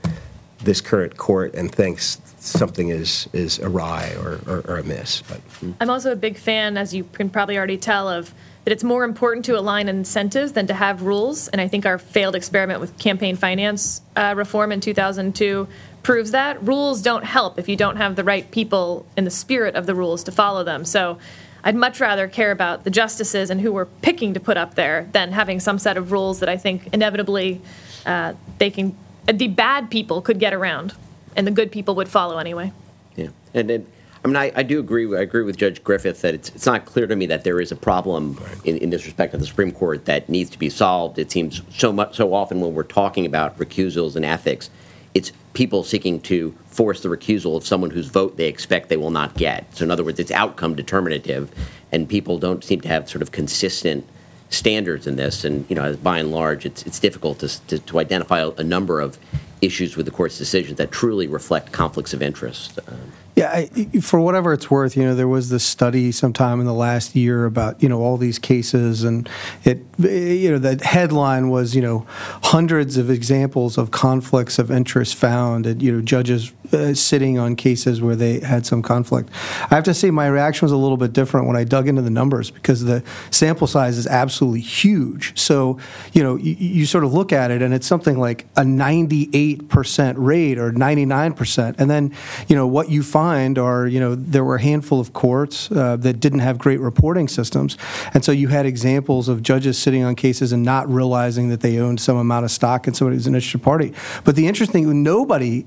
this 0.60 0.82
current 0.82 1.18
court 1.18 1.54
and 1.54 1.74
thinks 1.74 2.22
something 2.40 2.90
is 2.90 3.30
is 3.34 3.60
awry 3.60 4.16
or, 4.20 4.40
or, 4.48 4.64
or 4.68 4.78
amiss. 4.80 5.22
But 5.22 5.42
I'm 5.80 5.90
also 5.90 6.12
a 6.12 6.16
big 6.16 6.38
fan, 6.38 6.78
as 6.78 6.94
you 6.94 7.04
can 7.04 7.30
probably 7.30 7.58
already 7.58 7.78
tell, 7.78 8.10
of 8.10 8.34
that 8.64 8.72
it's 8.72 8.84
more 8.84 9.04
important 9.04 9.46
to 9.46 9.58
align 9.58 9.90
incentives 9.90 10.54
than 10.54 10.68
to 10.68 10.74
have 10.74 11.02
rules. 11.02 11.48
And 11.48 11.60
I 11.60 11.68
think 11.68 11.86
our 11.86 11.98
failed 11.98 12.36
experiment 12.36 12.80
with 12.80 12.98
campaign 13.00 13.36
finance 13.36 14.02
uh, 14.16 14.34
reform 14.38 14.72
in 14.72 14.80
2002 14.82 15.68
proves 16.04 16.32
that. 16.32 16.62
Rules 16.66 17.02
don't 17.02 17.24
help 17.24 17.58
if 17.58 17.68
you 17.68 17.76
don't 17.76 17.98
have 17.98 18.16
the 18.16 18.24
right 18.24 18.50
people 18.52 19.06
in 19.18 19.24
the 19.24 19.32
spirit 19.32 19.76
of 19.76 19.86
the 19.86 19.96
rules 19.96 20.24
to 20.26 20.32
follow 20.32 20.64
them. 20.64 20.86
So 20.86 21.18
I'd 21.64 21.76
much 21.76 22.00
rather 22.00 22.28
care 22.28 22.52
about 22.52 22.84
the 22.84 22.90
justices 22.90 23.50
and 23.50 23.62
who 23.62 23.72
we're 23.72 23.86
picking 23.86 24.34
to 24.34 24.40
put 24.40 24.58
up 24.58 24.76
there 24.76 25.08
than 25.12 25.32
having 25.32 25.60
some 25.60 25.80
set 25.80 25.98
of 25.98 26.12
rules 26.12 26.40
that 26.40 26.50
I 26.50 26.58
think 26.58 26.94
inevitably 26.94 27.62
uh, 28.06 28.34
they 28.58 28.70
can, 28.70 28.96
the 29.32 29.48
bad 29.48 29.90
people 29.90 30.22
could 30.22 30.40
get 30.40 30.54
around 30.54 30.94
and 31.36 31.46
the 31.46 31.52
good 31.52 31.72
people 31.72 31.96
would 31.96 32.10
follow 32.10 32.38
anyway. 32.38 32.72
Yeah, 33.16 33.30
and, 33.54 33.70
and 33.70 33.88
I 34.24 34.28
mean, 34.28 34.36
I, 34.36 34.52
I 34.56 34.64
do 34.64 34.80
agree. 34.80 35.18
I 35.18 35.22
agree 35.22 35.44
with 35.44 35.58
Judge 35.58 35.84
Griffith 35.84 36.22
that 36.22 36.36
it's 36.36 36.50
it's 36.50 36.66
not 36.66 36.86
clear 36.86 37.08
to 37.08 37.16
me 37.16 37.26
that 37.28 37.44
there 37.44 37.60
is 37.60 37.72
a 37.72 37.76
problem 37.76 38.40
in, 38.64 38.78
in 38.78 38.92
this 38.92 39.06
respect 39.06 39.34
of 39.34 39.40
the 39.40 39.48
Supreme 39.48 39.72
Court 39.72 40.06
that 40.06 40.30
needs 40.30 40.50
to 40.52 40.60
be 40.60 40.70
solved. 40.70 41.18
It 41.18 41.32
seems 41.32 41.62
so 41.72 41.92
much 41.92 42.16
so 42.18 42.34
often 42.34 42.62
when 42.62 42.74
we're 42.76 42.84
talking 42.84 43.26
about 43.26 43.58
recusals 43.58 44.16
and 44.16 44.24
ethics, 44.24 44.70
it's 45.16 45.32
people 45.54 45.84
seeking 45.84 46.22
to 46.22 46.56
force 46.68 47.02
the 47.02 47.10
recusal 47.10 47.58
of 47.58 47.66
someone 47.66 47.90
whose 47.90 48.08
vote 48.08 48.38
they 48.38 48.48
expect 48.48 48.90
they 48.90 48.98
will 48.98 49.12
not 49.12 49.36
get. 49.36 49.76
So 49.76 49.84
in 49.84 49.92
other 49.92 50.04
words, 50.04 50.20
it's 50.20 50.32
outcome 50.32 50.76
determinative, 50.76 51.52
and 51.92 52.08
people 52.08 52.38
don't 52.38 52.64
seem 52.64 52.80
to 52.82 52.88
have 52.90 53.10
sort 53.10 53.24
of 53.24 53.32
consistent 53.32 54.08
standards 54.50 55.08
in 55.08 55.16
this, 55.16 55.44
and 55.44 55.66
you 55.68 55.76
know, 55.76 55.96
by 55.96 56.20
and 56.20 56.32
large, 56.32 56.68
it's 56.68 56.84
it's 56.84 57.00
difficult 57.00 57.40
to 57.40 57.68
to, 57.68 57.80
to 57.80 57.98
identify 57.98 58.42
a, 58.42 58.50
a 58.52 58.64
number 58.64 59.02
of 59.02 59.18
issues 59.62 59.96
with 59.96 60.06
the 60.06 60.12
court's 60.12 60.38
decisions 60.38 60.78
that 60.78 60.92
truly 60.92 61.28
reflect 61.28 61.72
conflicts 61.72 62.14
of 62.14 62.22
interest. 62.22 62.80
Um, 62.88 63.12
Yeah, 63.42 63.50
I, 63.52 64.00
for 64.02 64.20
whatever 64.20 64.54
it's 64.54 64.70
worth, 64.70 64.96
you 64.96 65.04
know, 65.04 65.16
there 65.16 65.28
was 65.28 65.50
this 65.50 65.64
study 65.64 66.12
sometime 66.12 66.60
in 66.60 66.68
the 66.68 66.76
last 66.76 67.16
year 67.16 67.46
about 67.46 67.82
you 67.82 67.90
know 67.90 68.00
all 68.00 68.18
these 68.18 68.38
cases, 68.38 69.04
and 69.04 69.28
it 69.64 69.84
you 69.98 70.52
know 70.52 70.60
the 70.60 70.80
headline 70.86 71.50
was 71.50 71.76
you 71.76 71.82
know 71.82 72.06
hundreds 72.44 72.98
of 72.98 73.10
examples 73.10 73.80
of 73.80 73.90
conflicts 73.90 74.60
of 74.60 74.70
interest 74.70 75.16
found, 75.16 75.66
and 75.66 75.82
you 75.82 75.92
know 75.92 76.04
judges 76.04 76.54
uh, 76.72 76.94
sitting 76.94 77.40
on 77.40 77.56
cases 77.56 78.00
where 78.00 78.16
they 78.16 78.42
had 78.42 78.68
some 78.68 78.84
conflict. 78.84 79.30
I 79.72 79.74
have 79.74 79.86
to 79.86 79.94
say 79.96 80.12
my 80.12 80.28
reaction 80.28 80.68
was 80.68 80.72
a 80.72 80.78
little 80.78 80.98
bit 80.98 81.12
different 81.12 81.48
when 81.48 81.56
I 81.56 81.64
dug 81.64 81.88
into 81.88 82.04
the 82.04 82.12
numbers 82.12 82.52
because 82.52 82.84
the 82.84 83.04
sample 83.32 83.66
size 83.66 83.98
is 83.98 84.06
absolutely 84.06 84.62
huge. 84.62 85.36
So 85.40 85.80
you 86.14 86.22
know 86.22 86.36
you, 86.36 86.54
you 86.60 86.86
sort 86.86 87.06
of 87.06 87.12
look 87.12 87.34
at 87.34 87.50
it, 87.50 87.64
and 87.64 87.74
it's 87.74 87.88
something 87.88 88.20
like 88.20 88.46
a 88.56 88.64
98 88.64 89.68
percent 89.68 90.20
rate 90.20 90.60
or 90.60 90.72
99 90.72 91.34
percent, 91.34 91.78
and 91.80 91.90
then 91.90 92.14
you 92.48 92.56
know 92.56 92.68
what 92.68 92.92
you 92.92 93.02
find 93.02 93.31
are, 93.58 93.88
you 93.88 94.00
know, 94.00 94.16
there 94.16 94.44
were 94.44 94.56
a 94.56 94.62
handful 94.62 95.00
of 95.00 95.14
courts 95.14 95.72
uh, 95.72 95.96
that 95.98 96.20
didn't 96.20 96.40
have 96.40 96.58
great 96.58 96.80
reporting 96.80 97.28
systems. 97.28 97.78
And 98.14 98.24
so 98.24 98.32
you 98.32 98.50
had 98.50 98.66
examples 98.66 99.28
of 99.28 99.42
judges 99.42 99.78
sitting 99.78 100.04
on 100.04 100.16
cases 100.16 100.52
and 100.52 100.64
not 100.64 100.90
realizing 100.90 101.50
that 101.50 101.62
they 101.62 101.78
owned 101.78 102.00
some 102.00 102.18
amount 102.18 102.46
of 102.46 102.52
stock 102.52 102.88
in 102.88 102.94
somebody 102.94 103.16
who's 103.16 103.28
an 103.28 103.36
interested 103.36 103.64
party. 103.64 103.94
But 104.24 104.36
the 104.36 104.48
interesting 104.48 105.04
nobody, 105.04 105.66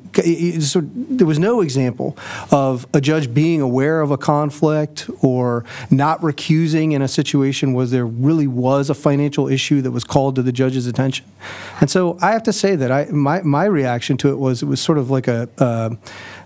so 0.61 0.83
there 0.95 1.27
was 1.27 1.39
no 1.39 1.61
example 1.61 2.17
of 2.51 2.87
a 2.93 3.01
judge 3.01 3.33
being 3.33 3.61
aware 3.61 4.01
of 4.01 4.11
a 4.11 4.19
conflict 4.19 5.09
or 5.23 5.65
not 5.91 6.21
recusing 6.21 6.93
in 6.93 7.03
a 7.03 7.09
situation 7.09 7.73
where 7.73 7.87
there 7.87 8.07
really 8.07 8.47
was 8.47 8.91
a 8.91 8.95
financial 8.95 9.49
issue 9.49 9.81
that 9.83 9.91
was 9.91 10.05
called 10.05 10.37
to 10.37 10.43
the 10.43 10.53
judge's 10.53 10.87
attention. 10.87 11.27
And 11.81 11.91
so 11.91 12.19
I 12.21 12.33
have 12.33 12.43
to 12.45 12.53
say 12.53 12.77
that 12.77 12.91
I, 12.91 13.07
my, 13.07 13.43
my 13.43 13.65
reaction 13.65 14.17
to 14.19 14.31
it 14.31 14.39
was 14.39 14.63
it 14.63 14.67
was 14.67 14.81
sort 14.81 14.99
of 14.99 15.11
like 15.11 15.29
a, 15.29 15.49
uh, 15.59 15.91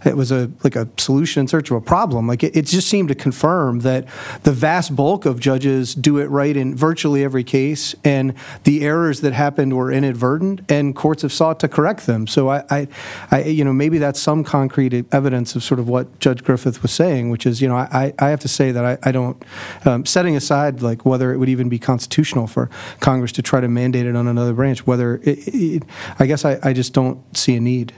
it 0.05 0.17
was 0.17 0.31
a 0.33 0.51
like 0.65 0.77
a 0.77 0.89
solution 0.97 1.41
in 1.41 1.49
search 1.49 1.71
of 1.71 1.77
a 1.77 1.81
problem. 1.81 2.27
Like 2.27 2.43
it, 2.43 2.57
it, 2.57 2.67
just 2.67 2.89
seemed 2.89 3.09
to 3.09 3.15
confirm 3.15 3.81
that 3.81 4.07
the 4.43 4.53
vast 4.53 4.95
bulk 4.95 5.25
of 5.25 5.41
judges 5.41 5.95
do 5.95 6.19
it 6.19 6.27
right 6.27 6.57
in 6.57 6.77
virtually 6.77 7.25
every 7.25 7.45
case, 7.45 7.95
and 8.05 8.35
the 8.65 8.85
errors 8.85 9.21
that 9.23 9.33
happened 9.33 9.77
were 9.77 9.91
inadvertent, 9.91 10.71
and 10.71 10.95
courts 10.95 11.23
have 11.23 11.33
sought 11.33 11.61
to 11.61 11.69
correct 11.69 12.07
them. 12.07 12.27
So 12.27 12.51
I, 12.51 12.65
I, 12.71 12.89
I 13.31 13.45
you 13.45 13.65
know, 13.65 13.73
maybe 13.73 13.99
that's 13.99 14.21
some 14.21 14.45
concrete 14.45 15.07
evidence 15.13 15.57
of 15.57 15.63
sort 15.63 15.81
of 15.81 15.89
what 15.89 16.19
Judge 16.21 16.45
Griffith 16.45 16.83
was 16.83 16.93
saying, 16.93 17.31
which 17.31 17.47
is, 17.47 17.61
you 17.61 17.69
know, 17.69 17.77
I, 17.77 18.13
I 18.19 18.29
have 18.29 18.41
to 18.41 18.49
say 18.49 18.73
that 18.73 18.85
I, 18.85 18.99
I 19.03 19.13
don't, 19.13 19.43
um, 19.85 20.05
setting 20.05 20.37
aside 20.37 20.83
like 20.83 21.05
whether 21.05 21.33
it 21.33 21.39
would 21.39 21.49
even 21.49 21.69
be 21.69 21.79
constitutional 21.79 22.47
for 22.47 22.71
Congress 23.01 23.33
to 23.33 23.43
try 23.43 23.61
to 23.61 23.69
mandate 23.69 24.07
it 24.07 24.17
on 24.17 24.29
another 24.29 24.53
branch, 24.53 24.87
whether 24.87 25.17
it, 25.23 25.49
it, 25.49 25.83
I 26.19 26.27
guess 26.27 26.45
I, 26.45 26.59
I 26.63 26.73
just 26.73 26.93
don't 26.93 27.21
see 27.37 27.57
a 27.57 27.61
need. 27.61 27.93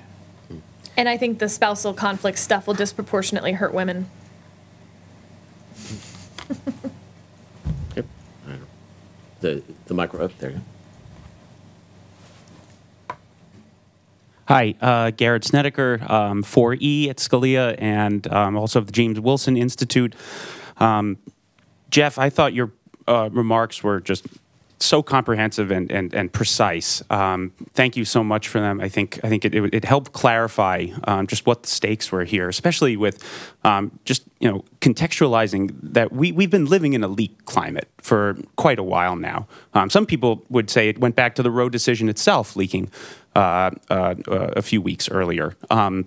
And 0.97 1.09
I 1.09 1.17
think 1.17 1.39
the 1.39 1.49
spousal 1.49 1.95
conflict 1.95 2.39
stuff 2.39 2.67
will 2.67 2.75
disproportionately 2.75 3.53
hurt 3.53 3.73
women. 3.73 4.11
yep. 7.97 8.07
The 9.41 9.63
the 9.87 9.95
micro 9.95 10.25
up 10.25 10.33
oh, 10.33 10.35
there. 10.39 10.61
Hi, 14.51 14.75
uh, 14.81 15.13
Garrett 15.13 15.45
Snedeker, 15.45 16.01
um, 16.09 16.43
4E 16.43 17.09
at 17.09 17.19
Scalia, 17.19 17.77
and 17.79 18.27
um, 18.33 18.57
also 18.57 18.81
of 18.81 18.87
the 18.87 18.93
James 18.93 19.21
Wilson 19.21 19.57
Institute. 19.57 20.17
Um, 20.79 21.19
Jeff, 21.89 22.19
I 22.19 22.31
thought 22.31 22.53
your 22.53 22.73
uh, 23.07 23.31
remarks 23.31 23.85
were 23.85 24.01
just 24.01 24.27
so 24.83 25.03
comprehensive 25.03 25.71
and, 25.71 25.91
and, 25.91 26.15
and 26.15 26.33
precise. 26.33 27.03
Um, 27.11 27.53
thank 27.75 27.97
you 27.97 28.05
so 28.05 28.25
much 28.25 28.49
for 28.49 28.61
them. 28.61 28.81
I 28.81 28.89
think 28.89 29.21
I 29.23 29.29
think 29.29 29.45
it, 29.45 29.55
it, 29.55 29.75
it 29.75 29.85
helped 29.85 30.13
clarify 30.13 30.87
um, 31.05 31.27
just 31.27 31.47
what 31.47 31.63
the 31.63 31.69
stakes 31.69 32.11
were 32.11 32.25
here, 32.25 32.49
especially 32.49 32.97
with 32.97 33.23
um, 33.65 33.99
just 34.05 34.25
you 34.39 34.51
know 34.51 34.65
contextualizing 34.81 35.75
that 35.83 36.13
we 36.13 36.33
we've 36.33 36.51
been 36.51 36.67
living 36.67 36.95
in 36.95 37.05
a 37.05 37.09
leak 37.09 37.45
climate 37.45 37.89
for 37.99 38.39
quite 38.57 38.79
a 38.79 38.83
while 38.83 39.17
now. 39.17 39.47
Um, 39.75 39.91
some 39.91 40.07
people 40.07 40.45
would 40.49 40.71
say 40.71 40.89
it 40.89 40.99
went 40.99 41.17
back 41.17 41.35
to 41.37 41.43
the 41.43 41.51
Roe 41.51 41.69
decision 41.69 42.09
itself 42.09 42.57
leaking 42.57 42.91
uh, 43.37 43.71
uh, 43.91 44.15
a 44.29 44.63
few 44.63 44.81
weeks 44.81 45.09
earlier. 45.11 45.57
Um, 45.71 46.07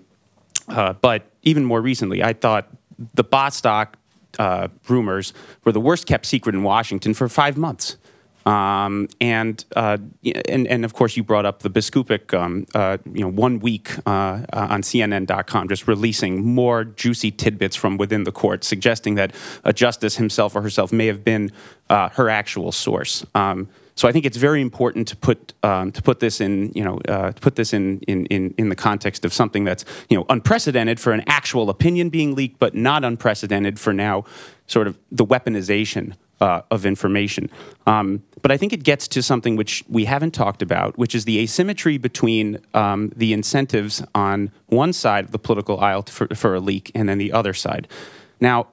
uh, 0.68 0.94
but 0.94 1.24
even 1.44 1.66
more 1.66 1.82
recently, 1.82 2.24
I 2.24 2.34
thought 2.34 2.68
the 3.14 3.24
Bostock 3.24 3.98
uh, 4.40 4.68
rumors 4.88 5.34
were 5.64 5.72
the 5.72 5.80
worst 5.80 6.06
kept 6.06 6.26
secret 6.26 6.56
in 6.56 6.64
Washington 6.64 7.14
for 7.14 7.30
five 7.30 7.58
months. 7.58 7.98
Um, 8.46 9.08
and, 9.22 9.64
uh, 9.76 9.98
and 10.50 10.68
and 10.68 10.86
of 10.86 10.94
course, 10.94 11.16
you 11.16 11.24
brought 11.24 11.46
up 11.46 11.60
the 11.60 11.70
Biskupic, 11.70 12.34
um, 12.34 12.66
uh, 12.74 12.98
you 13.06 13.22
know, 13.22 13.30
one 13.30 13.60
week 13.60 13.96
uh, 14.06 14.10
uh 14.10 14.68
on 14.70 14.82
CNN.com, 14.82 15.70
just 15.70 15.88
releasing 15.88 16.46
more 16.46 16.84
juicy 16.84 17.32
tidbits 17.32 17.76
from 17.76 17.98
within 17.98 18.24
the 18.24 18.32
court, 18.32 18.64
suggesting 18.64 19.16
that 19.16 19.34
a 19.64 19.72
justice 19.72 20.18
himself 20.18 20.56
or 20.56 20.62
herself 20.62 20.92
may 20.92 21.08
have 21.08 21.24
been 21.24 21.52
uh, 21.90 22.10
her 22.10 22.30
actual 22.30 22.72
source. 22.72 23.26
Um, 23.34 23.70
so 23.96 24.08
I 24.08 24.12
think 24.12 24.26
it's 24.26 24.38
very 24.38 24.62
important 24.62 25.08
to 25.10 25.16
put 25.16 25.54
um, 25.64 25.92
to 25.92 26.02
put 26.02 26.20
this 26.20 26.42
in 26.42 26.72
you 26.74 26.84
know 26.84 27.00
uh, 27.08 27.32
put 27.40 27.56
this 27.56 27.74
in, 27.74 28.00
in 28.02 28.26
in 28.28 28.54
in 28.58 28.70
the 28.70 28.76
context 28.76 29.24
of 29.26 29.34
something 29.34 29.64
that's 29.64 29.86
you 30.10 30.18
know 30.18 30.26
unprecedented 30.30 31.00
for 31.00 31.14
an 31.14 31.24
actual 31.28 31.70
opinion 31.70 32.10
being 32.10 32.36
leaked, 32.36 32.60
but 32.60 32.76
not 32.76 33.04
unprecedented 33.04 33.80
for 33.80 33.94
now 33.94 34.26
sort 34.68 34.88
of 34.88 34.98
the 35.12 35.26
weaponization 35.26 36.14
uh, 36.42 36.62
of 36.72 36.86
information. 36.86 37.50
Um, 37.88 38.24
but 38.42 38.52
I 38.52 38.58
think 38.58 38.74
it 38.74 38.84
gets 38.84 39.08
to 39.10 39.24
something 39.24 39.56
which 39.56 39.84
we 39.88 40.06
haven't 40.06 40.32
talked 40.32 40.62
about, 40.62 40.98
which 40.98 41.16
is 41.16 41.26
the 41.26 41.40
asymmetry 41.40 41.98
between 41.98 42.60
um, 42.74 43.12
the 43.16 43.34
incentives 43.34 44.04
on 44.14 44.52
one 44.68 44.94
side 44.94 45.26
of 45.26 45.32
the 45.32 45.40
political 45.40 45.80
aisle 45.80 46.04
for, 46.04 46.28
for 46.36 46.56
a 46.56 46.60
leak 46.60 46.92
and 46.94 47.08
then 47.08 47.18
the 47.18 47.32
other 47.32 47.54
side. 47.54 47.88
Now, 48.42 48.68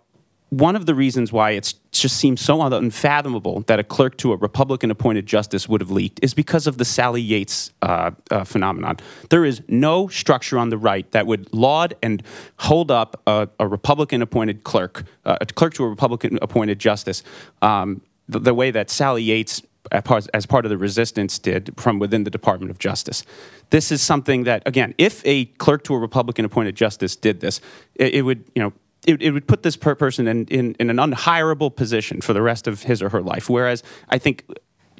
one 0.50 0.74
of 0.74 0.84
the 0.84 0.96
reasons 0.96 1.32
why 1.32 1.52
it 1.52 1.74
just 1.92 2.16
seems 2.16 2.40
so 2.40 2.60
unfathomable 2.60 3.60
that 3.62 3.78
a 3.78 3.84
clerk 3.84 4.16
to 4.18 4.32
a 4.32 4.36
Republican 4.36 4.90
appointed 4.90 5.24
justice 5.24 5.68
would 5.68 5.80
have 5.80 5.92
leaked 5.92 6.18
is 6.22 6.34
because 6.34 6.66
of 6.66 6.76
the 6.76 6.84
Sally 6.84 7.22
Yates 7.22 7.70
uh, 7.82 8.10
uh, 8.32 8.42
phenomenon. 8.42 8.96
There 9.30 9.44
is 9.44 9.62
no 9.68 10.08
structure 10.08 10.58
on 10.58 10.70
the 10.70 10.76
right 10.76 11.08
that 11.12 11.26
would 11.28 11.52
laud 11.54 11.94
and 12.02 12.22
hold 12.58 12.90
up 12.90 13.20
a, 13.28 13.48
a 13.60 13.66
Republican 13.66 14.22
appointed 14.22 14.64
clerk, 14.64 15.04
uh, 15.24 15.38
a 15.40 15.46
clerk 15.46 15.74
to 15.74 15.84
a 15.84 15.88
Republican 15.88 16.38
appointed 16.42 16.80
justice, 16.80 17.22
um, 17.62 18.02
the, 18.28 18.40
the, 18.40 18.54
way 18.54 18.72
that 18.72 18.90
Sally 18.90 19.22
Yates. 19.22 19.62
As 19.92 20.44
part 20.44 20.66
of 20.66 20.68
the 20.68 20.76
resistance, 20.76 21.38
did 21.38 21.72
from 21.78 21.98
within 21.98 22.24
the 22.24 22.30
Department 22.30 22.70
of 22.70 22.78
Justice. 22.78 23.24
This 23.70 23.90
is 23.90 24.02
something 24.02 24.44
that, 24.44 24.62
again, 24.66 24.94
if 24.98 25.22
a 25.24 25.46
clerk 25.46 25.84
to 25.84 25.94
a 25.94 25.98
Republican 25.98 26.44
appointed 26.44 26.76
justice 26.76 27.16
did 27.16 27.40
this, 27.40 27.62
it, 27.94 28.14
it 28.16 28.22
would, 28.22 28.44
you 28.54 28.62
know, 28.62 28.72
it, 29.06 29.22
it, 29.22 29.30
would 29.30 29.46
put 29.46 29.62
this 29.62 29.76
per 29.76 29.94
person 29.94 30.28
in, 30.28 30.44
in, 30.46 30.74
in, 30.78 30.90
an 30.90 30.96
unhirable 30.96 31.74
position 31.74 32.20
for 32.20 32.32
the 32.32 32.42
rest 32.42 32.66
of 32.66 32.82
his 32.82 33.02
or 33.02 33.08
her 33.08 33.22
life. 33.22 33.48
Whereas 33.48 33.82
I 34.08 34.18
think 34.18 34.44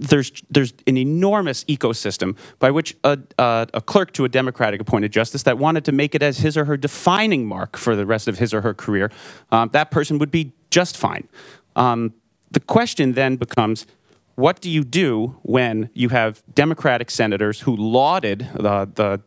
there's 0.00 0.32
there's 0.48 0.72
an 0.86 0.96
enormous 0.96 1.64
ecosystem 1.64 2.36
by 2.58 2.70
which 2.70 2.96
a, 3.04 3.18
a, 3.38 3.68
a, 3.74 3.80
clerk 3.82 4.12
to 4.14 4.24
a 4.24 4.28
Democratic 4.28 4.80
appointed 4.80 5.12
justice 5.12 5.42
that 5.42 5.58
wanted 5.58 5.84
to 5.84 5.92
make 5.92 6.14
it 6.14 6.22
as 6.22 6.38
his 6.38 6.56
or 6.56 6.64
her 6.64 6.76
defining 6.76 7.46
mark 7.46 7.76
for 7.76 7.94
the 7.94 8.06
rest 8.06 8.26
of 8.26 8.38
his 8.38 8.54
or 8.54 8.62
her 8.62 8.72
career, 8.72 9.10
um, 9.52 9.68
that 9.72 9.90
person 9.90 10.18
would 10.18 10.30
be 10.30 10.52
just 10.70 10.96
fine. 10.96 11.28
Um, 11.76 12.14
the 12.50 12.60
question 12.60 13.12
then 13.12 13.36
becomes. 13.36 13.86
What 14.36 14.62
do 14.62 14.70
you 14.70 14.84
do 14.84 15.36
when 15.42 15.90
you 15.92 16.08
have 16.08 16.42
Democratic 16.54 17.10
senators 17.10 17.60
who 17.60 17.76
lauded 17.76 18.48
the, 18.54 18.88
the 18.94 19.20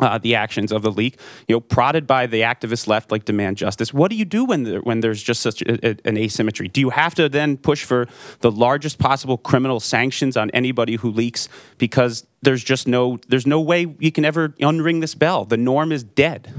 uh, 0.00 0.18
the 0.18 0.34
actions 0.34 0.72
of 0.72 0.82
the 0.82 0.90
leak, 0.90 1.18
you 1.48 1.56
know, 1.56 1.60
prodded 1.60 2.06
by 2.06 2.26
the 2.26 2.40
activist 2.40 2.86
left 2.86 3.10
like 3.10 3.24
demand 3.24 3.56
justice. 3.56 3.92
What 3.92 4.10
do 4.10 4.16
you 4.16 4.24
do 4.24 4.44
when 4.44 4.64
there, 4.64 4.80
when 4.80 5.00
there's 5.00 5.22
just 5.22 5.40
such 5.40 5.62
a, 5.62 5.90
a, 5.90 5.96
an 6.04 6.16
asymmetry? 6.16 6.68
Do 6.68 6.80
you 6.80 6.90
have 6.90 7.14
to 7.14 7.28
then 7.28 7.56
push 7.56 7.84
for 7.84 8.06
the 8.40 8.50
largest 8.50 8.98
possible 8.98 9.38
criminal 9.38 9.80
sanctions 9.80 10.36
on 10.36 10.50
anybody 10.50 10.96
who 10.96 11.10
leaks 11.10 11.48
because 11.78 12.26
there's 12.42 12.64
just 12.64 12.86
no 12.86 13.18
there's 13.28 13.46
no 13.46 13.60
way 13.60 13.86
you 13.98 14.12
can 14.12 14.24
ever 14.24 14.50
unring 14.60 15.00
this 15.00 15.14
bell. 15.14 15.44
The 15.44 15.56
norm 15.56 15.92
is 15.92 16.02
dead. 16.02 16.52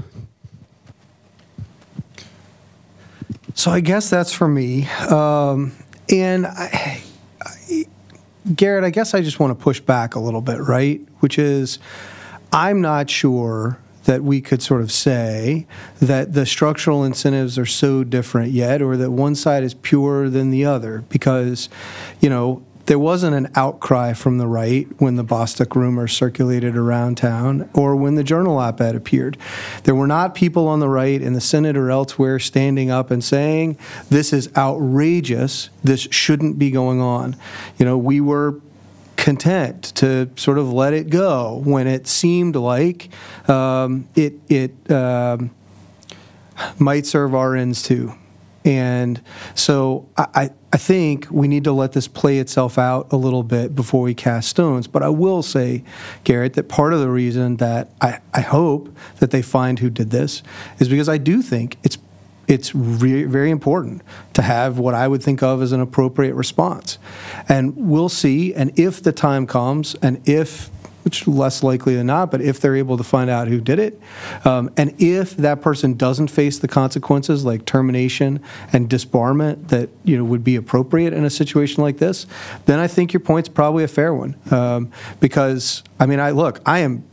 So 3.54 3.70
I 3.70 3.80
guess 3.80 4.08
that's 4.08 4.32
for 4.32 4.48
me, 4.48 4.86
um, 4.86 5.72
and 6.08 6.46
I, 6.46 7.02
I, 7.42 7.84
Garrett. 8.54 8.82
I 8.84 8.90
guess 8.90 9.12
I 9.12 9.20
just 9.20 9.38
want 9.38 9.56
to 9.56 9.62
push 9.62 9.78
back 9.78 10.14
a 10.14 10.20
little 10.20 10.40
bit, 10.40 10.58
right? 10.60 11.00
Which 11.20 11.38
is 11.38 11.78
I'm 12.52 12.82
not 12.82 13.08
sure 13.08 13.78
that 14.04 14.22
we 14.22 14.40
could 14.40 14.62
sort 14.62 14.82
of 14.82 14.92
say 14.92 15.66
that 16.00 16.34
the 16.34 16.44
structural 16.44 17.04
incentives 17.04 17.58
are 17.58 17.66
so 17.66 18.04
different 18.04 18.52
yet 18.52 18.82
or 18.82 18.96
that 18.96 19.10
one 19.10 19.34
side 19.34 19.62
is 19.62 19.74
purer 19.74 20.28
than 20.28 20.50
the 20.50 20.64
other 20.64 21.04
because 21.08 21.68
you 22.20 22.28
know 22.28 22.62
there 22.86 22.98
wasn't 22.98 23.34
an 23.34 23.50
outcry 23.54 24.12
from 24.12 24.38
the 24.38 24.46
right 24.46 24.88
when 24.98 25.14
the 25.14 25.22
Bostock 25.22 25.76
rumor 25.76 26.08
circulated 26.08 26.76
around 26.76 27.16
town 27.16 27.70
or 27.74 27.94
when 27.94 28.16
the 28.16 28.24
Journal 28.24 28.58
op 28.58 28.80
ed 28.80 28.96
appeared. 28.96 29.38
There 29.84 29.94
were 29.94 30.08
not 30.08 30.34
people 30.34 30.66
on 30.66 30.80
the 30.80 30.88
right 30.88 31.22
in 31.22 31.32
the 31.32 31.40
Senate 31.40 31.76
or 31.76 31.90
elsewhere 31.90 32.40
standing 32.40 32.90
up 32.90 33.12
and 33.12 33.22
saying, 33.22 33.78
this 34.10 34.32
is 34.32 34.50
outrageous, 34.56 35.70
this 35.84 36.08
shouldn't 36.10 36.58
be 36.58 36.72
going 36.72 37.00
on. 37.00 37.36
You 37.78 37.86
know, 37.86 37.96
we 37.96 38.20
were 38.20 38.60
content 39.22 39.84
to 39.94 40.28
sort 40.34 40.58
of 40.58 40.72
let 40.72 40.92
it 40.92 41.08
go 41.08 41.62
when 41.64 41.86
it 41.86 42.08
seemed 42.08 42.56
like 42.56 43.08
um, 43.48 44.08
it, 44.16 44.34
it 44.48 44.90
um, 44.90 45.50
might 46.78 47.06
serve 47.06 47.32
our 47.32 47.54
ends 47.54 47.82
too. 47.84 48.12
And 48.64 49.22
so 49.54 50.08
I, 50.16 50.50
I- 50.72 50.76
think 50.78 51.28
we 51.30 51.46
need 51.48 51.64
to 51.64 51.72
let 51.72 51.92
this 51.92 52.08
play 52.08 52.38
itself 52.38 52.78
out 52.78 53.12
a 53.12 53.16
little 53.16 53.42
bit 53.42 53.74
before 53.76 54.02
we 54.02 54.14
cast 54.14 54.48
stones. 54.48 54.86
But 54.88 55.02
I 55.02 55.10
will 55.10 55.42
say, 55.42 55.84
Garrett, 56.24 56.54
that 56.54 56.68
part 56.68 56.92
of 56.94 57.00
the 57.00 57.10
reason 57.10 57.58
that 57.58 57.90
I, 58.00 58.18
I 58.32 58.40
hope 58.40 58.88
that 59.20 59.30
they 59.30 59.42
find 59.42 59.78
who 59.78 59.90
did 59.90 60.10
this 60.10 60.42
is 60.80 60.88
because 60.88 61.08
I 61.10 61.18
do 61.18 61.42
think 61.42 61.76
it's 61.84 61.98
it's 62.48 62.74
re- 62.74 63.24
very 63.24 63.50
important 63.50 64.02
to 64.34 64.42
have 64.42 64.78
what 64.78 64.94
I 64.94 65.08
would 65.08 65.22
think 65.22 65.42
of 65.42 65.62
as 65.62 65.72
an 65.72 65.80
appropriate 65.80 66.34
response. 66.34 66.98
And 67.48 67.74
we'll 67.76 68.08
see. 68.08 68.54
And 68.54 68.78
if 68.78 69.02
the 69.02 69.12
time 69.12 69.46
comes, 69.46 69.94
and 70.02 70.20
if 70.28 70.70
which 71.04 71.26
less 71.26 71.62
likely 71.62 71.96
than 71.96 72.06
not, 72.06 72.30
but 72.30 72.40
if 72.40 72.60
they're 72.60 72.76
able 72.76 72.96
to 72.96 73.02
find 73.02 73.28
out 73.28 73.48
who 73.48 73.60
did 73.60 73.78
it, 73.78 74.00
um, 74.44 74.70
and 74.76 74.94
if 75.00 75.36
that 75.36 75.60
person 75.60 75.94
doesn't 75.94 76.28
face 76.28 76.58
the 76.58 76.68
consequences 76.68 77.44
like 77.44 77.64
termination 77.64 78.40
and 78.72 78.88
disbarment 78.88 79.68
that 79.68 79.88
you 80.04 80.16
know 80.16 80.24
would 80.24 80.44
be 80.44 80.56
appropriate 80.56 81.12
in 81.12 81.24
a 81.24 81.30
situation 81.30 81.82
like 81.82 81.98
this, 81.98 82.26
then 82.66 82.78
I 82.78 82.86
think 82.86 83.12
your 83.12 83.20
point's 83.20 83.48
probably 83.48 83.84
a 83.84 83.88
fair 83.88 84.14
one. 84.14 84.36
Um, 84.50 84.92
because 85.18 85.82
I 85.98 86.06
mean, 86.06 86.20
I 86.20 86.30
look, 86.30 86.60
I 86.64 86.80
am, 86.80 87.04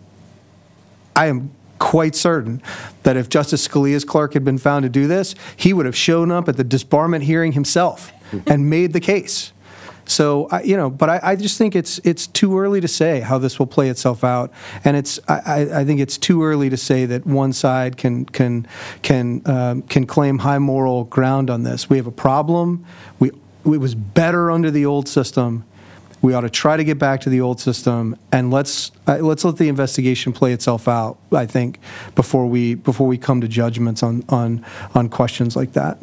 I 1.16 1.28
am 1.28 1.52
quite 1.80 2.16
certain 2.16 2.62
that 3.04 3.18
if 3.18 3.30
Justice 3.30 3.68
Scalia's 3.68 4.06
clerk 4.06 4.34
had 4.34 4.44
been 4.46 4.58
found 4.58 4.84
to 4.84 4.90
do 4.90 5.08
this, 5.08 5.34
he 5.56 5.74
would 5.74 5.86
have 5.86 5.96
shown 5.96 6.32
up 6.32 6.48
at 6.50 6.58
the 6.58 6.64
disbarment 6.66 7.24
hearing 7.24 7.54
himself 7.54 8.12
and 8.48 8.70
made 8.70 8.94
the 8.94 9.00
case. 9.00 9.52
So 10.06 10.48
I, 10.50 10.64
you 10.64 10.76
know, 10.76 10.90
but 10.90 11.08
I, 11.10 11.20
I 11.24 11.36
just 11.36 11.58
think 11.60 11.76
it's 11.76 12.00
it's 12.04 12.26
too 12.26 12.58
early 12.60 12.82
to 12.82 12.88
say 12.88 13.20
how 13.20 13.38
this 13.38 13.60
will 13.60 13.68
play 13.68 13.90
itself 13.90 14.24
out, 14.24 14.52
and 14.84 14.98
it's 14.98 15.20
I, 15.28 15.40
I- 15.46 15.80
I 15.82 15.86
think 15.86 16.00
it's 16.00 16.18
too 16.18 16.44
early 16.44 16.68
to 16.72 16.78
say 16.78 17.06
that 17.06 17.28
one 17.28 17.54
side 17.54 17.96
can 17.96 18.26
can 18.26 18.66
can 19.04 19.44
um, 19.46 19.84
can 19.84 20.08
claim 20.08 20.40
high 20.40 20.58
moral 20.58 21.04
ground 21.04 21.52
on 21.52 21.62
this. 21.62 21.92
We 21.92 21.98
have 21.98 22.08
a 22.08 22.12
problem. 22.12 22.86
We 23.20 23.30
it 23.66 23.78
was 23.80 23.94
better 23.94 24.50
under 24.50 24.72
the 24.72 24.84
old 24.84 25.08
system. 25.08 25.64
We 26.22 26.34
ought 26.34 26.42
to 26.42 26.50
try 26.50 26.76
to 26.76 26.84
get 26.84 27.00
back 27.00 27.22
to 27.22 27.30
the 27.30 27.40
old 27.40 27.62
system, 27.62 28.18
and 28.32 28.52
let's 28.52 28.92
uh, 29.08 29.18
let's 29.18 29.46
let 29.46 29.58
the 29.58 29.70
investigation 29.70 30.34
play 30.34 30.52
itself 30.52 30.88
out. 30.88 31.18
I 31.32 31.46
think 31.46 31.80
before 32.16 32.46
we 32.46 32.76
before 32.76 33.08
we 33.08 33.18
come 33.18 33.40
to 33.42 33.48
judgments 33.48 34.04
on 34.04 34.24
on 34.28 34.66
on 34.94 35.10
questions 35.10 35.56
like 35.56 35.74
that. 35.74 35.98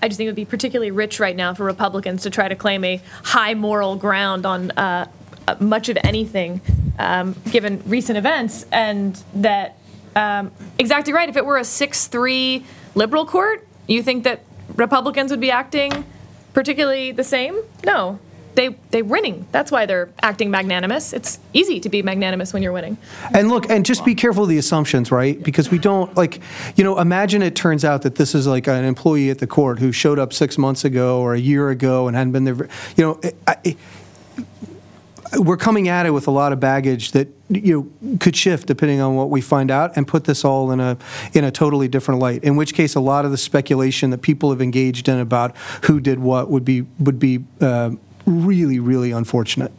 I 0.00 0.08
just 0.08 0.18
think 0.18 0.26
it 0.26 0.30
would 0.30 0.36
be 0.36 0.44
particularly 0.44 0.90
rich 0.90 1.20
right 1.20 1.36
now 1.36 1.54
for 1.54 1.64
Republicans 1.64 2.22
to 2.22 2.30
try 2.30 2.48
to 2.48 2.56
claim 2.56 2.84
a 2.84 3.00
high 3.22 3.54
moral 3.54 3.94
ground 3.96 4.44
on 4.44 4.72
uh, 4.72 5.08
uh, 5.46 5.56
much 5.60 5.88
of 5.88 5.98
anything, 6.02 6.60
um, 6.98 7.36
given 7.50 7.82
recent 7.86 8.18
events, 8.18 8.66
and 8.72 9.22
that 9.34 9.78
um, 10.16 10.50
exactly 10.78 11.12
right. 11.12 11.28
If 11.28 11.36
it 11.36 11.46
were 11.46 11.56
a 11.56 11.64
six-three 11.64 12.64
liberal 12.94 13.26
court, 13.26 13.66
you 13.86 14.02
think 14.02 14.24
that 14.24 14.40
Republicans 14.76 15.30
would 15.30 15.40
be 15.40 15.50
acting 15.50 16.04
particularly 16.52 17.12
the 17.12 17.24
same? 17.24 17.60
No, 17.84 18.18
they 18.54 18.76
they're 18.90 19.04
winning. 19.04 19.46
That's 19.52 19.70
why 19.70 19.86
they're 19.86 20.10
acting 20.22 20.50
magnanimous. 20.50 21.12
It's 21.12 21.38
easy 21.52 21.80
to 21.80 21.88
be 21.88 22.02
magnanimous 22.02 22.52
when 22.52 22.62
you're 22.62 22.72
winning. 22.72 22.98
And 23.34 23.48
look, 23.48 23.70
and 23.70 23.84
just 23.84 24.04
be 24.04 24.14
careful 24.14 24.44
of 24.44 24.48
the 24.48 24.58
assumptions, 24.58 25.10
right? 25.10 25.42
Because 25.42 25.70
we 25.70 25.78
don't 25.78 26.14
like, 26.16 26.40
you 26.76 26.84
know, 26.84 26.98
imagine 26.98 27.42
it 27.42 27.56
turns 27.56 27.84
out 27.84 28.02
that 28.02 28.16
this 28.16 28.34
is 28.34 28.46
like 28.46 28.66
an 28.66 28.84
employee 28.84 29.30
at 29.30 29.38
the 29.38 29.46
court 29.46 29.78
who 29.78 29.92
showed 29.92 30.18
up 30.18 30.32
six 30.32 30.58
months 30.58 30.84
ago 30.84 31.20
or 31.20 31.34
a 31.34 31.40
year 31.40 31.70
ago 31.70 32.08
and 32.08 32.16
hadn't 32.16 32.32
been 32.32 32.44
there. 32.44 32.68
You 32.96 33.04
know, 33.04 33.20
we're 35.38 35.56
coming 35.56 35.88
at 35.88 36.06
it 36.06 36.10
with 36.10 36.26
a 36.26 36.30
lot 36.30 36.52
of 36.52 36.60
baggage 36.60 37.12
that 37.12 37.28
you 37.48 37.90
know 38.02 38.16
could 38.18 38.36
shift 38.36 38.66
depending 38.66 39.00
on 39.00 39.14
what 39.14 39.30
we 39.30 39.40
find 39.40 39.70
out 39.70 39.96
and 39.96 40.06
put 40.06 40.24
this 40.24 40.44
all 40.44 40.70
in 40.70 40.80
a 40.80 40.96
in 41.32 41.44
a 41.44 41.50
totally 41.50 41.88
different 41.88 42.20
light 42.20 42.42
in 42.44 42.56
which 42.56 42.74
case 42.74 42.94
a 42.94 43.00
lot 43.00 43.24
of 43.24 43.30
the 43.30 43.36
speculation 43.36 44.10
that 44.10 44.18
people 44.18 44.50
have 44.50 44.60
engaged 44.60 45.08
in 45.08 45.18
about 45.18 45.56
who 45.84 46.00
did 46.00 46.18
what 46.18 46.50
would 46.50 46.64
be 46.64 46.82
would 46.98 47.18
be 47.18 47.42
uh, 47.60 47.90
really 48.26 48.78
really 48.78 49.10
unfortunate 49.12 49.72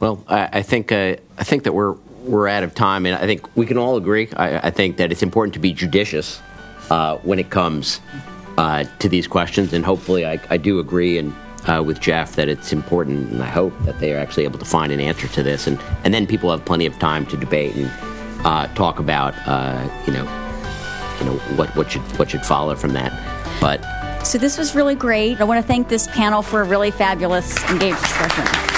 Well, 0.00 0.22
I, 0.28 0.48
I 0.58 0.62
think 0.62 0.92
uh, 0.92 1.16
I 1.38 1.44
think 1.44 1.62
that 1.64 1.72
we're 1.72 1.94
we're 2.24 2.48
out 2.48 2.62
of 2.62 2.74
time, 2.74 3.06
and 3.06 3.14
I 3.14 3.26
think 3.26 3.54
we 3.56 3.66
can 3.66 3.78
all 3.78 3.96
agree. 3.96 4.28
I, 4.36 4.68
I 4.68 4.70
think 4.70 4.96
that 4.96 5.12
it's 5.12 5.22
important 5.22 5.54
to 5.54 5.60
be 5.60 5.72
judicious 5.72 6.40
uh, 6.90 7.16
when 7.18 7.38
it 7.38 7.50
comes 7.50 8.00
uh, 8.58 8.84
to 8.98 9.08
these 9.08 9.26
questions, 9.26 9.72
and 9.72 9.84
hopefully, 9.84 10.26
I, 10.26 10.40
I 10.50 10.56
do 10.56 10.78
agree 10.78 11.18
and 11.18 11.34
uh, 11.66 11.82
with 11.84 12.00
Jeff 12.00 12.36
that 12.36 12.48
it's 12.48 12.72
important, 12.72 13.30
and 13.30 13.42
I 13.42 13.48
hope 13.48 13.72
that 13.84 13.98
they 13.98 14.12
are 14.12 14.18
actually 14.18 14.44
able 14.44 14.58
to 14.58 14.64
find 14.64 14.92
an 14.92 15.00
answer 15.00 15.28
to 15.28 15.42
this, 15.42 15.66
and 15.66 15.78
and 16.04 16.12
then 16.12 16.26
people 16.26 16.50
have 16.50 16.64
plenty 16.64 16.86
of 16.86 16.98
time 16.98 17.26
to 17.26 17.36
debate 17.36 17.74
and 17.76 17.90
uh, 18.44 18.66
talk 18.74 18.98
about 18.98 19.34
uh, 19.46 19.88
you 20.06 20.12
know 20.12 20.24
you 21.18 21.26
know 21.26 21.36
what 21.56 21.74
what 21.76 21.90
should 21.90 22.02
what 22.18 22.30
should 22.30 22.44
follow 22.44 22.74
from 22.74 22.92
that, 22.92 23.12
but. 23.60 23.82
So 24.24 24.38
this 24.38 24.56
was 24.56 24.74
really 24.74 24.94
great. 24.94 25.40
I 25.40 25.44
want 25.44 25.62
to 25.62 25.66
thank 25.66 25.88
this 25.88 26.06
panel 26.08 26.40
for 26.42 26.62
a 26.62 26.64
really 26.64 26.90
fabulous, 26.90 27.62
engaged 27.70 28.00
discussion. 28.00 28.73